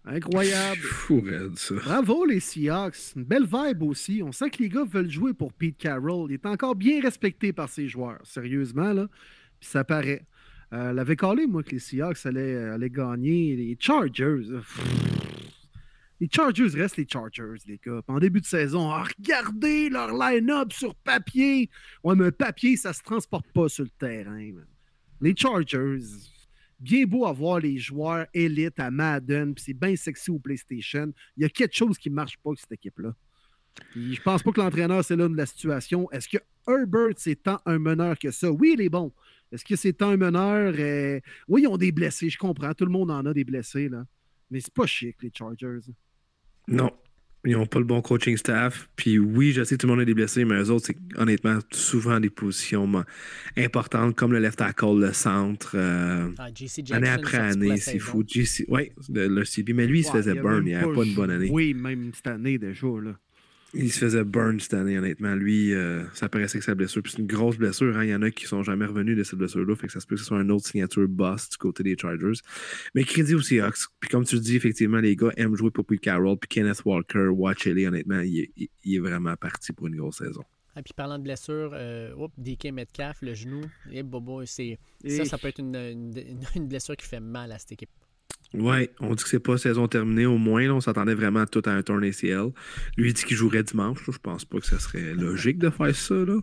Incroyable. 0.10 0.81
Fou, 0.81 1.22
raide, 1.22 1.56
ça. 1.57 1.76
Bravo 1.76 2.26
les 2.26 2.40
Seahawks. 2.40 3.15
Une 3.15 3.23
belle 3.23 3.45
vibe 3.45 3.84
aussi. 3.84 4.22
On 4.23 4.31
sent 4.31 4.49
que 4.49 4.64
les 4.64 4.69
gars 4.69 4.84
veulent 4.84 5.10
jouer 5.10 5.34
pour 5.34 5.53
Pete 5.53 5.77
Carroll. 5.77 6.31
Il 6.31 6.34
est 6.34 6.45
encore 6.48 6.76
bien 6.76 6.99
respecté 7.02 7.53
par 7.53 7.69
ses 7.69 7.88
joueurs. 7.88 8.19
Sérieusement, 8.23 8.91
là. 8.94 9.07
Puis 9.60 9.69
ça 9.69 9.84
paraît. 9.84 10.26
Euh, 10.73 10.94
l'avait 10.94 11.15
calé, 11.15 11.45
moi, 11.48 11.64
que 11.64 11.72
les 11.72 11.80
Seahawks 11.80 12.26
allaient, 12.26 12.56
euh, 12.56 12.73
allaient 12.73 12.90
gagner. 12.90 13.56
Les 13.56 13.77
Chargers. 13.80 14.41
pff. 14.49 14.81
Les 16.19 16.27
Chargers 16.30 16.68
restent 16.76 16.98
les 16.98 17.07
Chargers, 17.07 17.61
les 17.65 17.80
gars. 17.84 18.02
En 18.07 18.19
début 18.19 18.41
de 18.41 18.45
saison, 18.45 18.90
ah, 18.90 19.06
regardez 19.18 19.90
leur 19.90 20.11
line-up 20.11 20.73
sur 20.73 20.94
papier. 20.95 21.69
Ouais, 22.03 22.15
mais 22.15 22.26
un 22.26 22.31
papier, 22.31 22.76
ça 22.76 22.91
se 22.94 23.02
transporte 23.02 23.45
pas 23.53 23.69
sur 23.69 23.86
le 23.86 23.90
terrain. 23.91 24.52
man. 24.53 24.65
Les 25.22 25.36
Chargers, 25.36 25.99
bien 26.80 27.06
beau 27.06 27.26
avoir 27.26 27.60
les 27.60 27.78
joueurs 27.78 28.26
élites 28.34 28.80
à 28.80 28.90
Madden, 28.92 29.54
puis 29.54 29.64
c'est 29.66 29.74
bien 29.74 29.96
sexy 29.96 30.32
au 30.32 30.40
PlayStation. 30.40 31.12
Il 31.38 31.44
y 31.44 31.46
a 31.46 31.50
quelque 31.50 31.76
chose 31.76 31.98
qui 31.98 32.10
ne 32.10 32.16
marche 32.16 32.38
pas 32.38 32.50
avec 32.52 32.60
cette 32.60 32.72
équipe-là. 32.72 33.14
Puis 33.92 34.16
je 34.16 34.22
pense 34.22 34.44
pas 34.44 34.52
que 34.52 34.60
l'entraîneur, 34.60 35.04
c'est 35.04 35.16
l'homme 35.16 35.34
de 35.34 35.38
la 35.38 35.46
situation. 35.46 36.10
Est-ce 36.12 36.28
que 36.28 36.38
Herbert, 36.68 37.14
c'est 37.18 37.44
tant 37.44 37.60
un 37.66 37.80
meneur 37.80 38.18
que 38.18 38.32
ça? 38.32 38.52
Oui, 38.52 38.76
il 38.78 38.82
est 38.82 38.90
bon. 38.90 39.14
Est-ce 39.52 39.66
que 39.66 39.76
c'est 39.76 39.94
tant 39.94 40.10
un 40.10 40.18
meneur? 40.18 40.74
Euh, 40.78 41.20
Oui, 41.48 41.64
ils 41.64 41.68
ont 41.68 41.78
des 41.78 41.92
blessés, 41.92 42.30
je 42.30 42.38
comprends. 42.38 42.74
Tout 42.74 42.86
le 42.86 42.92
monde 42.92 43.12
en 43.12 43.26
a 43.26 43.34
des 43.34 43.44
blessés, 43.44 43.90
là. 43.90 44.06
Mais 44.52 44.60
c'est 44.60 44.74
pas 44.74 44.86
chic, 44.86 45.16
les 45.22 45.32
Chargers. 45.34 45.80
Non. 46.68 46.92
Ils 47.45 47.53
n'ont 47.53 47.66
pas 47.66 47.80
le 47.80 47.86
bon 47.86 48.02
coaching 48.02 48.36
staff. 48.36 48.90
Puis 48.98 49.18
oui, 49.18 49.53
je 49.53 49.64
sais 49.64 49.76
que 49.76 49.82
tout 49.82 49.88
le 49.88 49.94
monde 49.94 50.02
a 50.02 50.06
des 50.06 50.14
blessés, 50.14 50.44
mais 50.44 50.56
eux 50.61 50.70
autres, 50.72 50.88
c'est 50.88 50.98
honnêtement 51.18 51.60
souvent 51.72 52.20
des 52.20 52.30
positions 52.30 52.91
importantes 53.57 54.16
comme 54.16 54.34
le 54.34 54.40
left 54.40 54.57
tackle, 54.60 54.99
le 54.99 55.14
centre. 55.14 55.72
euh, 55.76 56.30
Ah, 56.38 56.48
Jackson, 56.53 56.94
année 56.94 57.07
après 57.07 57.38
année, 57.38 57.78
c'est 57.78 57.99
fou. 57.99 58.24
Oui, 58.68 58.91
le, 59.14 59.28
le 59.28 59.45
CB. 59.45 59.74
Mais 59.74 59.88
lui, 59.88 59.99
il 59.99 60.03
se 60.03 60.11
faisait 60.11 60.34
burn. 60.36 60.68
Il 60.68 60.74
n'avait 60.74 60.94
pas 60.94 61.03
une 61.03 61.16
bonne 61.16 61.32
année. 61.32 61.49
Oui, 61.52 61.74
même 61.74 62.11
cette 62.14 62.28
année 62.28 62.57
déjà, 62.57 62.88
là. 63.02 63.18
Il 63.76 63.91
se 63.91 64.00
faisait 64.00 64.24
burn 64.24 64.60
cette 64.60 64.74
année, 64.74 64.98
honnêtement. 64.98 65.36
Lui, 65.36 65.74
euh, 65.74 66.04
ça 66.16 66.28
paraissait 66.28 66.58
que 66.58 66.66
sa 66.66 66.74
blessure. 66.74 67.04
Puis 67.04 67.12
c'est 67.14 67.20
une 67.22 67.28
grosse 67.28 67.58
blessure. 67.58 67.96
hein. 67.98 68.04
Il 68.04 68.10
y 68.10 68.16
en 68.16 68.22
a 68.24 68.32
qui 68.32 68.46
sont 68.48 68.64
jamais 68.64 68.86
revenus 68.86 69.16
de 69.16 69.24
cette 69.24 69.38
blessure-là. 69.38 69.76
Fait 69.76 69.86
que 69.88 69.94
ça 69.94 70.00
se 70.00 70.08
peut 70.08 70.16
que 70.16 70.22
ce 70.22 70.28
soit 70.28 70.41
une 70.41 70.50
autre 70.52 70.66
signature 70.66 71.08
boss 71.08 71.50
du 71.50 71.58
côté 71.58 71.84
des 71.84 71.96
Chargers. 71.96 72.40
Mais 72.96 73.04
crédit 73.04 73.36
aux 73.36 73.41
Seahawks. 73.41 73.78
Puis 74.00 74.10
comme 74.10 74.26
tu 74.26 74.36
le 74.36 74.41
dis, 74.41 74.56
effectivement, 74.56 74.98
les 74.98 75.16
gars 75.16 75.30
aiment 75.38 75.56
jouer 75.56 75.70
pour 75.70 75.86
Pete 75.86 76.02
Carroll. 76.02 76.38
Puis 76.40 76.48
Kenneth 76.48 76.82
Walker, 76.84 77.28
Watchley, 77.28 77.86
honnêtement, 77.86 78.22
il 78.22 78.40
est, 78.40 78.52
il- 78.58 78.70
il 78.86 78.96
est 78.96 79.00
vraiment 79.00 79.36
parti 79.36 79.72
pour 79.72 79.86
une 79.88 79.96
grosse 79.98 80.18
saison. 80.18 80.44
Ah, 80.76 80.82
puis 80.82 80.94
parlant 80.96 81.18
de 81.20 81.24
blessure, 81.24 81.72
euh, 81.74 82.14
oups, 82.16 82.34
DK 82.38 82.72
Metcalf, 82.72 83.18
le 83.22 83.34
genou, 83.34 83.62
et 83.91 84.02
bobo, 84.02 84.46
c'est 84.46 84.80
Et- 85.04 85.10
ça, 85.18 85.26
ça 85.26 85.38
peut 85.38 85.48
être 85.50 85.60
une, 85.60 85.76
une- 85.76 86.18
une- 86.18 86.40
une 86.56 86.68
blessure 86.68 86.96
qui 86.96 87.06
fait 87.06 87.20
mal 87.20 87.52
à 87.52 87.60
cette 87.60 87.74
équipe. 87.74 87.90
Ouais, 88.56 88.92
on 89.00 89.14
dit 89.14 89.24
que 89.24 89.30
c'est 89.30 89.40
pas 89.40 89.60
saison 89.60 89.88
terminée 89.88 90.26
au 90.26 90.38
moins. 90.40 90.64
là. 90.66 90.74
on 90.74 90.82
s'attendait 90.82 91.14
vraiment 91.14 91.46
tout 91.46 91.62
à 91.66 91.72
un 91.72 91.84
turn 91.84 92.04
ACL. 92.04 92.52
Lui 92.98 93.10
il 93.10 93.14
dit 93.14 93.24
qu'il 93.24 93.38
jouerait 93.38 93.62
dimanche. 93.64 94.00
là. 94.08 94.12
Je 94.14 94.18
pense 94.20 94.44
pas 94.46 94.60
que 94.60 94.66
ce 94.66 94.78
serait 94.80 95.14
logique 95.14 95.60
de 95.60 95.70
faire 95.70 95.96
ça. 95.96 96.16
Là. 96.16 96.40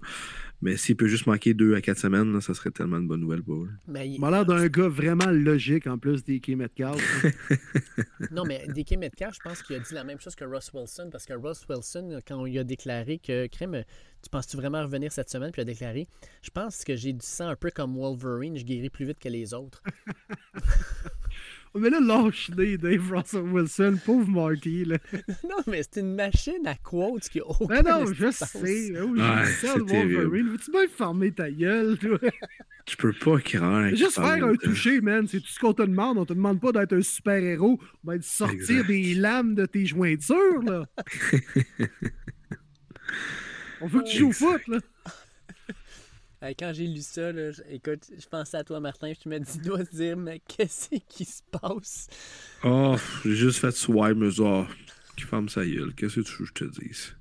Mais 0.62 0.76
s'il 0.76 0.96
peut 0.96 1.08
juste 1.08 1.26
manquer 1.26 1.52
deux 1.52 1.74
à 1.74 1.80
quatre 1.82 1.98
semaines, 1.98 2.32
là, 2.32 2.40
ça 2.40 2.54
serait 2.54 2.70
tellement 2.70 2.96
une 2.96 3.06
bonne 3.08 3.20
nouvelle 3.20 3.42
pour 3.42 3.64
eux. 3.64 3.70
Mais 3.88 4.08
il- 4.08 4.18
m'a 4.20 4.30
l'air 4.30 4.46
d'un 4.46 4.66
gars 4.68 4.88
vraiment 4.88 5.26
logique 5.30 5.86
en 5.86 5.98
plus 5.98 6.22
des 6.24 6.40
Metcalf. 6.56 7.24
Non, 8.30 8.44
mais 8.44 8.66
DK 8.68 8.96
Metcalf, 8.98 9.34
je 9.34 9.40
pense 9.46 9.62
qu'il 9.62 9.76
a 9.76 9.80
dit 9.80 9.92
la 9.92 10.02
même 10.04 10.18
chose 10.18 10.34
que 10.34 10.44
Russ 10.44 10.70
Wilson, 10.72 11.08
parce 11.12 11.26
que 11.26 11.34
Russ 11.34 11.66
Wilson, 11.68 12.20
quand 12.26 12.36
on 12.40 12.44
lui 12.46 12.58
a 12.58 12.64
déclaré 12.64 13.18
que, 13.18 13.46
crème, 13.48 13.82
tu 14.22 14.30
penses-tu 14.30 14.56
vraiment 14.56 14.82
revenir 14.82 15.12
cette 15.12 15.28
semaine, 15.28 15.50
puis 15.52 15.60
il 15.60 15.64
a 15.64 15.66
déclaré, 15.66 16.08
je 16.42 16.50
pense 16.50 16.84
que 16.84 16.96
j'ai 16.96 17.12
du 17.12 17.24
sang 17.24 17.48
un 17.48 17.56
peu 17.56 17.70
comme 17.70 17.94
Wolverine, 17.94 18.56
je 18.56 18.64
guéris 18.64 18.88
plus 18.90 19.04
vite 19.04 19.18
que 19.18 19.28
les 19.28 19.52
autres. 19.52 19.82
Mais 21.78 21.90
là, 21.90 22.00
lâche-les, 22.00 22.78
Dave 22.78 23.12
Russell 23.12 23.42
Wilson, 23.42 23.98
pauvre 24.04 24.28
Marty. 24.28 24.84
Là. 24.84 24.98
non, 25.44 25.56
mais 25.66 25.82
c'est 25.82 26.00
une 26.00 26.14
machine 26.14 26.66
à 26.66 26.74
quotes 26.74 27.28
qui 27.28 27.40
a 27.40 27.46
aucun 27.46 27.82
Mais 27.82 27.82
non, 27.82 28.06
je 28.12 28.30
sais. 28.30 28.92
Oh, 29.00 29.06
Ouais, 29.16 29.44
c'est 29.60 29.76
le 29.76 29.82
Wolverine. 29.84 30.48
Veux-tu 30.50 30.70
bien 30.70 30.88
fermer 30.88 31.32
ta 31.32 31.50
gueule, 31.50 31.98
toi? 31.98 32.18
Tu 32.86 32.96
peux 32.96 33.12
pas 33.12 33.38
craindre. 33.40 33.96
Juste 33.96 34.14
faire 34.14 34.44
un 34.44 34.54
toucher, 34.54 35.00
man. 35.00 35.26
C'est 35.26 35.40
tout 35.40 35.48
ce 35.48 35.58
qu'on 35.58 35.72
te 35.72 35.82
demande. 35.82 36.18
On 36.18 36.24
te 36.24 36.32
demande 36.32 36.60
pas 36.60 36.72
d'être 36.72 36.92
un 36.94 37.02
super-héros, 37.02 37.80
mais 38.04 38.18
de 38.18 38.22
sortir 38.24 38.60
Exact. 38.60 38.86
des 38.86 39.14
lames 39.14 39.54
de 39.54 39.66
tes 39.66 39.86
jointures, 39.86 40.62
là. 40.64 40.86
On 43.80 43.86
veut 43.88 44.00
que 44.02 44.08
tu 44.08 44.18
joues 44.18 44.28
au 44.28 44.32
foot, 44.32 44.66
là. 44.68 44.78
Quand 46.40 46.72
j'ai 46.72 46.86
lu 46.86 47.00
ça, 47.00 47.32
là, 47.32 47.50
écoute, 47.70 48.10
je 48.18 48.26
pensais 48.26 48.56
à 48.56 48.64
toi, 48.64 48.80
Martin, 48.80 49.12
je 49.12 49.28
me 49.28 49.38
dis, 49.38 49.58
dois 49.58 49.84
te 49.84 49.94
dire, 49.94 50.16
mais 50.16 50.40
qu'est-ce 50.48 50.90
qui 51.08 51.24
se 51.24 51.42
passe? 51.50 52.08
Oh, 52.64 52.96
j'ai 53.24 53.34
juste 53.34 53.58
fait 53.58 53.72
swipe, 53.72 54.16
mais 54.16 54.40
oh, 54.40 54.66
qui 55.16 55.24
ferme 55.24 55.48
sa 55.48 55.64
gueule. 55.64 55.94
Qu'est-ce 55.94 56.16
que 56.16 56.20
tu 56.20 56.32
veux 56.32 56.46
que 56.46 56.46
je 56.46 56.52
te 56.52 56.80
dise? 56.80 57.16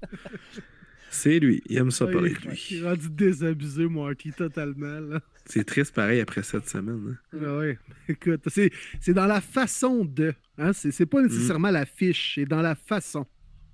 C'est 1.09 1.39
lui, 1.39 1.61
il 1.67 1.77
aime 1.77 1.91
ça 1.91 2.07
parler 2.07 2.31
de 2.31 2.49
lui. 2.49 2.67
Il 2.71 2.77
est 2.77 2.89
rendu 2.89 3.09
désabusé, 3.09 3.87
Marty, 3.87 4.33
totalement. 4.33 5.17
C'est 5.45 5.63
triste 5.63 5.95
pareil 5.95 6.19
après 6.19 6.43
cette 6.43 6.67
semaine. 6.67 7.17
Hein. 7.33 7.39
Ah 7.41 7.57
oui, 7.59 7.77
écoute, 8.09 8.41
c'est 8.49 9.13
dans 9.13 9.27
la 9.27 9.39
façon 9.39 10.03
de. 10.03 10.33
Hein? 10.57 10.73
C'est 10.73 11.05
pas 11.05 11.21
nécessairement 11.21 11.71
la 11.71 11.85
fiche, 11.85 12.33
c'est 12.35 12.45
dans 12.45 12.61
la 12.61 12.75
façon. 12.75 13.25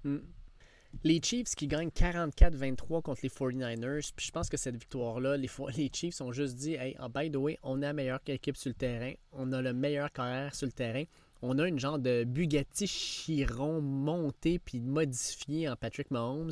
Mm. 0.03 0.17
Les 1.03 1.19
Chiefs 1.23 1.55
qui 1.55 1.67
gagnent 1.67 1.89
44-23 1.89 3.01
contre 3.01 3.21
les 3.23 3.29
49ers, 3.29 4.11
puis 4.15 4.27
je 4.27 4.31
pense 4.31 4.49
que 4.49 4.57
cette 4.57 4.75
victoire-là, 4.75 5.35
les, 5.37 5.49
Chiefs 5.91 6.21
ont 6.21 6.31
juste 6.31 6.55
dit 6.55 6.75
Hey, 6.75 6.95
oh, 7.01 7.09
by 7.09 7.31
the 7.31 7.37
way, 7.37 7.57
on 7.63 7.81
a 7.81 7.87
la 7.87 7.93
meilleure 7.93 8.19
équipe 8.27 8.57
sur 8.57 8.69
le 8.69 8.75
terrain, 8.75 9.13
on 9.31 9.51
a 9.51 9.61
le 9.61 9.73
meilleur 9.73 10.11
carrière 10.11 10.53
sur 10.53 10.67
le 10.67 10.71
terrain. 10.71 11.03
On 11.41 11.57
a 11.57 11.67
une 11.67 11.79
genre 11.79 11.97
de 11.97 12.23
Bugatti 12.23 12.85
Chiron 12.85 13.81
monté 13.81 14.59
puis 14.59 14.79
modifié 14.79 15.67
en 15.67 15.75
Patrick 15.75 16.11
Mahomes. 16.11 16.51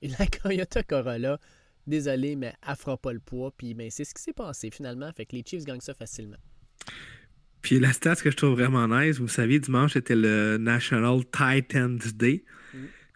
Et 0.00 0.08
la 0.08 0.26
Toyota 0.42 0.84
Corolla, 0.84 1.40
désolé, 1.88 2.36
mais 2.36 2.54
elle 2.66 2.76
fera 2.76 2.96
pas 2.96 3.12
le 3.12 3.18
poids. 3.18 3.50
Puis 3.56 3.74
ben, 3.74 3.90
c'est 3.90 4.04
ce 4.04 4.14
qui 4.14 4.22
s'est 4.22 4.32
passé 4.32 4.70
finalement. 4.70 5.10
Fait 5.12 5.26
que 5.26 5.34
les 5.34 5.42
Chiefs 5.44 5.64
gagnent 5.64 5.80
ça 5.80 5.92
facilement. 5.92 6.36
Puis 7.62 7.80
la 7.80 7.92
stat 7.92 8.14
que 8.16 8.30
je 8.30 8.36
trouve 8.36 8.52
vraiment 8.52 8.86
nice, 8.86 9.18
vous 9.18 9.26
savez, 9.26 9.58
dimanche 9.58 9.94
c'était 9.94 10.14
le 10.14 10.56
National 10.58 11.24
Titans 11.24 11.98
Day. 12.14 12.44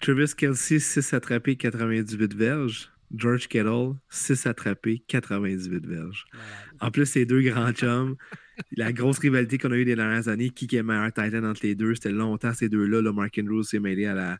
Travis 0.03 0.35
Kelsey, 0.37 0.81
6 0.81 1.15
attrapés, 1.15 1.55
98 1.55 2.35
verges. 2.35 2.91
George 3.15 3.47
Kittle, 3.47 3.93
6 4.09 4.47
attrapés, 4.47 5.05
98 5.07 5.87
verges. 5.87 6.25
En 6.81 6.91
plus, 6.91 7.07
ces 7.07 7.25
deux 7.25 7.41
grands 7.43 7.71
chums, 7.71 8.17
la 8.77 8.93
grosse 8.93 9.21
rivalité 9.21 9.59
qu'on 9.59 9.71
a 9.71 9.77
eue 9.77 9.85
les 9.85 9.95
dernières 9.95 10.27
années, 10.27 10.51
qui 10.51 10.67
est 10.75 10.83
meilleur 10.83 11.13
Titan 11.13 11.45
entre 11.45 11.61
les 11.63 11.77
deux, 11.77 11.95
c'était 11.95 12.11
longtemps 12.11 12.53
ces 12.53 12.69
deux-là. 12.69 13.01
Là, 13.01 13.13
Mark 13.13 13.39
Andrews 13.39 13.63
s'est 13.63 13.79
mêlé 13.79 14.07
à 14.07 14.15
la, 14.15 14.39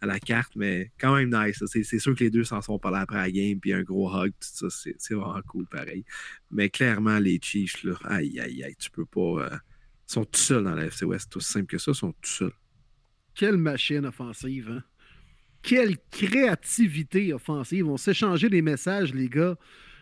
à 0.00 0.06
la 0.06 0.18
carte, 0.18 0.56
mais 0.56 0.92
quand 0.98 1.14
même 1.14 1.28
nice. 1.28 1.62
C'est 1.66 1.98
sûr 1.98 2.14
que 2.14 2.24
les 2.24 2.30
deux 2.30 2.44
s'en 2.44 2.62
sont 2.62 2.78
parlé 2.78 3.00
après 3.00 3.16
la 3.16 3.30
game, 3.30 3.60
puis 3.60 3.74
un 3.74 3.82
gros 3.82 4.10
hug, 4.10 4.30
tout 4.30 4.68
ça, 4.68 4.68
c'est 4.70 5.14
vraiment 5.14 5.42
cool 5.46 5.66
pareil. 5.66 6.06
Mais 6.50 6.70
clairement, 6.70 7.18
les 7.18 7.38
Chiefs, 7.42 7.84
là, 7.84 7.96
aïe, 8.04 8.40
aïe, 8.40 8.64
aïe, 8.64 8.76
tu 8.78 8.90
peux 8.90 9.04
pas. 9.04 9.20
Euh, 9.20 9.56
ils 10.08 10.12
sont 10.14 10.24
tout 10.24 10.40
seuls 10.40 10.64
dans 10.64 10.74
la 10.74 10.86
FC 10.86 11.04
West, 11.04 11.30
tout 11.30 11.40
simple 11.40 11.66
que 11.66 11.76
ça, 11.76 11.90
ils 11.90 11.96
sont 11.96 12.12
tout 12.12 12.30
seuls. 12.30 12.52
Quelle 13.34 13.58
machine 13.58 14.06
offensive, 14.06 14.70
hein? 14.70 14.82
Quelle 15.62 15.96
créativité 16.10 17.32
offensive. 17.32 17.88
On 17.88 17.96
s'est 17.96 18.14
changé 18.14 18.48
des 18.48 18.62
messages, 18.62 19.14
les 19.14 19.28
gars. 19.28 19.56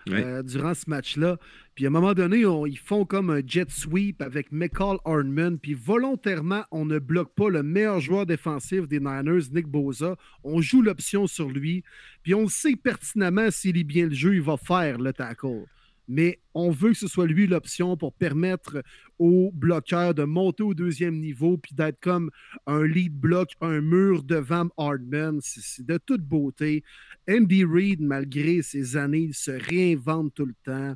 Euh, 0.09 0.43
durant 0.43 0.75
ce 0.75 0.89
match-là. 0.89 1.37
Puis 1.75 1.85
à 1.85 1.89
un 1.89 1.91
moment 1.91 2.15
donné, 2.15 2.45
ils 2.67 2.79
font 2.79 3.05
comme 3.05 3.31
un 3.31 3.43
jet 3.47 3.71
sweep 3.71 4.23
avec 4.23 4.51
McCall 4.51 4.97
Hardman. 5.05 5.59
Puis 5.59 5.75
volontairement, 5.75 6.65
on 6.71 6.85
ne 6.85 6.99
bloque 6.99 7.35
pas 7.35 7.49
le 7.49 7.63
meilleur 7.63 8.01
joueur 8.01 8.27
défensif 8.27 8.89
des 8.89 8.99
Niners, 8.99 9.51
Nick 9.53 9.67
Boza. 9.67 10.17
On 10.43 10.61
joue 10.61 10.83
l'option 10.83 11.27
sur 11.27 11.49
lui. 11.49 11.85
Puis 12.23 12.35
on 12.35 12.49
sait 12.49 12.77
pertinemment 12.77 13.51
s'il 13.51 13.77
est 13.77 13.85
bien 13.85 14.07
le 14.07 14.15
jeu, 14.15 14.35
il 14.35 14.43
va 14.43 14.57
faire 14.57 14.99
le 14.99 15.13
tackle 15.13 15.67
mais 16.11 16.41
on 16.55 16.73
veut 16.73 16.91
que 16.91 16.99
ce 16.99 17.07
soit 17.07 17.29
lui 17.29 17.47
l'option 17.47 17.97
pour 17.97 18.13
permettre 18.13 18.83
aux 19.21 19.53
bloqueurs 19.55 20.13
de 20.13 20.25
monter 20.25 20.65
au 20.65 20.75
deuxième 20.75 21.21
niveau 21.21 21.57
puis 21.57 21.73
d'être 21.73 22.01
comme 22.01 22.33
un 22.67 22.85
lead 22.85 23.15
block, 23.15 23.53
un 23.61 23.81
mur 23.81 24.25
devant 24.25 24.69
Hardman. 24.77 25.39
C'est 25.41 25.87
de 25.87 25.99
toute 25.99 26.23
beauté. 26.23 26.83
Andy 27.31 27.65
Reid, 27.65 28.01
malgré 28.01 28.61
ses 28.61 28.97
années, 28.97 29.29
il 29.29 29.35
se 29.35 29.53
réinvente 29.53 30.35
tout 30.35 30.47
le 30.47 30.55
temps. 30.65 30.95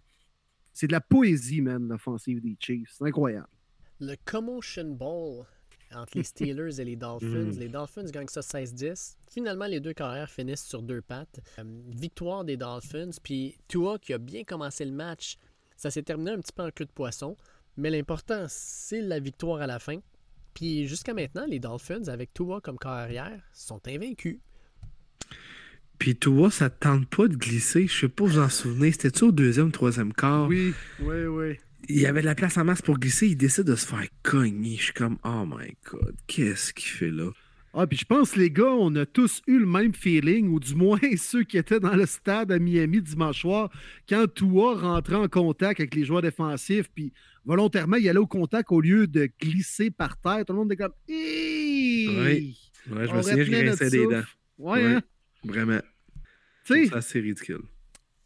C'est 0.72 0.88
de 0.88 0.92
la 0.92 1.00
poésie, 1.00 1.60
man, 1.60 1.86
l'offensive 1.86 2.40
des 2.40 2.56
Chiefs. 2.58 2.96
C'est 2.98 3.04
incroyable. 3.04 3.46
Le 4.00 4.16
Commotion 4.24 4.96
Ball 4.96 5.46
entre 5.96 6.16
les 6.16 6.24
Steelers 6.24 6.80
et 6.80 6.84
les 6.84 6.96
Dolphins. 6.96 7.52
Mm. 7.52 7.58
Les 7.58 7.68
Dolphins 7.68 8.04
gagnent 8.04 8.28
ça 8.28 8.40
16-10. 8.40 9.16
Finalement, 9.30 9.66
les 9.66 9.80
deux 9.80 9.92
carrières 9.92 10.30
finissent 10.30 10.64
sur 10.64 10.82
deux 10.82 11.02
pattes. 11.02 11.40
Euh, 11.58 11.64
victoire 11.88 12.44
des 12.44 12.56
Dolphins. 12.56 13.10
Puis 13.22 13.56
Tua, 13.68 13.98
qui 13.98 14.12
a 14.12 14.18
bien 14.18 14.44
commencé 14.44 14.84
le 14.84 14.92
match, 14.92 15.38
ça 15.76 15.90
s'est 15.90 16.02
terminé 16.02 16.32
un 16.32 16.40
petit 16.40 16.52
peu 16.52 16.62
en 16.62 16.70
queue 16.70 16.84
de 16.84 16.90
poisson. 16.90 17.36
Mais 17.76 17.90
l'important, 17.90 18.46
c'est 18.48 19.00
la 19.00 19.18
victoire 19.18 19.60
à 19.60 19.66
la 19.66 19.78
fin. 19.78 19.98
Puis 20.54 20.86
jusqu'à 20.86 21.14
maintenant, 21.14 21.46
les 21.46 21.58
Dolphins, 21.58 22.06
avec 22.06 22.32
Tua 22.32 22.60
comme 22.60 22.78
carrière, 22.78 23.42
sont 23.52 23.80
invaincus. 23.88 24.38
Puis 25.98 26.16
Tua, 26.16 26.50
ça 26.50 26.70
tente 26.70 27.08
pas 27.08 27.28
de 27.28 27.36
glisser. 27.36 27.86
Je 27.86 28.00
sais 28.00 28.08
pas, 28.08 28.24
vous 28.24 28.38
en 28.38 28.48
souvenez. 28.48 28.92
C'était-tu 28.92 29.24
au 29.24 29.32
deuxième, 29.32 29.72
troisième 29.72 30.12
quart? 30.12 30.46
Oui, 30.48 30.74
oui, 31.00 31.24
oui 31.26 31.58
il 31.88 32.00
y 32.00 32.06
avait 32.06 32.20
de 32.20 32.26
la 32.26 32.34
place 32.34 32.56
en 32.56 32.64
masse 32.64 32.82
pour 32.82 32.98
glisser, 32.98 33.28
il 33.28 33.36
décide 33.36 33.64
de 33.64 33.76
se 33.76 33.86
faire 33.86 34.06
cogner. 34.22 34.76
Je 34.76 34.84
suis 34.84 34.92
comme, 34.92 35.18
oh 35.24 35.44
my 35.46 35.76
god, 35.90 36.14
qu'est-ce 36.26 36.72
qu'il 36.72 36.90
fait 36.90 37.10
là? 37.10 37.30
Ah, 37.76 37.88
puis 37.88 37.98
je 37.98 38.04
pense, 38.04 38.36
les 38.36 38.50
gars, 38.50 38.70
on 38.70 38.94
a 38.94 39.04
tous 39.04 39.42
eu 39.48 39.58
le 39.58 39.66
même 39.66 39.94
feeling, 39.94 40.48
ou 40.48 40.60
du 40.60 40.76
moins 40.76 40.98
ceux 41.16 41.42
qui 41.42 41.58
étaient 41.58 41.80
dans 41.80 41.96
le 41.96 42.06
stade 42.06 42.52
à 42.52 42.58
Miami 42.60 43.02
dimanche 43.02 43.40
soir, 43.40 43.70
quand 44.08 44.32
Tua 44.32 44.74
rentrait 44.74 45.16
en 45.16 45.28
contact 45.28 45.80
avec 45.80 45.94
les 45.94 46.04
joueurs 46.04 46.22
défensifs, 46.22 46.88
puis 46.94 47.12
volontairement, 47.44 47.96
il 47.96 48.08
allait 48.08 48.18
au 48.18 48.28
contact 48.28 48.70
au 48.70 48.80
lieu 48.80 49.08
de 49.08 49.28
glisser 49.40 49.90
par 49.90 50.16
terre. 50.20 50.44
Tout 50.46 50.52
le 50.52 50.60
monde 50.60 50.72
était 50.72 50.84
comme, 50.84 50.94
Oui, 51.08 52.06
ouais, 52.90 53.08
je 53.08 53.12
me 53.12 53.22
souviens, 53.22 53.44
je 53.44 53.50
grinçais 53.50 53.90
des 53.90 54.06
dents. 54.06 54.22
Ouais, 54.58 54.84
hein? 54.84 55.02
Vraiment. 55.42 55.80
C'est 56.64 56.94
assez 56.94 57.20
ridicule. 57.20 57.62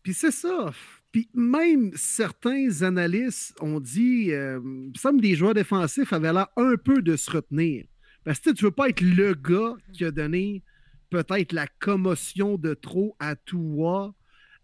Puis 0.02 0.12
c'est 0.12 0.30
ça. 0.30 0.72
Puis 1.12 1.28
même 1.34 1.90
certains 1.94 2.82
analystes 2.82 3.56
ont 3.60 3.80
dit, 3.80 4.32
euh, 4.32 4.60
il 4.94 4.98
semble 4.98 5.20
des 5.20 5.34
joueurs 5.34 5.54
défensifs 5.54 6.12
avaient 6.12 6.32
l'air 6.32 6.48
un 6.56 6.76
peu 6.76 7.00
de 7.00 7.16
se 7.16 7.30
retenir. 7.30 7.84
Parce 8.24 8.40
que 8.40 8.50
tu 8.50 8.64
ne 8.64 8.68
veux 8.68 8.74
pas 8.74 8.90
être 8.90 9.00
le 9.00 9.34
gars 9.34 9.74
qui 9.92 10.04
a 10.04 10.10
donné 10.10 10.62
peut-être 11.10 11.52
la 11.52 11.66
commotion 11.66 12.58
de 12.58 12.74
trop 12.74 13.16
à 13.18 13.36
Toua, 13.36 14.14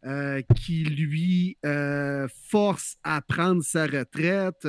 euh, 0.04 0.42
qui 0.54 0.84
lui 0.84 1.56
euh, 1.64 2.28
force 2.50 2.98
à 3.04 3.22
prendre 3.22 3.62
sa 3.62 3.86
retraite, 3.86 4.68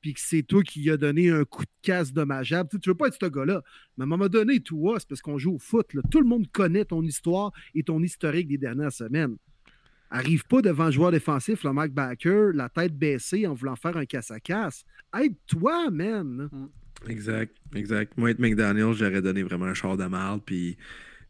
puis 0.00 0.14
que 0.14 0.20
c'est 0.22 0.44
toi 0.44 0.62
qui 0.62 0.82
lui 0.82 0.90
a 0.90 0.96
donné 0.96 1.28
un 1.28 1.44
coup 1.44 1.64
de 1.64 1.70
casse 1.82 2.12
dommageable. 2.12 2.68
Tu 2.70 2.76
ne 2.76 2.92
veux 2.92 2.96
pas 2.96 3.08
être 3.08 3.18
ce 3.20 3.26
gars-là. 3.26 3.62
Mais 3.96 4.02
à 4.02 4.04
un 4.04 4.08
moment 4.08 4.28
donné, 4.28 4.60
Toua, 4.60 5.00
c'est 5.00 5.08
parce 5.08 5.22
qu'on 5.22 5.38
joue 5.38 5.56
au 5.56 5.58
foot. 5.58 5.88
Tout 6.08 6.20
le 6.20 6.28
monde 6.28 6.46
connaît 6.52 6.84
ton 6.84 7.02
histoire 7.02 7.50
et 7.74 7.82
ton 7.82 8.00
historique 8.00 8.46
des 8.46 8.58
dernières 8.58 8.92
semaines. 8.92 9.36
Arrive 10.10 10.46
pas 10.46 10.62
devant 10.62 10.86
le 10.86 10.92
joueur 10.92 11.10
défensif, 11.10 11.64
le 11.64 11.72
Mike 11.72 11.92
Backer, 11.92 12.52
la 12.54 12.68
tête 12.68 12.96
baissée 12.96 13.46
en 13.46 13.54
voulant 13.54 13.76
faire 13.76 13.96
un 13.96 14.04
casse-à-casse. 14.04 14.84
Aide-toi, 15.18 15.90
man! 15.90 16.48
Mm. 16.52 16.68
Exact, 17.08 17.54
exact. 17.74 18.16
Moi, 18.16 18.30
être 18.30 18.38
McDaniel, 18.38 18.92
j'aurais 18.94 19.20
donné 19.20 19.42
vraiment 19.42 19.66
un 19.66 19.74
char 19.74 19.96
de 19.96 20.04
mal, 20.04 20.40
puis 20.40 20.76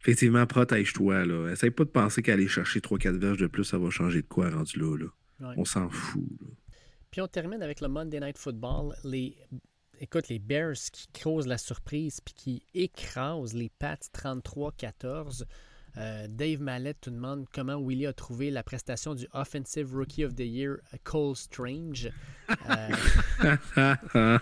effectivement, 0.01 0.45
protège-toi. 0.45 1.25
Là. 1.25 1.51
Essaye 1.51 1.71
pas 1.71 1.83
de 1.83 1.89
penser 1.89 2.21
qu'aller 2.21 2.47
chercher 2.47 2.79
3-4 2.79 3.17
verges 3.17 3.37
de 3.37 3.47
plus, 3.47 3.63
ça 3.63 3.77
va 3.77 3.89
changer 3.89 4.21
de 4.21 4.27
quoi 4.27 4.49
rendu 4.49 4.79
là. 4.79 4.97
là. 4.97 5.53
On 5.57 5.65
s'en 5.65 5.89
fout. 5.89 6.23
Puis 7.11 7.21
on 7.21 7.27
termine 7.27 7.61
avec 7.61 7.81
le 7.81 7.87
Monday 7.87 8.19
Night 8.19 8.37
Football. 8.37 8.95
Les, 9.03 9.37
écoute, 9.99 10.29
les 10.29 10.39
Bears 10.39 10.75
qui 10.91 11.07
causent 11.21 11.47
la 11.47 11.57
surprise 11.57 12.21
puis 12.21 12.33
qui 12.33 12.63
écrasent 12.73 13.53
les 13.53 13.69
Pats 13.69 13.95
33-14. 14.13 15.43
Euh, 15.97 16.27
Dave 16.29 16.61
Mallet 16.61 16.93
te 16.93 17.09
demande 17.09 17.45
comment 17.51 17.77
Willie 17.77 18.05
a 18.05 18.13
trouvé 18.13 18.51
la 18.51 18.61
prestation 18.61 19.15
du 19.15 19.25
Offensive 19.33 19.95
Rookie 19.95 20.23
of 20.25 20.35
the 20.35 20.41
Year, 20.41 20.77
Cole 21.03 21.35
Strange. 21.35 22.11
Euh, 22.49 22.89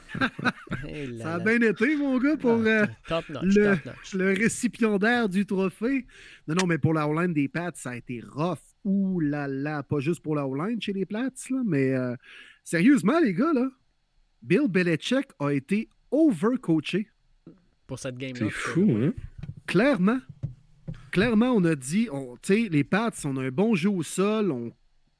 Ça 1.21 1.35
a 1.35 1.39
bien 1.39 1.61
été, 1.61 1.95
mon 1.95 2.17
gars, 2.17 2.35
pour 2.35 2.59
ah, 2.65 2.83
euh, 3.11 3.21
le, 3.43 3.77
le, 4.13 4.33
récipiendaire 4.33 5.29
du 5.29 5.45
trophée. 5.45 6.05
Non, 6.47 6.55
non, 6.55 6.67
mais 6.67 6.77
pour 6.77 6.93
la 6.93 7.07
O-line 7.07 7.33
des 7.33 7.47
Pats, 7.47 7.71
ça 7.75 7.91
a 7.91 7.95
été 7.95 8.21
rough. 8.21 8.59
Ouh 8.83 9.21
là 9.21 9.47
là, 9.47 9.81
pas 9.81 9.99
juste 9.99 10.21
pour 10.21 10.35
la 10.35 10.45
O-line 10.45 10.81
chez 10.81 10.93
les 10.93 11.05
Pats, 11.05 11.29
là, 11.49 11.61
mais 11.65 11.93
sérieusement, 12.63 13.19
les 13.19 13.33
gars, 13.33 13.53
là, 13.53 13.69
Bill 14.41 14.67
Belichick 14.67 15.27
a 15.39 15.51
été 15.51 15.89
overcoaché. 16.11 17.07
Pour 17.87 17.99
cette 17.99 18.17
game-là. 18.17 18.39
C'est 18.39 18.49
fou, 18.49 18.97
hein? 19.01 19.13
Clairement 19.65 20.19
clairement, 21.15 21.51
on 21.51 21.63
a 21.63 21.75
dit, 21.75 22.09
sais, 22.41 22.67
les 22.69 22.83
Pats, 22.83 23.09
on 23.23 23.37
a 23.37 23.43
un 23.43 23.49
bon 23.49 23.73
jeu 23.73 23.89
au 23.89 24.03
sol, 24.03 24.51
on 24.51 24.73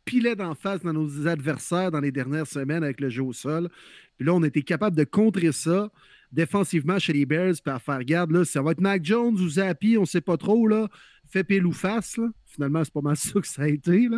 pilait 0.03 0.35
d'en 0.35 0.53
face 0.53 0.81
dans 0.81 0.91
nos 0.91 1.25
adversaires 1.25 1.89
dans 1.89 2.01
les 2.01 2.11
dernières 2.11 2.47
semaines 2.47 2.83
avec 2.83 2.99
le 2.99 3.07
jeu 3.07 3.23
au 3.23 3.31
sol. 3.31 3.69
Puis 4.17 4.27
là, 4.27 4.33
on 4.33 4.43
été 4.43 4.61
capable 4.61 4.97
de 4.97 5.05
contrer 5.05 5.53
ça 5.53 5.89
défensivement 6.33 6.99
chez 6.99 7.13
les 7.13 7.25
Bears, 7.25 7.53
puis 7.63 7.73
à 7.73 7.79
faire 7.79 8.03
garde, 8.03 8.31
là, 8.31 8.43
ça 8.43 8.61
va 8.61 8.71
être 8.71 8.81
Mac 8.81 9.05
Jones 9.05 9.39
ou 9.39 9.47
Zappi, 9.47 9.97
on 9.97 10.03
sait 10.03 10.19
pas 10.19 10.35
trop, 10.35 10.67
là. 10.67 10.89
Fait 11.29 11.45
pile 11.45 11.65
ou 11.65 11.71
face, 11.71 12.17
là. 12.17 12.27
Finalement, 12.45 12.83
c'est 12.83 12.93
pas 12.93 12.99
mal 12.99 13.15
ça 13.15 13.39
que 13.39 13.47
ça 13.47 13.61
a 13.61 13.67
été, 13.69 14.09
là. 14.09 14.17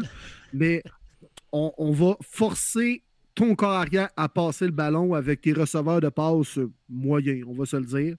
Mais 0.52 0.82
on, 1.52 1.92
va 1.92 2.18
forcer 2.22 3.04
ton 3.36 3.54
corps 3.54 3.70
arrière 3.70 4.10
à 4.18 4.30
passer 4.30 4.66
le 4.66 4.72
ballon 4.72 5.14
avec 5.14 5.42
tes 5.42 5.54
receveurs 5.54 6.02
de 6.02 6.10
passe 6.10 6.58
moyens, 6.90 7.46
on 7.48 7.54
va 7.54 7.68
se 7.68 7.78
le 7.78 7.86
dire. 7.86 8.16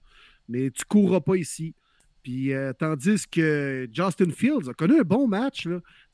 Mais 0.47 0.71
tu 0.71 0.85
courras 0.85 1.19
pas 1.19 1.35
ici. 1.35 1.75
Puis, 2.23 2.53
euh, 2.53 2.73
tandis 2.73 3.27
que 3.27 3.87
Justin 3.93 4.31
Fields 4.31 4.69
a 4.69 4.73
connu 4.73 4.99
un 4.99 5.03
bon 5.03 5.27
match. 5.27 5.67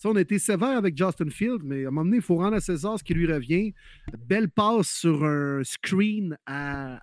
On 0.04 0.16
a 0.16 0.22
été 0.22 0.38
sévère 0.40 0.78
avec 0.78 0.98
Justin 0.98 1.30
Fields, 1.30 1.64
mais 1.64 1.86
à 1.86 1.88
un 1.88 1.92
moment 1.92 2.06
donné, 2.06 2.18
il 2.18 2.22
faut 2.22 2.36
rendre 2.36 2.56
à 2.56 2.62
César 2.62 3.00
ce 3.00 3.04
qui 3.04 3.14
lui 3.14 3.32
revient. 3.32 3.74
Belle 4.28 4.50
passe 4.50 4.88
sur 4.88 5.24
un 5.24 5.64
screen 5.64 6.38
à 6.46 7.02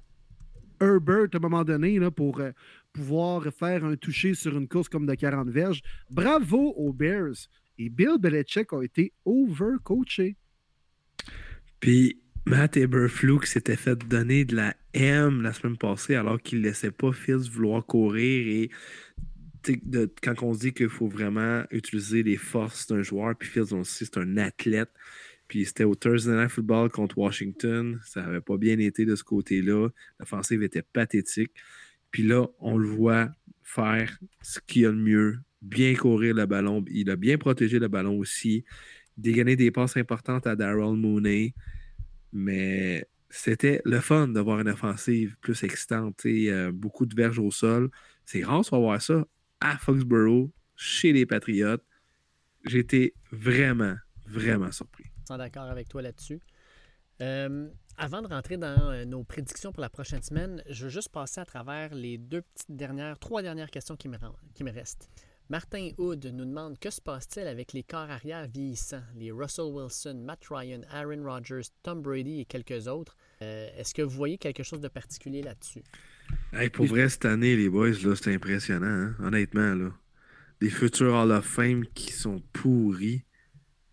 Herbert 0.80 1.28
à 1.32 1.36
un 1.36 1.40
moment 1.40 1.64
donné 1.64 1.98
là, 1.98 2.10
pour 2.10 2.40
euh, 2.40 2.52
pouvoir 2.92 3.44
faire 3.52 3.84
un 3.84 3.96
toucher 3.96 4.34
sur 4.34 4.56
une 4.56 4.68
course 4.68 4.88
comme 4.88 5.06
de 5.06 5.14
40 5.14 5.48
verges. 5.48 5.82
Bravo 6.10 6.72
aux 6.76 6.92
Bears. 6.92 7.48
Et 7.78 7.88
Bill 7.88 8.18
Belichick 8.20 8.72
a 8.72 8.82
été 8.82 9.12
overcoaché. 9.24 10.36
Puis 11.80 12.21
Matt 12.44 12.76
Eberflug 12.76 13.44
s'était 13.44 13.76
fait 13.76 13.96
donner 14.08 14.44
de 14.44 14.56
la 14.56 14.74
M 14.94 15.42
la 15.42 15.52
semaine 15.52 15.76
passée 15.76 16.16
alors 16.16 16.40
qu'il 16.40 16.58
ne 16.58 16.64
laissait 16.64 16.90
pas 16.90 17.12
Fields 17.12 17.48
vouloir 17.50 17.86
courir 17.86 18.46
et 18.46 18.70
quand 20.22 20.42
on 20.42 20.52
dit 20.52 20.72
qu'il 20.72 20.88
faut 20.88 21.06
vraiment 21.06 21.64
utiliser 21.70 22.22
les 22.22 22.36
forces 22.36 22.86
d'un 22.88 23.02
joueur, 23.02 23.36
puis 23.36 23.48
Fields 23.48 23.72
aussi, 23.72 24.06
c'est 24.06 24.18
un 24.18 24.36
athlète. 24.36 24.90
Puis 25.48 25.66
c'était 25.66 25.84
au 25.84 25.94
Thursday 25.94 26.34
Night 26.34 26.50
Football 26.50 26.90
contre 26.90 27.18
Washington. 27.18 28.00
Ça 28.04 28.22
n'avait 28.22 28.40
pas 28.40 28.56
bien 28.56 28.78
été 28.78 29.04
de 29.04 29.14
ce 29.14 29.22
côté-là. 29.22 29.88
L'offensive 30.18 30.62
était 30.62 30.82
pathétique. 30.82 31.52
Puis 32.10 32.22
là, 32.22 32.46
on 32.58 32.76
le 32.76 32.88
voit 32.88 33.30
faire 33.62 34.18
ce 34.40 34.60
qu'il 34.66 34.86
a 34.86 34.90
de 34.90 34.96
mieux, 34.96 35.38
bien 35.60 35.94
courir 35.94 36.34
le 36.34 36.46
ballon. 36.46 36.84
Il 36.90 37.10
a 37.10 37.16
bien 37.16 37.38
protégé 37.38 37.78
le 37.78 37.88
ballon 37.88 38.18
aussi, 38.18 38.64
dégainer 39.16 39.56
des 39.56 39.70
passes 39.70 39.96
importantes 39.96 40.46
à 40.46 40.56
Daryl 40.56 40.96
Mooney. 40.96 41.54
Mais 42.32 43.06
c'était 43.30 43.80
le 43.84 44.00
fun 44.00 44.28
d'avoir 44.28 44.60
une 44.60 44.68
offensive 44.68 45.36
plus 45.40 45.62
excitante, 45.64 46.24
euh, 46.26 46.70
beaucoup 46.72 47.06
de 47.06 47.14
verges 47.14 47.38
au 47.38 47.50
sol. 47.50 47.90
C'est 48.24 48.44
rare 48.44 48.62
de 48.62 48.68
voir 48.68 49.00
ça 49.00 49.24
à 49.60 49.78
Foxborough, 49.78 50.50
chez 50.76 51.12
les 51.12 51.26
Patriotes. 51.26 51.84
J'étais 52.64 53.14
vraiment, 53.30 53.96
vraiment 54.26 54.70
surpris. 54.70 55.04
Je 55.04 55.32
suis 55.32 55.38
d'accord 55.38 55.64
avec 55.64 55.88
toi 55.88 56.02
là-dessus. 56.02 56.40
Euh, 57.20 57.68
avant 57.96 58.22
de 58.22 58.26
rentrer 58.26 58.56
dans 58.56 58.90
euh, 58.90 59.04
nos 59.04 59.22
prédictions 59.22 59.72
pour 59.72 59.80
la 59.80 59.90
prochaine 59.90 60.22
semaine, 60.22 60.62
je 60.68 60.84
veux 60.84 60.90
juste 60.90 61.10
passer 61.10 61.40
à 61.40 61.44
travers 61.44 61.94
les 61.94 62.18
deux 62.18 62.42
petites 62.42 62.76
dernières, 62.76 63.18
trois 63.18 63.42
dernières 63.42 63.70
questions 63.70 63.96
qui 63.96 64.08
me, 64.08 64.16
qui 64.54 64.64
me 64.64 64.72
restent. 64.72 65.08
Martin 65.52 65.90
Hood 65.98 66.24
nous 66.32 66.46
demande 66.46 66.78
que 66.78 66.88
se 66.88 67.02
passe-t-il 67.02 67.46
avec 67.46 67.74
les 67.74 67.82
corps 67.82 68.10
arrière 68.10 68.48
vieillissants, 68.48 69.02
les 69.14 69.30
Russell 69.30 69.66
Wilson, 69.66 70.22
Matt 70.24 70.46
Ryan, 70.48 70.80
Aaron 70.90 71.22
Rodgers, 71.22 71.68
Tom 71.82 72.00
Brady 72.00 72.40
et 72.40 72.44
quelques 72.46 72.88
autres. 72.88 73.18
Euh, 73.42 73.68
est-ce 73.76 73.92
que 73.92 74.00
vous 74.00 74.16
voyez 74.16 74.38
quelque 74.38 74.62
chose 74.62 74.80
de 74.80 74.88
particulier 74.88 75.42
là-dessus? 75.42 75.82
pour 76.72 76.86
vrai, 76.86 77.06
cette 77.10 77.26
année, 77.26 77.54
les 77.54 77.68
boys, 77.68 77.92
c'est 77.92 78.32
impressionnant, 78.32 78.86
hein, 78.86 79.14
honnêtement. 79.22 79.74
Là. 79.74 79.92
Des 80.62 80.70
futurs 80.70 81.14
Hall 81.14 81.32
of 81.32 81.44
Fame 81.44 81.84
qui 81.92 82.12
sont 82.12 82.42
pourris, 82.54 83.26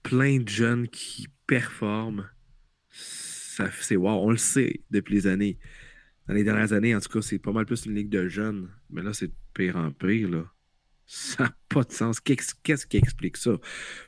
plein 0.02 0.40
de 0.40 0.48
jeunes 0.48 0.88
qui 0.88 1.28
performent 1.46 2.30
c'est 2.90 3.98
wow, 3.98 4.12
on 4.12 4.32
le 4.32 4.38
sait 4.38 4.80
depuis 4.92 5.16
les 5.16 5.28
années. 5.28 5.60
Dans 6.26 6.36
les 6.36 6.46
dernières 6.46 6.72
années, 6.72 6.96
en 6.96 7.02
tout 7.02 7.10
cas, 7.10 7.22
c'est 7.22 7.38
pas 7.38 7.52
mal 7.52 7.66
plus 7.66 7.86
une 7.86 7.96
ligue 7.96 8.08
de 8.08 8.30
jeunes. 8.30 8.70
Mais 8.90 9.02
là, 9.02 9.12
c'est 9.12 9.30
pire 9.54 9.76
en 9.76 9.92
pire, 9.92 10.30
là. 10.30 10.46
Ça 11.12 11.46
n'a 11.46 11.56
pas 11.70 11.82
de 11.82 11.92
sens. 11.92 12.20
Qu'est-ce 12.20 12.86
qui 12.86 12.98
explique 12.98 13.36
ça? 13.38 13.58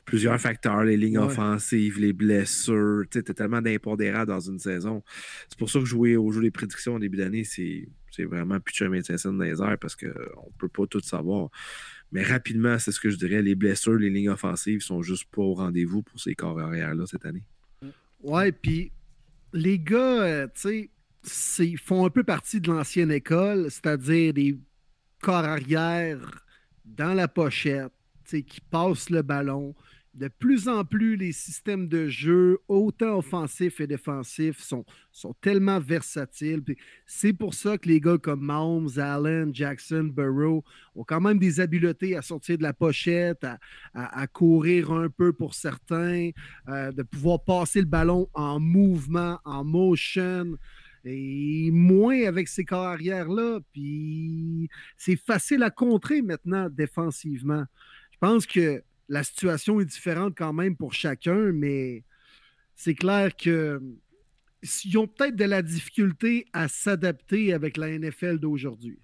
Plusieurs 0.04 0.40
facteurs, 0.40 0.84
les 0.84 0.96
lignes 0.96 1.18
offensives, 1.18 1.98
les 1.98 2.12
blessures. 2.12 3.02
Tu 3.10 3.18
as 3.18 3.22
tellement 3.34 3.60
d'impondérables 3.60 4.30
dans 4.30 4.38
une 4.38 4.60
saison. 4.60 5.02
C'est 5.48 5.58
pour 5.58 5.68
ça 5.68 5.80
que 5.80 5.84
jouer 5.84 6.16
au 6.16 6.30
jeu 6.30 6.42
des 6.42 6.52
prédictions 6.52 6.94
en 6.94 6.98
début 7.00 7.16
d'année, 7.16 7.42
c'est 7.42 7.88
vraiment 8.20 8.60
plus 8.60 8.84
un 8.84 8.88
médecin 8.88 9.16
dans 9.32 9.42
les 9.42 9.60
airs 9.60 9.78
parce 9.80 9.96
qu'on 9.96 10.06
ne 10.06 10.58
peut 10.58 10.68
pas 10.68 10.86
tout 10.86 11.00
savoir. 11.00 11.48
Mais 12.12 12.22
rapidement, 12.22 12.78
c'est 12.78 12.92
ce 12.92 13.00
que 13.00 13.10
je 13.10 13.16
dirais. 13.16 13.42
Les 13.42 13.56
blessures, 13.56 13.98
les 13.98 14.08
lignes 14.08 14.30
offensives 14.30 14.82
sont 14.82 15.02
juste 15.02 15.24
pas 15.32 15.42
au 15.42 15.54
rendez-vous 15.54 16.02
pour 16.02 16.20
ces 16.20 16.36
corps 16.36 16.60
arrière-là 16.60 17.04
cette 17.06 17.26
année. 17.26 17.42
Ouais, 18.22 18.52
puis 18.52 18.92
les 19.52 19.80
gars, 19.80 20.22
euh, 20.22 20.46
tu 20.54 20.88
sais, 21.24 21.76
font 21.78 22.06
un 22.06 22.10
peu 22.10 22.22
partie 22.22 22.60
de 22.60 22.70
l'ancienne 22.70 23.10
école, 23.10 23.72
c'est-à-dire 23.72 24.34
des 24.34 24.56
corps 25.20 25.44
arrière 25.44 26.38
dans 26.84 27.14
la 27.14 27.28
pochette, 27.28 27.92
qui 28.24 28.60
passent 28.70 29.10
le 29.10 29.22
ballon, 29.22 29.74
de 30.14 30.28
plus 30.28 30.68
en 30.68 30.84
plus, 30.84 31.16
les 31.16 31.32
systèmes 31.32 31.88
de 31.88 32.08
jeu, 32.08 32.58
autant 32.68 33.16
offensifs 33.16 33.80
et 33.80 33.86
défensifs, 33.86 34.60
sont, 34.60 34.84
tellement 35.40 35.78
versatiles. 35.78 36.62
C'est 37.06 37.32
pour 37.32 37.54
ça 37.54 37.78
que 37.78 37.88
les 37.88 37.98
gars 37.98 38.18
comme 38.18 38.44
Mahomes, 38.44 38.90
Allen, 38.98 39.54
Jackson, 39.54 40.10
Burrow 40.12 40.64
ont 40.94 41.04
quand 41.04 41.20
même 41.20 41.38
des 41.38 41.60
habiletés 41.60 42.14
à 42.14 42.20
sortir 42.20 42.58
de 42.58 42.62
la 42.62 42.74
pochette, 42.74 43.46
à, 43.94 44.26
courir 44.26 44.92
un 44.92 45.08
peu 45.08 45.32
pour 45.32 45.54
certains, 45.54 46.30
euh, 46.68 46.92
de 46.92 47.02
pouvoir 47.02 47.42
passer 47.42 47.80
le 47.80 47.86
ballon 47.86 48.28
en 48.34 48.60
mouvement, 48.60 49.38
en 49.44 49.64
motion 49.64 50.58
et 51.04 51.70
moins 51.72 52.24
avec 52.26 52.48
ces 52.48 52.64
carrières-là. 52.64 53.60
Puis 53.72 54.68
c'est 54.96 55.16
facile 55.16 55.62
à 55.62 55.70
contrer 55.70 56.22
maintenant 56.22 56.68
défensivement. 56.70 57.64
Je 58.12 58.18
pense 58.18 58.46
que 58.46 58.82
la 59.08 59.24
situation 59.24 59.80
est 59.80 59.84
différente 59.84 60.34
quand 60.36 60.52
même 60.52 60.76
pour 60.76 60.92
chacun, 60.92 61.52
mais 61.52 62.04
c'est 62.74 62.94
clair 62.94 63.36
que 63.36 63.80
ils 64.84 64.96
ont 64.96 65.08
peut-être 65.08 65.34
de 65.34 65.44
la 65.44 65.60
difficulté 65.60 66.46
à 66.52 66.68
s'adapter 66.68 67.52
avec 67.52 67.76
la 67.76 67.98
NFL 67.98 68.38
d'aujourd'hui. 68.38 69.00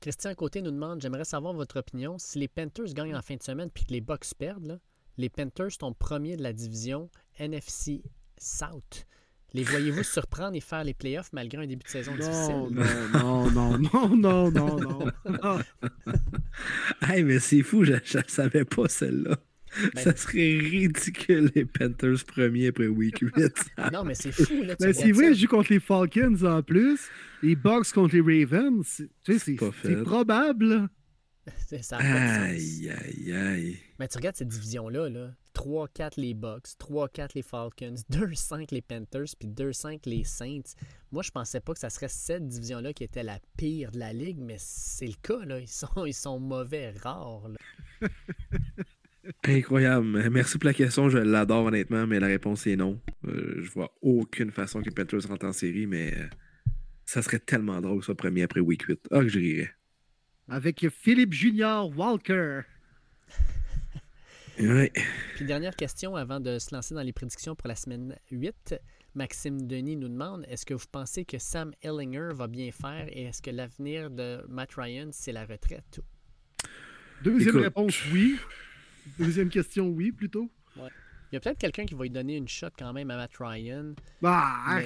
Christian 0.00 0.34
Côté 0.34 0.60
nous 0.60 0.70
demande 0.70 1.00
J'aimerais 1.00 1.24
savoir 1.24 1.54
votre 1.54 1.78
opinion. 1.78 2.18
Si 2.18 2.38
les 2.38 2.48
Panthers 2.48 2.92
gagnent 2.92 3.14
en 3.14 3.22
fin 3.22 3.36
de 3.36 3.42
semaine 3.42 3.70
puis 3.70 3.84
que 3.84 3.92
les 3.92 4.00
Bucks 4.00 4.34
perdent, 4.36 4.80
les 5.16 5.28
Panthers 5.28 5.72
sont 5.72 5.94
premiers 5.94 6.36
de 6.36 6.42
la 6.42 6.52
division 6.52 7.08
NFC 7.38 8.02
South. 8.36 9.06
Les 9.54 9.64
voyez-vous 9.64 10.02
surprendre 10.02 10.56
et 10.56 10.60
faire 10.60 10.82
les 10.82 10.94
playoffs 10.94 11.30
malgré 11.32 11.62
un 11.62 11.66
début 11.66 11.84
de 11.84 11.88
saison 11.88 12.14
difficile? 12.14 12.52
Non, 13.12 13.50
non, 13.50 13.78
non, 13.78 14.16
non, 14.16 14.50
non, 14.50 14.78
non, 14.78 15.12
non. 15.26 15.60
hey, 17.08 17.22
mais 17.22 17.38
c'est 17.38 17.62
fou, 17.62 17.84
je 17.84 17.92
ne 17.92 18.22
savais 18.26 18.64
pas 18.64 18.88
celle-là. 18.88 19.38
Ben 19.94 20.02
ça 20.02 20.16
serait 20.16 20.58
ridicule, 20.58 21.50
les 21.54 21.64
Panthers 21.64 22.24
premiers 22.26 22.68
après 22.68 22.88
Week 22.88 23.18
8. 23.18 23.52
non, 23.92 24.04
mais 24.04 24.14
c'est 24.14 24.32
fou. 24.32 24.62
Là, 24.62 24.74
ben, 24.78 24.92
c'est 24.92 25.12
vrai, 25.12 25.34
je 25.34 25.40
joue 25.40 25.48
contre 25.48 25.72
les 25.72 25.80
Falcons 25.80 26.44
en 26.44 26.62
plus. 26.62 27.00
Les 27.42 27.56
Bucks 27.56 27.92
contre 27.92 28.16
les 28.16 28.44
Ravens. 28.44 28.84
Tu 29.24 29.38
sais, 29.38 29.56
c'est 29.56 30.02
probable. 30.02 30.88
ça 31.80 31.96
aïe, 31.98 32.90
aïe, 32.90 33.32
aïe. 33.32 33.78
Mais 33.98 34.08
tu 34.08 34.18
regardes 34.18 34.36
cette 34.36 34.48
division-là, 34.48 35.08
là. 35.08 35.30
3-4 35.54 36.20
les 36.20 36.34
Bucks, 36.34 36.68
3-4 36.78 37.30
les 37.34 37.42
Falcons, 37.42 37.94
2-5 38.10 38.68
les 38.72 38.82
Panthers, 38.82 39.34
puis 39.38 39.48
2-5 39.48 40.00
les 40.06 40.24
Saints. 40.24 40.74
Moi, 41.10 41.22
je 41.22 41.30
pensais 41.30 41.60
pas 41.60 41.72
que 41.72 41.78
ça 41.78 41.90
serait 41.90 42.08
cette 42.08 42.46
division-là 42.46 42.92
qui 42.92 43.04
était 43.04 43.22
la 43.22 43.38
pire 43.56 43.90
de 43.92 43.98
la 43.98 44.12
ligue, 44.12 44.38
mais 44.38 44.56
c'est 44.58 45.06
le 45.06 45.14
cas, 45.22 45.44
là. 45.44 45.58
Ils 45.58 45.68
sont, 45.68 46.06
ils 46.06 46.14
sont 46.14 46.38
mauvais, 46.40 46.92
rares, 47.02 47.48
Incroyable. 49.44 50.28
Merci 50.30 50.58
pour 50.58 50.66
la 50.66 50.74
question. 50.74 51.08
Je 51.08 51.18
l'adore 51.18 51.66
honnêtement, 51.66 52.06
mais 52.06 52.18
la 52.18 52.26
réponse 52.26 52.66
est 52.66 52.76
non. 52.76 53.00
Euh, 53.26 53.60
je 53.62 53.70
vois 53.70 53.96
aucune 54.02 54.50
façon 54.50 54.80
que 54.80 54.86
les 54.86 54.90
Panthers 54.90 55.28
rentrent 55.28 55.46
en 55.46 55.52
série, 55.52 55.86
mais 55.86 56.12
euh, 56.16 56.26
ça 57.04 57.22
serait 57.22 57.38
tellement 57.38 57.80
drôle, 57.80 58.02
ça, 58.02 58.14
premier 58.14 58.42
après 58.42 58.60
Week 58.60 58.82
8. 58.82 59.08
Ah, 59.10 59.20
que 59.20 59.28
je 59.28 59.38
rirais. 59.38 59.70
Avec 60.48 60.88
Philippe 60.90 61.32
Junior 61.32 61.88
Walker. 61.96 62.62
Puis 64.56 65.44
dernière 65.44 65.76
question 65.76 66.16
avant 66.16 66.40
de 66.40 66.58
se 66.58 66.74
lancer 66.74 66.94
dans 66.94 67.02
les 67.02 67.12
prédictions 67.12 67.54
pour 67.54 67.68
la 67.68 67.74
semaine 67.74 68.16
8. 68.30 68.74
Maxime 69.14 69.66
Denis 69.66 69.96
nous 69.96 70.08
demande 70.08 70.44
est-ce 70.48 70.64
que 70.64 70.74
vous 70.74 70.86
pensez 70.90 71.24
que 71.24 71.38
Sam 71.38 71.72
Ellinger 71.82 72.30
va 72.32 72.46
bien 72.46 72.70
faire 72.72 73.06
et 73.08 73.24
est-ce 73.24 73.42
que 73.42 73.50
l'avenir 73.50 74.10
de 74.10 74.44
Matt 74.48 74.74
Ryan, 74.74 75.08
c'est 75.12 75.32
la 75.32 75.44
retraite? 75.44 76.00
Deuxième 77.22 77.58
réponse, 77.58 77.98
oui. 78.12 78.38
Deuxième 79.18 79.48
question, 79.48 79.88
oui, 79.88 80.12
plutôt. 80.12 80.50
Il 80.76 81.36
y 81.36 81.36
a 81.36 81.40
peut-être 81.40 81.58
quelqu'un 81.58 81.86
qui 81.86 81.94
va 81.94 82.02
lui 82.02 82.10
donner 82.10 82.36
une 82.36 82.48
shot 82.48 82.68
quand 82.78 82.92
même 82.92 83.10
à 83.10 83.16
Matt 83.16 83.32
Ryan. 83.38 83.94
Bah, 84.20 84.80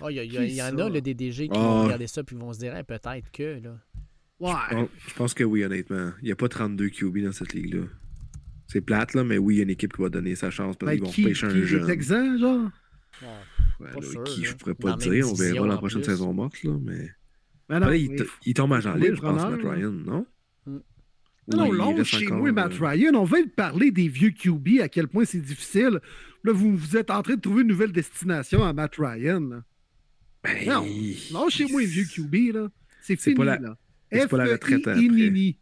oh, 0.00 0.10
il, 0.10 0.16
y 0.16 0.62
en 0.62 0.78
a, 0.78 0.90
le 0.90 1.00
DDG, 1.00 1.48
qui 1.48 1.54
vont 1.54 1.80
ah. 1.80 1.84
regarder 1.84 2.06
ça 2.06 2.22
puis 2.22 2.36
vont 2.36 2.52
se 2.52 2.58
dire 2.58 2.74
peut-être 2.84 3.30
que. 3.32 3.60
Là. 3.62 3.78
Ouais. 4.38 4.88
Je, 5.06 5.14
pense, 5.14 5.32
que 5.32 5.42
oui, 5.42 5.64
honnêtement. 5.64 6.12
Il 6.20 6.26
n'y 6.26 6.32
a 6.32 6.36
pas 6.36 6.48
32 6.48 6.90
QB 6.90 7.18
dans 7.20 7.32
cette 7.32 7.54
ligue-là. 7.54 7.86
C'est 8.68 8.80
plate, 8.80 9.14
là, 9.14 9.24
mais 9.24 9.38
oui, 9.38 9.54
il 9.54 9.56
y 9.58 9.60
a 9.60 9.62
une 9.62 9.70
équipe 9.70 9.94
qui 9.94 10.02
va 10.02 10.08
donner 10.08 10.34
sa 10.34 10.50
chance 10.50 10.76
parce 10.76 10.92
qu'ils 10.92 11.02
vont 11.02 11.10
pêcher 11.10 11.46
un 11.46 11.62
jeune. 11.62 11.86
Texan, 11.86 12.38
genre? 12.38 12.70
Ouais, 13.80 14.22
qui, 14.24 14.44
je 14.44 14.54
pourrais 14.54 14.74
pas 14.74 14.96
le 14.96 15.10
dire. 15.10 15.30
On 15.30 15.34
verra 15.34 15.66
la 15.66 15.76
prochaine 15.76 16.02
saison 16.02 16.32
morte, 16.32 16.62
là, 16.62 16.76
mais. 16.82 17.10
Ben 17.68 17.80
non, 17.80 17.90
il, 17.90 18.24
il, 18.44 18.54
tombe 18.54 18.72
à 18.74 18.80
Jean 18.80 18.94
Libre, 18.94 19.16
je 19.16 19.20
pense, 19.20 19.42
Matt 19.42 19.60
Ryan, 19.60 19.90
non? 19.90 20.26
Mm. 20.66 20.78
Non, 21.48 21.72
non, 21.72 22.04
chez 22.04 22.26
nous, 22.26 22.52
Matt 22.52 22.72
euh, 22.80 22.86
Ryan, 22.86 23.14
on 23.14 23.24
va 23.24 23.38
parler 23.56 23.90
des 23.90 24.08
vieux 24.08 24.30
QB, 24.30 24.80
à 24.80 24.88
quel 24.88 25.08
point 25.08 25.24
c'est 25.24 25.40
difficile. 25.40 26.00
Là, 26.44 26.52
vous, 26.52 26.76
vous 26.76 26.96
êtes 26.96 27.10
en 27.10 27.22
train 27.22 27.34
de 27.34 27.40
trouver 27.40 27.62
une 27.62 27.68
nouvelle 27.68 27.92
destination 27.92 28.64
à 28.64 28.72
Matt 28.72 28.96
Ryan. 28.98 29.62
Ben, 30.44 30.66
non, 30.66 30.86
non, 31.32 31.48
chez 31.48 31.66
moi, 31.66 31.80
les 31.80 31.86
vieux 31.86 32.04
QB, 32.04 32.54
là. 32.54 32.68
C'est 33.02 33.16
fini, 33.16 33.34
pas 33.34 33.44
la... 33.44 33.58
là. 33.58 33.76
C'est 34.12 34.28
pas 34.28 34.36
la 34.38 34.52
retraite 34.52 34.86
après. 34.86 35.54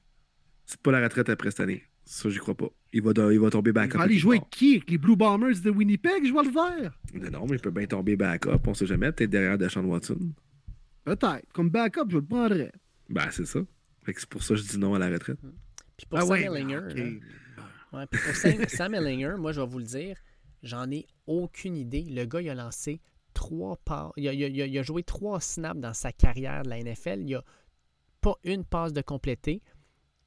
C'est 0.66 0.80
pas 0.80 0.92
la 0.92 1.02
retraite 1.02 1.28
après 1.28 1.50
cette 1.50 1.60
année. 1.60 1.82
Ça, 2.04 2.28
j'y 2.28 2.38
crois 2.38 2.54
pas. 2.54 2.68
Il 2.92 3.02
va, 3.02 3.12
il 3.32 3.40
va 3.40 3.50
tomber 3.50 3.72
backup. 3.72 3.98
Il 4.04 4.14
va 4.14 4.18
jouer 4.18 4.36
avec 4.36 4.50
qui 4.50 4.76
Avec 4.76 4.90
les 4.90 4.98
Blue 4.98 5.16
Bombers 5.16 5.60
de 5.60 5.70
Winnipeg, 5.70 6.24
je 6.24 6.32
vois 6.32 6.44
le 6.44 6.50
vert. 6.50 6.98
Non, 7.32 7.46
mais 7.46 7.56
il 7.56 7.60
peut 7.60 7.70
bien 7.70 7.86
tomber 7.86 8.16
backup. 8.16 8.60
On 8.66 8.74
sait 8.74 8.86
jamais. 8.86 9.10
Peut-être 9.10 9.30
derrière 9.30 9.58
Deshaun 9.58 9.84
Watson. 9.84 10.18
Peut-être. 11.04 11.52
Comme 11.52 11.70
backup, 11.70 12.08
je 12.08 12.16
le 12.16 12.24
prendrais. 12.24 12.72
Ben, 13.08 13.30
c'est 13.30 13.46
ça. 13.46 13.60
c'est 14.06 14.26
pour 14.26 14.42
ça 14.42 14.54
que 14.54 14.60
je 14.60 14.66
dis 14.66 14.78
non 14.78 14.94
à 14.94 14.98
la 14.98 15.08
retraite. 15.08 15.38
Puis 15.96 16.06
pour 16.06 16.18
ah 16.18 16.26
Sam 16.26 16.36
Ellinger. 16.36 16.80
Ben, 16.94 17.20
ouais, 17.92 18.06
puis 18.10 18.20
pour 18.24 18.70
Sam, 18.70 18.94
Ellinger, 18.94 19.34
moi, 19.38 19.52
je 19.52 19.60
vais 19.60 19.66
vous 19.66 19.78
le 19.78 19.84
dire, 19.84 20.16
j'en 20.62 20.90
ai 20.90 21.06
aucune 21.26 21.76
idée. 21.76 22.02
Le 22.02 22.24
gars, 22.24 22.40
il 22.40 22.50
a 22.50 22.54
lancé 22.54 23.00
trois 23.32 23.76
passes. 23.76 24.12
Il, 24.16 24.24
il 24.24 24.78
a, 24.78 24.82
joué 24.82 25.02
trois 25.02 25.40
snaps 25.40 25.80
dans 25.80 25.94
sa 25.94 26.12
carrière 26.12 26.62
de 26.62 26.70
la 26.70 26.82
NFL. 26.82 27.20
Il 27.20 27.26
n'y 27.26 27.34
a 27.34 27.44
pas 28.20 28.36
une 28.44 28.64
passe 28.64 28.92
de 28.92 29.02
complété. 29.02 29.62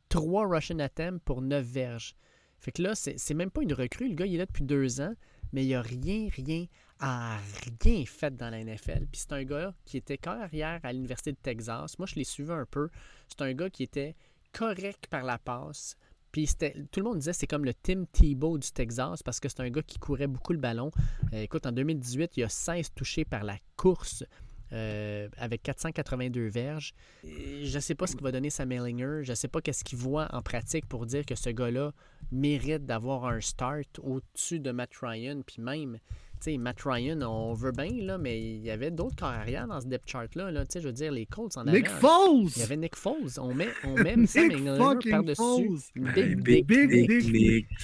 3 0.10 0.48
Russian 0.48 0.80
attempts 0.80 1.22
pour 1.24 1.42
9 1.42 1.66
verges. 1.66 2.16
Fait 2.60 2.72
que 2.72 2.82
là, 2.82 2.96
c'est 2.96 3.34
même 3.34 3.52
pas 3.52 3.62
une 3.62 3.74
recrue. 3.74 4.10
Le 4.10 4.16
gars, 4.16 4.26
il 4.26 4.36
est 4.36 4.40
là 4.40 4.46
depuis 4.46 4.64
deux 4.64 5.00
ans, 5.02 5.14
mais 5.54 5.66
il 5.66 5.74
a 5.76 5.82
rien, 5.82 6.28
rien, 6.36 6.66
rien 7.00 8.06
fait 8.06 8.36
dans 8.36 8.50
la 8.50 8.64
NFL. 8.64 9.06
Puis 9.12 9.22
c'est 9.22 9.34
un 9.34 9.44
gars 9.44 9.74
qui 9.86 9.98
était 9.98 10.18
carrière 10.18 10.80
à 10.84 10.94
l'Université 10.94 11.32
de 11.32 11.38
Texas. 11.38 11.98
Moi, 12.00 12.08
je 12.08 12.16
l'ai 12.16 12.24
suivi 12.24 12.52
un 12.52 12.66
peu. 12.66 12.90
C'est 13.28 13.42
un 13.42 13.54
gars 13.54 13.70
qui 13.70 13.84
était 13.84 14.16
correct 14.52 15.08
par 15.08 15.24
la 15.24 15.38
passe. 15.38 15.96
Puis 16.32 16.48
tout 16.92 17.00
le 17.00 17.04
monde 17.04 17.20
disait 17.20 17.34
c'est 17.34 17.48
comme 17.48 17.66
le 17.66 17.74
Tim 17.74 18.04
Tebow 18.12 18.58
du 18.58 18.72
Texas 18.72 19.24
parce 19.24 19.40
que 19.40 19.50
c'est 19.50 19.62
un 19.62 19.70
gars 19.70 19.82
qui 19.82 19.98
courait 19.98 20.28
beaucoup 20.28 20.54
le 20.54 20.60
ballon. 20.60 20.92
Euh, 21.34 21.42
écoute, 21.42 21.66
en 21.66 21.72
2018, 21.72 22.38
il 22.38 22.42
y 22.42 22.44
a 22.44 22.50
16 22.50 22.94
touchés 22.94 23.26
par 23.26 23.44
la 23.44 23.58
course 23.76 24.24
euh, 24.74 25.28
avec 25.38 25.64
482 25.64 26.48
verges. 26.48 26.94
Je 27.24 27.74
ne 27.76 27.80
sais 27.80 27.96
pas 27.96 28.08
ce 28.08 28.14
qu'il 28.14 28.24
va 28.24 28.32
donner 28.32 28.50
Sam 28.50 28.72
Ellinger. 28.72 29.24
Je 29.24 29.32
ne 29.32 29.36
sais 29.36 29.48
pas 29.48 29.62
qu'est-ce 29.62 29.84
qu'il 29.84 29.98
voit 29.98 30.28
en 30.34 30.42
pratique 30.42 30.86
pour 30.88 31.06
dire 31.06 31.26
que 31.26 31.36
ce 31.36 31.50
gars-là 31.50 31.94
mérite 32.32 32.86
d'avoir 32.86 33.26
un 33.26 33.40
start 33.42 34.00
au-dessus 34.04 34.60
de 34.60 34.72
Matt 34.72 34.92
Ryan. 35.02 35.42
Puis 35.46 35.62
même, 35.62 35.98
tu 36.40 36.52
sais, 36.52 36.58
Matt 36.58 36.82
Ryan, 36.84 37.22
on 37.22 37.54
veut 37.54 37.72
bien, 37.72 37.90
là, 38.04 38.18
mais 38.18 38.40
il 38.42 38.62
y 38.62 38.70
avait 38.70 38.92
d'autres 38.92 39.16
carrières 39.16 39.68
dans 39.68 39.80
ce 39.82 39.88
depth 39.88 40.10
chart-là. 40.10 40.52
Là. 40.52 40.66
Tu 40.66 40.74
sais, 40.74 40.82
Je 40.82 40.88
veux 40.88 40.94
dire, 40.94 41.12
les 41.12 41.26
Colts 41.26 41.56
en 41.58 41.64
Nick 41.66 41.88
avaient 41.88 41.96
un- 41.96 42.00
Foles! 42.00 42.50
il 42.56 42.60
y 42.60 42.64
avait 42.64 42.78
Nick 42.78 42.96
Foles. 42.96 43.40
On 43.40 43.54
met, 43.54 43.70
on 43.84 43.96
met 43.96 44.16
Sam 44.28 44.48
Nick 44.50 44.58
Ellinger 44.58 45.10
par-dessus. 45.12 45.92
Big, 45.96 46.42
big, 46.42 46.66
big. 46.66 47.32
big. 47.32 47.68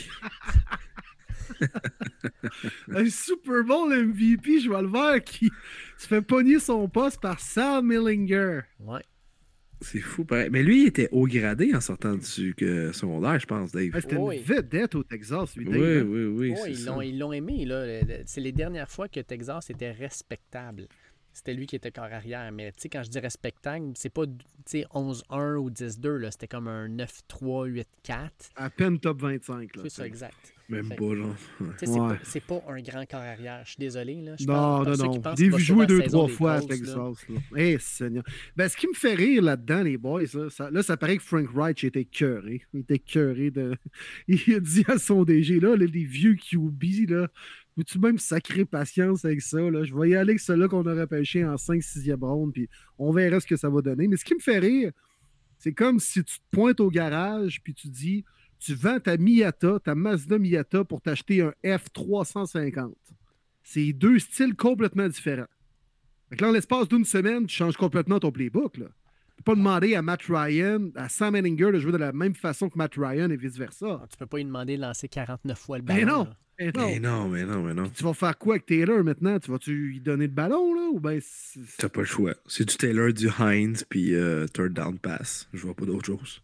Un 2.89 3.09
Super 3.09 3.63
Bowl 3.63 3.89
MVP, 3.93 4.59
je 4.61 4.69
vois 4.69 4.81
le 4.81 4.87
vert, 4.89 5.23
qui 5.23 5.51
se 5.97 6.07
fait 6.07 6.21
pogner 6.21 6.59
son 6.59 6.87
poste 6.89 7.21
par 7.21 7.39
Sam 7.39 7.91
Ellinger. 7.91 8.61
Ouais. 8.79 9.01
C'est 9.81 9.99
fou, 9.99 10.23
pareil. 10.23 10.49
Mais 10.49 10.63
lui, 10.63 10.83
il 10.83 10.87
était 10.87 11.09
haut 11.11 11.27
gradé 11.27 11.75
en 11.75 11.81
sortant 11.81 12.15
du 12.15 12.23
secondaire, 12.23 13.37
je 13.39 13.45
pense, 13.45 13.71
Dave. 13.73 13.89
Ah, 13.93 13.99
C'était 14.01 14.15
Oui. 14.15 14.37
une 14.37 14.43
vedette 14.43 14.95
au 14.95 15.03
Texas, 15.03 15.57
lui, 15.57 15.67
Oui, 15.67 15.77
Dave, 15.77 16.09
oui, 16.09 16.23
oui. 16.25 16.49
Ouais, 16.51 16.55
c'est 16.63 16.71
ils 16.71 16.85
l'ont, 16.85 17.01
ils 17.01 17.19
l'ont 17.19 17.33
aimé. 17.33 17.65
Là. 17.65 18.01
C'est 18.25 18.39
les 18.39 18.53
dernières 18.53 18.89
fois 18.89 19.09
que 19.09 19.19
Texas 19.19 19.69
était 19.69 19.91
respectable. 19.91 20.87
C'était 21.33 21.53
lui 21.53 21.65
qui 21.65 21.75
était 21.75 21.91
corps 21.91 22.05
arrière. 22.05 22.51
Mais 22.51 22.71
tu 22.71 22.81
sais, 22.81 22.89
quand 22.89 23.03
je 23.03 23.09
dis 23.09 23.19
respectable, 23.19 23.91
c'est 23.95 24.09
pas 24.13 24.25
tu 24.25 24.33
sais, 24.65 24.85
11-1 24.93 25.55
ou 25.57 25.69
10-2. 25.69 26.17
là. 26.17 26.31
C'était 26.31 26.47
comme 26.47 26.67
un 26.67 26.87
9-3, 26.87 27.67
8-4. 28.05 28.29
À 28.55 28.69
peine 28.69 28.99
top 28.99 29.21
25. 29.21 29.75
Là, 29.75 29.81
C'est 29.83 29.89
ça, 29.89 30.05
exact. 30.05 30.53
Même 30.69 30.85
Fait- 30.85 30.95
pas, 30.95 31.15
genre. 31.15 31.35
C'est, 32.23 32.43
pas, 32.43 32.63
un 32.69 32.81
grand 32.81 33.05
corps 33.05 33.19
arrière. 33.19 33.61
Je 33.65 33.71
suis 33.71 33.79
désolé. 33.79 34.21
Là. 34.21 34.35
Je 34.39 34.45
Non, 34.45 34.83
non, 34.83 34.95
non. 34.95 35.35
J'ai 35.37 35.49
vu 35.49 35.59
jouer 35.59 35.85
deux, 35.85 36.03
trois 36.03 36.27
fois 36.27 36.53
à. 36.53 36.61
Texas. 36.61 36.97
Eh, 37.55 37.77
Seigneur. 37.79 38.23
Ben, 38.55 38.69
ce 38.69 38.77
qui 38.77 38.87
me 38.87 38.93
fait 38.93 39.13
rire 39.13 39.43
là-dedans, 39.43 39.83
les 39.83 39.97
boys, 39.97 40.23
là, 40.33 40.49
ça, 40.49 40.71
là, 40.71 40.81
ça 40.81 40.95
paraît 40.95 41.17
que 41.17 41.23
Frank 41.23 41.47
Reich 41.53 41.83
était 41.83 42.05
cœuré. 42.05 42.61
Il 42.73 42.81
était 42.81 42.99
cœuré 42.99 43.51
de. 43.51 43.75
Il 44.27 44.55
a 44.55 44.59
dit 44.59 44.85
à 44.87 44.97
son 44.97 45.23
DG, 45.23 45.59
là, 45.59 45.75
là, 45.75 45.85
les 45.85 46.05
vieux 46.05 46.35
QB, 46.35 47.09
là, 47.09 47.27
veux-tu 47.77 47.99
même 47.99 48.17
sacrer 48.19 48.65
patience 48.65 49.25
avec 49.25 49.41
ça? 49.41 49.59
Là? 49.59 49.83
Je 49.83 49.95
vais 49.95 50.09
y 50.09 50.15
aller 50.15 50.31
avec 50.31 50.39
ceux-là 50.39 50.67
qu'on 50.67 50.85
aurait 50.85 51.07
pêché 51.07 51.43
en 51.45 51.55
5-6e 51.55 52.19
ronde, 52.23 52.53
puis 52.53 52.69
on 52.97 53.11
verra 53.11 53.39
ce 53.39 53.47
que 53.47 53.55
ça 53.55 53.69
va 53.69 53.81
donner. 53.81 54.07
Mais 54.07 54.17
ce 54.17 54.25
qui 54.25 54.35
me 54.35 54.39
fait 54.39 54.59
rire, 54.59 54.91
c'est 55.57 55.73
comme 55.73 55.99
si 55.99 56.23
tu 56.23 56.35
te 56.39 56.43
pointes 56.51 56.79
au 56.79 56.89
garage, 56.89 57.61
puis 57.63 57.73
tu 57.73 57.87
dis, 57.87 58.23
tu 58.59 58.73
vends 58.75 58.99
ta 58.99 59.17
Miata, 59.17 59.79
ta 59.79 59.95
Mazda 59.95 60.37
Miata 60.39 60.83
pour 60.83 61.01
t'acheter 61.01 61.41
un 61.41 61.53
F350. 61.63 62.93
C'est 63.63 63.93
deux 63.93 64.19
styles 64.19 64.55
complètement 64.55 65.07
différents. 65.07 65.47
Fait 66.29 66.35
que 66.37 66.43
là, 66.43 66.49
en 66.49 66.53
l'espace 66.53 66.87
d'une 66.87 67.05
semaine, 67.05 67.45
tu 67.45 67.55
changes 67.55 67.77
complètement 67.77 68.19
ton 68.19 68.31
playbook. 68.31 68.77
Là. 68.77 68.87
Tu 69.37 69.43
peux 69.43 69.51
pas 69.53 69.55
demander 69.55 69.95
à 69.95 70.01
Matt 70.01 70.21
Ryan, 70.27 70.89
à 70.95 71.09
Sam 71.09 71.35
Henninger 71.35 71.71
de 71.71 71.79
jouer 71.79 71.91
de 71.91 71.97
la 71.97 72.11
même 72.13 72.35
façon 72.35 72.69
que 72.69 72.77
Matt 72.77 72.93
Ryan 72.95 73.29
et 73.29 73.37
vice-versa. 73.37 73.99
Ah, 74.03 74.07
Tu 74.09 74.17
peux 74.17 74.25
pas 74.25 74.37
lui 74.37 74.45
demander 74.45 74.77
de 74.77 74.81
lancer 74.81 75.07
49 75.07 75.57
fois 75.57 75.77
le 75.77 75.83
Ben 75.83 76.05
ballon. 76.05 76.17
non. 76.19 76.23
là. 76.25 76.37
Non. 76.59 76.87
Mais 76.87 76.99
non, 76.99 77.27
mais 77.29 77.43
non, 77.45 77.63
mais 77.63 77.73
non. 77.73 77.89
Tu 77.89 78.03
vas 78.03 78.13
faire 78.13 78.37
quoi 78.37 78.55
avec 78.55 78.65
Taylor 78.67 79.03
maintenant? 79.03 79.39
Tu 79.39 79.49
vas-tu 79.51 79.73
lui 79.75 79.99
donner 79.99 80.27
le 80.27 80.33
ballon, 80.33 80.73
là? 80.75 80.89
Ou 80.93 80.99
ben 80.99 81.19
c'est- 81.21 81.59
T'as 81.77 81.89
pas 81.89 82.01
le 82.01 82.05
choix. 82.05 82.35
C'est 82.47 82.65
du 82.67 82.75
Taylor, 82.77 83.11
du 83.11 83.27
Heinz, 83.39 83.83
puis 83.89 84.13
euh, 84.13 84.45
third 84.47 84.73
down 84.73 84.99
pass. 84.99 85.47
Je 85.53 85.61
vois 85.63 85.73
pas 85.73 85.85
d'autre 85.85 86.05
chose. 86.05 86.41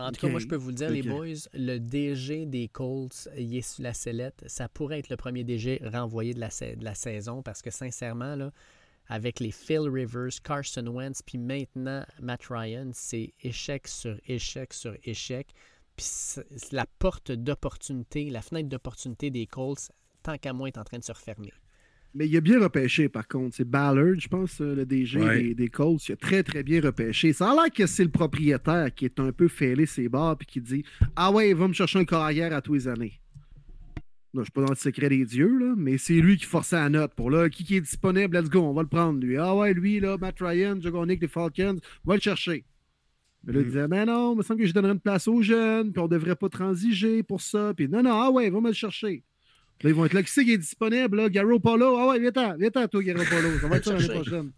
En 0.00 0.12
tout 0.12 0.20
cas, 0.20 0.28
moi, 0.28 0.38
je 0.38 0.46
peux 0.46 0.54
vous 0.56 0.68
le 0.68 0.74
dire, 0.76 0.90
les 0.90 1.02
boys, 1.02 1.48
le 1.54 1.78
DG 1.78 2.46
des 2.46 2.68
Colts, 2.68 3.28
il 3.36 3.56
est 3.56 3.62
sur 3.62 3.82
la 3.82 3.94
sellette. 3.94 4.44
Ça 4.46 4.68
pourrait 4.68 5.00
être 5.00 5.08
le 5.08 5.16
premier 5.16 5.42
DG 5.42 5.80
renvoyé 5.82 6.34
de 6.34 6.40
la, 6.40 6.50
sa- 6.50 6.76
de 6.76 6.84
la 6.84 6.94
saison 6.94 7.42
parce 7.42 7.62
que, 7.62 7.70
sincèrement, 7.70 8.36
là, 8.36 8.52
avec 9.08 9.40
les 9.40 9.50
Phil 9.50 9.88
Rivers, 9.88 10.28
Carson 10.44 10.86
Wentz, 10.86 11.22
puis 11.22 11.38
maintenant 11.38 12.04
Matt 12.20 12.42
Ryan, 12.50 12.90
c'est 12.92 13.32
échec 13.42 13.88
sur 13.88 14.16
échec 14.28 14.72
sur 14.74 14.94
échec. 15.02 15.48
Puis 15.98 16.42
la 16.72 16.86
porte 16.98 17.32
d'opportunité, 17.32 18.30
la 18.30 18.40
fenêtre 18.40 18.68
d'opportunité 18.68 19.30
des 19.30 19.46
Colts, 19.46 19.90
tant 20.22 20.38
qu'à 20.38 20.52
moi, 20.52 20.68
est 20.68 20.78
en 20.78 20.84
train 20.84 20.98
de 20.98 21.04
se 21.04 21.12
refermer. 21.12 21.52
Mais 22.14 22.26
il 22.26 22.34
a 22.36 22.40
bien 22.40 22.58
repêché, 22.58 23.08
par 23.10 23.28
contre. 23.28 23.54
C'est 23.56 23.68
Ballard, 23.68 24.18
je 24.18 24.28
pense, 24.28 24.60
euh, 24.62 24.74
le 24.74 24.86
DG 24.86 25.20
Ouais. 25.20 25.42
des, 25.42 25.54
des 25.54 25.68
Colts. 25.68 26.08
Il 26.08 26.12
a 26.12 26.16
très, 26.16 26.42
très 26.42 26.62
bien 26.62 26.80
repêché. 26.80 27.32
Ça 27.34 27.50
a 27.50 27.54
l'air 27.54 27.70
que 27.72 27.86
c'est 27.86 28.04
le 28.04 28.10
propriétaire 28.10 28.94
qui 28.94 29.04
est 29.04 29.20
un 29.20 29.30
peu 29.32 29.46
fêlé 29.48 29.84
ses 29.84 30.08
barres 30.08 30.38
puis 30.38 30.46
qui 30.46 30.60
dit 30.60 30.84
Ah 31.16 31.30
ouais, 31.30 31.52
va 31.52 31.68
me 31.68 31.74
chercher 31.74 31.98
un 31.98 32.04
carrière 32.06 32.54
à 32.54 32.62
tous 32.62 32.74
les 32.74 32.88
années. 32.88 33.20
Là, 34.34 34.40
je 34.40 34.44
suis 34.44 34.52
pas 34.52 34.62
dans 34.62 34.70
le 34.70 34.76
secret 34.76 35.08
des 35.08 35.24
dieux, 35.24 35.58
là, 35.58 35.74
mais 35.76 35.98
c'est 35.98 36.14
lui 36.20 36.36
qui 36.36 36.44
forçait 36.44 36.76
la 36.76 36.88
note 36.90 37.14
pour 37.14 37.30
là. 37.30 37.48
Qui, 37.48 37.64
qui 37.64 37.76
est 37.76 37.80
disponible, 37.80 38.38
let's 38.38 38.48
go, 38.48 38.60
on 38.60 38.72
va 38.72 38.82
le 38.82 38.88
prendre, 38.88 39.20
lui. 39.20 39.36
Ah 39.36 39.54
ouais, 39.54 39.72
lui, 39.74 40.00
là, 40.00 40.16
Matt 40.18 40.36
Ryan, 40.40 40.78
Joe 40.80 41.06
Nick 41.06 41.20
des 41.20 41.28
Falcons, 41.28 41.78
va 42.04 42.14
le 42.14 42.20
chercher. 42.20 42.64
Mais 43.44 43.52
là, 43.52 43.60
il 43.60 43.64
Mm. 43.66 43.68
disait, 43.68 43.88
ben 43.88 44.04
non, 44.06 44.34
il 44.34 44.38
me 44.38 44.42
semble 44.42 44.60
que 44.60 44.66
je 44.66 44.72
donnerais 44.74 44.92
une 44.92 45.00
place 45.00 45.28
aux 45.28 45.40
jeunes, 45.42 45.92
puis 45.92 46.00
on 46.00 46.08
devrait 46.08 46.36
pas 46.36 46.48
transiger 46.48 47.22
pour 47.22 47.40
ça. 47.40 47.72
Puis 47.76 47.88
non, 47.88 48.02
non, 48.02 48.12
ah 48.20 48.30
ouais, 48.30 48.50
va 48.50 48.60
me 48.60 48.68
le 48.68 48.74
chercher. 48.74 49.22
Là, 49.82 49.90
ils 49.90 49.94
vont 49.94 50.04
être 50.06 50.12
là. 50.12 50.22
Qui 50.24 50.30
c'est 50.32 50.44
qui 50.44 50.52
est 50.52 50.58
disponible, 50.58 51.16
là? 51.18 51.28
Garo 51.28 51.60
Polo. 51.60 51.96
Ah 51.98 52.08
ouais, 52.08 52.18
viens-t'en, 52.18 52.56
viens-t'en, 52.56 52.88
toi, 52.88 53.02
Garo 53.02 53.22
Polo. 53.30 53.58
Ça 53.60 53.68
va 53.68 53.76
être 53.76 53.84
ça 53.84 53.92
l'année 53.94 54.08
prochaine. 54.08 54.50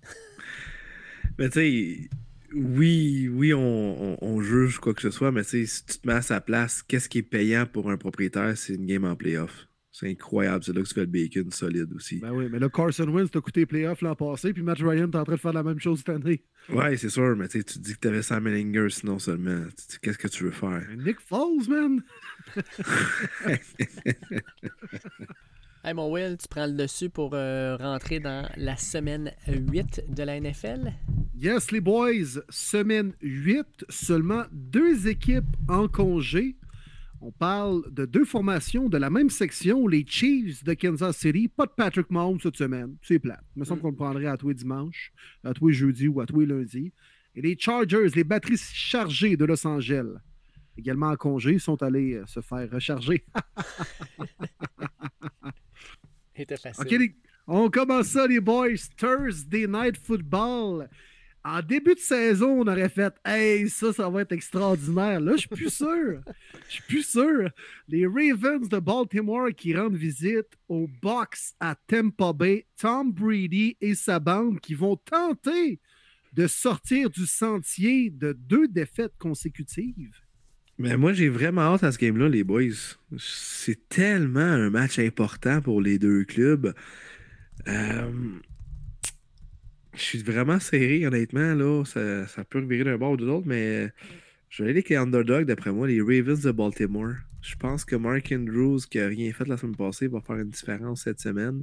Mais 1.39 1.49
tu 1.51 1.61
sais, 1.61 2.09
oui, 2.55 3.29
oui, 3.29 3.53
on, 3.55 4.13
on- 4.15 4.19
on 4.23 4.41
juge 4.41 4.79
quoi 4.79 4.95
que 4.95 5.03
ce 5.03 5.11
soit, 5.11 5.31
mais 5.31 5.43
tu 5.45 5.51
sais, 5.51 5.67
si 5.67 5.85
tu 5.85 5.99
te 5.99 6.07
mets 6.09 6.15
à 6.15 6.23
sa 6.23 6.41
place, 6.41 6.83
qu'est-ce 6.83 7.09
qui 7.09 7.19
est 7.19 7.23
payant 7.23 7.67
pour 7.71 7.91
un 7.91 7.97
propriétaire? 7.99 8.57
C'est 8.57 8.75
une 8.75 8.87
game 8.87 9.05
en 9.05 9.15
playoff. 9.15 9.67
C'est 10.01 10.09
incroyable. 10.09 10.65
C'est 10.65 10.73
là 10.73 10.81
que 10.83 10.89
tu 10.89 10.95
fais 10.95 11.01
le 11.01 11.07
bacon 11.07 11.51
solide 11.51 11.93
aussi. 11.95 12.21
Ben 12.21 12.33
oui, 12.33 12.49
mais 12.51 12.59
là, 12.59 12.71
Carson 12.71 13.07
Wentz 13.07 13.31
t'a 13.31 13.41
coûté 13.43 13.61
les 13.61 13.67
playoffs 13.67 14.01
l'an 14.01 14.15
passé, 14.15 14.55
puis 14.55 14.63
Matt 14.63 14.79
Ryan 14.79 15.11
t'es 15.11 15.19
en 15.19 15.25
train 15.25 15.35
de 15.35 15.41
faire 15.41 15.53
la 15.53 15.63
même 15.63 15.79
chose 15.79 15.99
cette 15.99 16.09
année. 16.09 16.43
Ouais, 16.71 16.97
c'est 16.97 17.11
sûr, 17.11 17.37
mais 17.37 17.49
tu 17.49 17.59
sais, 17.59 17.65
tu 17.65 17.75
te 17.75 17.81
dis 17.81 17.93
que 17.93 18.01
tu 18.01 18.09
avais 18.09 18.23
Sam 18.23 18.47
Ellinger 18.47 18.89
sinon 18.89 19.19
seulement. 19.19 19.63
Qu'est-ce 20.01 20.17
que 20.17 20.29
tu 20.29 20.45
veux 20.45 20.53
faire? 20.53 20.83
Mais 20.89 21.05
Nick 21.05 21.21
Foles, 21.21 21.69
man! 21.69 22.03
Hey, 25.83 25.95
mon 25.95 26.13
Will, 26.13 26.37
tu 26.37 26.47
prends 26.47 26.67
le 26.67 26.75
dessus 26.75 27.09
pour 27.09 27.31
euh, 27.33 27.75
rentrer 27.79 28.21
dans 28.21 28.47
la 28.59 28.77
semaine 28.77 29.33
8 29.49 30.05
de 30.11 30.23
la 30.23 30.39
NFL? 30.39 30.93
Yes, 31.35 31.71
les 31.71 31.81
boys, 31.81 32.43
semaine 32.51 33.15
8, 33.23 33.87
seulement 33.89 34.45
deux 34.53 35.09
équipes 35.09 35.57
en 35.69 35.89
congé. 35.89 36.57
On 37.23 37.33
parle 37.33 37.83
de 37.93 38.07
deux 38.07 38.25
formations 38.25 38.89
de 38.89 38.97
la 38.97 39.11
même 39.11 39.29
section, 39.29 39.87
les 39.87 40.07
Chiefs 40.07 40.65
de 40.65 40.73
Kansas 40.75 41.17
City. 41.19 41.49
Pas 41.49 41.67
de 41.67 41.73
Patrick 41.77 42.11
Mahomes 42.11 42.41
cette 42.41 42.57
semaine. 42.57 42.97
C'est 43.03 43.19
plat. 43.19 43.39
Il 43.57 43.61
me 43.61 43.65
semble 43.67 43.81
Mm. 43.81 43.83
qu'on 43.83 43.91
le 43.91 43.97
prendrait 43.97 44.27
à 44.27 44.37
tous 44.39 44.49
les 44.49 44.55
dimanches, 44.55 45.13
à 45.45 45.53
tous 45.53 45.69
les 45.69 45.75
jeudis 45.75 46.09
ou 46.09 46.21
à 46.21 46.27
tous 46.27 46.41
les 46.41 46.47
lundis. 46.47 46.93
Et 47.35 47.43
les 47.43 47.57
Chargers, 47.59 48.09
les 48.15 48.25
batteries 48.25 48.57
chargées 48.57 49.37
de 49.37 49.45
Los 49.45 49.67
Angeles, 49.67 50.15
également 50.79 51.09
en 51.11 51.17
congé, 51.17 51.59
sont 51.59 51.83
allés 51.83 52.15
euh, 52.15 52.25
se 52.27 52.41
faire 52.41 52.71
recharger. 52.71 53.25
C'était 56.37 56.57
facile. 56.57 56.99
Les- 56.99 57.15
on 57.47 57.69
commence 57.69 58.09
ça, 58.09 58.27
les 58.27 58.41
boys. 58.41 58.69
Thursday 58.97 59.67
Night 59.67 59.97
Football. 59.97 60.89
En 61.43 61.63
début 61.63 61.95
de 61.95 62.01
saison, 62.01 62.61
on 62.61 62.67
aurait 62.67 62.91
fait 62.91 63.15
Hey, 63.25 63.69
ça, 63.71 63.93
ça 63.93 64.11
va 64.11 64.23
être 64.23 64.33
extraordinaire. 64.33 65.21
Là, 65.21 65.33
je 65.33 65.39
suis 65.39 65.49
plus 65.49 65.73
sûr. 65.73 66.21
Je 66.69 66.73
suis 66.73 66.83
plus 66.83 67.07
sûr. 67.07 67.51
Les 67.89 68.07
Ravens 68.07 68.69
de 68.69 68.79
Baltimore 68.79 69.49
qui 69.57 69.75
rendent 69.75 69.97
visite 69.97 70.49
au 70.69 70.87
box 71.03 71.55
à 71.59 71.75
Tampa 71.87 72.35
Bay. 72.35 72.67
Tom 72.77 73.13
Brady 73.13 73.77
et 73.81 73.95
sa 73.95 74.19
bande 74.19 74.61
qui 74.61 74.75
vont 74.75 74.97
tenter 74.97 75.81
de 76.35 76.47
sortir 76.47 77.09
du 77.09 77.27
sentier 77.27 78.11
de 78.11 78.33
deux 78.33 78.69
défaites 78.69 79.17
consécutives. 79.19 80.17
Mais 80.79 80.97
moi, 80.97 81.13
j'ai 81.13 81.29
vraiment 81.29 81.63
hâte 81.63 81.85
à 81.85 81.93
ce 81.93 81.99
game-là, 81.99 82.29
les 82.29 82.45
boys. 82.45 82.97
C'est 83.19 83.89
tellement 83.89 84.41
un 84.41 84.71
match 84.71 84.99
important 84.99 85.61
pour 85.61 85.81
les 85.81 85.99
deux 85.99 86.25
clubs. 86.25 86.75
Euh, 87.69 88.11
je 90.01 90.07
suis 90.07 90.23
vraiment 90.23 90.59
serré, 90.59 91.07
honnêtement. 91.07 91.55
Là. 91.55 91.85
Ça, 91.85 92.27
ça 92.27 92.45
peut 92.45 92.61
revirer 92.61 92.85
d'un 92.85 92.99
bord 92.99 93.13
ou 93.13 93.17
de 93.17 93.27
l'autre, 93.27 93.47
mais 93.47 93.93
je 94.49 94.63
vais 94.63 94.71
aller 94.71 94.79
avec 94.79 94.89
les 94.89 94.97
underdogs, 94.97 95.47
d'après 95.47 95.73
moi, 95.73 95.87
les 95.87 96.01
Ravens 96.01 96.41
de 96.41 96.51
Baltimore. 96.51 97.15
Je 97.43 97.55
pense 97.57 97.85
que 97.85 97.97
Mark 97.97 98.33
Andrews, 98.33 98.81
qui 98.91 98.99
n'a 98.99 99.07
rien 99.07 99.33
fait 99.33 99.47
la 99.47 99.57
semaine 99.57 99.77
passée, 99.77 100.09
va 100.09 100.21
faire 100.21 100.37
une 100.37 100.51
différence 100.51 101.03
cette 101.05 101.21
semaine. 101.21 101.63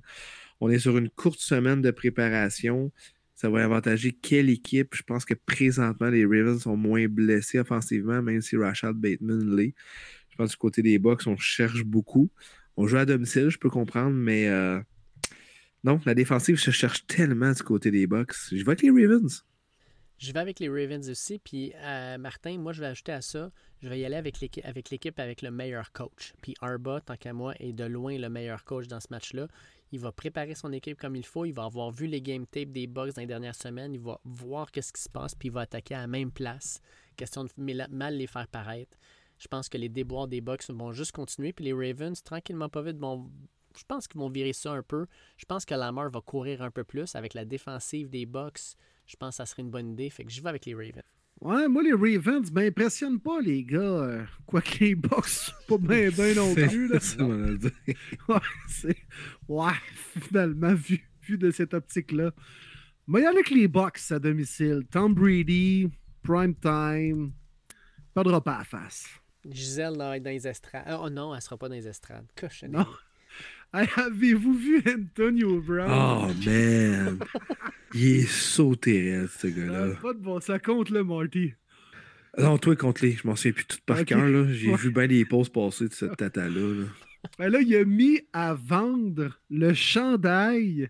On 0.60 0.70
est 0.70 0.80
sur 0.80 0.98
une 0.98 1.10
courte 1.10 1.40
semaine 1.40 1.82
de 1.82 1.92
préparation. 1.92 2.92
Ça 3.36 3.50
va 3.50 3.64
avantager 3.64 4.12
quelle 4.12 4.50
équipe? 4.50 4.96
Je 4.96 5.04
pense 5.04 5.24
que 5.26 5.36
présentement, 5.36 6.10
les 6.10 6.26
Ravens 6.26 6.62
sont 6.62 6.78
moins 6.78 7.08
blessés 7.08 7.60
offensivement, 7.60 8.24
même 8.24 8.42
si 8.42 8.58
Rashad 8.58 8.96
Bateman 8.96 9.56
l'est. 9.56 9.76
Je 10.30 10.36
pense 10.38 10.50
que 10.50 10.54
du 10.54 10.58
côté 10.58 10.82
des 10.82 10.98
Bucks, 10.98 11.28
on 11.28 11.38
cherche 11.38 11.84
beaucoup. 11.84 12.32
On 12.78 12.88
joue 12.88 12.98
à 12.98 13.06
domicile, 13.06 13.50
je 13.50 13.58
peux 13.58 13.70
comprendre, 13.70 14.16
mais 14.16 14.48
euh, 14.48 14.80
non, 15.84 16.00
la 16.06 16.14
défensive 16.14 16.60
se 16.60 16.72
cherche 16.72 17.06
tellement 17.08 17.52
du 17.52 17.64
côté 17.64 17.92
des 17.92 18.08
Bucks. 18.08 18.34
Je 18.52 18.58
vais 18.58 18.72
avec 18.72 18.82
les 18.82 18.90
Ravens. 18.90 19.44
Je 20.18 20.32
vais 20.32 20.40
avec 20.40 20.60
les 20.60 20.68
Ravens 20.68 21.10
aussi. 21.10 21.38
Puis, 21.38 21.74
euh, 21.76 22.18
Martin, 22.18 22.58
moi, 22.58 22.74
je 22.74 22.82
vais 22.82 22.88
ajouter 22.88 23.12
à 23.12 23.22
ça, 23.22 23.52
je 23.84 23.88
vais 23.88 24.00
y 24.00 24.06
aller 24.06 24.16
avec 24.16 24.40
l'équipe 24.40 24.66
avec, 24.66 24.92
avec 25.20 25.42
le 25.44 25.52
meilleur 25.52 25.92
coach. 25.92 26.34
Puis, 26.42 26.56
Arba, 26.62 27.02
tant 27.02 27.16
qu'à 27.16 27.34
moi, 27.34 27.54
est 27.60 27.74
de 27.74 27.84
loin 27.84 28.18
le 28.18 28.28
meilleur 28.28 28.64
coach 28.64 28.88
dans 28.88 29.00
ce 29.00 29.08
match-là. 29.12 29.48
Il 29.92 30.00
va 30.00 30.12
préparer 30.12 30.56
son 30.56 30.74
équipe 30.74 31.00
comme 31.00 31.16
il 31.16 31.26
faut. 31.26 31.46
Il 31.46 31.54
va 31.54 31.66
avoir 31.66 31.92
vu 31.92 32.08
les 32.08 32.22
game 32.22 32.48
tapes 32.48 32.72
des 32.72 32.88
Bucks 32.88 33.14
dans 33.14 33.22
les 33.22 33.28
dernières 33.28 33.56
semaines. 33.56 33.94
Il 33.94 34.02
va 34.02 34.20
voir 34.26 34.72
qu'est-ce 34.72 34.92
qui 34.92 35.02
se 35.02 35.10
passe. 35.10 35.36
Puis, 35.36 35.50
il 35.50 35.52
va 35.52 35.62
attaquer 35.62 35.94
à 35.94 36.02
la 36.02 36.08
même 36.08 36.32
place. 36.32 36.82
Question 37.16 37.44
de 37.44 37.52
mal 37.92 38.18
les 38.18 38.28
faire 38.28 38.48
paraître. 38.48 38.98
Je 39.38 39.48
pense 39.48 39.70
que 39.70 39.78
les 39.78 39.90
déboires 39.90 40.28
des 40.28 40.42
Bucks 40.42 40.68
vont 40.70 40.92
juste 40.92 41.12
continuer. 41.12 41.54
Puis, 41.54 41.66
les 41.66 41.74
Ravens, 41.74 42.22
tranquillement, 42.24 42.70
pas 42.70 42.82
vite, 42.82 42.98
vont 42.98 43.30
je 43.78 43.84
pense 43.88 44.08
qu'ils 44.08 44.20
vont 44.20 44.30
virer 44.30 44.54
ça 44.54 44.72
un 44.72 44.84
peu. 44.84 45.06
Je 45.38 45.46
pense 45.46 45.66
que 45.66 45.76
Lamar 45.76 46.10
va 46.10 46.22
courir 46.22 46.62
un 46.62 46.72
peu 46.72 46.84
plus 46.84 47.16
avec 47.16 47.34
la 47.34 47.46
défensive 47.46 48.10
des 48.10 48.26
Bucks. 48.26 48.76
Je 49.06 49.16
pense 49.16 49.30
que 49.30 49.36
ça 49.38 49.46
serait 49.46 49.62
une 49.62 49.72
bonne 49.72 49.92
idée. 49.92 50.10
Fait 50.10 50.24
que 50.24 50.32
je 50.32 50.42
vais 50.42 50.50
avec 50.50 50.66
les 50.66 50.74
Ravens. 50.74 51.04
Ouais, 51.40 51.68
moi, 51.68 51.84
les 51.84 51.94
Ravens 51.94 52.52
m'impressionnent 52.52 53.20
pas, 53.20 53.40
les 53.42 53.64
gars. 53.64 53.80
Euh, 53.80 54.26
quoi 54.48 54.62
que 54.62 54.84
les 54.84 54.96
Bucks, 54.96 55.54
pas 55.68 55.78
bien 55.78 56.10
bien 56.10 56.34
non 56.34 56.54
plus. 56.54 56.88
Là. 56.88 57.00
ouais, 59.48 59.72
finalement, 60.20 60.74
vu, 60.74 61.08
vu 61.22 61.38
de 61.38 61.52
cette 61.52 61.74
optique-là. 61.76 62.32
Mais 63.08 63.20
il 63.20 63.24
y 63.24 63.26
a 63.26 63.30
avec 63.30 63.50
les 63.52 63.68
Bucks 63.68 64.12
à 64.12 64.20
domicile. 64.20 64.84
Tom 64.90 65.14
Brady, 65.14 65.90
prime 66.24 66.56
time, 66.56 67.32
pas 68.14 68.24
de 68.24 68.30
repas 68.30 68.58
à 68.58 68.64
face. 68.64 69.08
Gisèle 69.48 69.96
là, 69.96 70.20
dans 70.20 70.30
les 70.30 70.48
estrades. 70.48 71.00
Oh 71.00 71.10
non, 71.10 71.34
elle 71.34 71.42
sera 71.42 71.58
pas 71.58 71.70
dans 71.70 71.76
les 71.76 71.88
estrades. 71.88 72.26
Non. 72.68 72.86
Avez-vous 73.74 74.54
vu 74.54 74.84
Antonio 74.88 75.62
Brown? 75.62 75.90
Oh 75.92 76.32
man! 76.46 77.20
Il 77.94 78.20
est 78.20 78.28
sauté, 78.28 79.26
ce 79.38 79.48
gars-là. 79.48 79.96
pas 80.02 80.14
de 80.14 80.20
bon, 80.20 80.40
ça 80.40 80.60
compte 80.60 80.90
le 80.90 81.04
Marty. 81.04 81.54
Non, 82.38 82.58
toi, 82.58 82.76
compte-les. 82.76 83.14
Je 83.14 83.28
m'en 83.28 83.36
souviens 83.36 83.54
plus 83.54 83.66
tout 83.66 83.78
par 83.86 84.06
cœur. 84.06 84.48
J'ai 84.50 84.74
vu 84.76 84.92
bien 84.92 85.08
les 85.08 85.26
pauses 85.26 85.50
passer 85.50 85.88
de 85.88 85.94
cette 85.94 86.18
tata-là. 86.18 86.74
Là. 86.82 86.86
Ben 87.40 87.50
là, 87.50 87.60
il 87.62 87.76
a 87.76 87.84
mis 87.84 88.22
à 88.32 88.54
vendre 88.54 89.40
le 89.50 89.74
chandail 89.74 90.90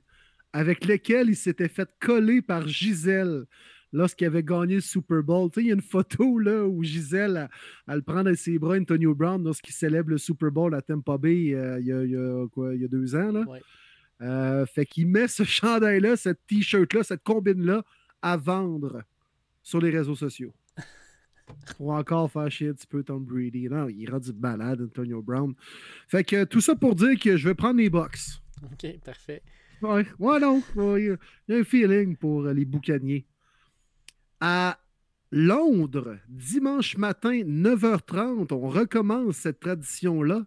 avec 0.53 0.85
lequel 0.85 1.29
il 1.29 1.35
s'était 1.35 1.69
fait 1.69 1.89
coller 1.99 2.41
par 2.41 2.67
Gisèle 2.67 3.45
lorsqu'il 3.93 4.27
avait 4.27 4.43
gagné 4.43 4.75
le 4.75 4.81
Super 4.81 5.23
Bowl. 5.23 5.49
Tu 5.49 5.59
sais, 5.59 5.65
il 5.65 5.67
y 5.67 5.71
a 5.71 5.75
une 5.75 5.81
photo 5.81 6.39
là, 6.39 6.65
où 6.65 6.83
Gisèle, 6.83 7.49
elle, 7.87 8.03
prend 8.03 8.23
dans 8.23 8.35
ses 8.35 8.59
bras 8.59 8.75
Antonio 8.75 9.15
Brown 9.15 9.43
lorsqu'il 9.43 9.73
célèbre 9.73 10.11
le 10.11 10.17
Super 10.17 10.51
Bowl 10.51 10.73
à 10.75 10.81
Tampa 10.81 11.17
Bay 11.17 11.53
euh, 11.53 11.79
il, 11.79 11.87
y 11.87 12.15
a, 12.15 12.47
quoi, 12.49 12.75
il 12.75 12.81
y 12.81 12.85
a 12.85 12.87
deux 12.87 13.15
ans. 13.15 13.31
Là. 13.31 13.45
Euh, 14.21 14.65
fait 14.65 14.85
qu'il 14.85 15.07
met 15.07 15.27
ce 15.27 15.43
chandail-là, 15.43 16.15
cette 16.15 16.39
t-shirt-là, 16.47 17.03
cette 17.03 17.23
combine-là 17.23 17.83
à 18.21 18.37
vendre 18.37 19.03
sur 19.61 19.79
les 19.79 19.89
réseaux 19.89 20.15
sociaux. 20.15 20.53
Pour 21.77 21.91
encore 21.91 22.31
faire 22.31 22.49
chier 22.51 22.69
un 22.69 22.73
petit 22.73 22.87
peu 22.87 23.03
Tom 23.03 23.23
Brady. 23.23 23.69
Non, 23.69 23.87
il 23.87 24.09
rend 24.09 24.19
du 24.19 24.33
malade, 24.33 24.81
Antonio 24.81 25.21
Brown. 25.21 25.53
Fait 26.07 26.23
que 26.23 26.43
tout 26.43 26.59
ça 26.59 26.75
pour 26.75 26.93
dire 26.93 27.17
que 27.17 27.37
je 27.37 27.47
vais 27.47 27.55
prendre 27.55 27.77
les 27.77 27.89
box. 27.89 28.41
OK, 28.63 28.99
parfait. 29.03 29.41
Ouais, 29.81 30.05
ouais 30.19 30.39
non. 30.39 30.61
Il 30.97 31.17
y 31.47 31.53
a 31.53 31.57
un 31.57 31.63
feeling 31.63 32.17
pour 32.17 32.43
les 32.43 32.65
boucaniers 32.65 33.25
à 34.39 34.77
Londres, 35.31 36.17
dimanche 36.29 36.97
matin, 36.97 37.41
9h30. 37.43 38.53
On 38.53 38.69
recommence 38.69 39.37
cette 39.37 39.59
tradition-là 39.59 40.45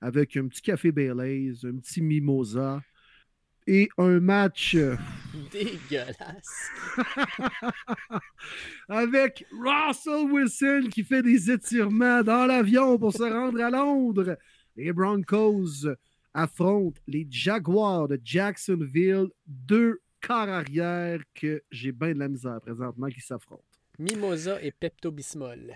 avec 0.00 0.36
un 0.36 0.48
petit 0.48 0.62
café 0.62 0.92
Baileys, 0.92 1.64
un 1.64 1.76
petit 1.76 2.02
mimosa 2.02 2.82
et 3.66 3.88
un 3.98 4.20
match. 4.20 4.74
Euh, 4.74 4.96
Dégueulasse! 5.52 6.70
avec 8.88 9.46
Russell 9.52 10.30
Wilson 10.30 10.88
qui 10.90 11.02
fait 11.04 11.22
des 11.22 11.50
étirements 11.50 12.22
dans 12.22 12.46
l'avion 12.46 12.98
pour 12.98 13.12
se 13.12 13.22
rendre 13.22 13.60
à 13.60 13.70
Londres. 13.70 14.36
Les 14.76 14.92
Broncos 14.92 15.86
affrontent 16.34 17.00
les 17.06 17.26
Jaguars 17.30 18.08
de 18.08 18.20
Jacksonville, 18.22 19.28
deux 19.46 20.00
quart 20.26 20.48
arrière 20.48 21.20
que 21.34 21.62
j'ai 21.70 21.92
bien 21.92 22.12
de 22.12 22.18
la 22.18 22.28
misère 22.28 22.60
présentement 22.60 23.08
qui 23.08 23.20
s'affrontent. 23.20 23.62
Mimosa 23.98 24.60
et 24.62 24.72
Pepto-Bismol. 24.72 25.72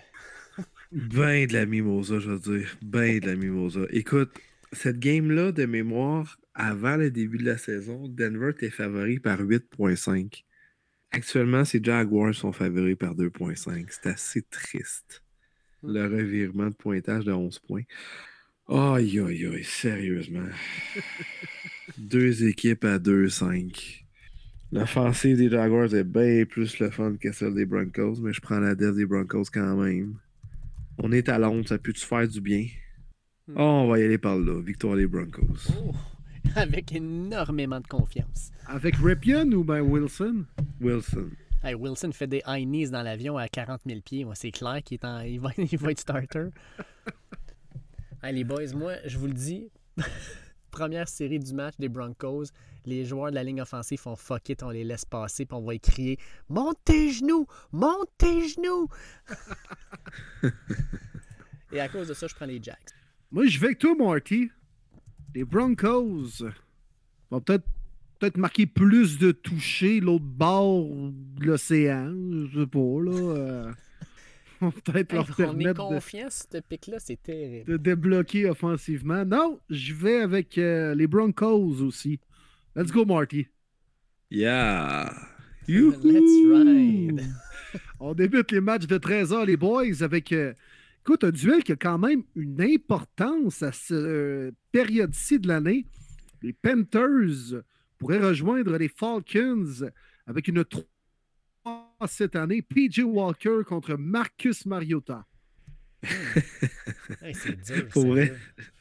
ben 0.92 1.46
de 1.46 1.52
la 1.52 1.66
mimosa, 1.66 2.18
je 2.18 2.30
veux 2.30 2.58
dire. 2.58 2.76
Ben 2.82 3.20
de 3.20 3.26
la 3.26 3.36
mimosa. 3.36 3.80
Écoute, 3.90 4.32
cette 4.72 4.98
game-là, 4.98 5.52
de 5.52 5.64
mémoire, 5.66 6.38
avant 6.54 6.96
le 6.96 7.10
début 7.10 7.38
de 7.38 7.44
la 7.44 7.58
saison, 7.58 8.08
Denver 8.08 8.50
était 8.50 8.70
favori 8.70 9.20
par 9.20 9.40
8.5. 9.40 10.44
Actuellement, 11.12 11.64
ces 11.64 11.82
Jaguars 11.82 12.34
sont 12.34 12.52
favoris 12.52 12.96
par 12.96 13.14
2.5. 13.14 13.86
C'est 13.90 14.06
assez 14.06 14.42
triste. 14.42 15.22
Hmm. 15.82 15.92
Le 15.92 16.02
revirement 16.04 16.68
de 16.68 16.74
pointage 16.74 17.24
de 17.24 17.32
11 17.32 17.58
points. 17.60 17.82
Aïe, 18.68 19.18
aïe, 19.18 19.46
aïe, 19.46 19.64
sérieusement. 19.64 20.48
Deux 21.98 22.44
équipes 22.46 22.84
à 22.84 22.98
2-5. 22.98 24.04
L'offensive 24.72 25.36
des 25.36 25.50
Jaguars 25.50 25.92
est 25.94 26.04
bien 26.04 26.44
plus 26.44 26.78
le 26.78 26.90
fun 26.90 27.16
que 27.20 27.32
celle 27.32 27.54
des 27.54 27.66
Broncos, 27.66 28.20
mais 28.20 28.32
je 28.32 28.40
prends 28.40 28.60
la 28.60 28.76
def 28.76 28.94
des 28.94 29.04
Broncos 29.04 29.46
quand 29.52 29.76
même. 29.76 30.14
On 30.98 31.10
est 31.10 31.28
à 31.28 31.38
Londres, 31.38 31.66
ça 31.66 31.78
peut-tu 31.78 32.06
faire 32.06 32.28
du 32.28 32.40
bien? 32.40 32.66
Hmm. 33.48 33.54
Oh, 33.56 33.62
on 33.62 33.88
va 33.88 33.98
y 33.98 34.04
aller 34.04 34.18
par 34.18 34.38
là. 34.38 34.60
Victoire 34.60 34.96
des 34.96 35.08
Broncos. 35.08 35.72
Oh, 35.76 35.92
avec 36.54 36.92
énormément 36.92 37.80
de 37.80 37.86
confiance. 37.86 38.52
Avec 38.66 38.94
Ripien 38.96 39.50
ou 39.50 39.64
ben 39.64 39.80
Wilson? 39.80 40.44
Wilson. 40.80 41.30
Wilson 41.64 42.12
fait 42.12 42.28
des 42.28 42.42
high 42.46 42.66
knees 42.66 42.90
dans 42.90 43.02
l'avion 43.02 43.36
à 43.36 43.48
40 43.48 43.82
000 43.86 44.00
pieds. 44.00 44.26
c'est 44.34 44.52
clair 44.52 44.82
qu'il 44.84 45.00
va, 45.00 45.24
il 45.58 45.78
va 45.78 45.90
être 45.90 46.00
starter. 46.00 46.48
les 48.22 48.44
boys, 48.44 48.72
moi, 48.74 48.94
je 49.04 49.18
vous 49.18 49.26
le 49.26 49.34
dis, 49.34 49.68
première 50.70 51.08
série 51.08 51.38
du 51.38 51.52
match 51.52 51.74
des 51.78 51.88
Broncos, 51.88 52.46
les 52.86 53.04
joueurs 53.04 53.30
de 53.30 53.34
la 53.34 53.44
ligne 53.44 53.60
offensive 53.60 54.00
font 54.00 54.16
fuck 54.16 54.48
it, 54.48 54.62
on 54.62 54.70
les 54.70 54.84
laisse 54.84 55.04
passer, 55.04 55.44
puis 55.44 55.56
on 55.56 55.62
va 55.62 55.74
y 55.74 55.80
crier 55.80 56.18
Monte 56.48 56.78
tes 56.84 57.10
genoux 57.10 57.46
Monte 57.72 58.10
tes 58.16 58.48
genoux 58.48 58.88
Et 61.72 61.80
à 61.80 61.88
cause 61.88 62.08
de 62.08 62.14
ça, 62.14 62.26
je 62.26 62.34
prends 62.34 62.46
les 62.46 62.60
Jacks. 62.60 62.90
Moi, 63.30 63.46
je 63.46 63.60
vais 63.60 63.66
avec 63.66 63.78
toi, 63.78 63.94
Marty. 63.94 64.50
Les 65.34 65.44
Broncos 65.44 66.44
vont 67.30 67.40
peut-être 67.40 67.64
peut-être 68.18 68.36
marquer 68.36 68.66
plus 68.66 69.18
de 69.18 69.30
touchés 69.32 70.00
l'autre 70.00 70.24
bord 70.24 70.84
de 70.84 71.44
l'océan. 71.44 72.12
Je 72.52 72.60
sais 72.60 72.66
pas, 72.66 72.78
là. 72.78 73.12
Euh 73.12 73.72
peut-être 74.84 75.12
leur 75.12 75.34
permettre. 75.34 75.82
On 75.84 75.90
est 75.90 75.94
confiant, 75.94 76.28
ce 76.30 76.58
pic-là, 76.58 76.98
c'est 76.98 77.22
terrible. 77.22 77.70
De 77.70 77.76
débloquer 77.76 78.46
offensivement. 78.46 79.24
Non, 79.24 79.60
je 79.70 79.94
vais 79.94 80.20
avec 80.20 80.58
euh, 80.58 80.94
les 80.94 81.06
Broncos 81.06 81.80
aussi. 81.80 82.20
Let's 82.76 82.92
go, 82.92 83.04
Marty. 83.04 83.46
Yeah. 84.30 85.12
Let's 85.68 86.30
ride. 86.52 87.22
on 88.00 88.14
débute 88.14 88.50
les 88.52 88.60
matchs 88.60 88.86
de 88.86 88.98
13h, 88.98 89.46
les 89.46 89.56
boys, 89.56 90.02
avec. 90.02 90.32
Euh, 90.32 90.52
écoute, 91.00 91.24
un 91.24 91.30
duel 91.30 91.62
qui 91.62 91.72
a 91.72 91.76
quand 91.76 91.98
même 91.98 92.22
une 92.34 92.60
importance 92.60 93.62
à 93.62 93.72
cette 93.72 93.92
euh, 93.92 94.50
période-ci 94.72 95.38
de 95.38 95.48
l'année. 95.48 95.86
Les 96.42 96.52
Panthers 96.52 97.62
pourraient 97.98 98.18
rejoindre 98.18 98.76
les 98.76 98.88
Falcons 98.88 99.90
avec 100.26 100.48
une 100.48 100.58
cette 102.06 102.36
année, 102.36 102.62
PJ 102.62 103.00
Walker 103.00 103.58
contre 103.66 103.96
Marcus 103.96 104.66
Mariota. 104.66 105.26
Hey, 107.22 107.34
c'est 107.34 107.60
dur. 107.60 107.88
Pour 107.92 108.06
vrai. 108.06 108.32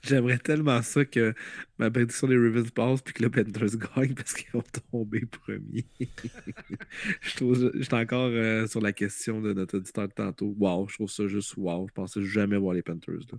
J'aimerais 0.03 0.37
tellement 0.37 0.81
ça 0.81 1.03
que 1.03 1.33
ma 1.77 1.91
prédiction 1.91 2.27
des 2.27 2.37
Ravens 2.37 2.71
passe 2.71 3.01
puis 3.01 3.13
que 3.13 3.23
le 3.23 3.29
Panthers 3.29 3.77
gagne 3.77 4.13
parce 4.13 4.33
qu'ils 4.33 4.51
vont 4.51 4.63
tomber 4.91 5.25
premiers. 5.25 5.85
je 7.21 7.35
trouve, 7.35 7.71
j'étais 7.75 7.95
encore 7.95 8.29
euh, 8.29 8.67
sur 8.67 8.79
la 8.79 8.93
question 8.93 9.41
de 9.41 9.53
notre 9.53 9.77
auditeur 9.77 10.07
de 10.07 10.13
tantôt. 10.13 10.55
Wow, 10.57 10.87
je 10.87 10.95
trouve 10.95 11.11
ça 11.11 11.27
juste 11.27 11.55
wow. 11.57 11.87
Je 11.89 11.93
pensais 11.93 12.23
jamais 12.23 12.57
voir 12.57 12.73
les 12.73 12.83
Panthers. 12.83 13.25
là. 13.31 13.37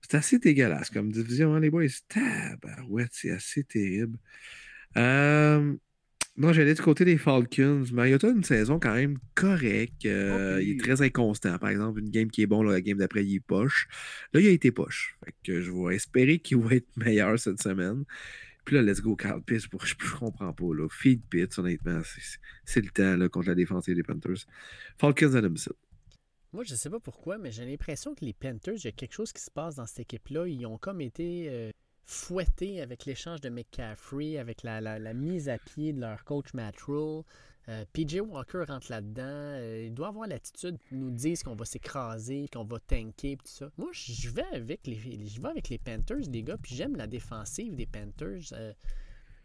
C'est 0.00 0.16
assez 0.16 0.38
dégueulasse 0.38 0.90
comme 0.90 1.12
division, 1.12 1.54
hein, 1.54 1.60
les 1.60 1.70
boys? 1.70 1.86
Tabarouette, 2.08 3.12
c'est 3.12 3.30
assez 3.30 3.62
terrible. 3.62 4.18
Euh, 4.96 5.74
non, 6.36 6.52
j'allais 6.52 6.74
du 6.74 6.80
côté 6.80 7.04
des 7.04 7.18
Falcons. 7.18 7.84
Mariota 7.92 8.28
a 8.28 8.30
une 8.30 8.42
saison 8.44 8.78
quand 8.80 8.94
même 8.94 9.18
correcte. 9.34 10.06
Euh, 10.06 10.56
Oh, 10.56 10.60
Il 10.60 10.70
est 10.72 10.80
très 10.80 11.02
inconstant. 11.02 11.58
Par 11.58 11.68
exemple, 11.68 12.00
une 12.00 12.10
game 12.10 12.30
qui 12.30 12.42
est 12.42 12.46
bon, 12.46 12.62
là, 12.62 12.72
la 12.72 12.80
game 12.80 12.98
d'après, 12.98 13.24
il 13.24 13.36
est 13.36 13.40
poche. 13.40 13.86
Là, 14.32 14.40
il 14.40 14.46
a 14.46 14.50
été 14.50 14.70
poche. 14.72 15.18
Fait 15.24 15.34
que 15.44 15.60
je 15.60 15.70
vais 15.70 15.94
espérer 15.94 16.38
qu'il 16.38 16.58
va 16.58 16.76
être 16.76 16.96
meilleur 16.96 17.38
cette 17.38 17.62
semaine. 17.62 18.04
Puis 18.64 18.76
là, 18.76 18.82
let's 18.82 19.00
go, 19.02 19.14
Carl 19.16 19.42
Pitts. 19.42 19.68
Pour... 19.68 19.84
Je, 19.84 19.94
je 20.00 20.14
comprends 20.16 20.52
pas. 20.52 20.74
Là. 20.74 20.88
Feed 20.90 21.20
Pitts, 21.28 21.58
honnêtement, 21.58 22.00
c'est- 22.04 22.38
c'est 22.64 22.80
le 22.80 22.90
temps 22.90 23.16
là, 23.16 23.28
contre 23.28 23.48
la 23.48 23.54
défensive 23.54 23.94
des 23.94 24.02
Panthers. 24.02 24.46
Falcons 24.98 25.34
à 25.34 25.40
domicile. 25.42 25.72
Moi, 26.54 26.64
je 26.64 26.74
sais 26.74 26.90
pas 26.90 27.00
pourquoi, 27.00 27.38
mais 27.38 27.50
j'ai 27.50 27.64
l'impression 27.64 28.14
que 28.14 28.24
les 28.24 28.34
Panthers, 28.34 28.74
il 28.76 28.84
y 28.84 28.88
a 28.88 28.92
quelque 28.92 29.14
chose 29.14 29.32
qui 29.32 29.42
se 29.42 29.50
passe 29.50 29.74
dans 29.76 29.86
cette 29.86 30.00
équipe-là. 30.00 30.46
Ils 30.46 30.64
ont 30.66 30.76
comme 30.78 31.00
été 31.00 31.46
euh, 31.50 31.70
fouettés 32.04 32.80
avec 32.80 33.04
l'échange 33.06 33.40
de 33.40 33.48
McCaffrey, 33.48 34.38
avec 34.38 34.62
la, 34.62 34.80
la- 34.80 35.14
mise 35.14 35.48
à 35.48 35.58
pied 35.58 35.92
de 35.92 36.00
leur 36.00 36.24
coach 36.24 36.52
Matt 36.54 36.80
Rule. 36.82 37.22
Euh, 37.68 37.84
PJ 37.92 38.20
Walker 38.20 38.64
rentre 38.66 38.90
là-dedans. 38.90 39.22
Euh, 39.22 39.84
il 39.86 39.94
doit 39.94 40.08
avoir 40.08 40.26
l'attitude 40.26 40.78
de 40.90 40.96
nous 40.96 41.12
dire 41.12 41.38
qu'on 41.44 41.54
va 41.54 41.64
s'écraser, 41.64 42.48
qu'on 42.52 42.64
va 42.64 42.80
tanker, 42.80 43.36
tout 43.36 43.46
ça. 43.46 43.70
Moi, 43.78 43.90
je 43.92 44.30
vais 44.30 44.44
avec 44.52 44.86
les, 44.86 45.78
Panthers, 45.78 46.28
les 46.28 46.42
gars, 46.42 46.56
puis 46.60 46.74
j'aime 46.74 46.96
la 46.96 47.06
défensive 47.06 47.76
des 47.76 47.86
Panthers. 47.86 48.52
Euh, 48.52 48.72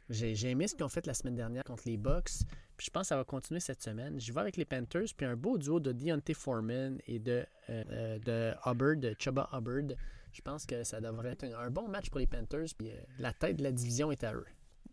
j'ai 0.09 0.49
aimé 0.49 0.67
ce 0.67 0.73
qu'ils 0.73 0.85
ont 0.85 0.89
fait 0.89 1.05
la 1.05 1.13
semaine 1.13 1.35
dernière 1.35 1.63
contre 1.63 1.83
les 1.85 1.97
Bucks. 1.97 2.31
Puis 2.75 2.85
je 2.85 2.91
pense 2.91 3.03
que 3.03 3.07
ça 3.09 3.17
va 3.17 3.23
continuer 3.23 3.59
cette 3.59 3.83
semaine. 3.83 4.19
Je 4.19 4.31
vais 4.31 4.39
avec 4.39 4.57
les 4.57 4.65
Panthers, 4.65 5.07
puis 5.15 5.25
un 5.25 5.35
beau 5.35 5.57
duo 5.57 5.79
de 5.79 5.91
Deontay 5.91 6.33
Foreman 6.33 6.97
et 7.07 7.19
de, 7.19 7.45
euh, 7.69 8.17
de 8.19 8.53
Hubbard, 8.65 8.97
de 8.97 9.15
Chuba 9.19 9.49
Hubbard. 9.51 9.95
Je 10.37 10.43
pense 10.43 10.67
que 10.67 10.83
ça 10.83 11.01
devrait 11.01 11.31
être 11.31 11.45
un, 11.45 11.65
un 11.65 11.71
bon 11.71 11.87
match 11.87 12.11
pour 12.11 12.19
les 12.19 12.27
Panthers, 12.27 12.67
puis 12.77 12.91
euh, 12.91 12.95
la 13.17 13.33
tête 13.33 13.57
de 13.57 13.63
la 13.63 13.71
division 13.71 14.11
est 14.11 14.23
à 14.23 14.35
eux. 14.35 14.45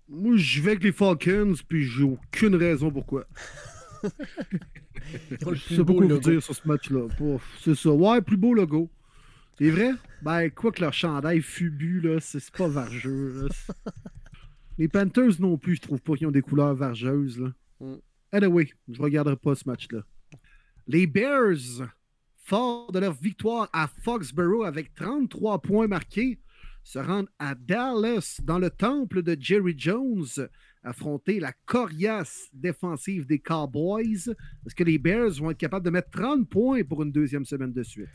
Moi, 0.09 0.37
je 0.37 0.63
vais 0.63 0.71
avec 0.71 0.85
les 0.85 0.93
Falcons, 0.93 1.53
puis 1.69 1.85
j'ai 1.85 2.03
aucune 2.03 2.55
raison 2.55 2.91
pourquoi. 2.91 3.27
Je 4.03 5.75
sais 5.75 5.85
pas 5.85 5.93
quoi 5.93 6.07
vous 6.07 6.19
dire 6.19 6.43
sur 6.43 6.55
ce 6.55 6.67
match-là. 6.67 7.09
C'est 7.61 7.75
ça. 7.75 7.91
Ouais, 7.91 8.23
plus 8.23 8.39
beau 8.39 8.55
logo. 8.55 8.91
C'est 9.59 9.71
vrai? 9.71 9.93
Ben, 10.23 10.51
quoi 10.51 10.73
que 10.73 10.81
leur 10.81 10.95
chandail 10.95 11.43
fubu, 11.43 12.01
là, 12.01 12.21
c'est 12.21 12.51
pas 12.51 12.69
vargeux. 12.69 13.43
là. 13.43 13.93
Les 14.79 14.89
Panthers 14.89 15.41
non 15.41 15.59
plus, 15.59 15.77
je 15.77 15.83
trouve 15.83 16.01
pas 16.01 16.15
qu'ils 16.17 16.27
ont 16.27 16.33
des 16.33 16.43
couleurs 16.43 16.75
vargeuses. 16.75 17.39
Là. 17.39 17.53
Mm. 17.81 17.97
Anyway, 18.33 18.73
je 18.89 19.01
regarderai 19.01 19.37
pas 19.37 19.55
ce 19.55 19.69
match-là. 19.69 20.01
Les 20.87 21.07
Bears, 21.07 21.87
forts 22.45 22.93
de 22.93 22.99
leur 22.99 23.15
victoire 23.15 23.69
à 23.73 23.89
Foxborough 23.89 24.67
avec 24.67 24.95
33 24.95 25.63
points 25.63 25.87
marqués, 25.87 26.39
se 26.83 26.99
rendent 26.99 27.31
à 27.39 27.55
Dallas 27.55 28.41
dans 28.43 28.59
le 28.59 28.69
temple 28.71 29.23
de 29.23 29.37
Jerry 29.41 29.75
Jones 29.77 30.27
affronter 30.83 31.41
la 31.41 31.53
coriace 31.65 32.51
défensive 32.53 33.27
des 33.27 33.39
Cowboys. 33.39 34.29
Est-ce 34.67 34.75
que 34.75 34.85
les 34.85 34.99
Bears 34.99 35.33
vont 35.41 35.51
être 35.51 35.59
capables 35.59 35.85
de 35.85 35.91
mettre 35.91 36.11
30 36.11 36.49
points 36.49 36.85
pour 36.85 37.03
une 37.03 37.11
deuxième 37.11 37.47
semaine 37.47 37.73
de 37.73 37.83
suite? 37.83 38.11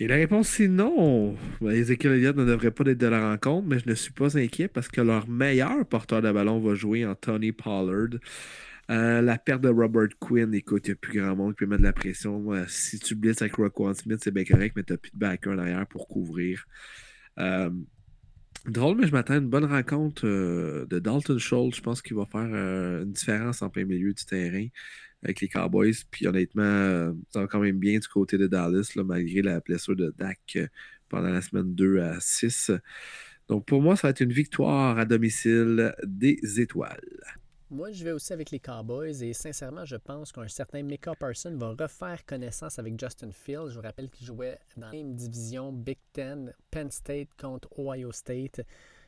Et 0.00 0.08
la 0.08 0.16
réponse, 0.16 0.48
c'est 0.48 0.66
non. 0.66 1.36
Ben, 1.60 1.70
Ezekiel 1.70 2.14
Elliott 2.14 2.36
ne 2.36 2.44
devrait 2.44 2.72
pas 2.72 2.84
être 2.84 2.98
de 2.98 3.06
la 3.06 3.30
rencontre, 3.30 3.68
mais 3.68 3.78
je 3.78 3.88
ne 3.88 3.94
suis 3.94 4.12
pas 4.12 4.36
inquiet 4.36 4.66
parce 4.66 4.88
que 4.88 5.00
leur 5.00 5.28
meilleur 5.28 5.86
porteur 5.86 6.20
de 6.20 6.32
ballon 6.32 6.58
va 6.58 6.74
jouer 6.74 7.06
en 7.06 7.14
Tony 7.14 7.52
Pollard. 7.52 8.18
Euh, 8.90 9.22
la 9.22 9.38
perte 9.38 9.62
de 9.62 9.68
Robert 9.68 10.08
Quinn, 10.18 10.52
écoute, 10.54 10.86
il 10.86 10.90
n'y 10.90 10.92
a 10.92 10.96
plus 10.96 11.18
grand 11.18 11.34
monde 11.34 11.52
qui 11.54 11.58
peut 11.58 11.66
mettre 11.66 11.80
de 11.80 11.86
la 11.86 11.92
pression. 11.92 12.52
Euh, 12.52 12.64
si 12.68 12.98
tu 12.98 13.14
blitzes 13.14 13.40
avec 13.40 13.54
Roquan 13.54 13.94
Smith, 13.94 14.20
c'est 14.22 14.30
bien 14.30 14.44
correct, 14.44 14.74
mais 14.76 14.82
tu 14.82 14.92
n'as 14.92 14.98
plus 14.98 15.10
de 15.12 15.18
backer 15.18 15.52
en 15.52 15.58
arrière 15.58 15.86
pour 15.86 16.06
couvrir. 16.06 16.66
Euh, 17.38 17.70
drôle, 18.66 18.98
mais 18.98 19.06
je 19.06 19.12
m'attends 19.12 19.34
à 19.34 19.38
une 19.38 19.48
bonne 19.48 19.64
rencontre 19.64 20.26
de 20.26 20.98
Dalton 20.98 21.38
Schultz. 21.38 21.76
Je 21.76 21.82
pense 21.82 22.02
qu'il 22.02 22.16
va 22.16 22.26
faire 22.26 22.42
une 23.02 23.12
différence 23.12 23.62
en 23.62 23.70
plein 23.70 23.84
milieu 23.84 24.12
du 24.12 24.24
terrain 24.24 24.66
avec 25.22 25.40
les 25.40 25.48
Cowboys. 25.48 25.94
Puis 26.10 26.26
honnêtement, 26.26 27.14
ça 27.30 27.40
va 27.40 27.46
quand 27.46 27.60
même 27.60 27.78
bien 27.78 27.98
du 27.98 28.08
côté 28.08 28.36
de 28.36 28.46
Dallas, 28.46 28.92
malgré 28.96 29.42
la 29.42 29.60
blessure 29.60 29.96
de 29.96 30.14
Dak 30.18 30.58
pendant 31.08 31.30
la 31.30 31.40
semaine 31.40 31.74
2 31.74 32.00
à 32.00 32.20
6. 32.20 32.70
Donc 33.48 33.66
pour 33.66 33.82
moi, 33.82 33.96
ça 33.96 34.08
va 34.08 34.10
être 34.10 34.20
une 34.20 34.32
victoire 34.32 34.98
à 34.98 35.04
domicile 35.04 35.94
des 36.04 36.38
étoiles. 36.60 37.00
Moi, 37.70 37.92
je 37.92 38.04
vais 38.04 38.12
aussi 38.12 38.32
avec 38.32 38.50
les 38.50 38.60
Cowboys 38.60 39.22
et 39.22 39.32
sincèrement, 39.32 39.86
je 39.86 39.96
pense 39.96 40.32
qu'un 40.32 40.48
certain 40.48 40.82
Micah 40.82 41.14
Parson 41.14 41.56
va 41.56 41.70
refaire 41.70 42.24
connaissance 42.26 42.78
avec 42.78 43.00
Justin 43.00 43.30
Fields. 43.32 43.70
Je 43.70 43.76
vous 43.76 43.80
rappelle 43.80 44.10
qu'il 44.10 44.26
jouait 44.26 44.58
dans 44.76 44.88
la 44.88 44.92
même 44.92 45.14
division 45.14 45.72
Big 45.72 45.98
Ten, 46.12 46.52
Penn 46.70 46.90
State 46.90 47.28
contre 47.40 47.68
Ohio 47.78 48.12
State. 48.12 48.60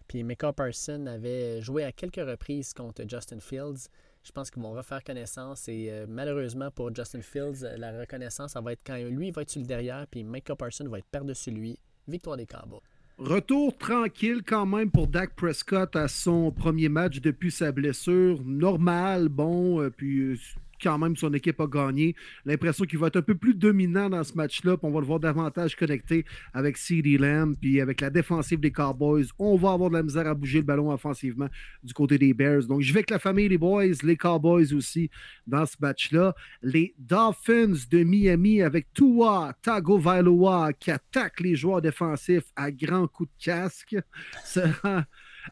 Puis 0.09 0.23
Micah 0.23 0.55
Parson 0.55 1.07
avait 1.07 1.61
joué 1.61 1.85
à 1.85 1.93
quelques 1.93 2.17
reprises 2.17 2.73
contre 2.73 3.05
Justin 3.07 3.41
Fields. 3.41 3.89
Je 4.23 4.33
pense 4.33 4.51
qu'ils 4.51 4.63
vont 4.63 4.73
refaire 4.73 5.05
connaissance 5.05 5.69
et 5.69 5.89
euh, 5.91 6.07
malheureusement 6.09 6.71
pour 6.71 6.95
Justin 6.95 7.21
Fields, 7.21 7.63
la 7.77 8.01
reconnaissance, 8.01 8.57
va 8.57 8.73
être 8.73 8.83
quand 8.85 8.97
lui 8.97 9.31
va 9.33 9.43
être 9.43 9.51
sur 9.51 9.61
le 9.61 9.67
derrière 9.67 10.07
puis 10.11 10.25
Micah 10.25 10.57
Parson 10.57 10.89
va 10.89 10.99
être 10.99 11.07
par-dessus 11.13 11.51
lui. 11.51 11.79
Victoire 12.09 12.39
des 12.39 12.47
Cowboys. 12.47 12.96
Retour 13.19 13.75
tranquille 13.79 14.43
quand 14.47 14.67
même 14.67 14.91
pour 14.91 15.07
Dak 15.07 15.35
Prescott 15.35 15.97
à 15.97 16.07
son 16.07 16.51
premier 16.51 16.91
match 16.91 17.23
depuis 17.23 17.51
sa 17.51 17.73
blessure. 17.73 18.43
Normal, 18.45 19.31
bon, 19.31 19.81
euh, 19.81 19.89
puis 19.89 20.19
euh, 20.19 20.37
quand 20.83 20.99
même 20.99 21.17
son 21.17 21.33
équipe 21.33 21.61
a 21.61 21.67
gagné. 21.67 22.15
L'impression 22.45 22.85
qu'il 22.85 22.99
va 22.99 23.09
être 23.09 23.17
un 23.17 23.23
peu 23.23 23.35
plus 23.35 23.55
dominant 23.55 24.11
dans 24.11 24.23
ce 24.25 24.35
match-là, 24.35 24.77
on 24.83 24.91
va 24.91 25.01
le 25.01 25.07
voir 25.07 25.21
davantage 25.21 25.77
connecté 25.77 26.25
avec 26.53 26.77
CeeDee 26.77 27.19
Lamb, 27.19 27.57
puis 27.61 27.81
avec 27.81 28.01
la 28.01 28.11
défensive 28.11 28.61
des 28.61 28.71
Cowboys. 28.71 29.27
On 29.39 29.57
va 29.57 29.73
avoir 29.73 29.91
de 29.91 29.97
la 29.97 30.03
misère 30.03 30.27
à 30.27 30.35
bouger 30.35 30.59
le 30.59 30.65
ballon 30.65 30.93
offensivement 30.93 31.49
du 31.83 31.93
côté 31.95 32.19
des 32.19 32.35
Bears. 32.35 32.65
Donc 32.65 32.83
je 32.83 32.93
vais 32.93 32.99
avec 33.07 33.11
la 33.11 33.19
famille, 33.19 33.49
les 33.49 33.59
Boys, 33.59 33.85
les 34.03 34.17
Cowboys 34.17 34.75
aussi 34.75 35.11
dans 35.47 35.65
ce 35.67 35.77
match-là. 35.81 36.35
Les 36.63 36.95
Dolphins 36.99 37.75
de 37.91 38.03
Miami 38.03 38.63
avec 38.63 38.93
Tua 38.93 39.55
Tagovailoa 39.63 40.73
qui 40.73 40.91
attaque 40.91 41.41
les 41.41 41.55
joueurs 41.55 41.83
défensifs 41.83 42.51
à 42.57 42.71
grands 42.71 43.07
coups 43.07 43.31
de 43.39 43.45
casque 43.45 43.97
sera 44.45 45.05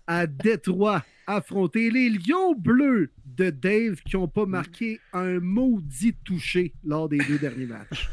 à 0.07 0.27
Détroit 0.27 1.05
affronter 1.27 1.91
les 1.91 2.11
Lions 2.11 2.55
bleus 2.55 3.11
de 3.25 3.51
Dave 3.51 4.01
qui 4.05 4.17
n'ont 4.17 4.29
pas 4.29 4.47
marqué 4.47 5.01
un 5.13 5.41
maudit 5.41 6.15
touché 6.25 6.75
lors 6.85 7.09
des 7.09 7.19
deux 7.19 7.39
derniers 7.39 7.67
matchs. 7.67 8.09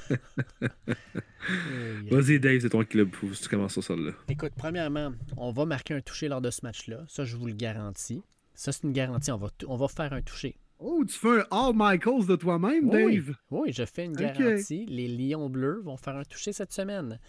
Vas-y, 2.10 2.40
Dave, 2.40 2.62
c'est 2.62 2.70
ton 2.70 2.84
club. 2.84 3.14
Faut 3.14 3.28
que 3.28 3.34
tu 3.34 3.50
commences 3.50 3.74
sur 3.74 3.84
celle-là. 3.84 4.12
Écoute, 4.30 4.54
premièrement, 4.56 5.12
on 5.38 5.52
va 5.52 5.66
marquer 5.66 5.94
un 5.94 6.02
touché 6.02 6.28
lors 6.28 6.42
de 6.42 6.50
ce 6.50 6.62
match-là. 6.64 7.04
Ça, 7.08 7.26
je 7.26 7.36
vous 7.36 7.48
le 7.48 7.54
garantis. 7.54 8.24
Ça, 8.54 8.72
c'est 8.72 8.84
une 8.84 8.94
garantie. 8.94 9.32
On 9.32 9.38
va, 9.38 9.50
on 9.68 9.78
va 9.78 9.88
faire 9.88 10.14
un 10.14 10.22
touché. 10.22 10.56
Oh, 10.80 11.04
tu 11.08 11.14
fais 11.14 11.42
un 11.42 11.46
All 11.52 11.74
Michaels 11.76 12.26
de 12.26 12.36
toi-même, 12.36 12.90
Oui, 12.90 13.18
Dave? 13.18 13.36
Oui, 13.52 13.72
je 13.72 13.86
fais 13.86 14.06
une 14.06 14.16
garantie. 14.16 14.86
Les 14.88 15.08
Lions 15.08 15.50
bleus 15.50 15.80
vont 15.84 15.98
faire 15.98 16.16
un 16.16 16.24
touché 16.24 16.54
cette 16.54 16.74
semaine. 16.74 17.20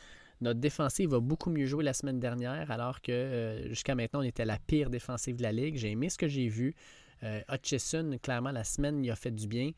Notre 0.43 0.59
défensive 0.59 1.10
va 1.10 1.20
beaucoup 1.20 1.51
mieux 1.51 1.66
jouer 1.66 1.85
la 1.85 1.93
semaine 1.93 2.19
dernière, 2.19 2.69
alors 2.73 3.01
que 3.01 3.12
euh, 3.12 3.69
jusqu'à 3.69 3.94
maintenant, 3.94 4.20
on 4.20 4.24
était 4.24 4.44
la 4.44 4.59
pire 4.59 4.90
défensive 4.90 5.36
de 5.36 5.43
la 5.43 5.52
Ligue. 5.52 5.77
J'ai 5.77 5.93
aimé 5.93 6.09
ce 6.09 6.19
que 6.19 6.27
j'ai 6.27 6.48
vu. 6.48 6.74
Euh, 7.23 7.40
Hutchison, 7.48 8.19
clairement, 8.20 8.51
la 8.51 8.64
semaine, 8.64 9.05
il 9.05 9.10
a 9.12 9.14
fait 9.14 9.31
du 9.31 9.47
bien. 9.47 9.70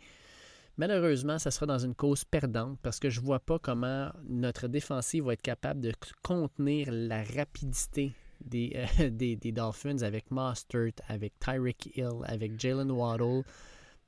Malheureusement, 0.79 1.39
ça 1.39 1.51
sera 1.51 1.67
dans 1.67 1.79
une 1.79 1.95
cause 1.95 2.25
perdante 2.25 2.79
parce 2.83 2.99
que 2.99 3.11
je 3.11 3.21
ne 3.21 3.27
vois 3.27 3.41
pas 3.41 3.59
comment 3.59 4.11
notre 4.27 4.67
défensive 4.67 5.25
va 5.25 5.35
être 5.35 5.43
capable 5.43 5.83
de 5.83 5.93
contenir 6.23 6.89
la 6.91 7.23
rapidité 7.23 8.13
des, 8.41 8.73
euh, 9.01 9.11
des, 9.11 9.37
Dolphins 9.53 10.01
avec 10.01 10.31
Mostert, 10.31 10.95
avec 11.09 11.39
Tyreek 11.41 11.95
Hill, 11.95 12.23
avec 12.25 12.59
Jalen 12.59 12.91
Waddle. 12.91 13.45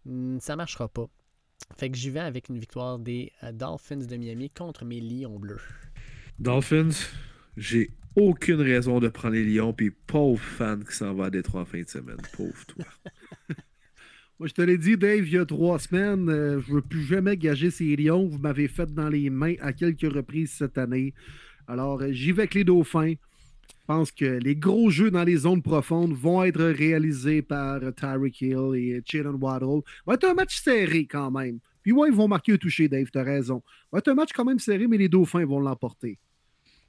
Hmm, 0.06 0.38
Ça 0.40 0.54
ne 0.54 0.56
marchera 0.56 0.88
pas. 0.88 1.06
Fait 1.76 1.90
que 1.90 1.98
j'y 1.98 2.08
vais 2.08 2.20
avec 2.20 2.48
une 2.48 2.58
victoire 2.58 2.98
des 2.98 3.30
Dolphins 3.52 3.96
de 3.96 4.16
Miami 4.16 4.48
contre 4.48 4.86
mes 4.86 5.00
Lions 5.00 5.38
bleus. 5.38 5.60
Dolphins, 6.38 6.90
j'ai 7.56 7.90
aucune 8.14 8.60
raison 8.60 9.00
de 9.00 9.08
prendre 9.08 9.34
les 9.34 9.44
Lions, 9.44 9.72
puis 9.72 9.90
pauvre 9.90 10.42
fan 10.42 10.84
qui 10.84 10.94
s'en 10.94 11.14
va 11.14 11.26
à 11.26 11.30
Détroit 11.30 11.62
en 11.62 11.64
fin 11.64 11.82
de 11.82 11.88
semaine. 11.88 12.18
Pauvre 12.36 12.66
toi. 12.66 12.84
Moi, 14.38 14.48
je 14.48 14.52
te 14.52 14.60
l'ai 14.60 14.76
dit, 14.76 14.98
Dave, 14.98 15.26
il 15.26 15.32
y 15.32 15.38
a 15.38 15.46
trois 15.46 15.78
semaines, 15.78 16.28
euh, 16.28 16.60
je 16.60 16.70
ne 16.70 16.74
veux 16.76 16.82
plus 16.82 17.02
jamais 17.02 17.38
gager 17.38 17.70
ces 17.70 17.96
lions. 17.96 18.26
Vous 18.26 18.38
m'avez 18.38 18.68
fait 18.68 18.92
dans 18.92 19.08
les 19.08 19.30
mains 19.30 19.54
à 19.60 19.72
quelques 19.72 20.12
reprises 20.12 20.52
cette 20.52 20.76
année. 20.76 21.14
Alors, 21.66 22.02
euh, 22.02 22.12
j'y 22.12 22.32
vais 22.32 22.42
avec 22.42 22.54
les 22.54 22.64
Dauphins. 22.64 23.14
Je 23.68 23.86
pense 23.86 24.12
que 24.12 24.24
les 24.24 24.56
gros 24.56 24.90
jeux 24.90 25.10
dans 25.10 25.24
les 25.24 25.36
zones 25.36 25.62
profondes 25.62 26.12
vont 26.12 26.42
être 26.42 26.62
réalisés 26.62 27.40
par 27.40 27.80
Tyreek 27.94 28.42
Hill 28.42 28.72
et 28.74 29.00
Jalen 29.06 29.36
Waddle. 29.40 29.82
Ça 29.86 30.02
va 30.06 30.14
être 30.14 30.24
un 30.24 30.34
match 30.34 30.60
serré 30.60 31.06
quand 31.06 31.30
même. 31.30 31.60
Puis 31.82 31.92
ouais, 31.92 32.08
ils 32.08 32.14
vont 32.14 32.28
marquer 32.28 32.52
un 32.52 32.56
toucher, 32.56 32.88
Dave, 32.88 33.06
t'as 33.12 33.22
raison. 33.22 33.62
Va 33.92 34.00
être 34.00 34.08
un 34.08 34.14
match 34.14 34.30
quand 34.34 34.44
même 34.44 34.58
serré, 34.58 34.86
mais 34.86 34.98
les 34.98 35.08
Dauphins 35.08 35.46
vont 35.46 35.60
l'emporter. 35.60 36.18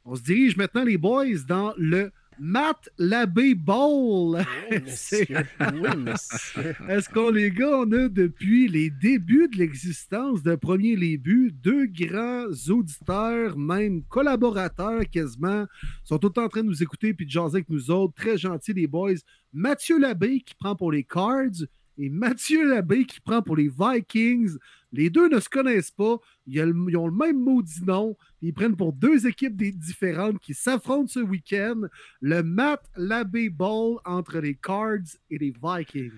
On 0.09 0.15
se 0.15 0.21
dirige 0.21 0.55
maintenant, 0.55 0.85
les 0.85 0.97
boys, 0.97 1.25
dans 1.45 1.73
le 1.75 2.13
Matt 2.39 2.87
Labbé 2.97 3.55
Bowl. 3.55 4.37
Oui, 4.71 4.79
monsieur. 4.85 5.25
Oui, 5.59 5.89
monsieur. 5.97 6.75
Est-ce 6.87 7.09
qu'on, 7.09 7.29
les 7.29 7.51
gars, 7.51 7.79
on 7.79 7.91
a 7.91 8.07
depuis 8.07 8.69
les 8.69 8.89
débuts 8.89 9.49
de 9.49 9.57
l'existence 9.57 10.43
de 10.43 10.55
Premier 10.55 10.95
Buts, 11.17 11.51
deux 11.51 11.87
grands 11.87 12.47
auditeurs, 12.69 13.57
même 13.57 14.01
collaborateurs 14.03 15.03
quasiment, 15.11 15.65
sont 16.05 16.19
tout 16.19 16.39
en 16.39 16.47
train 16.47 16.63
de 16.63 16.69
nous 16.69 16.81
écouter 16.81 17.13
puis 17.13 17.25
de 17.25 17.31
jaser 17.31 17.57
avec 17.57 17.69
nous 17.69 17.91
autres. 17.91 18.13
Très 18.13 18.37
gentils, 18.37 18.71
les 18.71 18.87
boys. 18.87 19.19
Mathieu 19.51 19.99
Labbé 19.99 20.39
qui 20.39 20.55
prend 20.55 20.77
pour 20.77 20.93
les 20.93 21.03
Cards 21.03 21.65
et 21.97 22.09
Mathieu 22.09 22.65
Labbé 22.65 23.03
qui 23.03 23.19
prend 23.19 23.41
pour 23.41 23.57
les 23.57 23.69
Vikings. 23.69 24.55
Les 24.93 25.09
deux 25.09 25.27
ne 25.29 25.39
se 25.39 25.49
connaissent 25.49 25.91
pas. 25.91 26.17
Ils 26.45 26.61
ont 26.61 27.07
le, 27.07 27.11
même 27.11 27.39
maudit 27.43 27.83
nom. 27.85 28.15
Ils 28.41 28.53
prennent 28.53 28.75
pour 28.77 28.93
deux 28.93 29.27
équipes 29.27 29.55
différentes 29.57 30.39
qui 30.39 30.53
s'affrontent 30.53 31.07
ce 31.07 31.19
week-end. 31.19 31.81
Le 32.21 32.41
Matt 32.43 32.83
Labbé 32.95 33.49
Bowl 33.49 33.97
entre 34.05 34.39
les 34.39 34.55
Cards 34.55 34.99
et 35.29 35.37
les 35.37 35.53
Vikings. 35.61 36.11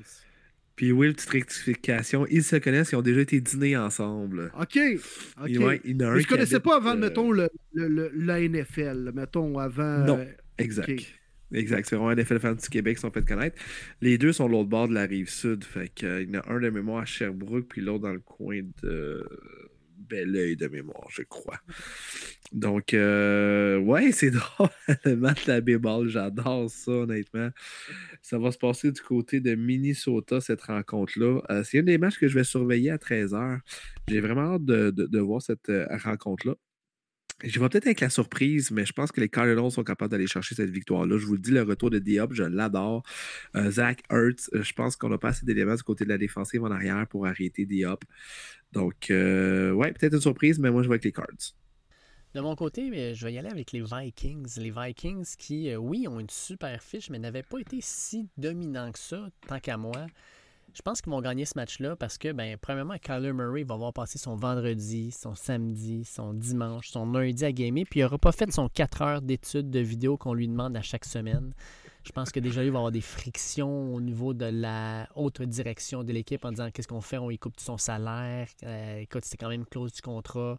Puis 0.75 0.93
Will, 0.93 1.13
petite 1.13 1.29
rectification, 1.31 2.25
ils 2.27 2.43
se 2.43 2.55
connaissent, 2.55 2.91
ils 2.93 2.95
ont 2.95 3.01
déjà 3.01 3.19
été 3.19 3.41
dîner 3.41 3.75
ensemble. 3.75 4.49
OK. 4.57 4.79
OK. 5.41 5.49
Et 5.49 5.57
ouais, 5.57 5.81
il 5.83 5.91
y 5.91 5.95
en 6.03 6.07
a 6.07 6.11
un 6.11 6.13
Mais 6.13 6.21
je 6.21 6.27
qui 6.27 6.33
connaissais 6.33 6.59
pas 6.61 6.77
avant, 6.77 6.93
euh, 6.93 6.99
mettons, 6.99 7.31
le, 7.31 7.49
le- 7.73 7.87
le- 7.89 8.11
la 8.15 8.39
NFL. 8.39 9.11
Mettons, 9.13 9.57
avant. 9.59 10.05
Non. 10.05 10.17
euh, 10.19 10.25
Exact. 10.57 10.89
Exact. 11.53 11.87
C'est 11.87 11.95
vraiment 11.95 12.11
un 12.11 12.15
NFL 12.15 12.39
fan 12.39 12.55
du 12.55 12.69
Québec 12.69 12.97
qui 12.97 13.01
sont 13.01 13.11
fait 13.11 13.27
connaître. 13.27 13.57
Les 14.01 14.17
deux 14.17 14.33
sont 14.33 14.47
l'autre 14.47 14.69
bord 14.69 14.87
de 14.87 14.93
la 14.93 15.05
rive 15.05 15.29
sud. 15.29 15.63
Fait 15.63 15.89
que, 15.89 16.05
euh, 16.05 16.21
il 16.21 16.29
y 16.29 16.37
en 16.37 16.41
a 16.41 16.51
un 16.51 16.59
de 16.59 16.69
mémoire 16.69 17.01
à 17.01 17.05
Sherbrooke, 17.05 17.67
puis 17.67 17.81
l'autre 17.81 18.03
dans 18.03 18.13
le 18.13 18.19
coin 18.19 18.61
de 18.83 19.27
Belleuil 20.09 20.55
de 20.55 20.67
mémoire, 20.67 21.07
je 21.09 21.23
crois. 21.23 21.59
Donc, 22.51 22.93
euh, 22.93 23.77
ouais, 23.77 24.11
c'est 24.13 24.31
drôle. 24.31 24.69
le 25.05 25.15
match 25.15 25.45
de 25.45 25.51
la 25.51 25.61
B-Ball, 25.61 26.07
j'adore 26.07 26.69
ça, 26.69 26.91
honnêtement. 26.91 27.49
Ça 28.21 28.39
va 28.39 28.51
se 28.51 28.57
passer 28.57 28.91
du 28.91 29.01
côté 29.01 29.39
de 29.39 29.55
Minnesota, 29.55 30.41
cette 30.41 30.61
rencontre-là. 30.61 31.41
Euh, 31.51 31.63
c'est 31.63 31.79
un 31.79 31.83
des 31.83 31.97
matchs 31.97 32.17
que 32.17 32.27
je 32.27 32.35
vais 32.35 32.43
surveiller 32.43 32.91
à 32.91 32.97
13h. 32.97 33.59
J'ai 34.07 34.21
vraiment 34.21 34.55
hâte 34.55 34.65
de 34.65 35.19
voir 35.19 35.41
cette 35.41 35.69
euh, 35.69 35.85
rencontre-là. 36.03 36.55
Je 37.41 37.59
vais 37.59 37.69
peut-être 37.69 37.85
avec 37.85 38.01
la 38.01 38.09
surprise, 38.09 38.69
mais 38.71 38.85
je 38.85 38.91
pense 38.91 39.11
que 39.11 39.21
les 39.21 39.29
Cardinals 39.29 39.71
sont 39.71 39.83
capables 39.83 40.11
d'aller 40.11 40.27
chercher 40.27 40.55
cette 40.55 40.69
victoire-là. 40.69 41.17
Je 41.17 41.25
vous 41.25 41.33
le 41.33 41.39
dis, 41.39 41.51
le 41.51 41.61
retour 41.61 41.89
de 41.89 41.99
Diop, 41.99 42.33
je 42.33 42.43
l'adore. 42.43 43.03
Euh, 43.55 43.71
Zach 43.71 44.03
Ertz, 44.09 44.49
euh, 44.53 44.61
je 44.61 44.73
pense 44.73 44.97
qu'on 44.97 45.09
n'a 45.09 45.17
pas 45.17 45.29
assez 45.29 45.45
d'éléments 45.45 45.75
du 45.75 45.83
côté 45.83 46.03
de 46.03 46.09
la 46.09 46.17
défensive 46.17 46.63
en 46.63 46.71
arrière 46.71 47.07
pour 47.07 47.25
arrêter 47.25 47.65
Diop. 47.65 48.03
Donc, 48.73 49.09
euh, 49.09 49.71
ouais, 49.71 49.93
peut-être 49.93 50.13
une 50.13 50.21
surprise, 50.21 50.59
mais 50.59 50.69
moi, 50.69 50.83
je 50.83 50.89
vais 50.89 50.93
avec 50.93 51.05
les 51.05 51.13
Cards. 51.13 51.55
De 52.35 52.41
mon 52.41 52.55
côté, 52.55 53.15
je 53.15 53.25
vais 53.25 53.33
y 53.33 53.37
aller 53.37 53.49
avec 53.49 53.71
les 53.71 53.81
Vikings. 53.81 54.59
Les 54.59 54.71
Vikings 54.71 55.35
qui, 55.37 55.73
oui, 55.75 56.07
ont 56.07 56.19
une 56.19 56.29
super 56.29 56.83
fiche, 56.83 57.09
mais 57.09 57.19
n'avaient 57.19 57.41
pas 57.41 57.59
été 57.59 57.79
si 57.81 58.27
dominants 58.37 58.91
que 58.91 58.99
ça, 58.99 59.29
tant 59.47 59.59
qu'à 59.59 59.77
moi. 59.77 60.07
Je 60.73 60.81
pense 60.81 61.01
qu'ils 61.01 61.11
vont 61.11 61.21
gagner 61.21 61.45
ce 61.45 61.53
match-là 61.55 61.95
parce 61.95 62.17
que, 62.17 62.31
ben, 62.31 62.57
premièrement, 62.61 62.97
Kyler 62.97 63.33
Murray 63.33 63.63
va 63.63 63.75
avoir 63.75 63.93
passé 63.93 64.17
son 64.17 64.35
vendredi, 64.35 65.11
son 65.11 65.35
samedi, 65.35 66.05
son 66.05 66.33
dimanche, 66.33 66.89
son 66.89 67.11
lundi 67.11 67.43
à 67.43 67.51
gamer, 67.51 67.85
puis 67.89 67.99
il 67.99 68.03
n'aura 68.03 68.17
pas 68.17 68.31
fait 68.31 68.51
son 68.51 68.69
4 68.69 69.01
heures 69.01 69.21
d'études 69.21 69.69
de 69.69 69.79
vidéo 69.79 70.17
qu'on 70.17 70.33
lui 70.33 70.47
demande 70.47 70.77
à 70.77 70.81
chaque 70.81 71.05
semaine. 71.05 71.53
Je 72.03 72.11
pense 72.11 72.31
que 72.31 72.39
déjà, 72.39 72.63
il 72.63 72.71
va 72.71 72.79
avoir 72.79 72.91
des 72.91 73.01
frictions 73.01 73.93
au 73.93 74.01
niveau 74.01 74.33
de 74.33 74.45
la 74.45 75.07
haute 75.15 75.41
direction 75.41 76.03
de 76.03 76.13
l'équipe 76.13 76.43
en 76.45 76.51
disant 76.51 76.71
qu'est-ce 76.71 76.87
qu'on 76.87 77.01
fait, 77.01 77.17
on 77.17 77.29
y 77.29 77.37
coupe 77.37 77.59
son 77.59 77.77
salaire. 77.77 78.47
Euh, 78.63 78.99
écoute, 78.99 79.25
c'est 79.25 79.37
quand 79.37 79.49
même 79.49 79.65
close 79.65 79.91
du 79.91 80.01
contrat. 80.01 80.57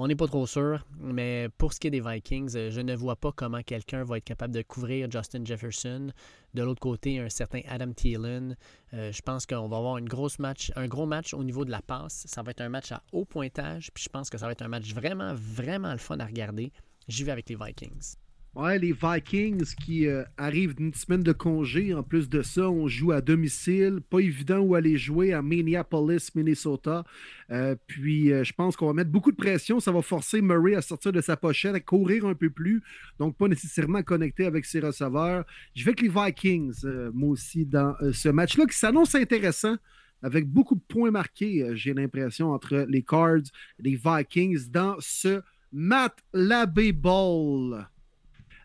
On 0.00 0.06
n'est 0.06 0.14
pas 0.14 0.28
trop 0.28 0.46
sûr, 0.46 0.86
mais 1.00 1.48
pour 1.58 1.72
ce 1.72 1.80
qui 1.80 1.88
est 1.88 1.90
des 1.90 2.00
Vikings, 2.00 2.56
euh, 2.56 2.70
je 2.70 2.80
ne 2.80 2.94
vois 2.94 3.16
pas 3.16 3.32
comment 3.32 3.62
quelqu'un 3.64 4.04
va 4.04 4.18
être 4.18 4.24
capable 4.24 4.54
de 4.54 4.62
couvrir 4.62 5.10
Justin 5.10 5.44
Jefferson. 5.44 6.12
De 6.54 6.62
l'autre 6.62 6.80
côté, 6.80 7.18
un 7.18 7.28
certain 7.28 7.62
Adam 7.68 7.92
Thielen. 7.92 8.56
Euh, 8.94 9.10
je 9.10 9.22
pense 9.22 9.44
qu'on 9.44 9.66
va 9.66 9.76
avoir 9.76 9.98
une 9.98 10.08
grosse 10.08 10.38
match, 10.38 10.70
un 10.76 10.86
gros 10.86 11.06
match 11.06 11.34
au 11.34 11.42
niveau 11.42 11.64
de 11.64 11.72
la 11.72 11.82
passe. 11.82 12.24
Ça 12.28 12.42
va 12.42 12.52
être 12.52 12.60
un 12.60 12.68
match 12.68 12.92
à 12.92 13.02
haut 13.10 13.24
pointage, 13.24 13.90
puis 13.92 14.04
je 14.04 14.08
pense 14.08 14.30
que 14.30 14.38
ça 14.38 14.46
va 14.46 14.52
être 14.52 14.62
un 14.62 14.68
match 14.68 14.94
vraiment, 14.94 15.34
vraiment 15.34 15.90
le 15.90 15.98
fun 15.98 16.20
à 16.20 16.26
regarder. 16.26 16.72
J'y 17.08 17.24
vais 17.24 17.32
avec 17.32 17.48
les 17.48 17.56
Vikings. 17.56 18.14
Ouais, 18.54 18.78
les 18.78 18.92
Vikings 18.92 19.74
qui 19.84 20.08
euh, 20.08 20.24
arrivent 20.36 20.74
d'une 20.74 20.92
semaine 20.92 21.22
de 21.22 21.32
congé. 21.32 21.94
En 21.94 22.02
plus 22.02 22.28
de 22.28 22.42
ça, 22.42 22.68
on 22.68 22.88
joue 22.88 23.12
à 23.12 23.20
domicile. 23.20 24.00
Pas 24.10 24.18
évident 24.18 24.58
où 24.58 24.74
aller 24.74 24.96
jouer 24.96 25.32
à 25.32 25.42
Minneapolis, 25.42 26.34
Minnesota. 26.34 27.04
Euh, 27.52 27.76
puis, 27.86 28.32
euh, 28.32 28.42
je 28.42 28.52
pense 28.52 28.76
qu'on 28.76 28.86
va 28.86 28.94
mettre 28.94 29.10
beaucoup 29.10 29.30
de 29.30 29.36
pression. 29.36 29.80
Ça 29.80 29.92
va 29.92 30.02
forcer 30.02 30.40
Murray 30.40 30.74
à 30.74 30.82
sortir 30.82 31.12
de 31.12 31.20
sa 31.20 31.36
pochette, 31.36 31.74
à 31.74 31.80
courir 31.80 32.24
un 32.26 32.34
peu 32.34 32.50
plus. 32.50 32.82
Donc, 33.18 33.36
pas 33.36 33.48
nécessairement 33.48 34.02
connecté 34.02 34.46
avec 34.46 34.64
ses 34.64 34.80
receveurs. 34.80 35.44
Je 35.76 35.84
vais 35.84 35.90
avec 35.90 36.00
les 36.00 36.08
Vikings, 36.08 36.84
moi 37.12 37.30
aussi, 37.30 37.64
dans 37.64 37.94
ce 38.12 38.28
match-là 38.28 38.66
qui 38.66 38.76
s'annonce 38.76 39.14
intéressant. 39.14 39.76
Avec 40.20 40.48
beaucoup 40.48 40.74
de 40.74 40.80
points 40.80 41.12
marqués, 41.12 41.64
j'ai 41.74 41.94
l'impression, 41.94 42.50
entre 42.50 42.86
les 42.88 43.02
Cards 43.02 43.36
et 43.78 43.82
les 43.82 44.00
Vikings 44.02 44.68
dans 44.68 44.96
ce 44.98 45.42
Matt 45.70 46.18
Labbé 46.32 46.90
Bowl 46.90 47.86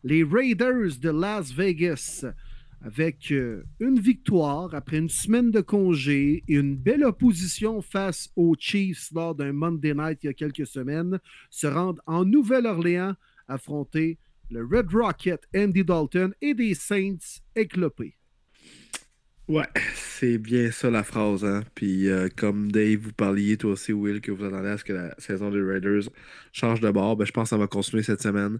les 0.03 0.23
Raiders 0.23 0.97
de 0.99 1.09
Las 1.09 1.51
Vegas 1.53 2.25
avec 2.81 3.31
euh, 3.31 3.63
une 3.79 3.99
victoire 3.99 4.75
après 4.75 4.97
une 4.97 5.09
semaine 5.09 5.51
de 5.51 5.61
congé 5.61 6.43
et 6.47 6.55
une 6.55 6.75
belle 6.75 7.05
opposition 7.05 7.81
face 7.81 8.29
aux 8.35 8.55
Chiefs 8.59 9.09
lors 9.13 9.35
d'un 9.35 9.53
Monday 9.53 9.93
Night 9.93 10.19
il 10.23 10.27
y 10.27 10.29
a 10.29 10.33
quelques 10.33 10.67
semaines, 10.67 11.19
se 11.49 11.67
rendent 11.67 12.01
en 12.05 12.25
Nouvelle-Orléans 12.25 13.15
affronter 13.47 14.17
le 14.51 14.65
Red 14.65 14.93
Rocket 14.93 15.47
Andy 15.55 15.83
Dalton 15.83 16.33
et 16.41 16.53
des 16.53 16.73
Saints 16.73 17.41
éclopés. 17.55 18.17
Ouais, 19.49 19.67
c'est 19.95 20.37
bien 20.37 20.71
ça 20.71 20.89
la 20.89 21.03
phrase. 21.03 21.43
Hein? 21.43 21.63
Puis 21.75 22.07
euh, 22.07 22.29
comme 22.33 22.71
Dave, 22.71 22.99
vous 22.99 23.11
parliez 23.11 23.57
toi 23.57 23.71
aussi, 23.71 23.91
Will, 23.91 24.21
que 24.21 24.31
vous 24.31 24.45
attendez 24.45 24.69
à 24.69 24.77
ce 24.77 24.85
que 24.85 24.93
la 24.93 25.13
saison 25.17 25.51
des 25.51 25.61
Raiders 25.61 26.09
change 26.53 26.79
de 26.79 26.89
bord, 26.89 27.17
ben, 27.17 27.25
je 27.25 27.33
pense 27.33 27.47
que 27.47 27.49
ça 27.49 27.57
va 27.57 27.67
continuer 27.67 28.03
cette 28.03 28.21
semaine. 28.21 28.59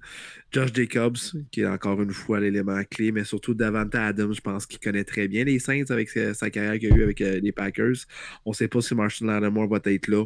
Josh 0.52 0.74
Jacobs, 0.74 1.18
qui 1.52 1.62
est 1.62 1.66
encore 1.66 2.02
une 2.02 2.12
fois 2.12 2.42
l'élément 2.42 2.84
clé, 2.84 3.14
mais 3.14 3.24
surtout 3.24 3.54
Davante 3.54 3.96
Adams, 3.96 4.34
je 4.34 4.42
pense 4.42 4.66
qu'il 4.66 4.80
connaît 4.80 5.06
très 5.06 5.30
bien 5.30 5.46
les 5.46 5.58
Saints 5.58 5.86
avec 5.90 6.10
sa, 6.10 6.50
carrière 6.50 6.78
qu'il 6.78 6.92
a 6.92 6.98
eue 6.98 7.04
avec 7.04 7.22
euh, 7.22 7.40
les 7.40 7.54
Packers. 7.54 8.06
On 8.46 8.50
ne 8.50 8.56
sait 8.56 8.68
pas 8.68 8.82
si 8.82 8.94
Marshall 8.94 9.30
Lattimore 9.30 9.70
va 9.70 9.80
être 9.86 10.08
là. 10.10 10.26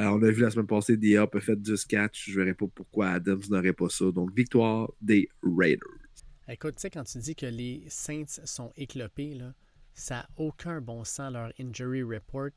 Euh, 0.00 0.04
on 0.06 0.22
a 0.22 0.30
vu 0.30 0.40
la 0.40 0.48
semaine 0.48 0.66
passée, 0.66 0.96
Diop 0.96 1.34
a 1.34 1.40
fait 1.40 1.60
10 1.60 1.84
catch. 1.84 2.30
Je 2.30 2.38
ne 2.38 2.44
verrai 2.44 2.54
pas 2.54 2.66
pourquoi 2.74 3.08
Adams 3.08 3.42
n'aurait 3.50 3.74
pas 3.74 3.90
ça. 3.90 4.10
Donc, 4.10 4.34
victoire 4.34 4.90
des 5.02 5.28
Raiders. 5.42 5.86
Écoute, 6.48 6.76
tu 6.76 6.80
sais, 6.80 6.90
quand 6.90 7.04
tu 7.04 7.18
dis 7.18 7.34
que 7.34 7.46
les 7.46 7.84
Saints 7.88 8.40
sont 8.44 8.72
éclopés, 8.76 9.34
là, 9.34 9.52
ça 9.94 10.16
n'a 10.16 10.28
aucun 10.36 10.80
bon 10.80 11.04
sens, 11.04 11.32
leur 11.32 11.52
injury 11.60 12.02
report. 12.02 12.52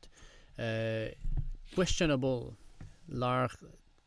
Euh, 0.58 1.10
questionable. 1.74 2.52
Leur 3.08 3.56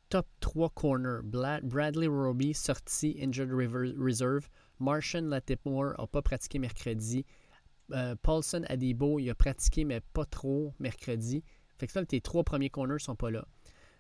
top 0.10 0.28
3 0.42 0.70
corner, 0.70 1.22
Bradley 1.24 2.08
Roby, 2.08 2.54
sorti 2.54 3.18
injured 3.22 3.52
reserve. 3.52 4.50
Martian 4.80 5.22
Lattimore 5.30 5.94
n'a 5.98 6.08
pas 6.08 6.22
pratiqué 6.22 6.60
mercredi. 6.60 7.26
Euh, 7.92 8.16
Paulson 8.22 8.64
Adibo, 8.68 9.20
il 9.20 9.30
a 9.30 9.36
pratiqué, 9.36 9.84
mais 9.86 10.02
pas 10.14 10.26
trop 10.26 10.74
mercredi. 10.80 11.44
Fait 11.78 11.88
que 11.88 12.00
tes 12.00 12.22
trois 12.22 12.44
premiers 12.44 12.70
corners 12.70 13.00
sont 13.00 13.16
pas 13.16 13.32
là. 13.32 13.46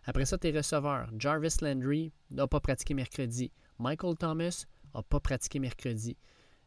Après 0.06 0.26
ça, 0.26 0.38
tes 0.38 0.52
receveurs. 0.52 1.10
Jarvis 1.18 1.58
Landry 1.62 2.12
n'a 2.32 2.48
pas 2.48 2.60
pratiqué 2.60 2.94
mercredi. 2.94 3.52
Michael 3.78 4.16
Thomas 4.16 4.66
n'a 4.94 5.04
pas 5.04 5.20
pratiqué 5.20 5.60
mercredi. 5.60 6.18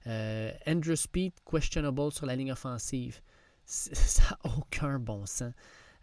Euh, 0.06 0.50
Andrew 0.66 0.96
Speed, 0.96 1.32
questionable 1.48 2.10
sur 2.12 2.26
la 2.26 2.34
ligne 2.36 2.52
offensive. 2.52 3.20
Ça 3.64 4.22
n'a 4.44 4.56
aucun 4.58 4.98
bon 4.98 5.24
sens. 5.26 5.52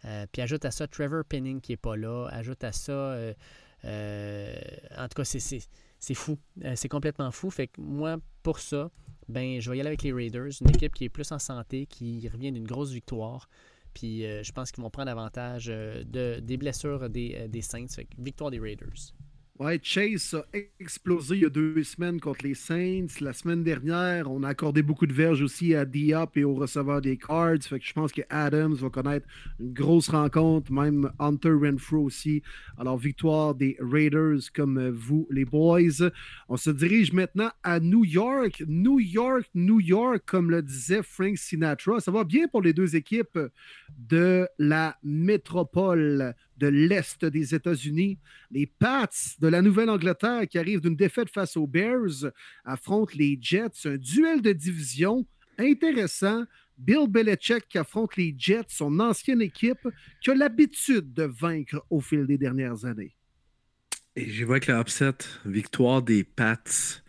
Euh, 0.06 0.26
puis 0.32 0.40
ajoute 0.40 0.64
à 0.64 0.70
ça 0.70 0.86
Trevor 0.88 1.24
Penning 1.26 1.60
qui 1.60 1.72
n'est 1.72 1.76
pas 1.76 1.94
là. 1.96 2.26
Ajoute 2.32 2.64
à 2.64 2.72
ça. 2.72 2.92
euh, 2.92 4.54
en 4.96 5.08
tout 5.08 5.14
cas, 5.16 5.24
c'est- 5.24 6.14
fou. 6.14 6.38
C'est 6.74 6.88
complètement 6.88 7.30
fou. 7.30 7.50
Fait 7.50 7.66
que 7.66 7.80
moi, 7.80 8.16
pour 8.42 8.58
ça, 8.58 8.90
ben, 9.28 9.60
je 9.60 9.70
vais 9.70 9.76
y 9.76 9.80
aller 9.80 9.88
avec 9.88 10.02
les 10.02 10.12
Raiders. 10.12 10.50
Une 10.62 10.70
équipe 10.70 10.94
qui 10.94 11.04
est 11.04 11.08
plus 11.10 11.30
en 11.32 11.38
santé, 11.38 11.84
qui 11.86 12.26
revient 12.28 12.52
d'une 12.52 12.66
grosse 12.66 12.90
victoire. 12.92 13.48
Puis 13.92 14.22
je 14.22 14.52
pense 14.52 14.72
qu'ils 14.72 14.82
vont 14.82 14.90
prendre 14.90 15.10
avantage 15.10 15.66
de, 15.66 16.40
des 16.40 16.56
blessures 16.56 17.10
des, 17.10 17.48
des 17.48 17.60
Saints. 17.60 17.88
Fait 17.88 18.04
que 18.06 18.14
victoire 18.18 18.50
des 18.50 18.58
Raiders. 18.60 19.12
Ouais, 19.60 19.78
Chase 19.82 20.34
a 20.34 20.58
explosé 20.80 21.34
il 21.34 21.42
y 21.42 21.44
a 21.44 21.50
deux 21.50 21.82
semaines 21.84 22.18
contre 22.18 22.46
les 22.46 22.54
Saints. 22.54 23.08
La 23.20 23.34
semaine 23.34 23.62
dernière, 23.62 24.30
on 24.30 24.42
a 24.42 24.48
accordé 24.48 24.80
beaucoup 24.80 25.06
de 25.06 25.12
verges 25.12 25.42
aussi 25.42 25.74
à 25.74 25.84
Diop 25.84 26.34
et 26.38 26.44
au 26.44 26.54
receveur 26.54 27.02
des 27.02 27.18
Cards. 27.18 27.58
Je 27.70 27.92
pense 27.92 28.10
que 28.10 28.22
Adams 28.30 28.72
va 28.72 28.88
connaître 28.88 29.26
une 29.58 29.74
grosse 29.74 30.08
rencontre, 30.08 30.72
même 30.72 31.12
Hunter 31.18 31.52
Renfro 31.52 31.98
aussi. 31.98 32.42
Alors, 32.78 32.96
victoire 32.96 33.54
des 33.54 33.76
Raiders 33.80 34.50
comme 34.54 34.88
vous, 34.88 35.28
les 35.30 35.44
boys. 35.44 36.08
On 36.48 36.56
se 36.56 36.70
dirige 36.70 37.12
maintenant 37.12 37.50
à 37.62 37.80
New 37.80 38.06
York. 38.06 38.64
New 38.66 38.98
York, 38.98 39.44
New 39.54 39.78
York, 39.78 40.22
comme 40.24 40.50
le 40.50 40.62
disait 40.62 41.02
Frank 41.02 41.36
Sinatra. 41.36 42.00
Ça 42.00 42.10
va 42.10 42.24
bien 42.24 42.48
pour 42.48 42.62
les 42.62 42.72
deux 42.72 42.96
équipes 42.96 43.38
de 44.08 44.48
la 44.58 44.96
métropole 45.02 46.34
de 46.60 46.68
l'Est 46.68 47.24
des 47.24 47.54
États-Unis. 47.54 48.18
Les 48.50 48.66
Pats 48.66 49.08
de 49.40 49.48
la 49.48 49.62
Nouvelle-Angleterre 49.62 50.46
qui 50.46 50.58
arrivent 50.58 50.82
d'une 50.82 50.94
défaite 50.94 51.30
face 51.30 51.56
aux 51.56 51.66
Bears 51.66 52.30
affrontent 52.64 53.14
les 53.16 53.38
Jets. 53.40 53.86
Un 53.86 53.96
duel 53.96 54.42
de 54.42 54.52
division 54.52 55.26
intéressant. 55.58 56.44
Bill 56.76 57.08
Belichick 57.08 57.68
qui 57.68 57.76
affronte 57.76 58.16
les 58.16 58.34
Jets, 58.38 58.68
son 58.68 59.00
ancienne 59.00 59.42
équipe, 59.42 59.86
qui 60.22 60.30
a 60.30 60.34
l'habitude 60.34 61.12
de 61.12 61.24
vaincre 61.24 61.84
au 61.90 62.00
fil 62.00 62.26
des 62.26 62.38
dernières 62.38 62.84
années. 62.86 63.14
Et 64.16 64.28
j'y 64.28 64.44
vois 64.44 64.56
avec 64.56 64.68
l'upset, 64.68 65.12
victoire 65.44 66.02
des 66.02 66.24
Pats. 66.24 67.02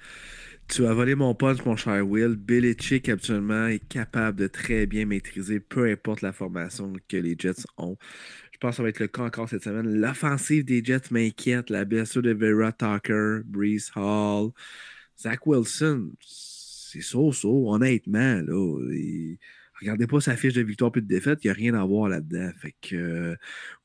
Tu 0.68 0.86
as 0.86 0.94
volé 0.94 1.16
mon 1.16 1.36
punch, 1.36 1.66
mon 1.66 1.76
cher 1.76 2.08
Will. 2.08 2.38
Belichick, 2.38 3.10
actuellement, 3.10 3.68
est 3.68 3.86
capable 3.90 4.40
de 4.40 4.48
très 4.48 4.86
bien 4.86 5.06
maîtriser 5.06 5.60
peu 5.60 5.90
importe 5.92 6.22
la 6.22 6.32
formation 6.32 6.94
que 7.10 7.18
les 7.18 7.36
Jets 7.38 7.66
ont. 7.78 7.98
Pense 8.62 8.74
que 8.74 8.78
ça 8.78 8.84
va 8.84 8.90
être 8.90 9.00
le 9.00 9.08
cas 9.08 9.24
encore 9.24 9.50
cette 9.50 9.64
semaine. 9.64 9.92
L'offensive 9.92 10.64
des 10.64 10.84
Jets 10.86 11.10
m'inquiète. 11.10 11.72
La 11.72 11.84
blessure 11.84 12.22
de 12.22 12.32
Vera 12.32 12.72
Tucker, 12.72 13.40
Brees 13.44 13.90
Hall, 13.96 14.52
Zach 15.20 15.48
Wilson, 15.48 16.12
c'est 16.20 17.02
so-so, 17.02 17.72
honnêtement. 17.72 18.40
Là, 18.46 18.78
regardez 19.80 20.06
pas 20.06 20.22
sa 20.22 20.36
fiche 20.36 20.54
de 20.54 20.62
victoire 20.62 20.92
puis 20.92 21.02
de 21.02 21.08
défaite, 21.08 21.40
il 21.44 21.48
n'y 21.48 21.52
a 21.52 21.54
rien 21.56 21.74
à 21.74 21.84
voir 21.84 22.08
là-dedans. 22.08 22.52
Fait 22.60 22.76
que 22.82 22.96
euh, 22.96 23.36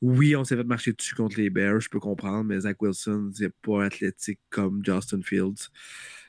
oui, 0.03 0.35
on 0.35 0.43
s'est 0.43 0.55
fait 0.55 0.63
marcher 0.63 0.93
dessus 0.93 1.15
contre 1.15 1.39
les 1.39 1.49
Bears, 1.49 1.81
je 1.81 1.89
peux 1.89 1.99
comprendre, 1.99 2.43
mais 2.43 2.59
Zach 2.59 2.79
Wilson 2.79 3.31
n'est 3.39 3.49
pas 3.49 3.85
athlétique 3.85 4.39
comme 4.51 4.85
Justin 4.85 5.23
Fields. 5.23 5.69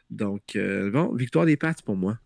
Donc, 0.09 0.57
euh, 0.57 0.91
bon, 0.91 1.15
victoire 1.15 1.45
des 1.45 1.59
Pats 1.59 1.75
pour 1.85 1.97
moi. 1.97 2.19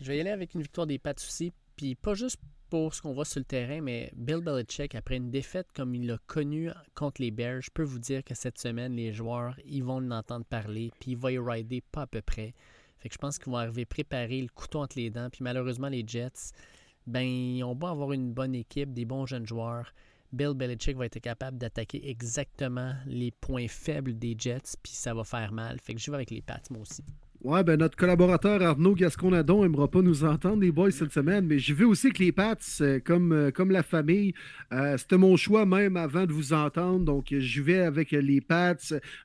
Je 0.00 0.06
vais 0.06 0.16
y 0.16 0.20
aller 0.20 0.30
avec 0.30 0.54
une 0.54 0.62
victoire 0.62 0.88
des 0.88 0.98
Pats 0.98 1.14
aussi, 1.14 1.52
puis 1.76 1.94
pas 1.94 2.14
juste 2.14 2.40
pour 2.70 2.94
ce 2.94 3.02
qu'on 3.02 3.12
voit 3.12 3.24
sur 3.24 3.40
le 3.40 3.44
terrain, 3.44 3.80
mais 3.80 4.10
Bill 4.16 4.40
Belichick, 4.40 4.94
après 4.94 5.16
une 5.16 5.30
défaite 5.30 5.68
comme 5.74 5.94
il 5.94 6.06
l'a 6.06 6.18
connu 6.26 6.70
contre 6.94 7.22
les 7.22 7.30
Bears, 7.30 7.62
je 7.62 7.70
peux 7.70 7.82
vous 7.82 7.98
dire 7.98 8.24
que 8.24 8.34
cette 8.34 8.58
semaine, 8.58 8.94
les 8.94 9.12
joueurs, 9.12 9.56
ils 9.64 9.84
vont 9.84 10.00
l'entendre 10.00 10.44
parler, 10.44 10.90
puis 11.00 11.12
il 11.12 11.16
va 11.16 11.32
y 11.32 11.38
rider 11.38 11.82
pas 11.92 12.02
à 12.02 12.06
peu 12.06 12.22
près. 12.22 12.54
Fait 12.98 13.08
que 13.08 13.14
je 13.14 13.18
pense 13.18 13.38
qu'ils 13.38 13.52
vont 13.52 13.58
arriver 13.58 13.84
préparer 13.84 14.40
le 14.40 14.48
couteau 14.48 14.80
entre 14.80 14.96
les 14.98 15.10
dents. 15.10 15.28
Puis 15.30 15.44
malheureusement, 15.44 15.88
les 15.88 16.04
Jets, 16.06 16.52
ben, 17.06 17.22
ils 17.22 17.62
ont 17.62 17.74
beau 17.74 17.86
avoir 17.86 18.12
une 18.12 18.32
bonne 18.32 18.54
équipe, 18.54 18.94
des 18.94 19.04
bons 19.04 19.26
jeunes 19.26 19.46
joueurs. 19.46 19.92
Bill 20.32 20.54
Belichick 20.54 20.96
va 20.96 21.06
être 21.06 21.20
capable 21.20 21.58
d'attaquer 21.58 22.08
exactement 22.08 22.94
les 23.06 23.30
points 23.30 23.68
faibles 23.68 24.18
des 24.18 24.34
Jets, 24.38 24.76
puis 24.82 24.92
ça 24.92 25.12
va 25.14 25.22
faire 25.22 25.52
mal. 25.52 25.78
Fait 25.80 25.94
que 25.94 26.00
je 26.00 26.10
vais 26.10 26.16
avec 26.16 26.30
les 26.30 26.42
Pats, 26.42 26.60
moi 26.70 26.80
aussi. 26.80 27.04
Ouais, 27.44 27.62
ben 27.62 27.78
notre 27.78 27.94
collaborateur 27.94 28.62
Arnaud 28.62 28.94
Gasconadon 28.94 29.64
n'aimera 29.64 29.86
pas 29.86 30.00
nous 30.00 30.24
entendre, 30.24 30.62
les 30.62 30.72
boys, 30.72 30.90
cette 30.90 31.12
semaine, 31.12 31.46
mais 31.46 31.58
je 31.58 31.74
veux 31.74 31.86
aussi 31.86 32.08
que 32.10 32.22
les 32.22 32.32
Pats, 32.32 32.56
euh, 32.80 33.00
comme, 33.04 33.32
euh, 33.32 33.50
comme 33.50 33.70
la 33.70 33.82
famille, 33.82 34.32
euh, 34.72 34.96
c'était 34.96 35.18
mon 35.18 35.36
choix 35.36 35.66
même 35.66 35.98
avant 35.98 36.24
de 36.24 36.32
vous 36.32 36.54
entendre, 36.54 37.04
donc 37.04 37.34
je 37.38 37.60
vais 37.60 37.80
avec 37.80 38.12
les 38.12 38.40
Pats. 38.40 38.76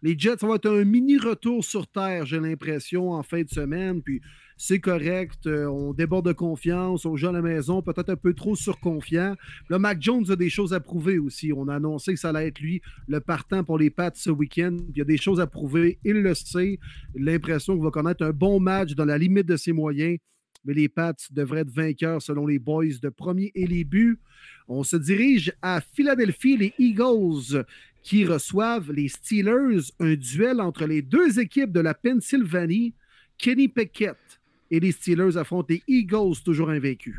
Les 0.01 0.19
Jets, 0.19 0.39
ça 0.39 0.47
va 0.47 0.55
être 0.55 0.69
un 0.69 0.83
mini 0.83 1.17
retour 1.17 1.63
sur 1.63 1.87
Terre, 1.87 2.25
j'ai 2.25 2.41
l'impression, 2.41 3.13
en 3.13 3.23
fin 3.23 3.43
de 3.43 3.49
semaine, 3.49 4.01
puis 4.01 4.19
c'est 4.61 4.79
correct, 4.79 5.47
euh, 5.47 5.67
on 5.67 5.93
déborde 5.93 6.25
de 6.25 6.33
confiance, 6.33 7.05
on 7.05 7.15
joue 7.15 7.29
à 7.29 7.31
la 7.31 7.41
maison, 7.41 7.81
peut-être 7.81 8.09
un 8.09 8.17
peu 8.17 8.33
trop 8.33 8.57
surconfiant. 8.57 9.37
Là, 9.69 9.79
Mac 9.79 10.01
Jones 10.01 10.29
a 10.29 10.35
des 10.35 10.49
choses 10.49 10.73
à 10.73 10.81
prouver 10.81 11.17
aussi. 11.17 11.53
On 11.53 11.69
a 11.69 11.75
annoncé 11.75 12.13
que 12.13 12.19
ça 12.19 12.29
allait 12.29 12.47
être 12.47 12.59
lui 12.59 12.81
le 13.07 13.21
partant 13.21 13.63
pour 13.63 13.77
les 13.77 13.89
Pats 13.89 14.11
ce 14.13 14.29
week-end. 14.29 14.75
Il 14.89 14.97
y 14.97 15.01
a 15.01 15.05
des 15.05 15.15
choses 15.15 15.39
à 15.39 15.47
prouver, 15.47 15.97
il 16.03 16.21
le 16.21 16.35
sait. 16.35 16.77
L'impression 17.15 17.75
qu'il 17.75 17.85
va 17.85 17.89
connaître 17.89 18.21
un 18.21 18.31
bon 18.31 18.59
match 18.59 18.95
dans 18.95 19.05
la 19.05 19.17
limite 19.17 19.45
de 19.45 19.55
ses 19.55 19.71
moyens. 19.71 20.17
Mais 20.65 20.73
les 20.73 20.89
Pats 20.89 21.13
devraient 21.31 21.61
être 21.61 21.71
vainqueurs 21.71 22.21
selon 22.21 22.45
les 22.45 22.59
boys 22.59 22.99
de 23.01 23.07
premier 23.07 23.53
et 23.55 23.65
les 23.65 23.85
buts. 23.85 24.19
On 24.67 24.83
se 24.83 24.97
dirige 24.97 25.53
à 25.61 25.79
Philadelphie, 25.79 26.57
les 26.57 26.73
Eagles 26.77 27.63
qui 28.03 28.25
reçoivent 28.25 28.91
les 28.91 29.07
Steelers, 29.07 29.93
un 30.01 30.15
duel 30.15 30.59
entre 30.59 30.85
les 30.85 31.01
deux 31.01 31.39
équipes 31.39 31.71
de 31.71 31.79
la 31.79 31.93
Pennsylvanie. 31.93 32.93
Kenny 33.37 33.69
Pickett 33.69 34.38
et 34.71 34.79
les 34.79 34.91
Steelers 34.91 35.37
affrontent 35.37 35.67
les 35.69 35.83
Eagles, 35.87 36.35
toujours 36.43 36.69
invaincus. 36.69 37.15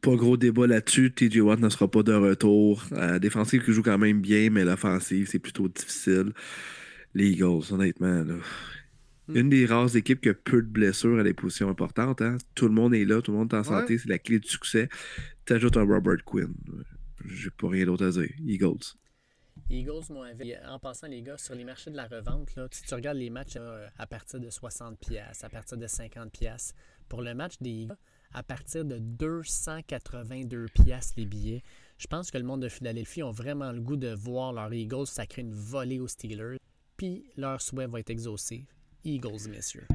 Pas 0.00 0.16
gros 0.16 0.36
débat 0.36 0.66
là-dessus. 0.66 1.12
TJ 1.12 1.38
Watt 1.40 1.60
ne 1.60 1.68
sera 1.68 1.90
pas 1.90 2.02
de 2.02 2.12
retour. 2.12 2.82
La 2.90 3.18
défensive 3.18 3.64
qui 3.64 3.72
joue 3.72 3.82
quand 3.82 3.98
même 3.98 4.20
bien, 4.20 4.50
mais 4.50 4.64
l'offensive, 4.64 5.28
c'est 5.28 5.38
plutôt 5.38 5.68
difficile. 5.68 6.32
Les 7.14 7.30
Eagles, 7.30 7.72
honnêtement. 7.72 8.24
Là. 8.24 8.34
Hmm. 9.28 9.36
Une 9.36 9.48
des 9.50 9.66
rares 9.66 9.94
équipes 9.94 10.20
qui 10.20 10.30
a 10.30 10.34
peu 10.34 10.62
de 10.62 10.66
blessures 10.66 11.18
à 11.18 11.22
des 11.22 11.34
positions 11.34 11.68
importantes. 11.68 12.22
Hein. 12.22 12.38
Tout 12.54 12.66
le 12.66 12.74
monde 12.74 12.94
est 12.94 13.04
là, 13.04 13.20
tout 13.20 13.32
le 13.32 13.38
monde 13.38 13.52
est 13.52 13.56
en 13.56 13.64
santé, 13.64 13.98
c'est 13.98 14.08
la 14.08 14.18
clé 14.18 14.38
du 14.38 14.48
succès. 14.48 14.88
T'ajoutes 15.44 15.76
un 15.76 15.84
Robert 15.84 16.24
Quinn. 16.24 16.52
J'ai 17.26 17.50
pas 17.50 17.68
rien 17.68 17.86
d'autre 17.86 18.06
à 18.06 18.10
dire. 18.10 18.28
Eagles. 18.44 18.96
Eagles 19.72 20.10
m'ont 20.10 20.24
en 20.68 20.78
passant 20.78 21.06
les 21.06 21.22
gars 21.22 21.38
sur 21.38 21.54
les 21.54 21.64
marchés 21.64 21.90
de 21.90 21.96
la 21.96 22.06
revente 22.06 22.54
là, 22.56 22.68
si 22.70 22.82
tu 22.82 22.94
regardes 22.94 23.16
les 23.16 23.30
matchs 23.30 23.56
à 23.98 24.06
partir 24.06 24.38
de 24.38 24.50
60 24.50 24.98
pièces, 24.98 25.44
à 25.44 25.48
partir 25.48 25.78
de 25.78 25.86
50 25.86 26.30
pièces 26.30 26.74
pour 27.08 27.22
le 27.22 27.34
match 27.34 27.54
des 27.60 27.70
Eagles 27.70 27.96
à 28.34 28.42
partir 28.42 28.84
de 28.84 28.98
282 28.98 30.66
pièces 30.66 31.14
les 31.16 31.26
billets. 31.26 31.62
Je 31.98 32.06
pense 32.06 32.30
que 32.30 32.38
le 32.38 32.44
monde 32.44 32.62
de 32.62 32.68
Philadelphie 32.68 33.22
ont 33.22 33.30
vraiment 33.30 33.72
le 33.72 33.80
goût 33.80 33.96
de 33.96 34.12
voir 34.14 34.52
leur 34.52 34.72
Eagles 34.72 35.06
sacrer 35.06 35.42
une 35.42 35.54
volée 35.54 36.00
aux 36.00 36.08
Steelers, 36.08 36.58
puis 36.96 37.24
leur 37.36 37.60
souhait 37.60 37.86
va 37.86 38.00
être 38.00 38.10
exaucé. 38.10 38.66
Eagles, 39.04 39.48
messieurs. 39.48 39.86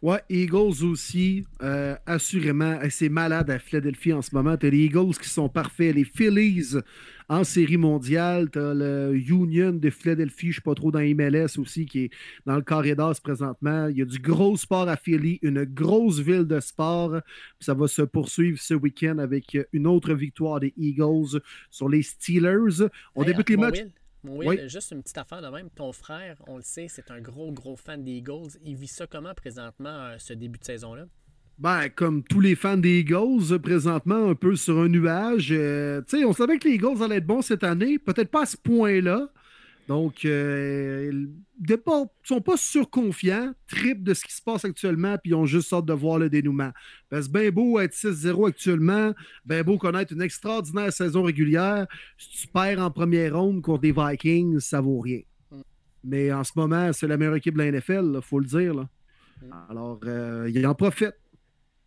Ouais, 0.00 0.20
Eagles 0.30 0.84
aussi, 0.84 1.44
euh, 1.60 1.96
assurément. 2.06 2.78
C'est 2.88 3.08
malade 3.08 3.50
à 3.50 3.58
Philadelphie 3.58 4.12
en 4.12 4.22
ce 4.22 4.32
moment. 4.32 4.56
Tu 4.56 4.66
as 4.66 4.70
les 4.70 4.84
Eagles 4.84 5.16
qui 5.20 5.28
sont 5.28 5.48
parfaits, 5.48 5.92
les 5.92 6.04
Phillies 6.04 6.76
en 7.28 7.42
série 7.42 7.76
mondiale. 7.76 8.48
Tu 8.48 8.60
as 8.60 8.74
le 8.74 9.16
Union 9.16 9.72
de 9.72 9.90
Philadelphie, 9.90 10.46
je 10.46 10.46
ne 10.46 10.52
suis 10.52 10.62
pas 10.62 10.76
trop 10.76 10.92
dans 10.92 11.00
MLS 11.00 11.58
aussi, 11.58 11.86
qui 11.86 12.04
est 12.04 12.10
dans 12.46 12.54
le 12.54 12.62
corridor 12.62 13.12
présentement. 13.20 13.88
Il 13.88 13.98
y 13.98 14.02
a 14.02 14.04
du 14.04 14.20
gros 14.20 14.56
sport 14.56 14.88
à 14.88 14.96
Philly, 14.96 15.40
une 15.42 15.64
grosse 15.64 16.20
ville 16.20 16.46
de 16.46 16.60
sport. 16.60 17.20
Ça 17.58 17.74
va 17.74 17.88
se 17.88 18.02
poursuivre 18.02 18.58
ce 18.60 18.74
week-end 18.74 19.18
avec 19.18 19.58
une 19.72 19.88
autre 19.88 20.14
victoire 20.14 20.60
des 20.60 20.72
Eagles 20.76 21.40
sur 21.70 21.88
les 21.88 22.02
Steelers. 22.02 22.86
On 23.16 23.24
débute 23.24 23.50
les 23.50 23.56
matchs. 23.56 23.84
Oui, 24.24 24.68
juste 24.68 24.90
une 24.90 25.02
petite 25.02 25.18
affaire 25.18 25.42
de 25.42 25.48
même. 25.48 25.70
Ton 25.70 25.92
frère, 25.92 26.36
on 26.46 26.56
le 26.56 26.62
sait, 26.62 26.86
c'est 26.88 27.10
un 27.10 27.20
gros, 27.20 27.52
gros 27.52 27.76
fan 27.76 28.02
des 28.02 28.12
Eagles. 28.12 28.58
Il 28.64 28.76
vit 28.76 28.88
ça 28.88 29.06
comment 29.06 29.34
présentement, 29.34 29.88
euh, 29.88 30.16
ce 30.18 30.32
début 30.32 30.58
de 30.58 30.64
saison-là? 30.64 31.06
Ben, 31.58 31.88
comme 31.88 32.22
tous 32.22 32.40
les 32.40 32.54
fans 32.54 32.76
des 32.76 33.00
Eagles, 33.00 33.58
présentement, 33.60 34.30
un 34.30 34.34
peu 34.34 34.54
sur 34.54 34.78
un 34.78 34.88
nuage. 34.88 35.48
Euh, 35.50 36.02
tu 36.02 36.18
sais, 36.18 36.24
on 36.24 36.32
savait 36.32 36.58
que 36.58 36.68
les 36.68 36.74
Eagles 36.74 37.02
allaient 37.02 37.16
être 37.16 37.26
bons 37.26 37.42
cette 37.42 37.64
année. 37.64 37.98
Peut-être 37.98 38.30
pas 38.30 38.42
à 38.42 38.46
ce 38.46 38.56
point-là. 38.56 39.28
Donc, 39.88 40.26
euh, 40.26 41.10
ils 41.10 41.30
ne 41.66 41.76
sont 42.22 42.42
pas 42.42 42.58
surconfiants, 42.58 43.54
trip 43.66 44.04
de 44.04 44.12
ce 44.12 44.22
qui 44.22 44.34
se 44.34 44.42
passe 44.42 44.66
actuellement, 44.66 45.16
puis 45.16 45.32
ils 45.32 45.34
ont 45.34 45.46
juste 45.46 45.72
hâte 45.72 45.86
de 45.86 45.94
voir 45.94 46.18
le 46.18 46.28
dénouement. 46.28 46.72
Parce 47.08 47.26
que 47.26 47.32
bien 47.32 47.50
beau 47.50 47.80
être 47.80 47.94
6-0 47.94 48.48
actuellement, 48.48 49.14
bien 49.46 49.62
beau 49.62 49.78
connaître 49.78 50.12
une 50.12 50.20
extraordinaire 50.20 50.92
saison 50.92 51.22
régulière, 51.22 51.86
si 52.18 52.42
tu 52.42 52.48
perds 52.48 52.80
en 52.80 52.90
première 52.90 53.34
ronde 53.34 53.62
contre 53.62 53.80
des 53.80 53.92
Vikings, 53.92 54.60
ça 54.60 54.82
vaut 54.82 55.00
rien. 55.00 55.22
Mais 56.04 56.30
en 56.32 56.44
ce 56.44 56.52
moment, 56.54 56.92
c'est 56.92 57.06
la 57.06 57.16
meilleure 57.16 57.36
équipe 57.36 57.54
de 57.56 57.62
la 57.62 57.72
NFL, 57.72 58.12
il 58.14 58.22
faut 58.22 58.40
le 58.40 58.46
dire. 58.46 58.74
Là. 58.74 58.88
Mm. 59.40 59.52
Alors, 59.70 60.00
euh, 60.04 60.50
il 60.54 60.66
en 60.66 60.74
profite. 60.74 61.14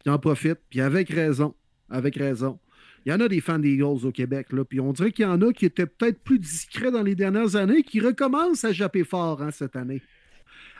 Il 0.07 0.11
en 0.11 0.18
profite, 0.18 0.57
puis 0.72 0.82
avec 0.82 1.10
raison. 1.10 1.53
Avec 1.88 2.15
raison. 2.15 2.57
Il 3.06 3.11
y 3.11 3.14
en 3.14 3.19
a 3.19 3.28
des 3.28 3.41
fans 3.41 3.57
des 3.57 3.73
Eagles 3.73 4.06
au 4.06 4.11
Québec, 4.11 4.48
là, 4.52 4.64
puis 4.64 4.80
on 4.80 4.94
dirait 4.94 5.11
qu'il 5.11 5.23
y 5.23 5.28
en 5.28 5.41
a 5.41 5.52
qui 5.52 5.65
étaient 5.65 5.88
peut-être 5.88 6.19
plus 6.19 6.40
discrets 6.40 6.91
dans 6.91 7.02
les 7.02 7.15
dernières 7.15 7.56
années, 7.56 7.84
qui 7.84 7.99
recommencent 7.99 8.64
à 8.64 8.72
japper 8.72 9.03
fort 9.03 9.41
hein, 9.41 9.52
cette 9.52 9.76
année. 9.76 10.02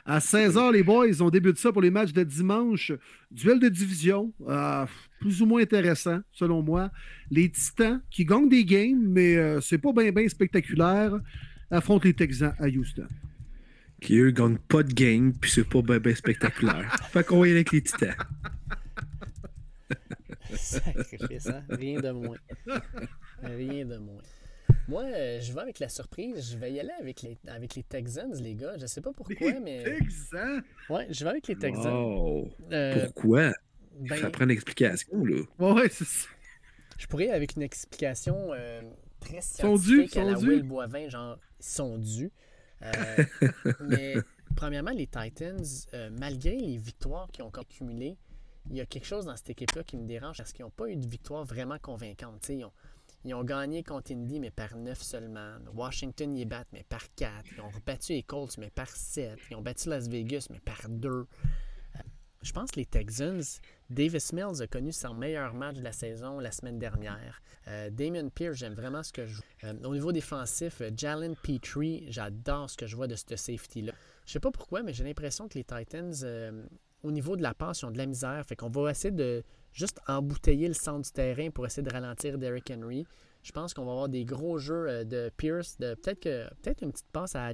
À 0.04 0.18
16h, 0.18 0.72
les 0.72 0.82
boys, 0.82 1.20
on 1.20 1.30
débute 1.30 1.58
ça 1.58 1.70
pour 1.70 1.80
les 1.80 1.90
matchs 1.90 2.12
de 2.12 2.24
dimanche. 2.24 2.92
Duel 3.30 3.60
de 3.60 3.68
division, 3.68 4.32
euh, 4.48 4.84
plus 5.20 5.42
ou 5.42 5.46
moins 5.46 5.62
intéressant, 5.62 6.18
selon 6.32 6.60
moi. 6.60 6.90
Les 7.30 7.48
Titans, 7.48 8.00
qui 8.10 8.24
gagnent 8.24 8.48
des 8.48 8.64
games, 8.64 9.00
mais 9.00 9.36
euh, 9.36 9.60
c'est 9.60 9.78
pas 9.78 9.92
bien 9.92 10.28
spectaculaire, 10.28 11.20
affrontent 11.70 12.04
les 12.04 12.14
Texans 12.14 12.54
à 12.58 12.66
Houston. 12.66 13.06
Qui, 14.00 14.18
eux, 14.18 14.32
gagnent 14.32 14.58
pas 14.58 14.82
de 14.82 14.92
game, 14.92 15.32
puis 15.40 15.50
c'est 15.50 15.68
pas 15.68 15.82
bien 15.82 16.00
ben 16.00 16.14
spectaculaire. 16.14 16.96
fait 17.12 17.24
qu'on 17.24 17.40
va 17.40 17.46
y 17.46 17.50
aller 17.50 17.60
avec 17.60 17.70
les 17.70 17.82
Titans. 17.82 18.16
Sacrifice, 20.56 21.46
hein? 21.48 21.64
Rien 21.68 22.00
de 22.00 22.10
moins. 22.10 22.38
Rien 23.42 23.84
de 23.86 23.96
moins. 23.98 24.22
Moi, 24.88 25.04
euh, 25.04 25.40
je 25.40 25.52
vais 25.52 25.60
avec 25.60 25.78
la 25.78 25.88
surprise. 25.88 26.52
Je 26.52 26.58
vais 26.58 26.72
y 26.72 26.80
aller 26.80 26.92
avec 27.00 27.22
les, 27.22 27.38
avec 27.46 27.74
les 27.76 27.82
Texans, 27.82 28.32
les 28.40 28.54
gars. 28.54 28.76
Je 28.78 28.86
sais 28.86 29.00
pas 29.00 29.12
pourquoi, 29.12 29.34
Les 29.38 29.60
mais. 29.60 29.84
Texans? 29.84 30.62
Ouais, 30.88 31.06
je 31.10 31.24
vais 31.24 31.30
avec 31.30 31.46
les 31.46 31.56
Texans. 31.56 31.92
Wow. 31.92 32.50
Euh, 32.72 33.06
Pourquoi? 33.06 33.52
ben, 34.00 34.20
Ça 34.20 34.30
prend 34.30 34.44
une 34.44 34.50
explication, 34.50 35.24
là. 35.24 35.42
Ouais, 35.58 35.88
c'est 35.88 36.04
ça. 36.06 36.28
Je 36.98 37.06
pourrais 37.06 37.30
avec 37.30 37.56
une 37.56 37.62
explication 37.62 38.52
euh, 38.52 38.80
très 39.20 39.40
Sont 39.40 39.76
scientifique 39.76 40.12
dus, 40.12 40.18
à 40.18 40.24
la 40.24 40.34
sont 40.34 40.40
dus. 40.42 40.48
Will 40.48 40.62
Boivin, 40.62 41.08
genre, 41.08 41.38
ils 41.60 41.64
sont 41.64 41.98
dus. 41.98 42.30
Euh, 42.82 43.24
mais 43.80 44.14
premièrement, 44.56 44.90
les 44.90 45.06
Titans, 45.06 45.64
euh, 45.94 46.10
malgré 46.18 46.56
les 46.56 46.76
victoires 46.76 47.28
qu'ils 47.32 47.44
ont 47.44 47.50
accumulées, 47.50 48.16
il 48.70 48.76
y 48.76 48.80
a 48.80 48.86
quelque 48.86 49.06
chose 49.06 49.26
dans 49.26 49.36
cette 49.36 49.50
équipe-là 49.50 49.82
qui 49.84 49.96
me 49.96 50.06
dérange 50.06 50.38
parce 50.38 50.52
qu'ils 50.52 50.64
n'ont 50.64 50.70
pas 50.70 50.88
eu 50.88 50.96
de 50.96 51.06
victoire 51.06 51.44
vraiment 51.44 51.78
convaincante. 51.78 52.48
Ils 52.48 52.64
ont, 52.64 52.72
ils 53.24 53.34
ont 53.34 53.44
gagné 53.44 53.82
contre 53.82 54.12
Indy, 54.12 54.40
mais 54.40 54.50
par 54.50 54.76
9 54.76 55.00
seulement. 55.00 55.56
Washington, 55.74 56.36
ils 56.36 56.46
battent, 56.46 56.68
mais 56.72 56.84
par 56.88 57.02
4. 57.14 57.44
Ils 57.56 57.60
ont 57.60 57.70
battu 57.84 58.12
les 58.12 58.22
Colts, 58.22 58.58
mais 58.58 58.70
par 58.70 58.88
7. 58.88 59.38
Ils 59.50 59.56
ont 59.56 59.62
battu 59.62 59.88
Las 59.88 60.08
Vegas, 60.08 60.46
mais 60.50 60.60
par 60.60 60.88
2. 60.88 61.08
Euh, 61.08 61.24
je 62.42 62.52
pense 62.52 62.70
que 62.70 62.80
les 62.80 62.86
Texans, 62.86 63.42
Davis 63.90 64.32
Mills 64.32 64.62
a 64.62 64.66
connu 64.66 64.92
son 64.92 65.14
meilleur 65.14 65.54
match 65.54 65.76
de 65.76 65.82
la 65.82 65.92
saison 65.92 66.40
la 66.40 66.50
semaine 66.50 66.78
dernière. 66.78 67.42
Euh, 67.68 67.90
Damon 67.90 68.28
Pierce, 68.30 68.56
j'aime 68.56 68.74
vraiment 68.74 69.02
ce 69.02 69.12
que 69.12 69.26
je 69.26 69.34
joue. 69.34 69.42
Euh, 69.64 69.74
au 69.84 69.94
niveau 69.94 70.10
défensif, 70.10 70.82
Jalen 70.96 71.36
Petrie, 71.36 72.06
j'adore 72.08 72.70
ce 72.70 72.76
que 72.76 72.86
je 72.86 72.96
vois 72.96 73.06
de 73.06 73.14
ce 73.14 73.36
safety-là. 73.36 73.92
Je 74.26 74.32
sais 74.32 74.40
pas 74.40 74.50
pourquoi, 74.50 74.82
mais 74.82 74.92
j'ai 74.92 75.04
l'impression 75.04 75.46
que 75.48 75.54
les 75.54 75.64
Titans, 75.64 76.12
au 77.02 77.10
niveau 77.10 77.36
de 77.36 77.42
la 77.42 77.54
passe, 77.54 77.82
ils 77.82 77.92
de 77.92 77.98
la 77.98 78.06
misère. 78.06 78.44
Fait 78.46 78.56
qu'on 78.56 78.68
va 78.68 78.90
essayer 78.90 79.12
de 79.12 79.42
juste 79.72 80.00
embouteiller 80.06 80.68
le 80.68 80.74
centre 80.74 81.02
du 81.02 81.12
terrain 81.12 81.50
pour 81.50 81.66
essayer 81.66 81.82
de 81.82 81.92
ralentir 81.92 82.38
Derrick 82.38 82.70
Henry. 82.70 83.06
Je 83.42 83.52
pense 83.52 83.74
qu'on 83.74 83.84
va 83.84 83.92
avoir 83.92 84.08
des 84.08 84.24
gros 84.24 84.58
jeux 84.58 84.88
euh, 84.88 85.04
de 85.04 85.30
Pierce, 85.36 85.76
de 85.78 85.94
peut-être 85.94 86.20
que 86.20 86.48
peut-être 86.62 86.82
une 86.82 86.92
petite 86.92 87.10
passe 87.12 87.34
à, 87.34 87.52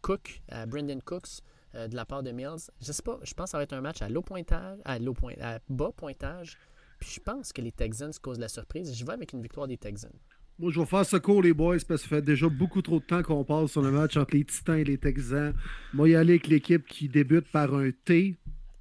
Cook, 0.00 0.40
à 0.48 0.66
Brendan 0.66 1.02
Cooks 1.02 1.42
euh, 1.74 1.88
de 1.88 1.96
la 1.96 2.06
part 2.06 2.22
de 2.22 2.30
Mills. 2.30 2.70
Je 2.80 2.92
sais 2.92 3.02
pas, 3.02 3.18
je 3.22 3.34
pense 3.34 3.46
que 3.46 3.50
ça 3.50 3.58
va 3.58 3.64
être 3.64 3.74
un 3.74 3.82
match 3.82 4.00
à 4.00 4.08
low 4.08 4.22
pointage, 4.22 4.78
à 4.84 5.58
bas 5.68 5.90
pointage. 5.94 6.56
Puis 6.98 7.10
je 7.10 7.20
pense 7.20 7.52
que 7.52 7.60
les 7.60 7.72
Texans 7.72 8.12
causent 8.22 8.38
la 8.38 8.48
surprise. 8.48 8.94
Je 8.94 9.04
vais 9.04 9.12
avec 9.12 9.34
une 9.34 9.42
victoire 9.42 9.66
des 9.66 9.76
Texans. 9.76 10.18
Moi, 10.58 10.70
je 10.72 10.80
vais 10.80 10.86
faire 10.86 11.04
ce 11.04 11.18
cours, 11.18 11.42
les 11.42 11.52
boys, 11.52 11.76
parce 11.86 12.02
que 12.02 12.08
ça 12.08 12.16
fait 12.16 12.22
déjà 12.22 12.48
beaucoup 12.48 12.80
trop 12.80 12.98
de 12.98 13.04
temps 13.04 13.22
qu'on 13.22 13.44
passe 13.44 13.72
sur 13.72 13.82
le 13.82 13.90
match 13.90 14.16
entre 14.16 14.34
les 14.34 14.44
Titans 14.44 14.78
et 14.78 14.84
les 14.84 14.96
Texans. 14.96 15.52
Moi, 15.92 16.08
y 16.08 16.14
aller 16.14 16.34
avec 16.34 16.46
l'équipe 16.46 16.86
qui 16.86 17.08
débute 17.08 17.46
par 17.52 17.74
un 17.74 17.90
T, 17.90 18.36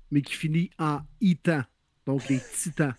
mais 0.10 0.22
qui 0.22 0.34
finit 0.36 0.70
en 0.80 1.02
Itan. 1.20 1.64
Donc, 2.06 2.30
les 2.30 2.40
Titans. 2.54 2.94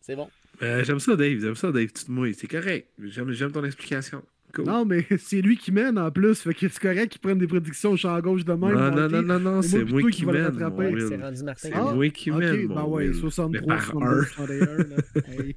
C'est 0.00 0.16
bon. 0.16 0.28
Euh, 0.60 0.84
j'aime 0.84 1.00
ça, 1.00 1.16
Dave. 1.16 1.40
J'aime 1.40 1.54
ça, 1.54 1.72
Dave. 1.72 1.86
Tu 1.86 2.04
te 2.04 2.10
mouilles. 2.10 2.34
C'est 2.34 2.46
correct. 2.46 2.90
J'aime, 2.98 3.32
j'aime 3.32 3.52
ton 3.52 3.64
explication. 3.64 4.22
Cool. 4.54 4.64
Non, 4.66 4.84
mais 4.84 5.06
c'est 5.18 5.40
lui 5.42 5.56
qui 5.56 5.72
mène 5.72 5.98
en 5.98 6.10
plus. 6.10 6.40
Fait 6.40 6.54
que 6.54 6.68
c'est 6.68 6.80
correct 6.80 7.08
qu'il 7.10 7.20
prenne 7.20 7.38
des 7.38 7.46
prédictions 7.46 7.92
au 7.92 7.96
champ 7.96 8.18
gauche 8.20 8.44
de 8.44 8.52
même. 8.52 8.74
non, 8.74 8.90
non, 8.90 9.08
non, 9.08 9.22
non, 9.22 9.40
non, 9.40 9.62
C'est 9.62 9.68
c'est 9.78 9.84
moi 9.84 10.10
qui 10.10 10.26
mène, 10.26 10.52
C'est 10.56 11.16
rendu 11.16 11.42
Martin. 11.44 11.68
C'est 11.68 11.72
Ah, 11.74 11.92
moi 11.94 12.08
qui 12.10 12.30
Ok, 12.30 12.38
mène, 12.38 12.68
ben 12.68 12.84
ouais, 12.84 13.08
Will. 13.08 13.14
63, 13.14 13.60
Mais 13.60 13.66
par 13.66 13.84
62, 13.84 14.06
un. 14.06 14.22
61. 14.22 14.76
là. 14.76 14.96
Hey. 15.28 15.54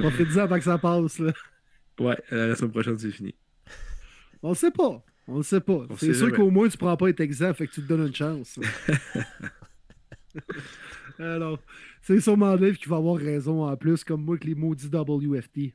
Profite-en 0.00 0.38
avant 0.40 0.58
que 0.58 0.64
ça 0.64 0.78
passe. 0.78 1.18
Là. 1.18 1.32
Ouais, 1.98 2.16
euh, 2.32 2.48
la 2.48 2.54
semaine 2.54 2.70
prochaine, 2.70 2.98
c'est 2.98 3.10
fini. 3.10 3.34
On 4.42 4.50
le 4.50 4.54
sait 4.54 4.70
pas. 4.70 5.02
On 5.26 5.38
le 5.38 5.42
sait 5.42 5.60
pas. 5.60 5.86
C'est 5.96 6.14
sûr 6.14 6.32
qu'au 6.32 6.50
moins, 6.50 6.68
tu 6.68 6.78
prends 6.78 6.96
pas 6.96 7.08
être 7.08 7.20
exempt, 7.20 7.54
fait 7.54 7.66
que 7.66 7.72
tu 7.72 7.82
te 7.82 7.88
donnes 7.88 8.06
une 8.06 8.14
chance. 8.14 8.58
Alors, 11.18 11.58
c'est 12.02 12.20
sûrement 12.20 12.56
Dave 12.56 12.74
qui 12.76 12.88
va 12.88 12.96
avoir 12.96 13.16
raison 13.16 13.66
en 13.66 13.76
plus, 13.76 14.04
comme 14.04 14.24
moi, 14.24 14.38
que 14.38 14.46
les 14.46 14.54
maudits 14.54 14.88
WFT. 14.92 15.72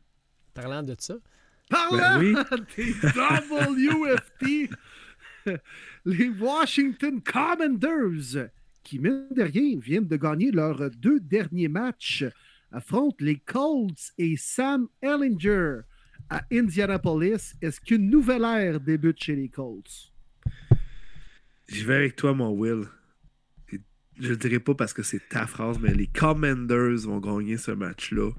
Parlant 0.53 0.83
de 0.83 0.95
ça, 0.97 1.15
Parlant 1.69 2.19
oui. 2.19 2.35
des 2.77 2.93
WFT, 2.93 4.69
les 6.05 6.29
Washington 6.29 7.21
Commanders, 7.21 8.49
qui, 8.83 8.99
mine 8.99 9.27
de 9.31 9.43
rien, 9.43 9.79
viennent 9.79 10.07
de 10.07 10.17
gagner 10.17 10.51
leurs 10.51 10.89
deux 10.91 11.19
derniers 11.19 11.67
matchs, 11.67 12.25
affrontent 12.71 13.17
les 13.19 13.37
Colts 13.37 14.11
et 14.17 14.35
Sam 14.37 14.87
Ellinger 15.01 15.81
à 16.29 16.43
Indianapolis. 16.51 17.55
Est-ce 17.61 17.79
qu'une 17.79 18.09
nouvelle 18.09 18.43
ère 18.43 18.79
débute 18.79 19.21
chez 19.21 19.35
les 19.35 19.49
Colts? 19.49 20.11
Je 21.67 21.85
vais 21.85 21.95
avec 21.95 22.15
toi, 22.15 22.33
mon 22.33 22.49
Will. 22.49 22.87
Je 24.19 24.29
le 24.29 24.37
dirai 24.37 24.59
pas 24.59 24.75
parce 24.75 24.93
que 24.93 25.03
c'est 25.03 25.27
ta 25.29 25.47
phrase, 25.47 25.79
mais 25.79 25.93
les 25.93 26.07
Commanders 26.07 27.07
vont 27.07 27.19
gagner 27.19 27.57
ce 27.57 27.71
match-là. 27.71 28.29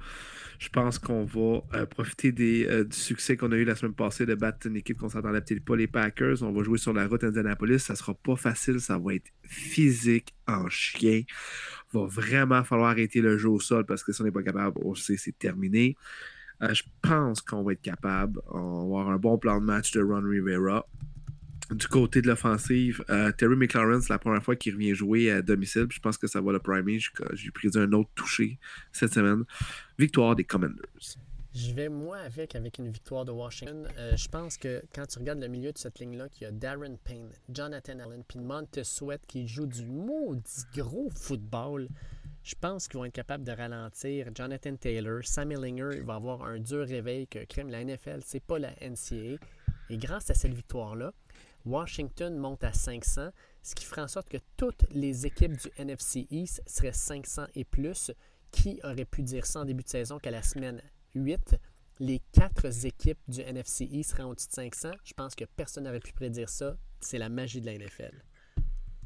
Je 0.59 0.69
pense 0.69 0.99
qu'on 0.99 1.25
va 1.25 1.63
euh, 1.75 1.87
profiter 1.87 2.67
euh, 2.71 2.85
du 2.85 2.97
succès 2.97 3.37
qu'on 3.37 3.51
a 3.53 3.57
eu 3.57 3.65
la 3.65 3.75
semaine 3.75 3.95
passée 3.95 4.25
de 4.25 4.35
battre 4.35 4.67
une 4.67 4.77
équipe 4.77 4.99
qu'on 4.99 5.09
s'attendait 5.09 5.41
peut-être 5.41 5.65
pas, 5.65 5.77
les 5.77 5.89
Packers. 5.89 6.43
On 6.43 6.53
va 6.53 6.63
jouer 6.63 6.79
sur 6.79 6.93
la 6.93 7.07
route 7.07 7.25
Indianapolis. 7.25 7.81
Ça 7.81 7.97
sera 7.97 8.15
pas 8.15 8.37
facile, 8.37 8.81
ça 8.81 8.97
va 8.99 9.15
être 9.15 9.31
physique 9.43 10.35
en 10.47 10.69
chien. 10.69 11.23
Va 11.93 12.07
vraiment 12.07 12.63
falloir 12.63 12.91
arrêter 12.91 13.21
le 13.21 13.37
jeu 13.37 13.49
au 13.49 13.61
sol 13.61 13.85
parce 13.85 14.05
que 14.05 14.13
si 14.13 14.21
on 14.23 14.25
n'est 14.25 14.31
pas 14.31 14.43
capable, 14.43 14.79
on 14.85 14.95
sait, 14.95 15.17
c'est 15.17 15.37
terminé. 15.37 15.97
Euh, 16.63 16.73
je 16.73 16.85
pense 17.03 17.41
qu'on 17.41 17.63
va 17.63 17.73
être 17.73 17.83
capable. 17.83 18.41
On 18.49 18.91
va 18.91 19.13
un 19.13 19.17
bon 19.17 19.39
plan 19.39 19.61
de 19.61 19.67
match 19.67 19.91
de 19.93 20.03
Ron 20.03 20.23
Rivera. 20.23 20.87
Du 21.70 21.89
côté 21.89 22.20
de 22.20 22.27
l'offensive, 22.27 23.03
euh, 23.09 23.32
Terry 23.32 23.57
McLaurin, 23.57 24.01
c'est 24.01 24.12
la 24.12 24.19
première 24.19 24.43
fois 24.43 24.55
qu'il 24.55 24.74
revient 24.74 24.95
jouer 24.95 25.31
à 25.31 25.41
domicile. 25.41 25.86
Je 25.91 25.99
pense 25.99 26.19
que 26.19 26.27
ça 26.27 26.41
va 26.41 26.53
le 26.53 26.59
primer. 26.59 26.99
J'ai 26.99 27.51
pris 27.51 27.70
un 27.77 27.91
autre 27.93 28.11
touché 28.15 28.59
cette 28.93 29.15
semaine. 29.15 29.45
Victoire 29.99 30.36
des 30.36 30.45
Commanders. 30.45 30.85
je 31.55 31.73
vais 31.73 31.89
moi 31.89 32.19
avec 32.19 32.55
avec 32.55 32.78
une 32.78 32.91
victoire 32.91 33.24
de 33.24 33.32
Washington. 33.32 33.89
Euh, 33.99 34.15
je 34.15 34.28
pense 34.28 34.59
que 34.59 34.82
quand 34.95 35.07
tu 35.07 35.19
regardes 35.19 35.41
le 35.41 35.49
milieu 35.49 35.73
de 35.73 35.78
cette 35.78 35.99
ligne-là, 36.01 36.28
qu'il 36.28 36.43
y 36.43 36.47
a 36.47 36.51
Darren 36.51 36.97
Payne, 37.03 37.31
Jonathan 37.49 37.99
Allen, 37.99 38.24
puis 38.28 38.41
Montez 38.41 38.85
Sweat 38.85 39.23
qui 39.27 39.49
joue 39.49 39.66
du 39.66 39.86
maudit 39.86 40.66
gros 40.77 41.09
football. 41.15 41.89
Je 42.43 42.55
pense 42.61 42.89
qu'ils 42.89 42.99
vont 42.99 43.07
être 43.07 43.15
capables 43.15 43.45
de 43.45 43.53
ralentir 43.53 44.28
Jonathan 44.35 44.77
Taylor. 44.77 45.20
Sam 45.24 45.51
Ellinger 45.53 45.97
il 45.97 46.03
va 46.03 46.16
avoir 46.16 46.43
un 46.43 46.59
dur 46.59 46.86
réveil 46.86 47.27
que 47.27 47.43
crème 47.47 47.70
la 47.70 47.82
NFL, 47.82 48.20
c'est 48.23 48.45
pas 48.45 48.59
la 48.59 48.73
NCAA. 48.82 49.39
Et 49.89 49.97
grâce 49.97 50.28
à 50.31 50.35
cette 50.35 50.53
victoire-là, 50.53 51.15
Washington 51.65 52.36
monte 52.36 52.65
à 52.65 52.73
500, 52.73 53.31
ce 53.62 53.74
qui 53.74 53.85
fera 53.85 54.03
en 54.03 54.09
sorte 54.09 54.28
que 54.28 54.36
toutes 54.57 54.85
les 54.91 55.27
équipes 55.27 55.57
du 55.57 55.69
NFC 55.78 56.27
East 56.31 56.62
seraient 56.66 56.93
500 56.93 57.47
et 57.55 57.65
plus. 57.65 58.11
Qui 58.51 58.78
aurait 58.85 59.05
pu 59.05 59.23
dire 59.23 59.47
ça 59.47 59.61
en 59.61 59.65
début 59.65 59.82
de 59.82 59.89
saison 59.89 60.19
qu'à 60.20 60.31
la 60.31 60.43
semaine 60.43 60.81
8, 61.16 61.57
les 61.99 62.20
quatre 62.32 62.66
équipes 62.86 63.19
du 63.27 63.41
NFC 63.41 63.85
East 63.91 64.11
seraient 64.11 64.23
au-dessus 64.23 64.49
de 64.49 64.53
500? 64.53 64.91
Je 65.05 65.12
pense 65.12 65.35
que 65.35 65.45
personne 65.45 65.85
n'aurait 65.85 65.99
pu 66.01 66.12
prédire 66.12 66.49
ça. 66.49 66.77
C'est 67.01 67.19
la 67.19 67.28
magie 67.28 67.61
de 67.61 67.66
la 67.66 67.77
NFL. 67.77 68.23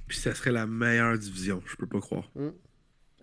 Puis 0.06 0.18
ça 0.18 0.34
serait 0.34 0.52
la 0.52 0.66
meilleure 0.66 1.16
division, 1.18 1.62
je 1.66 1.76
peux 1.76 1.86
pas 1.86 2.00
croire. 2.00 2.30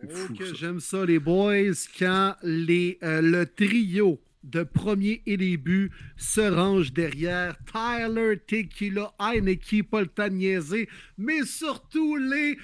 C'est 0.02 0.12
fou, 0.12 0.34
Ok, 0.34 0.44
ça. 0.46 0.54
J'aime 0.54 0.80
ça, 0.80 1.06
les 1.06 1.20
boys, 1.20 1.74
quand 1.98 2.36
les, 2.44 2.98
euh, 3.04 3.22
le 3.22 3.46
trio 3.46 4.20
de 4.46 4.64
premier 4.64 5.22
et 5.26 5.38
les 5.38 5.58
buts 5.58 5.92
se 6.18 6.42
range 6.42 6.94
derrière 6.94 7.58
Tyler 7.66 8.38
Tequila, 8.48 9.14
Heineke, 9.20 9.84
pas 9.90 10.02
le 10.02 10.08
temps 10.08 10.28
de 10.28 10.34
niaiser, 10.34 10.88
mais 11.18 11.44
surtout 11.44 12.16
les 12.16 12.58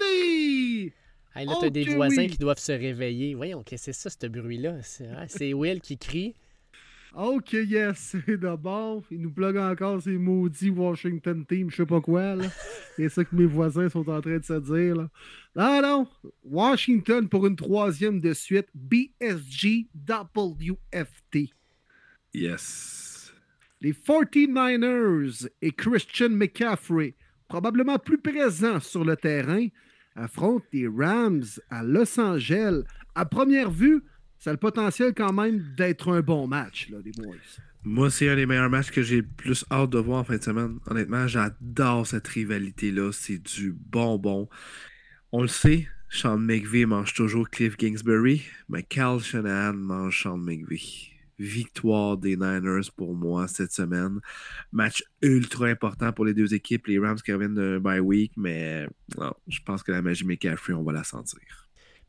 WFT! 0.00 0.92
Hey, 1.34 1.46
là, 1.46 1.52
Oh 1.54 1.58
t'as 1.60 1.70
des 1.70 1.84
que 1.84 1.92
voisins 1.92 2.22
oui! 2.22 2.30
qui 2.30 2.38
doivent 2.38 2.58
se 2.58 2.72
réveiller. 2.72 3.34
Voyons, 3.34 3.62
qu'est-ce 3.62 3.86
que 3.86 3.92
c'est 3.92 4.10
ça, 4.10 4.16
ce 4.20 4.26
bruit-là? 4.26 4.82
C'est 4.82 5.08
ah, 5.16 5.26
c'est 5.28 5.52
Will 5.52 5.80
qui 5.80 5.96
crie. 5.96 6.34
Ok, 7.14 7.52
yes, 7.52 8.16
c'est 8.26 8.36
d'abord. 8.36 9.02
Il 9.10 9.20
nous 9.20 9.30
plug 9.30 9.56
encore 9.56 10.00
ces 10.02 10.16
maudits 10.16 10.70
Washington 10.70 11.44
Team, 11.44 11.70
je 11.70 11.76
sais 11.76 11.86
pas 11.86 12.00
quoi, 12.00 12.36
là. 12.36 12.44
C'est 12.96 13.08
ça 13.08 13.24
que 13.24 13.34
mes 13.34 13.46
voisins 13.46 13.88
sont 13.88 14.08
en 14.08 14.20
train 14.20 14.38
de 14.38 14.44
se 14.44 14.60
dire, 14.60 14.96
là. 14.96 15.08
Non, 15.56 15.82
non. 15.82 16.08
Washington 16.44 17.28
pour 17.28 17.46
une 17.46 17.56
troisième 17.56 18.20
de 18.20 18.32
suite. 18.32 18.68
BSG 18.74 19.88
WFT. 19.94 21.50
Yes. 22.32 23.32
Les 23.80 23.92
49ers 23.92 25.48
et 25.62 25.72
Christian 25.72 26.28
McCaffrey, 26.28 27.16
probablement 27.48 27.98
plus 27.98 28.18
présents 28.18 28.78
sur 28.78 29.04
le 29.04 29.16
terrain, 29.16 29.66
affrontent 30.14 30.66
les 30.72 30.86
Rams 30.86 31.44
à 31.70 31.82
Los 31.82 32.20
Angeles. 32.20 32.82
À 33.14 33.24
première 33.24 33.70
vue, 33.70 34.02
ça 34.40 34.50
a 34.50 34.52
le 34.54 34.58
potentiel 34.58 35.14
quand 35.14 35.32
même 35.32 35.62
d'être 35.76 36.10
un 36.10 36.22
bon 36.22 36.46
match, 36.46 36.88
là, 36.88 36.98
les 37.04 37.12
boys. 37.12 37.36
Moi, 37.84 38.10
c'est 38.10 38.28
un 38.28 38.36
des 38.36 38.46
meilleurs 38.46 38.70
matchs 38.70 38.90
que 38.90 39.02
j'ai 39.02 39.18
le 39.18 39.26
plus 39.26 39.64
hâte 39.70 39.90
de 39.90 39.98
voir 39.98 40.20
en 40.20 40.24
fin 40.24 40.36
de 40.36 40.42
semaine. 40.42 40.80
Honnêtement, 40.86 41.26
j'adore 41.28 42.06
cette 42.06 42.26
rivalité-là. 42.26 43.12
C'est 43.12 43.38
du 43.38 43.72
bonbon. 43.72 44.48
On 45.32 45.42
le 45.42 45.48
sait, 45.48 45.88
Sean 46.08 46.38
McVay 46.38 46.86
mange 46.86 47.14
toujours 47.14 47.48
Cliff 47.48 47.76
Kingsbury, 47.76 48.42
mais 48.68 48.82
Cal 48.82 49.20
Shanahan 49.20 49.74
mange 49.74 50.22
Sean 50.22 50.38
McVay. 50.38 50.80
Victoire 51.38 52.18
des 52.18 52.36
Niners 52.36 52.90
pour 52.96 53.14
moi 53.14 53.48
cette 53.48 53.72
semaine. 53.72 54.20
Match 54.72 55.02
ultra 55.22 55.66
important 55.66 56.12
pour 56.12 56.26
les 56.26 56.34
deux 56.34 56.52
équipes. 56.52 56.86
Les 56.86 56.98
Rams 56.98 57.20
qui 57.20 57.32
reviennent 57.32 57.54
d'un 57.54 57.78
bye 57.78 58.00
week, 58.00 58.32
mais 58.36 58.86
non, 59.16 59.32
je 59.48 59.60
pense 59.64 59.82
que 59.82 59.92
la 59.92 60.02
magie 60.02 60.26
McCaffrey, 60.26 60.74
on 60.74 60.82
va 60.82 60.92
la 60.92 61.04
sentir. 61.04 61.40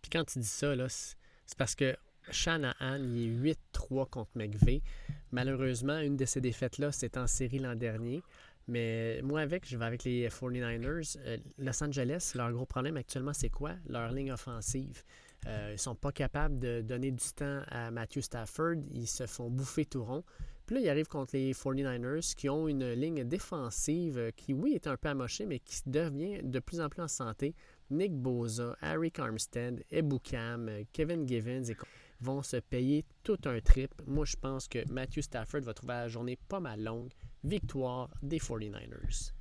Puis 0.02 0.10
quand 0.12 0.26
tu 0.26 0.40
dis 0.40 0.45
ça, 0.45 0.76
là, 0.76 0.88
C'est 0.90 1.58
parce 1.58 1.76
que 1.76 1.95
Shanahan, 2.30 2.98
il 2.98 3.48
est 3.48 3.56
8-3 3.73 4.10
contre 4.10 4.31
McVeigh. 4.35 4.81
Malheureusement, 5.31 5.99
une 5.99 6.18
de 6.18 6.26
ces 6.26 6.41
défaites-là, 6.41 6.91
c'est 6.91 7.18
en 7.18 7.27
série 7.27 7.60
l'an 7.60 7.76
dernier. 7.76 8.22
Mais 8.68 9.22
moi, 9.23 9.41
avec, 9.41 9.68
je 9.68 9.77
vais 9.77 9.85
avec 9.85 10.03
les 10.03 10.27
49ers. 10.30 11.18
Euh, 11.26 11.38
Los 11.57 11.84
Angeles, 11.84 12.34
leur 12.35 12.52
gros 12.52 12.65
problème 12.65 12.98
actuellement, 12.98 13.34
c'est 13.34 13.49
quoi? 13.49 13.72
Leur 13.88 14.11
ligne 14.11 14.31
offensive. 14.31 15.03
Euh, 15.48 15.72
ils 15.73 15.80
sont 15.80 15.95
pas 15.95 16.11
capables 16.11 16.60
de 16.60 16.81
donner 16.81 17.11
du 17.11 17.26
temps 17.35 17.61
à 17.68 17.89
Matthew 17.91 18.22
Stafford. 18.22 18.76
Ils 18.93 19.07
se 19.07 19.26
font 19.26 19.49
bouffer 19.49 19.85
tout 19.85 20.03
rond. 20.03 20.23
Puis 20.65 20.76
là, 20.76 20.81
ils 20.81 20.89
arrivent 20.89 21.07
contre 21.07 21.35
les 21.35 21.53
49ers 21.53 22.35
qui 22.35 22.48
ont 22.48 22.68
une 22.68 22.93
ligne 22.93 23.23
défensive 23.23 24.18
euh, 24.18 24.31
qui, 24.31 24.53
oui, 24.53 24.73
est 24.73 24.88
un 24.88 24.95
peu 24.95 25.10
amochée, 25.10 25.45
mais 25.45 25.60
qui 25.60 25.81
devient 25.88 26.41
de 26.43 26.60
plus 26.60 26.80
en 26.80 26.88
plus 26.88 27.02
en 27.02 27.07
santé. 27.07 27.56
Nick 27.89 28.14
Boza, 28.14 28.77
Harry 28.81 29.11
Armstead, 29.18 29.84
Ebukam, 29.89 30.69
Kevin 30.93 31.27
Givens 31.27 31.69
et 31.69 31.76
vont 32.22 32.41
se 32.41 32.57
payer 32.57 33.06
tout 33.23 33.39
un 33.45 33.60
trip. 33.60 33.91
Moi, 34.07 34.26
je 34.26 34.35
pense 34.35 34.68
que 34.68 34.80
Matthew 34.91 35.22
Stafford 35.22 35.61
va 35.61 35.73
trouver 35.73 35.93
la 35.93 36.07
journée 36.07 36.38
pas 36.48 36.60
mal 36.60 36.84
longue. 36.84 37.11
Victoire 37.43 38.10
des 38.22 38.38
49ers. 38.38 39.34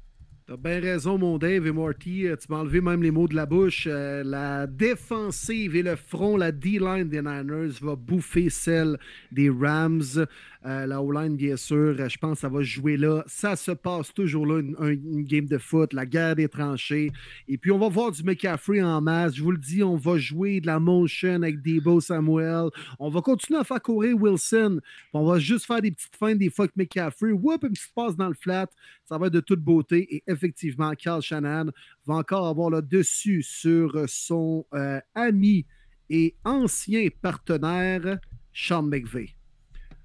T'as 0.51 0.57
bien 0.57 0.81
raison, 0.81 1.17
mon 1.17 1.39
Dave 1.39 1.65
et 1.65 1.71
Marty. 1.71 2.27
Euh, 2.27 2.35
tu 2.35 2.51
m'as 2.51 2.59
enlevé 2.59 2.81
même 2.81 3.05
les 3.05 3.13
mots 3.13 3.29
de 3.29 3.37
la 3.37 3.47
bouche. 3.47 3.87
Euh, 3.87 4.25
la 4.25 4.67
défensive 4.67 5.77
et 5.77 5.83
le 5.85 5.95
front, 5.95 6.37
la 6.37 6.51
D-line 6.51 7.09
des 7.09 7.23
Niners 7.23 7.79
va 7.81 7.95
bouffer 7.95 8.51
celle 8.51 8.99
des 9.31 9.49
Rams. 9.49 10.27
Euh, 10.67 10.85
la 10.87 11.03
O-line, 11.03 11.37
bien 11.37 11.57
sûr, 11.57 11.97
je 11.97 12.19
pense 12.19 12.35
que 12.35 12.41
ça 12.41 12.49
va 12.51 12.63
jouer 12.63 12.99
là. 12.99 13.25
Ça 13.27 13.57
se 13.57 13.71
passe 13.71 14.13
toujours 14.13 14.45
là, 14.47 14.61
une, 14.61 15.25
game 15.25 15.47
de 15.47 15.57
foot, 15.57 15.95
la 15.95 16.05
guerre 16.05 16.37
des 16.37 16.49
tranchées. 16.49 17.13
Et 17.49 17.57
puis, 17.57 17.71
on 17.71 17.79
va 17.79 17.89
voir 17.89 18.13
du 18.13 18.23
McCaffrey 18.23 18.83
en 18.83 19.01
masse. 19.01 19.35
Je 19.35 19.43
vous 19.43 19.53
le 19.53 19.59
dis, 19.59 19.83
on 19.83 19.97
va 19.97 20.19
jouer 20.19 20.61
de 20.61 20.67
la 20.67 20.79
motion 20.79 21.43
avec 21.43 21.63
Debo 21.63 22.01
Samuel. 22.01 22.69
On 22.99 23.09
va 23.09 23.23
continuer 23.23 23.59
à 23.59 23.65
faire 23.65 23.81
courir 23.81 24.15
Wilson. 24.17 24.81
On 25.15 25.25
va 25.25 25.39
juste 25.39 25.65
faire 25.65 25.81
des 25.81 25.93
petites 25.93 26.17
feintes 26.17 26.39
des 26.39 26.51
fois 26.51 26.69
que 26.69 26.75
McCaffrey. 26.77 27.33
Whoop, 27.33 27.65
une 27.65 27.71
petite 27.71 27.95
passe 27.95 28.17
dans 28.17 28.29
le 28.29 28.35
flat. 28.35 28.69
Ça 29.07 29.17
va 29.17 29.29
être 29.29 29.33
de 29.33 29.41
toute 29.41 29.61
beauté. 29.61 30.15
Et 30.15 30.23
effectivement, 30.27 30.93
Carl 30.93 31.23
Shannon 31.23 31.71
va 32.07 32.15
encore 32.17 32.47
avoir 32.47 32.69
le 32.69 32.83
dessus 32.83 33.43
sur 33.43 34.05
son 34.09 34.67
euh, 34.75 35.01
ami 35.15 35.65
et 36.11 36.35
ancien 36.45 37.09
partenaire, 37.23 38.19
Sean 38.53 38.83
McVeigh. 38.83 39.40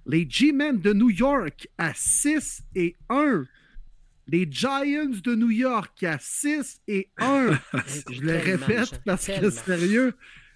Les 0.06 0.28
G-Men 0.30 0.80
de 0.80 0.94
New 0.94 1.10
York 1.10 1.68
à 1.78 1.94
6 1.96 2.64
et 2.76 2.96
1. 3.10 3.46
Les 4.28 4.48
Giants 4.50 5.20
de 5.24 5.36
New 5.36 5.52
York 5.52 6.04
à 6.04 6.18
6 6.20 6.82
et 6.88 7.10
1. 7.18 7.52
Je 8.12 8.22
le 8.22 8.38
répète 8.38 9.02
parce 9.06 9.28
que 9.28 9.50
sérieux, 9.50 10.14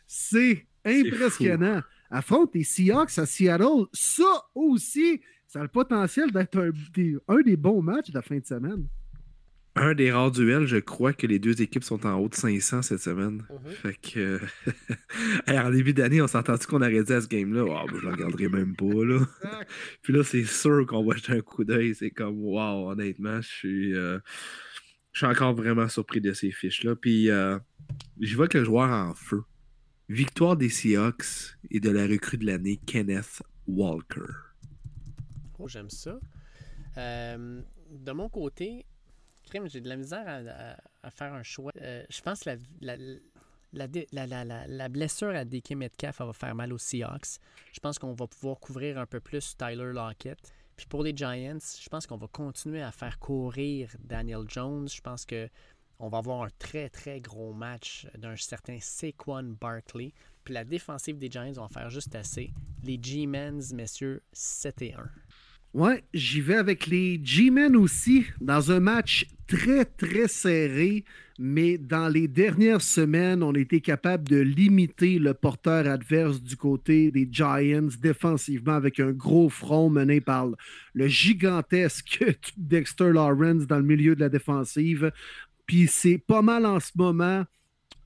c'est 0.07 0.67
impressionnant. 0.85 1.81
Affronte 2.11 2.55
les 2.55 2.63
Seahawks 2.63 3.17
à 3.17 3.25
Seattle. 3.25 3.85
Ça 3.93 4.45
aussi, 4.55 5.21
ça 5.47 5.59
a 5.59 5.63
le 5.63 5.67
potentiel 5.69 6.31
d'être 6.31 6.57
un, 6.59 6.71
un 7.27 7.41
des 7.41 7.57
bons 7.57 7.81
matchs 7.81 8.09
de 8.09 8.15
la 8.15 8.21
fin 8.21 8.37
de 8.37 8.45
semaine 8.45 8.87
un 9.75 9.93
des 9.93 10.11
rares 10.11 10.31
duels, 10.31 10.65
je 10.65 10.77
crois 10.77 11.13
que 11.13 11.27
les 11.27 11.39
deux 11.39 11.61
équipes 11.61 11.83
sont 11.83 12.05
en 12.05 12.15
haut 12.15 12.29
de 12.29 12.35
500 12.35 12.81
cette 12.81 13.01
semaine. 13.01 13.45
Mhm. 13.49 13.71
Fait 13.71 13.95
que. 13.95 14.39
en 15.47 15.69
début 15.71 15.93
d'année, 15.93 16.21
on 16.21 16.27
s'est 16.27 16.37
entendu 16.37 16.65
qu'on 16.65 16.81
aurait 16.81 17.03
dit 17.03 17.13
à 17.13 17.21
ce 17.21 17.27
game-là, 17.27 17.63
oh, 17.63 17.87
ben, 17.87 17.97
je 17.97 18.05
le 18.05 18.11
regarderai 18.11 18.49
même 18.49 18.75
pas. 18.75 19.05
Là. 19.05 19.25
Puis 20.01 20.13
là, 20.13 20.23
c'est 20.23 20.43
sûr 20.43 20.85
qu'on 20.85 21.05
va 21.05 21.15
jeter 21.15 21.33
un 21.33 21.41
coup 21.41 21.63
d'œil. 21.63 21.95
C'est 21.95 22.11
comme, 22.11 22.39
wow, 22.39 22.91
honnêtement, 22.91 23.41
je 23.41 23.47
suis. 23.47 23.95
Euh, 23.95 24.19
je 25.11 25.19
suis 25.19 25.27
encore 25.27 25.53
vraiment 25.53 25.87
surpris 25.87 26.21
de 26.21 26.33
ces 26.33 26.51
fiches-là. 26.51 26.95
Puis, 26.95 27.29
euh, 27.29 27.57
je 28.19 28.35
vois 28.35 28.47
que 28.47 28.57
le 28.57 28.63
joueur 28.63 28.89
en 28.89 29.13
feu. 29.13 29.43
Victoire 30.07 30.55
des 30.55 30.69
Seahawks 30.69 31.57
et 31.69 31.79
de 31.79 31.89
la 31.89 32.07
recrue 32.07 32.37
de 32.37 32.45
l'année, 32.45 32.79
Kenneth 32.85 33.43
Walker. 33.67 34.31
Oh, 35.57 35.67
j'aime 35.67 35.89
ça. 35.89 36.19
Euh, 36.97 37.61
de 37.91 38.11
mon 38.11 38.29
côté, 38.29 38.85
j'ai 39.65 39.81
de 39.81 39.89
la 39.89 39.95
misère 39.95 40.25
à, 41.03 41.11
faire 41.11 41.33
un 41.33 41.43
choix. 41.43 41.71
Euh, 41.81 42.03
je 42.09 42.21
pense 42.21 42.41
que 42.41 42.51
la, 42.81 42.97
la, 43.73 44.67
la, 44.67 44.89
blessure 44.89 45.29
à 45.29 45.45
DK 45.45 45.71
Metcalf 45.71 46.19
va 46.19 46.33
faire 46.33 46.55
mal 46.55 46.73
aux 46.73 46.77
Seahawks. 46.77 47.39
Je 47.71 47.79
pense 47.79 47.99
qu'on 47.99 48.13
va 48.13 48.27
pouvoir 48.27 48.59
couvrir 48.59 48.97
un 48.97 49.05
peu 49.05 49.19
plus 49.19 49.55
Tyler 49.57 49.93
Lockett. 49.93 50.39
Puis 50.75 50.87
pour 50.87 51.03
les 51.03 51.15
Giants, 51.15 51.59
je 51.59 51.89
pense 51.89 52.07
qu'on 52.07 52.17
va 52.17 52.27
continuer 52.27 52.81
à 52.81 52.91
faire 52.91 53.19
courir 53.19 53.89
Daniel 53.99 54.45
Jones. 54.47 54.87
Je 54.87 55.01
pense 55.01 55.25
que 55.25 55.49
on 55.99 56.07
va 56.07 56.19
avoir 56.19 56.43
un 56.43 56.49
très 56.57 56.89
très 56.89 57.19
gros 57.19 57.51
match 57.51 58.07
d'un 58.17 58.37
certain 58.37 58.77
Saquon 58.79 59.55
Barkley. 59.59 60.13
Puis 60.45 60.53
la 60.53 60.63
défensive 60.63 61.17
des 61.17 61.29
Giants 61.29 61.51
va 61.51 61.67
faire 61.67 61.89
juste 61.89 62.15
assez. 62.15 62.53
Les 62.83 62.97
G-Men's, 63.01 63.73
messieurs, 63.73 64.23
7 64.31 64.81
et 64.81 64.93
1. 64.93 65.09
Ouais, 65.73 66.03
j'y 66.15 66.41
vais 66.41 66.55
avec 66.55 66.87
les 66.87 67.21
G-Men 67.23 67.75
aussi, 67.75 68.25
dans 68.41 68.71
un 68.71 68.79
match 68.79 69.27
très, 69.45 69.85
très 69.85 70.27
serré, 70.27 71.05
mais 71.37 71.77
dans 71.77 72.07
les 72.07 72.27
dernières 72.27 72.81
semaines, 72.81 73.43
on 73.43 73.53
a 73.53 73.59
été 73.59 73.79
capable 73.79 74.27
de 74.27 74.37
limiter 74.37 75.19
le 75.19 75.35
porteur 75.35 75.85
adverse 75.85 76.41
du 76.41 76.57
côté 76.57 77.11
des 77.11 77.29
Giants 77.31 77.87
défensivement 78.01 78.73
avec 78.73 78.99
un 78.99 79.11
gros 79.11 79.49
front 79.49 79.91
mené 79.91 80.21
par 80.21 80.47
le 80.93 81.07
gigantesque 81.07 82.25
Dexter 82.57 83.11
Lawrence 83.13 83.67
dans 83.67 83.77
le 83.77 83.83
milieu 83.83 84.15
de 84.15 84.21
la 84.21 84.29
défensive. 84.29 85.11
Puis 85.67 85.87
c'est 85.87 86.17
pas 86.17 86.41
mal 86.41 86.65
en 86.65 86.79
ce 86.79 86.91
moment 86.95 87.45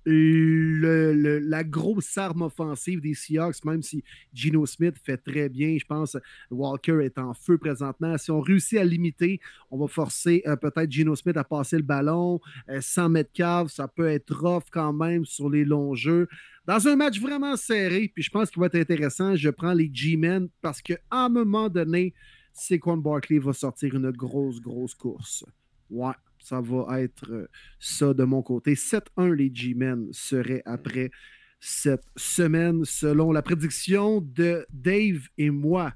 la 0.05 1.63
grosse 1.63 2.17
arme 2.17 2.43
offensive 2.43 3.01
des 3.01 3.13
Seahawks, 3.13 3.63
même 3.65 3.81
si 3.81 4.03
Gino 4.33 4.65
Smith 4.65 4.95
fait 5.03 5.17
très 5.17 5.49
bien, 5.49 5.77
je 5.79 5.85
pense 5.85 6.17
Walker 6.51 6.99
est 7.03 7.17
en 7.17 7.33
feu 7.33 7.57
présentement. 7.57 8.17
Si 8.17 8.31
on 8.31 8.41
réussit 8.41 8.77
à 8.77 8.83
limiter, 8.83 9.39
on 9.71 9.77
va 9.77 9.87
forcer 9.87 10.43
euh, 10.45 10.55
peut-être 10.55 10.91
Gino 10.91 11.15
Smith 11.15 11.37
à 11.37 11.43
passer 11.43 11.77
le 11.77 11.83
ballon. 11.83 12.39
Euh, 12.69 12.79
sans 12.81 13.09
mettre 13.09 13.31
cave, 13.31 13.69
ça 13.69 13.87
peut 13.87 14.07
être 14.07 14.33
rough 14.35 14.65
quand 14.71 14.93
même 14.93 15.25
sur 15.25 15.49
les 15.49 15.65
longs 15.65 15.95
jeux. 15.95 16.27
Dans 16.65 16.87
un 16.87 16.95
match 16.95 17.19
vraiment 17.19 17.55
serré, 17.55 18.11
puis 18.13 18.23
je 18.23 18.29
pense 18.29 18.49
qu'il 18.49 18.59
va 18.59 18.67
être 18.67 18.75
intéressant, 18.75 19.35
je 19.35 19.49
prends 19.49 19.73
les 19.73 19.89
G-Men 19.93 20.47
parce 20.61 20.81
qu'à 20.81 20.97
un 21.11 21.29
moment 21.29 21.69
donné, 21.69 22.13
Saquon 22.53 22.97
Barkley 22.97 23.39
va 23.39 23.53
sortir 23.53 23.95
une 23.95 24.11
grosse, 24.11 24.61
grosse 24.61 24.93
course. 24.93 25.45
Ouais 25.89 26.13
ça 26.43 26.61
va 26.61 27.01
être 27.01 27.31
euh, 27.31 27.47
ça 27.79 28.13
de 28.13 28.23
mon 28.23 28.41
côté. 28.41 28.75
7-1, 28.75 29.33
les 29.33 29.49
G-Men 29.53 30.09
seraient 30.11 30.61
après 30.65 31.09
cette 31.59 32.03
semaine, 32.17 32.83
selon 32.83 33.31
la 33.31 33.41
prédiction 33.41 34.19
de 34.21 34.65
Dave 34.71 35.29
et 35.37 35.49
moi. 35.49 35.93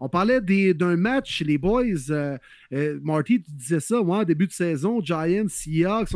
On 0.00 0.08
parlait 0.08 0.40
d'un 0.40 0.96
match, 0.96 1.42
les 1.42 1.58
boys. 1.58 2.10
Euh, 2.10 2.38
euh, 2.72 3.00
Marty, 3.02 3.42
tu 3.42 3.50
disais 3.50 3.80
ça, 3.80 4.00
moi, 4.00 4.24
début 4.24 4.46
de 4.46 4.52
saison, 4.52 5.00
Giants, 5.02 5.48
Seahawks, 5.48 6.10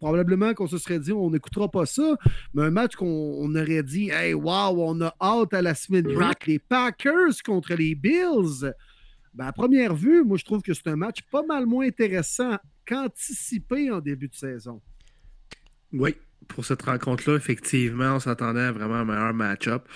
probablement 0.00 0.54
qu'on 0.54 0.66
se 0.66 0.78
serait 0.78 0.98
dit, 0.98 1.12
on 1.12 1.30
n'écoutera 1.30 1.70
pas 1.70 1.84
ça, 1.84 2.16
mais 2.54 2.62
un 2.62 2.70
match 2.70 2.96
qu'on 2.96 3.54
aurait 3.54 3.82
dit, 3.82 4.08
hey, 4.08 4.32
wow, 4.32 4.74
on 4.78 5.02
a 5.02 5.14
hâte 5.20 5.52
à 5.52 5.60
la 5.60 5.74
semaine. 5.74 6.06
Les 6.46 6.58
Packers 6.58 7.42
contre 7.44 7.74
les 7.74 7.94
Bills. 7.94 8.72
Ben, 9.34 9.46
à 9.46 9.52
première 9.52 9.94
vue, 9.94 10.24
moi, 10.24 10.38
je 10.38 10.44
trouve 10.44 10.62
que 10.62 10.72
c'est 10.72 10.88
un 10.88 10.96
match 10.96 11.18
pas 11.30 11.42
mal 11.42 11.66
moins 11.66 11.86
intéressant 11.86 12.56
qu'anticipé 12.88 13.90
en 13.90 14.00
début 14.00 14.28
de 14.28 14.34
saison. 14.34 14.80
Oui, 15.92 16.14
pour 16.48 16.64
cette 16.64 16.82
rencontre-là, 16.82 17.36
effectivement, 17.36 18.16
on 18.16 18.20
s'attendait 18.20 18.62
à 18.62 18.72
vraiment 18.72 18.96
un 18.96 19.04
meilleur 19.04 19.34
match-up. 19.34 19.86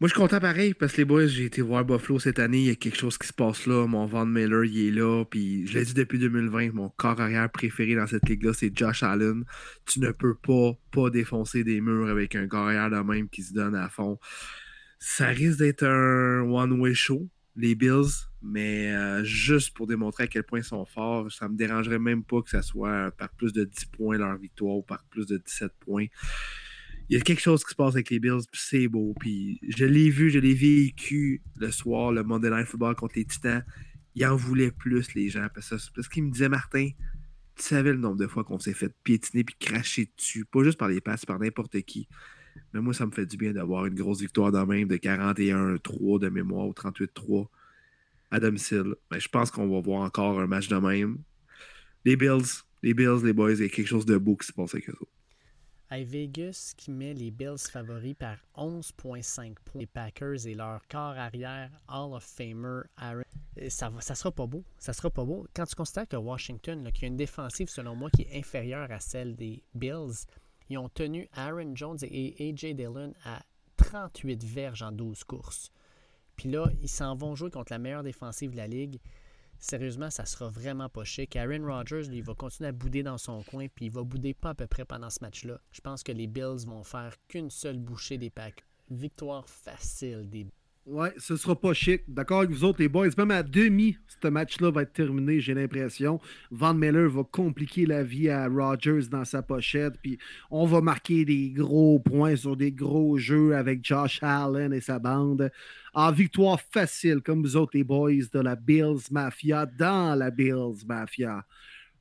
Moi, 0.00 0.08
je 0.08 0.14
suis 0.14 0.20
content 0.20 0.40
pareil 0.40 0.74
parce 0.74 0.92
que 0.92 0.98
les 0.98 1.04
boys, 1.04 1.26
j'ai 1.26 1.44
été 1.44 1.62
voir 1.62 1.84
Buffalo 1.84 2.18
cette 2.18 2.38
année. 2.38 2.58
Il 2.58 2.66
y 2.66 2.70
a 2.70 2.74
quelque 2.74 2.98
chose 2.98 3.18
qui 3.18 3.28
se 3.28 3.32
passe 3.32 3.66
là. 3.66 3.86
Mon 3.86 4.06
Van 4.06 4.26
Miller, 4.26 4.64
il 4.64 4.88
est 4.88 4.90
là. 4.90 5.24
Puis 5.24 5.66
je 5.66 5.78
l'ai 5.78 5.84
dit 5.84 5.94
depuis 5.94 6.18
2020, 6.18 6.72
mon 6.72 6.88
corps 6.88 7.20
arrière 7.20 7.50
préféré 7.50 7.94
dans 7.94 8.08
cette 8.08 8.28
ligue-là, 8.28 8.52
c'est 8.52 8.76
Josh 8.76 9.04
Allen. 9.04 9.44
Tu 9.86 10.00
ne 10.00 10.10
peux 10.10 10.34
pas, 10.34 10.72
pas 10.90 11.10
défoncer 11.10 11.62
des 11.62 11.80
murs 11.80 12.08
avec 12.08 12.34
un 12.34 12.48
corps 12.48 12.66
arrière 12.66 12.90
de 12.90 12.96
même 12.96 13.28
qui 13.28 13.42
se 13.42 13.52
donne 13.52 13.76
à 13.76 13.88
fond. 13.88 14.18
Ça 14.98 15.28
risque 15.28 15.58
d'être 15.58 15.84
un 15.84 16.40
one-way 16.42 16.94
show 16.94 17.28
les 17.56 17.74
Bills, 17.74 18.28
mais 18.42 18.92
euh, 18.92 19.22
juste 19.24 19.74
pour 19.74 19.86
démontrer 19.86 20.24
à 20.24 20.26
quel 20.26 20.42
point 20.42 20.58
ils 20.58 20.64
sont 20.64 20.84
forts, 20.84 21.30
ça 21.30 21.48
me 21.48 21.56
dérangerait 21.56 21.98
même 21.98 22.24
pas 22.24 22.42
que 22.42 22.50
ça 22.50 22.62
soit 22.62 23.10
par 23.12 23.30
plus 23.30 23.52
de 23.52 23.64
10 23.64 23.86
points 23.86 24.18
leur 24.18 24.36
victoire 24.36 24.76
ou 24.76 24.82
par 24.82 25.04
plus 25.04 25.26
de 25.26 25.36
17 25.38 25.72
points. 25.80 26.06
Il 27.08 27.16
y 27.16 27.20
a 27.20 27.20
quelque 27.20 27.40
chose 27.40 27.62
qui 27.64 27.70
se 27.70 27.74
passe 27.76 27.94
avec 27.94 28.10
les 28.10 28.18
Bills, 28.18 28.46
puis 28.50 28.60
c'est 28.62 28.88
beau. 28.88 29.14
Puis 29.20 29.60
je 29.68 29.84
l'ai 29.84 30.08
vu, 30.10 30.30
je 30.30 30.38
l'ai 30.38 30.54
vécu 30.54 31.42
le 31.58 31.70
soir, 31.70 32.12
le 32.12 32.22
Monday 32.22 32.50
Night 32.50 32.66
Football 32.66 32.94
contre 32.94 33.16
les 33.16 33.24
Titans. 33.24 33.64
Ils 34.14 34.26
en 34.26 34.36
voulaient 34.36 34.70
plus, 34.70 35.14
les 35.14 35.28
gens. 35.28 35.46
Parce, 35.54 35.68
parce 35.94 36.08
qu'ils 36.08 36.24
me 36.24 36.30
disaient, 36.30 36.48
Martin, 36.48 36.90
tu 37.56 37.62
savais 37.62 37.92
le 37.92 37.98
nombre 37.98 38.16
de 38.16 38.26
fois 38.26 38.44
qu'on 38.44 38.58
s'est 38.58 38.72
fait 38.72 38.94
piétiner 39.04 39.44
puis 39.44 39.56
cracher 39.58 40.10
dessus, 40.16 40.44
pas 40.44 40.64
juste 40.64 40.78
par 40.78 40.88
les 40.88 41.00
passes, 41.00 41.26
par 41.26 41.38
n'importe 41.38 41.80
qui. 41.82 42.08
Mais 42.72 42.80
moi, 42.80 42.94
ça 42.94 43.06
me 43.06 43.10
fait 43.10 43.26
du 43.26 43.36
bien 43.36 43.52
d'avoir 43.52 43.86
une 43.86 43.94
grosse 43.94 44.20
victoire 44.20 44.50
dans 44.50 44.66
même 44.66 44.88
de 44.88 44.96
41-3 44.96 46.20
de 46.20 46.28
mémoire 46.28 46.66
ou 46.66 46.72
38-3 46.72 47.48
à 48.32 48.40
domicile. 48.40 48.94
Mais 49.10 49.20
je 49.20 49.28
pense 49.28 49.50
qu'on 49.50 49.68
va 49.68 49.80
voir 49.80 50.02
encore 50.02 50.40
un 50.40 50.48
match 50.48 50.66
de 50.66 50.76
même. 50.76 51.18
Les 52.04 52.16
Bills, 52.16 52.64
les 52.82 52.94
Bills, 52.94 53.24
les 53.24 53.32
Boys, 53.32 53.52
il 53.52 53.60
y 53.60 53.64
a 53.64 53.68
quelque 53.68 53.86
chose 53.86 54.06
de 54.06 54.16
beau 54.16 54.36
qui 54.36 54.48
se 54.48 54.52
passe 54.52 54.74
avec 54.74 54.88
eux 54.90 54.96
Vegas 56.00 56.72
qui 56.76 56.90
met 56.90 57.12
les 57.12 57.30
Bills 57.30 57.58
favoris 57.58 58.14
par 58.14 58.38
11,5 58.56 59.54
points. 59.64 59.80
Les 59.80 59.86
Packers 59.86 60.46
et 60.46 60.54
leur 60.54 60.80
corps 60.88 61.18
arrière, 61.18 61.70
Hall 61.88 62.14
of 62.14 62.24
Famer, 62.24 62.82
Aaron. 62.96 63.22
Euh, 63.60 63.68
Ça, 63.68 63.92
ça 64.00 64.14
sera 64.14 64.32
pas 64.32 64.46
beau. 64.46 64.64
Ça 64.78 64.94
sera 64.94 65.10
pas 65.10 65.24
beau. 65.24 65.46
Quand 65.54 65.66
tu 65.66 65.74
constates 65.74 66.10
que 66.10 66.16
Washington, 66.16 66.90
qui 66.92 67.04
a 67.04 67.08
une 67.08 67.16
défensive, 67.16 67.68
selon 67.68 67.94
moi, 67.94 68.08
qui 68.10 68.22
est 68.22 68.38
inférieure 68.38 68.90
à 68.90 69.00
celle 69.00 69.36
des 69.36 69.62
Bills, 69.74 70.24
ils 70.70 70.78
ont 70.78 70.88
tenu 70.88 71.28
Aaron 71.34 71.76
Jones 71.76 71.98
et 72.02 72.50
A.J. 72.50 72.74
Dillon 72.74 73.12
à 73.24 73.42
38 73.76 74.42
verges 74.44 74.82
en 74.82 74.92
12 74.92 75.24
courses. 75.24 75.70
Puis 76.36 76.50
là, 76.50 76.66
ils 76.80 76.88
s'en 76.88 77.14
vont 77.14 77.34
jouer 77.34 77.50
contre 77.50 77.72
la 77.72 77.78
meilleure 77.78 78.02
défensive 78.02 78.52
de 78.52 78.56
la 78.56 78.66
ligue. 78.66 78.98
Sérieusement, 79.58 80.10
ça 80.10 80.24
sera 80.24 80.48
vraiment 80.48 80.88
pas 80.88 81.04
chic. 81.04 81.36
Aaron 81.36 81.64
Rodgers, 81.64 82.08
lui, 82.08 82.18
il 82.18 82.24
va 82.24 82.34
continuer 82.34 82.68
à 82.68 82.72
bouder 82.72 83.02
dans 83.02 83.18
son 83.18 83.42
coin, 83.44 83.68
puis 83.68 83.86
il 83.86 83.92
va 83.92 84.02
bouder 84.02 84.34
pas 84.34 84.50
à 84.50 84.54
peu 84.54 84.66
près 84.66 84.84
pendant 84.84 85.08
ce 85.08 85.18
match-là. 85.20 85.60
Je 85.70 85.80
pense 85.80 86.02
que 86.02 86.10
les 86.10 86.26
Bills 86.26 86.66
vont 86.66 86.82
faire 86.82 87.14
qu'une 87.28 87.50
seule 87.50 87.78
bouchée 87.78 88.18
des 88.18 88.30
packs. 88.30 88.64
Victoire 88.90 89.48
facile 89.48 90.28
des 90.28 90.46
Ouais, 90.84 91.12
ce 91.16 91.36
sera 91.36 91.58
pas 91.58 91.72
chic. 91.74 92.02
D'accord 92.08 92.40
avec 92.40 92.50
vous 92.50 92.64
autres, 92.64 92.80
les 92.80 92.88
boys? 92.88 93.06
Même 93.16 93.30
à 93.30 93.44
demi, 93.44 93.96
ce 94.20 94.26
match-là 94.26 94.72
va 94.72 94.82
être 94.82 94.92
terminé, 94.92 95.40
j'ai 95.40 95.54
l'impression. 95.54 96.20
Van 96.50 96.74
Miller 96.74 97.08
va 97.08 97.22
compliquer 97.22 97.86
la 97.86 98.02
vie 98.02 98.28
à 98.28 98.48
Rodgers 98.48 99.06
dans 99.08 99.24
sa 99.24 99.42
pochette. 99.42 99.94
Puis 100.02 100.18
on 100.50 100.66
va 100.66 100.80
marquer 100.80 101.24
des 101.24 101.50
gros 101.50 102.00
points 102.00 102.34
sur 102.34 102.56
des 102.56 102.72
gros 102.72 103.16
jeux 103.16 103.54
avec 103.54 103.84
Josh 103.84 104.18
Allen 104.22 104.72
et 104.72 104.80
sa 104.80 104.98
bande. 104.98 105.52
En 105.94 106.10
victoire 106.10 106.60
facile, 106.60 107.20
comme 107.20 107.42
vous 107.42 107.56
autres, 107.56 107.76
les 107.76 107.84
boys 107.84 108.26
de 108.32 108.40
la 108.40 108.56
Bills 108.56 109.06
Mafia, 109.12 109.66
dans 109.66 110.16
la 110.16 110.32
Bills 110.32 110.84
Mafia. 110.84 111.46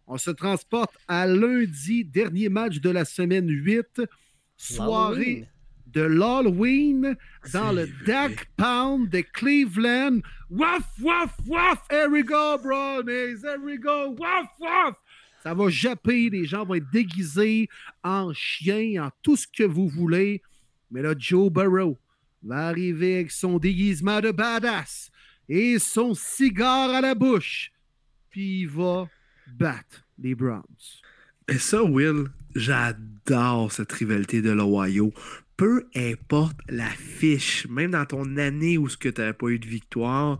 On 0.07 0.17
se 0.17 0.31
transporte 0.31 0.97
à 1.07 1.27
lundi, 1.27 2.03
dernier 2.03 2.49
match 2.49 2.79
de 2.79 2.89
la 2.89 3.05
semaine 3.05 3.47
8. 3.47 4.01
Soirée. 4.57 5.47
De 5.93 6.01
l'Halloween 6.01 7.15
dans 7.53 7.71
le 7.71 7.85
vrai. 8.05 8.35
Pound 8.57 9.09
de 9.09 9.21
Cleveland. 9.21 10.21
Waf, 10.49 10.83
waf, 11.01 11.35
waf! 11.47 11.85
Here 11.89 12.09
we 12.09 12.23
go, 12.23 12.57
brownies! 12.61 13.43
Here 13.43 13.59
we 13.63 13.77
go! 13.77 14.15
Waf, 14.17 14.47
waf! 14.59 14.95
Ça 15.43 15.53
va 15.53 15.69
japper, 15.69 16.29
les 16.29 16.45
gens 16.45 16.65
vont 16.65 16.75
être 16.75 16.91
déguisés 16.91 17.67
en 18.03 18.31
chien, 18.33 19.03
en 19.03 19.09
tout 19.23 19.35
ce 19.35 19.47
que 19.47 19.63
vous 19.63 19.87
voulez. 19.87 20.41
Mais 20.91 21.01
là, 21.01 21.15
Joe 21.17 21.51
Burrow 21.51 21.97
va 22.43 22.67
arriver 22.67 23.15
avec 23.15 23.31
son 23.31 23.57
déguisement 23.57 24.21
de 24.21 24.31
badass 24.31 25.09
et 25.49 25.79
son 25.79 26.13
cigare 26.13 26.91
à 26.91 27.01
la 27.01 27.15
bouche. 27.15 27.71
Puis 28.29 28.61
il 28.61 28.67
va 28.67 29.09
battre 29.47 30.05
les 30.19 30.35
Browns. 30.35 30.63
Et 31.47 31.57
ça, 31.57 31.83
Will, 31.83 32.25
j'adore 32.55 33.71
cette 33.71 33.91
rivalité 33.91 34.41
de 34.41 34.51
l'Ohio. 34.51 35.11
Peu 35.57 35.87
importe 35.95 36.57
la 36.69 36.89
fiche, 36.89 37.67
même 37.67 37.91
dans 37.91 38.05
ton 38.05 38.37
année 38.37 38.77
où 38.77 38.87
tu 38.89 39.11
n'avais 39.15 39.33
pas 39.33 39.47
eu 39.47 39.59
de 39.59 39.67
victoire, 39.67 40.39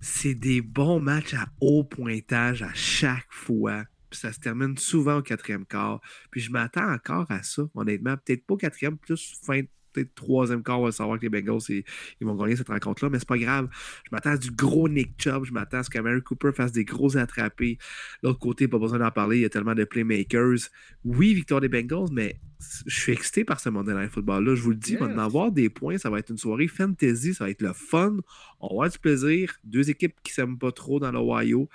c'est 0.00 0.34
des 0.34 0.60
bons 0.62 1.00
matchs 1.00 1.34
à 1.34 1.46
haut 1.60 1.84
pointage 1.84 2.62
à 2.62 2.72
chaque 2.74 3.30
fois. 3.30 3.84
Ça 4.12 4.32
se 4.32 4.40
termine 4.40 4.78
souvent 4.78 5.18
au 5.18 5.22
quatrième 5.22 5.66
quart. 5.66 6.00
Puis 6.30 6.40
je 6.40 6.50
m'attends 6.50 6.90
encore 6.90 7.30
à 7.30 7.42
ça, 7.42 7.64
honnêtement. 7.74 8.16
Peut-être 8.16 8.46
pas 8.46 8.54
au 8.54 8.56
quatrième, 8.56 8.96
plus 8.96 9.38
fin, 9.44 9.62
peut-être 9.96 10.14
troisième 10.14 10.62
quart, 10.62 10.80
on 10.80 10.84
va 10.84 10.92
savoir 10.92 11.18
que 11.18 11.22
les 11.22 11.28
Bengals, 11.28 11.60
ils, 11.68 11.84
ils 12.20 12.26
vont 12.26 12.34
gagner 12.36 12.56
cette 12.56 12.68
rencontre-là, 12.68 13.10
mais 13.10 13.18
c'est 13.18 13.28
pas 13.28 13.38
grave. 13.38 13.68
Je 14.04 14.10
m'attends 14.12 14.30
à 14.30 14.36
du 14.36 14.50
gros 14.50 14.88
Nick 14.88 15.12
Chubb, 15.20 15.44
je 15.44 15.52
m'attends 15.52 15.78
à 15.78 15.82
ce 15.82 15.90
qu'Amari 15.90 16.22
Cooper 16.22 16.52
fasse 16.52 16.72
des 16.72 16.84
gros 16.84 17.16
attrapés. 17.16 17.78
L'autre 18.22 18.38
côté, 18.38 18.68
pas 18.68 18.78
besoin 18.78 18.98
d'en 18.98 19.10
parler, 19.10 19.38
il 19.38 19.42
y 19.42 19.44
a 19.44 19.48
tellement 19.50 19.74
de 19.74 19.84
playmakers. 19.84 20.68
Oui, 21.04 21.34
victoire 21.34 21.60
des 21.60 21.68
Bengals, 21.68 22.08
mais 22.12 22.38
je 22.86 22.94
suis 22.98 23.12
excité 23.12 23.44
par 23.44 23.60
ce 23.60 23.68
Monday 23.68 23.94
Night 23.94 24.10
Football-là. 24.10 24.54
Je 24.54 24.62
vous 24.62 24.70
le 24.70 24.76
dis, 24.76 24.92
Yes. 24.92 25.00
il 25.00 25.06
va 25.06 25.12
en 25.12 25.18
avoir 25.18 25.52
des 25.52 25.68
points, 25.68 25.98
ça 25.98 26.10
va 26.10 26.18
être 26.18 26.30
une 26.30 26.38
soirée 26.38 26.68
fantasy, 26.68 27.34
ça 27.34 27.44
va 27.44 27.50
être 27.50 27.62
le 27.62 27.72
fun. 27.72 28.16
On 28.60 28.68
va 28.68 28.72
avoir 28.72 28.90
du 28.90 28.98
plaisir. 28.98 29.54
Deux 29.64 29.90
équipes 29.90 30.14
qui 30.22 30.32
s'aiment 30.32 30.58
pas 30.58 30.72
trop 30.72 30.98
dans 31.00 31.12
l'Ohio. 31.12 31.68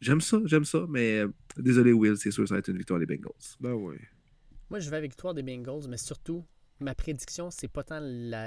J'aime 0.00 0.20
ça, 0.20 0.40
j'aime 0.44 0.64
ça, 0.66 0.86
mais 0.90 1.22
désolé, 1.56 1.92
Will, 1.92 2.16
c'est 2.18 2.30
sûr, 2.30 2.46
ça 2.46 2.54
va 2.54 2.58
être 2.58 2.68
une 2.68 2.76
victoire 2.76 2.98
des 3.00 3.06
Bengals. 3.06 3.32
Ben 3.60 3.72
oui. 3.72 3.96
Moi, 4.68 4.78
je 4.80 4.90
vais 4.90 4.96
avec 4.96 5.12
victoire 5.12 5.32
des 5.32 5.42
Bengals, 5.42 5.88
mais 5.88 5.96
surtout, 5.96 6.44
ma 6.80 6.94
prédiction, 6.94 7.50
c'est 7.50 7.68
pas 7.68 7.82
tant 7.82 8.00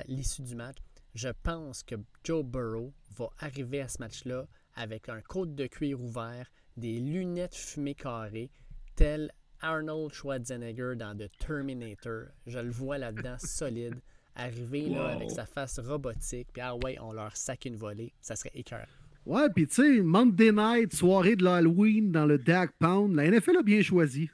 l'issue 0.08 0.42
du 0.42 0.56
match. 0.56 0.78
Je 1.16 1.30
pense 1.44 1.84
que 1.84 1.96
Joe 2.24 2.44
Burrow 2.44 2.94
va 3.18 3.30
arriver 3.40 3.82
à 3.82 3.88
ce 3.88 3.98
match-là 4.00 4.48
avec 4.76 5.10
un 5.10 5.22
côte 5.22 5.56
de 5.56 5.68
cuir 5.68 6.02
ouvert, 6.02 6.50
des 6.78 7.00
lunettes 7.00 7.56
fumées 7.56 7.96
carrées, 7.96 8.52
tel 8.96 9.32
Arnold 9.62 10.14
Schwarzenegger 10.14 10.94
dans 10.96 11.18
The 11.18 11.30
Terminator. 11.40 12.28
Je 12.46 12.60
le 12.60 12.70
vois 12.70 12.98
là-dedans 12.98 13.38
solide, 13.40 14.00
arriver 14.36 14.90
là, 14.90 15.10
avec 15.10 15.32
sa 15.32 15.46
face 15.46 15.80
robotique, 15.80 16.48
puis 16.54 16.62
ah 16.62 16.76
ouais, 16.76 16.98
on 17.02 17.12
leur 17.12 17.36
sac 17.36 17.66
une 17.66 17.76
volée. 17.76 18.14
Ça 18.22 18.36
serait 18.36 18.52
écœurant. 18.54 18.86
Ouais, 19.26 19.50
puis 19.50 19.68
tu 19.68 19.76
sais, 19.76 20.02
Monday 20.02 20.52
night, 20.52 20.94
soirée 20.94 21.36
de 21.36 21.44
l'Halloween 21.44 22.12
dans 22.12 22.26
le 22.26 22.38
Dak 22.38 22.72
Pound, 22.80 23.16
la 23.16 23.30
NFL 23.30 23.58
a 23.58 23.64
bien 23.64 23.82
choisi. 23.82 24.30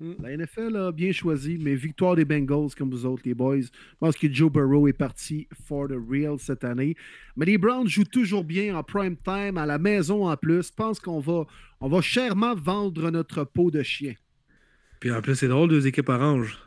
Mm. 0.00 0.12
La 0.22 0.36
NFL 0.36 0.76
a 0.76 0.92
bien 0.92 1.12
choisi, 1.12 1.58
mais 1.60 1.74
victoire 1.74 2.16
des 2.16 2.24
Bengals 2.24 2.74
comme 2.76 2.90
vous 2.90 3.04
autres, 3.04 3.22
les 3.26 3.34
boys. 3.34 3.60
Je 3.60 3.68
pense 3.98 4.16
que 4.16 4.32
Joe 4.32 4.50
Burrow 4.50 4.88
est 4.88 4.94
parti 4.94 5.46
for 5.66 5.88
the 5.88 5.96
real 6.10 6.38
cette 6.38 6.64
année. 6.64 6.96
Mais 7.36 7.44
les 7.46 7.58
Browns 7.58 7.86
jouent 7.86 8.04
toujours 8.04 8.44
bien 8.44 8.76
en 8.76 8.82
prime 8.82 9.16
time, 9.16 9.58
à 9.58 9.66
la 9.66 9.78
maison 9.78 10.28
en 10.28 10.36
plus. 10.36 10.68
Je 10.68 10.72
pense 10.74 11.00
qu'on 11.00 11.20
va, 11.20 11.44
on 11.80 11.88
va 11.88 12.00
chèrement 12.00 12.54
vendre 12.54 13.10
notre 13.10 13.44
peau 13.44 13.70
de 13.70 13.82
chien. 13.82 14.14
Puis 15.00 15.10
en 15.12 15.20
plus, 15.20 15.34
c'est 15.34 15.48
drôle, 15.48 15.68
deux 15.68 15.86
équipes 15.86 16.08
oranges. 16.08 16.58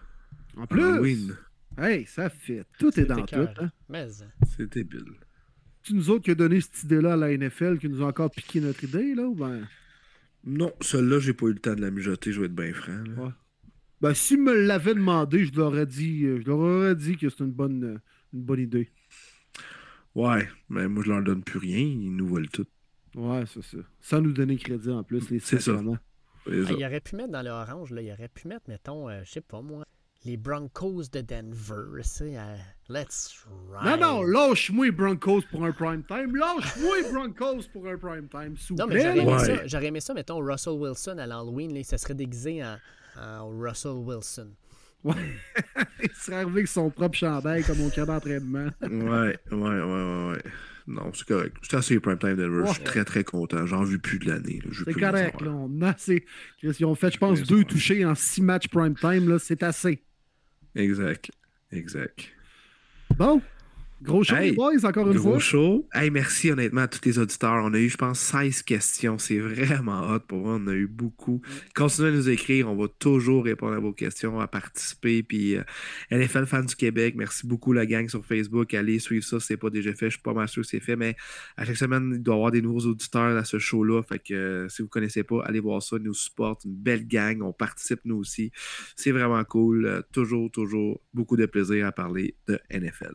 En 0.55 0.67
plus, 0.67 0.83
Halloween. 0.83 1.35
hey, 1.79 2.05
ça 2.05 2.29
fit. 2.29 2.61
Tout 2.77 2.99
est 2.99 3.05
dans 3.05 3.25
tout. 3.25 3.35
hein. 3.35 3.71
Mais, 3.89 4.07
C'est 4.55 4.71
débile. 4.71 5.05
C'est 5.81 5.93
nous 5.93 6.09
autres 6.11 6.23
qui 6.25 6.31
a 6.31 6.35
donné 6.35 6.61
cette 6.61 6.83
idée-là 6.83 7.13
à 7.13 7.17
la 7.17 7.35
NFL, 7.35 7.77
qui 7.79 7.89
nous 7.89 8.01
a 8.03 8.05
encore 8.05 8.29
piqué 8.31 8.61
notre 8.61 8.83
idée, 8.83 9.15
là, 9.15 9.23
ou 9.23 9.35
ben... 9.35 9.67
Non, 10.45 10.73
celle-là, 10.81 11.19
j'ai 11.19 11.33
pas 11.33 11.45
eu 11.47 11.53
le 11.53 11.59
temps 11.59 11.73
de 11.75 11.81
la 11.81 11.91
mijoter, 11.91 12.31
je 12.33 12.39
vais 12.41 12.47
être 12.47 12.55
bien 12.55 12.73
franc. 12.73 12.91
là. 13.05 13.23
Ouais. 13.23 13.31
Ben, 14.01 14.13
s'ils 14.13 14.41
me 14.41 14.53
l'avaient 14.53 14.95
demandé, 14.95 15.45
je 15.45 15.53
leur 15.55 15.67
aurais 15.67 15.85
dit, 15.85 16.25
euh, 16.25 16.41
je 16.41 16.45
leur 16.47 16.57
aurais 16.59 16.95
dit 16.95 17.15
que 17.15 17.29
c'est 17.29 17.39
une 17.39 17.51
bonne, 17.53 17.83
euh, 17.83 17.97
une 18.33 18.41
bonne 18.43 18.59
idée. 18.59 18.89
Ouais, 20.15 20.47
mais 20.69 20.87
moi, 20.87 21.03
je 21.05 21.09
leur 21.11 21.23
donne 21.23 21.43
plus 21.43 21.59
rien, 21.59 21.79
ils 21.79 22.13
nous 22.15 22.27
volent 22.27 22.47
tout. 22.51 22.65
Ouais, 23.15 23.45
c'est 23.47 23.63
ça. 23.63 23.77
Sans 24.01 24.21
nous 24.21 24.33
donner 24.33 24.57
crédit 24.57 24.89
en 24.89 25.03
plus, 25.03 25.29
les 25.29 25.39
C'est 25.39 25.61
ça. 25.61 25.79
Ah, 25.79 25.97
ça. 26.45 26.73
il 26.77 26.85
aurait 26.85 26.99
pu 26.99 27.15
mettre 27.15 27.31
dans 27.31 27.41
le 27.41 27.49
orange, 27.49 27.91
là, 27.91 28.01
il 28.01 28.11
aurait 28.11 28.27
pu 28.27 28.47
mettre, 28.49 28.69
mettons, 28.69 29.09
euh, 29.09 29.21
je 29.23 29.31
sais 29.31 29.41
pas 29.41 29.61
moi, 29.61 29.85
les 30.25 30.37
Broncos 30.37 31.03
de 31.11 31.21
Denver, 31.21 32.01
sais, 32.03 32.37
euh, 32.37 32.55
let's 32.89 33.33
Non, 33.73 33.79
ride. 33.91 33.99
non, 33.99 34.23
lâche-moi 34.23 34.91
Broncos 34.91 35.41
pour 35.51 35.65
un 35.65 35.71
prime 35.71 36.03
time. 36.03 36.35
Lâche-moi 36.35 36.95
Broncos 37.11 37.63
pour 37.73 37.87
un 37.87 37.97
prime 37.97 38.27
time, 38.29 38.55
Non, 38.77 38.87
mais 38.87 38.99
j'aurais 39.01 39.17
aimé, 39.19 39.25
Ouais. 39.33 39.67
ça, 39.69 39.83
aimé 39.83 39.99
ça, 39.99 40.13
mettons, 40.13 40.39
Russell 40.39 40.73
Wilson 40.73 41.17
à 41.17 41.25
l'Halloween, 41.27 41.75
il 41.75 41.85
se 41.85 41.97
serait 41.97 42.13
déguisé 42.15 42.63
en, 42.63 42.77
en 43.19 43.49
Russell 43.59 43.91
Wilson. 43.97 44.49
Il 45.05 46.09
serait 46.15 46.37
arrivé 46.37 46.51
avec 46.51 46.67
son 46.69 46.89
propre 46.89 47.17
chandail 47.17 47.61
comme 47.63 47.81
au 47.81 47.89
camp 47.89 48.05
d'entraînement. 48.05 48.69
Ouais, 48.81 48.89
ouais, 48.89 49.37
ouais, 49.51 49.81
ouais, 49.81 50.29
ouais. 50.31 50.43
Non, 50.87 51.11
c'est 51.13 51.27
correct. 51.27 51.55
J'étais 51.61 51.75
assez 51.77 51.99
prime 51.99 52.17
time 52.17 52.35
Denver. 52.37 52.63
Je 52.67 52.71
suis 52.73 52.79
Ouais. 52.79 52.85
très, 52.85 53.03
très 53.05 53.23
content. 53.25 53.65
J'en 53.65 53.83
veux 53.83 53.97
plus 53.97 54.19
de 54.19 54.29
l'année. 54.29 54.59
là. 54.63 54.69
Je 54.71 54.79
veux 54.85 54.93
C'est 54.93 54.99
correct, 54.99 55.41
là. 55.41 55.51
On 55.51 55.81
a 55.81 55.89
assez. 55.89 56.25
Ils 56.61 56.85
ont 56.85 56.95
fait, 56.95 57.11
je 57.11 57.17
pense, 57.17 57.41
deux 57.43 57.63
touchés 57.65 58.05
en 58.05 58.15
six 58.15 58.41
matchs 58.41 58.67
prime 58.69 58.95
time, 58.95 59.27
là. 59.29 59.39
C'est 59.39 59.61
assez. 59.63 60.03
Exact. 60.75 61.29
Exact. 61.71 62.29
Bon. 63.17 63.41
Gros 64.03 64.23
show, 64.23 64.35
Hey, 64.35 64.49
les 64.51 64.55
boys, 64.55 64.83
encore 64.85 65.09
une 65.09 65.17
Gros 65.17 65.31
fois. 65.31 65.39
show. 65.39 65.87
Hey, 65.93 66.09
merci 66.11 66.51
honnêtement 66.51 66.81
à 66.81 66.87
tous 66.87 66.99
les 67.05 67.19
auditeurs. 67.19 67.63
On 67.63 67.73
a 67.73 67.79
eu, 67.79 67.89
je 67.89 67.97
pense, 67.97 68.19
16 68.19 68.61
questions. 68.63 69.17
C'est 69.17 69.39
vraiment 69.39 70.09
hot 70.11 70.19
pour 70.27 70.39
moi. 70.39 70.59
On 70.61 70.67
a 70.67 70.73
eu 70.73 70.87
beaucoup. 70.87 71.41
Continuez 71.73 72.09
à 72.09 72.11
nous 72.11 72.29
écrire. 72.29 72.69
On 72.69 72.75
va 72.75 72.87
toujours 72.99 73.45
répondre 73.45 73.73
à 73.73 73.79
vos 73.79 73.93
questions, 73.93 74.39
à 74.39 74.47
participer. 74.47 75.23
Puis 75.23 75.55
euh, 75.55 75.63
NFL 76.11 76.45
Fans 76.45 76.63
du 76.63 76.75
Québec, 76.75 77.15
merci 77.17 77.47
beaucoup 77.47 77.71
la 77.73 77.85
gang 77.85 78.07
sur 78.09 78.25
Facebook. 78.25 78.73
Allez 78.73 78.99
suivre 78.99 79.23
ça. 79.25 79.39
C'est 79.39 79.57
pas 79.57 79.69
déjà 79.69 79.93
fait. 79.93 80.07
Je 80.07 80.15
suis 80.15 80.21
pas 80.21 80.33
mal 80.33 80.47
sûr 80.47 80.63
que 80.63 80.67
c'est 80.67 80.79
fait. 80.79 80.95
Mais 80.95 81.15
à 81.57 81.65
chaque 81.65 81.77
semaine, 81.77 82.11
il 82.15 82.21
doit 82.21 82.35
y 82.35 82.37
avoir 82.37 82.51
des 82.51 82.61
nouveaux 82.61 82.85
auditeurs 82.87 83.37
à 83.37 83.43
ce 83.45 83.57
show-là. 83.59 84.03
Fait 84.03 84.19
que 84.19 84.33
euh, 84.33 84.69
si 84.69 84.81
vous 84.81 84.87
connaissez 84.89 85.23
pas, 85.23 85.43
allez 85.45 85.59
voir 85.59 85.81
ça. 85.81 85.95
Ils 85.97 86.03
nous 86.03 86.13
supportent. 86.13 86.65
Une 86.65 86.75
belle 86.75 87.07
gang. 87.07 87.41
On 87.41 87.53
participe 87.53 88.01
nous 88.05 88.17
aussi. 88.17 88.51
C'est 88.95 89.11
vraiment 89.11 89.43
cool. 89.43 89.85
Euh, 89.85 90.01
toujours, 90.11 90.51
toujours 90.51 91.01
beaucoup 91.13 91.37
de 91.37 91.45
plaisir 91.45 91.87
à 91.87 91.91
parler 91.91 92.35
de 92.47 92.59
NFL. 92.71 93.13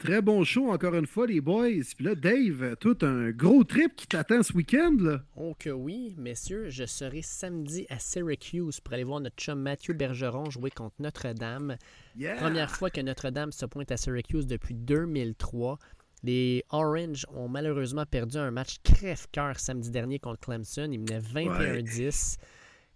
Très 0.00 0.22
bon 0.22 0.44
show, 0.44 0.70
encore 0.70 0.94
une 0.94 1.06
fois, 1.06 1.26
les 1.26 1.42
boys. 1.42 1.84
Puis 1.94 2.06
là, 2.06 2.14
Dave, 2.14 2.74
tout 2.80 2.96
un 3.02 3.32
gros 3.32 3.64
trip 3.64 3.94
qui 3.94 4.06
t'attend 4.06 4.42
ce 4.42 4.54
week-end, 4.54 4.96
là. 4.98 5.20
Oh 5.36 5.54
que 5.58 5.68
oui, 5.68 6.14
messieurs, 6.16 6.70
je 6.70 6.86
serai 6.86 7.20
samedi 7.20 7.84
à 7.90 7.98
Syracuse 7.98 8.80
pour 8.80 8.94
aller 8.94 9.04
voir 9.04 9.20
notre 9.20 9.36
chum 9.36 9.60
Mathieu 9.60 9.92
Bergeron 9.92 10.48
jouer 10.48 10.70
contre 10.70 10.94
Notre-Dame. 11.00 11.76
Yeah! 12.16 12.36
Première 12.36 12.70
fois 12.70 12.88
que 12.88 13.02
Notre-Dame 13.02 13.52
se 13.52 13.66
pointe 13.66 13.92
à 13.92 13.98
Syracuse 13.98 14.46
depuis 14.46 14.74
2003. 14.74 15.78
Les 16.22 16.64
Orange 16.70 17.26
ont 17.34 17.48
malheureusement 17.48 18.06
perdu 18.06 18.38
un 18.38 18.50
match 18.50 18.76
crève-cœur 18.82 19.60
samedi 19.60 19.90
dernier 19.90 20.18
contre 20.18 20.40
Clemson. 20.40 20.88
Ils 20.90 20.98
menaient 20.98 21.18
21-10. 21.18 22.38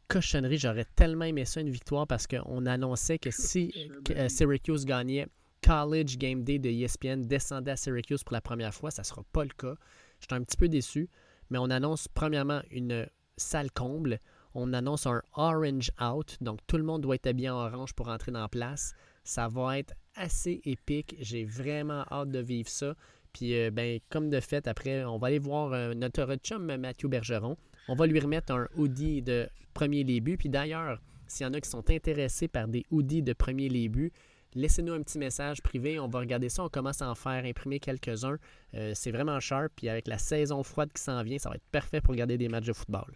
cochonnerie. 0.08 0.56
J'aurais 0.56 0.86
tellement 0.96 1.26
aimé 1.26 1.44
ça, 1.44 1.60
une 1.60 1.68
victoire, 1.68 2.06
parce 2.06 2.26
qu'on 2.26 2.64
annonçait 2.64 3.18
que 3.18 3.30
si 3.30 3.74
euh, 4.16 4.30
Syracuse 4.30 4.86
gagnait, 4.86 5.26
College 5.64 6.18
Game 6.18 6.42
Day 6.44 6.58
de 6.58 6.68
ESPN 6.68 7.22
descendait 7.22 7.70
à 7.70 7.76
Syracuse 7.76 8.22
pour 8.22 8.34
la 8.34 8.42
première 8.42 8.74
fois. 8.74 8.90
Ça 8.90 9.00
ne 9.00 9.06
sera 9.06 9.22
pas 9.32 9.44
le 9.44 9.50
cas. 9.50 9.74
J'étais 10.20 10.34
un 10.34 10.42
petit 10.42 10.58
peu 10.58 10.68
déçu, 10.68 11.08
mais 11.48 11.56
on 11.56 11.70
annonce 11.70 12.06
premièrement 12.06 12.60
une 12.70 13.08
salle 13.38 13.70
comble. 13.70 14.20
On 14.54 14.74
annonce 14.74 15.06
un 15.06 15.22
orange 15.32 15.90
out, 16.00 16.36
donc 16.42 16.60
tout 16.66 16.76
le 16.76 16.82
monde 16.82 17.00
doit 17.00 17.14
être 17.14 17.26
habillé 17.26 17.48
en 17.48 17.56
orange 17.56 17.94
pour 17.94 18.08
entrer 18.08 18.30
dans 18.30 18.42
la 18.42 18.48
place. 18.48 18.94
Ça 19.24 19.48
va 19.48 19.78
être 19.78 19.94
assez 20.14 20.60
épique. 20.64 21.16
J'ai 21.18 21.44
vraiment 21.44 22.04
hâte 22.10 22.30
de 22.30 22.40
vivre 22.40 22.68
ça. 22.68 22.94
Puis, 23.32 23.58
euh, 23.58 23.70
ben, 23.70 23.98
comme 24.10 24.28
de 24.28 24.40
fait, 24.40 24.68
après, 24.68 25.04
on 25.04 25.16
va 25.16 25.28
aller 25.28 25.38
voir 25.38 25.72
euh, 25.72 25.94
notre 25.94 26.36
chum 26.36 26.76
Mathieu 26.76 27.08
Bergeron. 27.08 27.56
On 27.88 27.94
va 27.94 28.06
lui 28.06 28.20
remettre 28.20 28.52
un 28.52 28.68
hoodie 28.76 29.22
de 29.22 29.48
premier 29.72 30.04
début. 30.04 30.36
Puis 30.36 30.50
d'ailleurs, 30.50 31.00
s'il 31.26 31.46
y 31.46 31.48
en 31.48 31.54
a 31.54 31.60
qui 31.60 31.70
sont 31.70 31.90
intéressés 31.90 32.48
par 32.48 32.68
des 32.68 32.84
hoodies 32.90 33.22
de 33.22 33.32
premier 33.32 33.68
début, 33.68 34.12
laissez-nous 34.54 34.92
un 34.92 35.02
petit 35.02 35.18
message 35.18 35.62
privé. 35.62 35.98
On 35.98 36.08
va 36.08 36.20
regarder 36.20 36.48
ça. 36.48 36.64
On 36.64 36.68
commence 36.68 37.02
à 37.02 37.10
en 37.10 37.14
faire 37.14 37.44
imprimer 37.44 37.80
quelques-uns. 37.80 38.38
Euh, 38.74 38.92
c'est 38.94 39.10
vraiment 39.10 39.40
sharp. 39.40 39.72
Puis 39.76 39.88
avec 39.88 40.08
la 40.08 40.18
saison 40.18 40.62
froide 40.62 40.90
qui 40.94 41.02
s'en 41.02 41.22
vient, 41.22 41.38
ça 41.38 41.50
va 41.50 41.56
être 41.56 41.68
parfait 41.72 42.00
pour 42.00 42.12
regarder 42.12 42.38
des 42.38 42.48
matchs 42.48 42.66
de 42.66 42.72
football. 42.72 43.12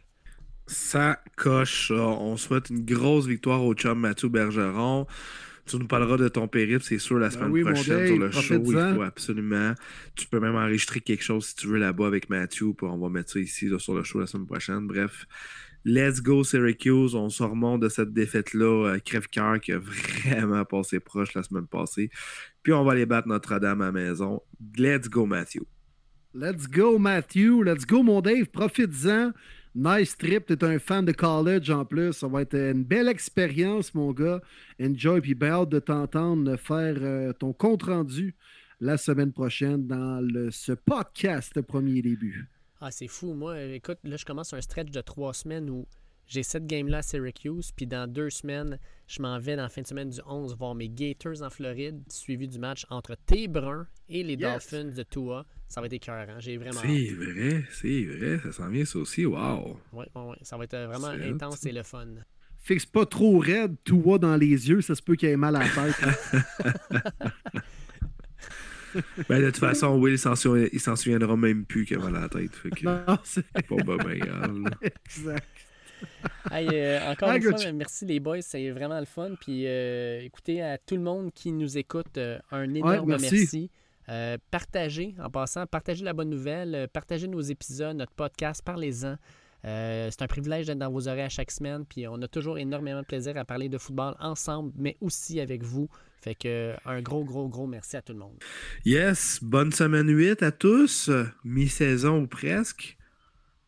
Ça 0.66 1.18
coche. 1.36 1.90
On 1.90 2.36
souhaite 2.36 2.70
une 2.70 2.84
grosse 2.84 3.26
victoire 3.26 3.64
au 3.64 3.74
chum 3.74 3.98
Mathieu 3.98 4.28
Bergeron. 4.28 5.06
Tu 5.64 5.76
nous 5.76 5.86
parleras 5.86 6.16
de 6.16 6.28
ton 6.28 6.48
périple, 6.48 6.82
c'est 6.82 6.98
sûr, 6.98 7.18
la 7.18 7.28
Ben 7.28 7.34
semaine 7.34 7.50
oui, 7.50 7.62
prochaine 7.62 8.06
sur 8.06 8.16
le 8.16 8.30
show. 8.30 8.54
Il 8.54 8.94
faut 8.94 9.02
absolument. 9.02 9.74
Tu 10.14 10.26
peux 10.26 10.40
même 10.40 10.56
enregistrer 10.56 11.00
quelque 11.00 11.22
chose 11.22 11.46
si 11.46 11.56
tu 11.56 11.66
veux 11.66 11.76
là-bas 11.76 12.06
avec 12.06 12.30
Mathieu. 12.30 12.72
Puis 12.72 12.86
on 12.86 12.98
va 12.98 13.08
mettre 13.10 13.32
ça 13.32 13.38
ici 13.38 13.66
là, 13.66 13.78
sur 13.78 13.94
le 13.94 14.02
show 14.02 14.18
la 14.18 14.26
semaine 14.26 14.46
prochaine. 14.46 14.86
Bref, 14.86 15.26
let's 15.84 16.20
go 16.20 16.44
Syracuse. 16.44 17.14
On 17.14 17.28
se 17.28 17.42
remonte 17.42 17.80
de 17.80 17.88
cette 17.88 18.12
défaite-là. 18.12 18.86
euh, 18.94 18.98
Crève-cœur 18.98 19.60
qui 19.60 19.72
a 19.72 19.78
vraiment 19.78 20.64
passé 20.64 21.00
proche 21.00 21.34
la 21.34 21.42
semaine 21.42 21.66
passée. 21.66 22.10
Puis 22.62 22.72
on 22.72 22.84
va 22.84 22.92
aller 22.92 23.06
battre 23.06 23.28
Notre-Dame 23.28 23.82
à 23.82 23.86
la 23.86 23.92
maison. 23.92 24.42
Let's 24.76 25.08
go 25.08 25.26
Mathieu. 25.26 25.62
Let's 26.34 26.68
go, 26.68 26.98
Matthew. 26.98 27.62
Let's 27.64 27.86
go, 27.86 28.02
mon 28.02 28.20
Dave. 28.20 28.46
Profites-en. 28.46 29.32
Nice 29.74 30.16
trip. 30.16 30.46
T'es 30.46 30.62
un 30.62 30.78
fan 30.78 31.04
de 31.04 31.12
college 31.12 31.70
en 31.70 31.84
plus. 31.84 32.12
Ça 32.12 32.28
va 32.28 32.42
être 32.42 32.54
une 32.54 32.84
belle 32.84 33.08
expérience, 33.08 33.94
mon 33.94 34.12
gars. 34.12 34.40
Enjoy. 34.80 35.20
Puis 35.20 35.34
bien 35.34 35.52
hâte 35.52 35.70
de 35.70 35.78
t'entendre 35.78 36.56
faire 36.56 36.96
euh, 37.00 37.32
ton 37.32 37.52
compte-rendu 37.52 38.34
la 38.80 38.96
semaine 38.98 39.32
prochaine 39.32 39.86
dans 39.86 40.20
ce 40.50 40.72
podcast 40.72 41.60
Premier 41.62 42.02
Début. 42.02 42.48
Ah, 42.80 42.90
c'est 42.90 43.08
fou. 43.08 43.34
Moi, 43.34 43.60
écoute, 43.62 43.98
là, 44.04 44.16
je 44.16 44.24
commence 44.24 44.52
un 44.52 44.60
stretch 44.60 44.90
de 44.90 45.00
trois 45.00 45.34
semaines 45.34 45.68
où 45.70 45.86
j'ai 46.26 46.42
cette 46.42 46.66
game-là 46.66 46.98
à 46.98 47.02
Syracuse, 47.02 47.72
puis 47.72 47.86
dans 47.86 48.06
deux 48.06 48.30
semaines, 48.30 48.78
je 49.06 49.22
m'en 49.22 49.38
vais 49.38 49.56
dans 49.56 49.62
la 49.62 49.68
fin 49.68 49.80
de 49.82 49.86
semaine 49.86 50.10
du 50.10 50.20
11 50.26 50.56
voir 50.56 50.74
mes 50.74 50.88
Gators 50.88 51.42
en 51.42 51.48
Floride, 51.50 52.02
suivi 52.10 52.46
du 52.46 52.58
match 52.58 52.84
entre 52.90 53.16
T. 53.26 53.48
Et 54.10 54.22
les 54.22 54.34
Yes. 54.34 54.40
Dolphins 54.40 54.94
de 54.94 55.02
Tua. 55.02 55.44
Ça 55.68 55.80
va 55.80 55.86
être 55.86 55.92
écœurant. 55.94 56.38
J'ai 56.38 56.56
vraiment. 56.56 56.80
C'est 56.80 57.14
vrai, 57.14 57.64
c'est 57.72 58.04
vrai. 58.04 58.38
Ça 58.42 58.52
s'en 58.52 58.68
vient 58.68 58.84
ça 58.84 58.98
aussi. 58.98 59.26
Wow. 59.26 59.78
Ouais, 59.92 60.06
ouais, 60.14 60.22
ouais. 60.22 60.36
Ça 60.42 60.56
va 60.56 60.64
être 60.64 60.74
euh, 60.74 60.86
vraiment 60.86 61.08
intense 61.08 61.64
et 61.66 61.72
le 61.72 61.82
fun. 61.82 62.06
Fixe 62.60 62.86
pas 62.86 63.06
trop 63.06 63.38
raide, 63.38 63.76
tout 63.84 64.00
va 64.02 64.18
dans 64.18 64.36
les 64.36 64.68
yeux, 64.68 64.80
ça 64.82 64.94
se 64.94 65.00
peut 65.02 65.14
qu'il 65.14 65.28
ait 65.28 65.36
mal 65.36 65.56
à 65.56 65.60
la 65.60 65.68
tête. 65.68 66.42
Ben, 69.28 69.40
de 69.40 69.46
toute 69.46 69.58
façon, 69.58 69.96
Will, 69.98 70.14
il 70.14 70.80
s'en 70.80 70.96
souviendra 70.96 71.36
même 71.36 71.64
plus 71.64 71.84
qu'il 71.84 71.98
a 71.98 72.00
mal 72.00 72.16
à 72.16 72.20
la 72.22 72.28
tête. 72.28 72.54
Fait 72.54 72.70
que, 72.70 72.84
non, 72.84 73.18
c'est 73.24 73.46
pas 73.52 73.76
ben, 73.76 74.18
grave, 74.18 74.60
exact. 74.82 75.46
Hey, 76.50 76.68
euh, 76.72 77.10
encore 77.10 77.30
Ah, 77.30 77.36
une 77.36 77.42
fois, 77.42 77.72
merci 77.72 78.06
les 78.06 78.20
boys, 78.20 78.40
c'est 78.40 78.70
vraiment 78.70 78.98
le 79.00 79.06
fun. 79.06 79.30
Puis 79.40 79.66
euh, 79.66 80.20
écoutez, 80.22 80.62
à 80.62 80.78
tout 80.78 80.94
le 80.94 81.02
monde 81.02 81.32
qui 81.32 81.52
nous 81.52 81.76
écoute, 81.76 82.16
euh, 82.18 82.38
un 82.50 82.72
énorme 82.74 83.08
merci. 83.08 83.34
merci. 83.34 83.70
Euh, 84.08 84.38
partagez, 84.50 85.14
en 85.22 85.28
passant, 85.28 85.66
partagez 85.66 86.04
la 86.04 86.14
bonne 86.14 86.30
nouvelle, 86.30 86.88
partagez 86.92 87.28
nos 87.28 87.40
épisodes, 87.40 87.96
notre 87.96 88.12
podcast, 88.12 88.62
parlez-en. 88.64 89.16
Euh, 89.64 90.08
c'est 90.10 90.22
un 90.22 90.26
privilège 90.26 90.66
d'être 90.66 90.78
dans 90.78 90.90
vos 90.90 91.08
oreilles 91.08 91.22
à 91.22 91.28
chaque 91.28 91.50
semaine, 91.50 91.84
puis 91.84 92.06
on 92.06 92.20
a 92.22 92.28
toujours 92.28 92.58
énormément 92.58 93.00
de 93.00 93.06
plaisir 93.06 93.36
à 93.36 93.44
parler 93.44 93.68
de 93.68 93.76
football 93.76 94.14
ensemble, 94.20 94.72
mais 94.76 94.96
aussi 95.00 95.40
avec 95.40 95.62
vous. 95.62 95.88
Fait 96.28 96.34
que 96.34 96.74
un 96.84 97.00
gros, 97.00 97.24
gros, 97.24 97.48
gros 97.48 97.66
merci 97.66 97.96
à 97.96 98.02
tout 98.02 98.12
le 98.12 98.18
monde. 98.18 98.36
Yes, 98.84 99.38
bonne 99.42 99.72
semaine 99.72 100.10
8 100.14 100.42
à 100.42 100.52
tous. 100.52 101.10
Mi-saison 101.42 102.24
ou 102.24 102.26
presque. 102.26 102.98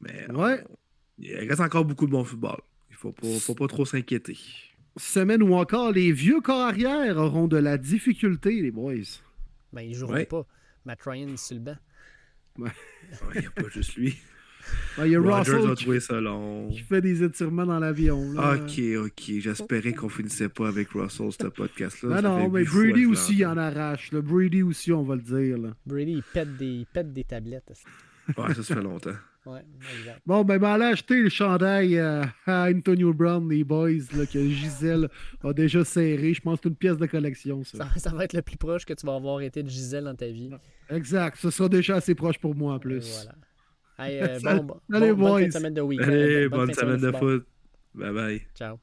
Mais 0.02 0.30
Ouais. 0.30 0.62
on- 0.68 0.76
il 1.16 1.48
reste 1.48 1.62
encore 1.62 1.86
beaucoup 1.86 2.04
de 2.04 2.10
bon 2.10 2.22
football. 2.22 2.58
Il 2.90 2.96
faut 2.96 3.12
pas, 3.12 3.26
faut 3.40 3.54
pas 3.54 3.66
trop 3.66 3.86
s'inquiéter. 3.86 4.36
Semaine 4.98 5.42
où 5.42 5.54
encore 5.54 5.92
les 5.92 6.12
vieux 6.12 6.42
corps 6.42 6.66
arrière 6.66 7.16
auront 7.16 7.48
de 7.48 7.56
la 7.56 7.78
difficulté, 7.78 8.60
les 8.60 8.70
boys. 8.70 8.92
Ben, 9.72 9.80
ils 9.80 9.94
joueront 9.94 10.12
Ouais. 10.12 10.26
pas. 10.26 10.44
Matt 10.84 11.00
Ryan 11.06 11.34
sur 11.38 11.54
le 11.56 11.62
banc. 11.62 11.76
Il 12.58 13.40
n'y 13.40 13.46
a 13.46 13.50
pas 13.52 13.68
juste 13.70 13.94
lui. 13.96 14.18
Ah, 14.98 15.06
Il 15.06 15.12
y 15.12 15.16
a 15.16 15.20
Rogers 15.20 15.52
Russell 15.54 15.70
a 15.70 15.74
trouvé 15.74 16.00
ça 16.00 16.20
long. 16.20 16.68
qui 16.68 16.80
fait 16.80 17.00
des 17.00 17.22
étirements 17.22 17.66
dans 17.66 17.78
l'avion. 17.78 18.32
là. 18.32 18.54
Ok, 18.56 18.80
ok. 19.06 19.32
J'espérais 19.40 19.92
qu'on 19.92 20.08
finissait 20.08 20.48
pas 20.48 20.68
avec 20.68 20.88
Russell, 20.90 21.30
ce 21.32 21.46
podcast-là. 21.46 22.08
Non, 22.08 22.16
Ça 22.16 22.22
non, 22.22 22.38
fait 22.44 22.48
mais 22.58 22.64
Brady 22.64 23.06
aussi, 23.06 23.36
il 23.38 23.46
en 23.46 23.56
arrache. 23.56 24.12
là. 24.12 24.20
Brady 24.20 24.62
aussi, 24.62 24.92
on 24.92 25.02
va 25.02 25.16
le 25.16 25.22
dire. 25.22 25.58
là. 25.58 25.70
Brady, 25.86 26.12
il 26.12 26.22
pète 26.22 26.56
des, 26.56 26.66
il 26.66 26.86
pète 26.86 27.12
des 27.12 27.24
tablettes. 27.24 27.72
Ouais, 28.36 28.54
ça, 28.54 28.62
ça 28.62 28.74
fait 28.76 28.82
longtemps. 28.82 29.10
Ouais, 29.46 29.60
exact. 29.98 30.20
Bon, 30.26 30.44
ben, 30.44 30.58
ben 30.58 30.72
allez 30.74 30.84
acheter 30.84 31.22
le 31.22 31.30
chandail 31.30 31.96
euh, 31.98 32.22
à 32.46 32.68
Antonio 32.68 33.14
Brown, 33.14 33.48
les 33.48 33.64
boys, 33.64 33.88
là, 34.14 34.26
que 34.26 34.38
Gisèle 34.48 35.08
a 35.42 35.52
déjà 35.54 35.82
serré. 35.82 36.34
Je 36.34 36.40
pense 36.42 36.58
que 36.58 36.64
c'est 36.64 36.68
une 36.68 36.76
pièce 36.76 36.98
de 36.98 37.06
collection, 37.06 37.64
ça. 37.64 37.78
Ça, 37.78 37.88
ça 37.98 38.10
va 38.14 38.24
être 38.26 38.34
le 38.34 38.42
plus 38.42 38.58
proche 38.58 38.84
que 38.84 38.92
tu 38.92 39.06
vas 39.06 39.14
avoir 39.14 39.40
été 39.40 39.62
de 39.62 39.68
Gisèle 39.70 40.04
dans 40.04 40.14
ta 40.14 40.26
vie. 40.28 40.50
Exact. 40.90 41.38
Ce 41.40 41.50
sera 41.50 41.70
déjà 41.70 41.96
assez 41.96 42.14
proche 42.14 42.38
pour 42.38 42.54
moi, 42.54 42.74
en 42.74 42.76
Et 42.76 42.80
plus. 42.80 43.10
Voilà. 43.16 43.34
Hey, 44.00 44.20
euh, 44.20 44.38
bon, 44.42 44.56
bon, 44.56 44.80
bon- 44.88 45.00
bonne 45.00 45.16
boys. 45.16 45.50
semaine 45.50 45.74
de 45.74 45.80
week-end. 45.80 46.04
Allez, 46.08 46.48
Bonne 46.48 46.66
bonne 46.66 46.74
semaine 46.74 47.00
de 47.00 47.12
foot. 47.12 47.46
Bye 47.94 48.12
bye. 48.12 48.42
Ciao. 48.54 48.80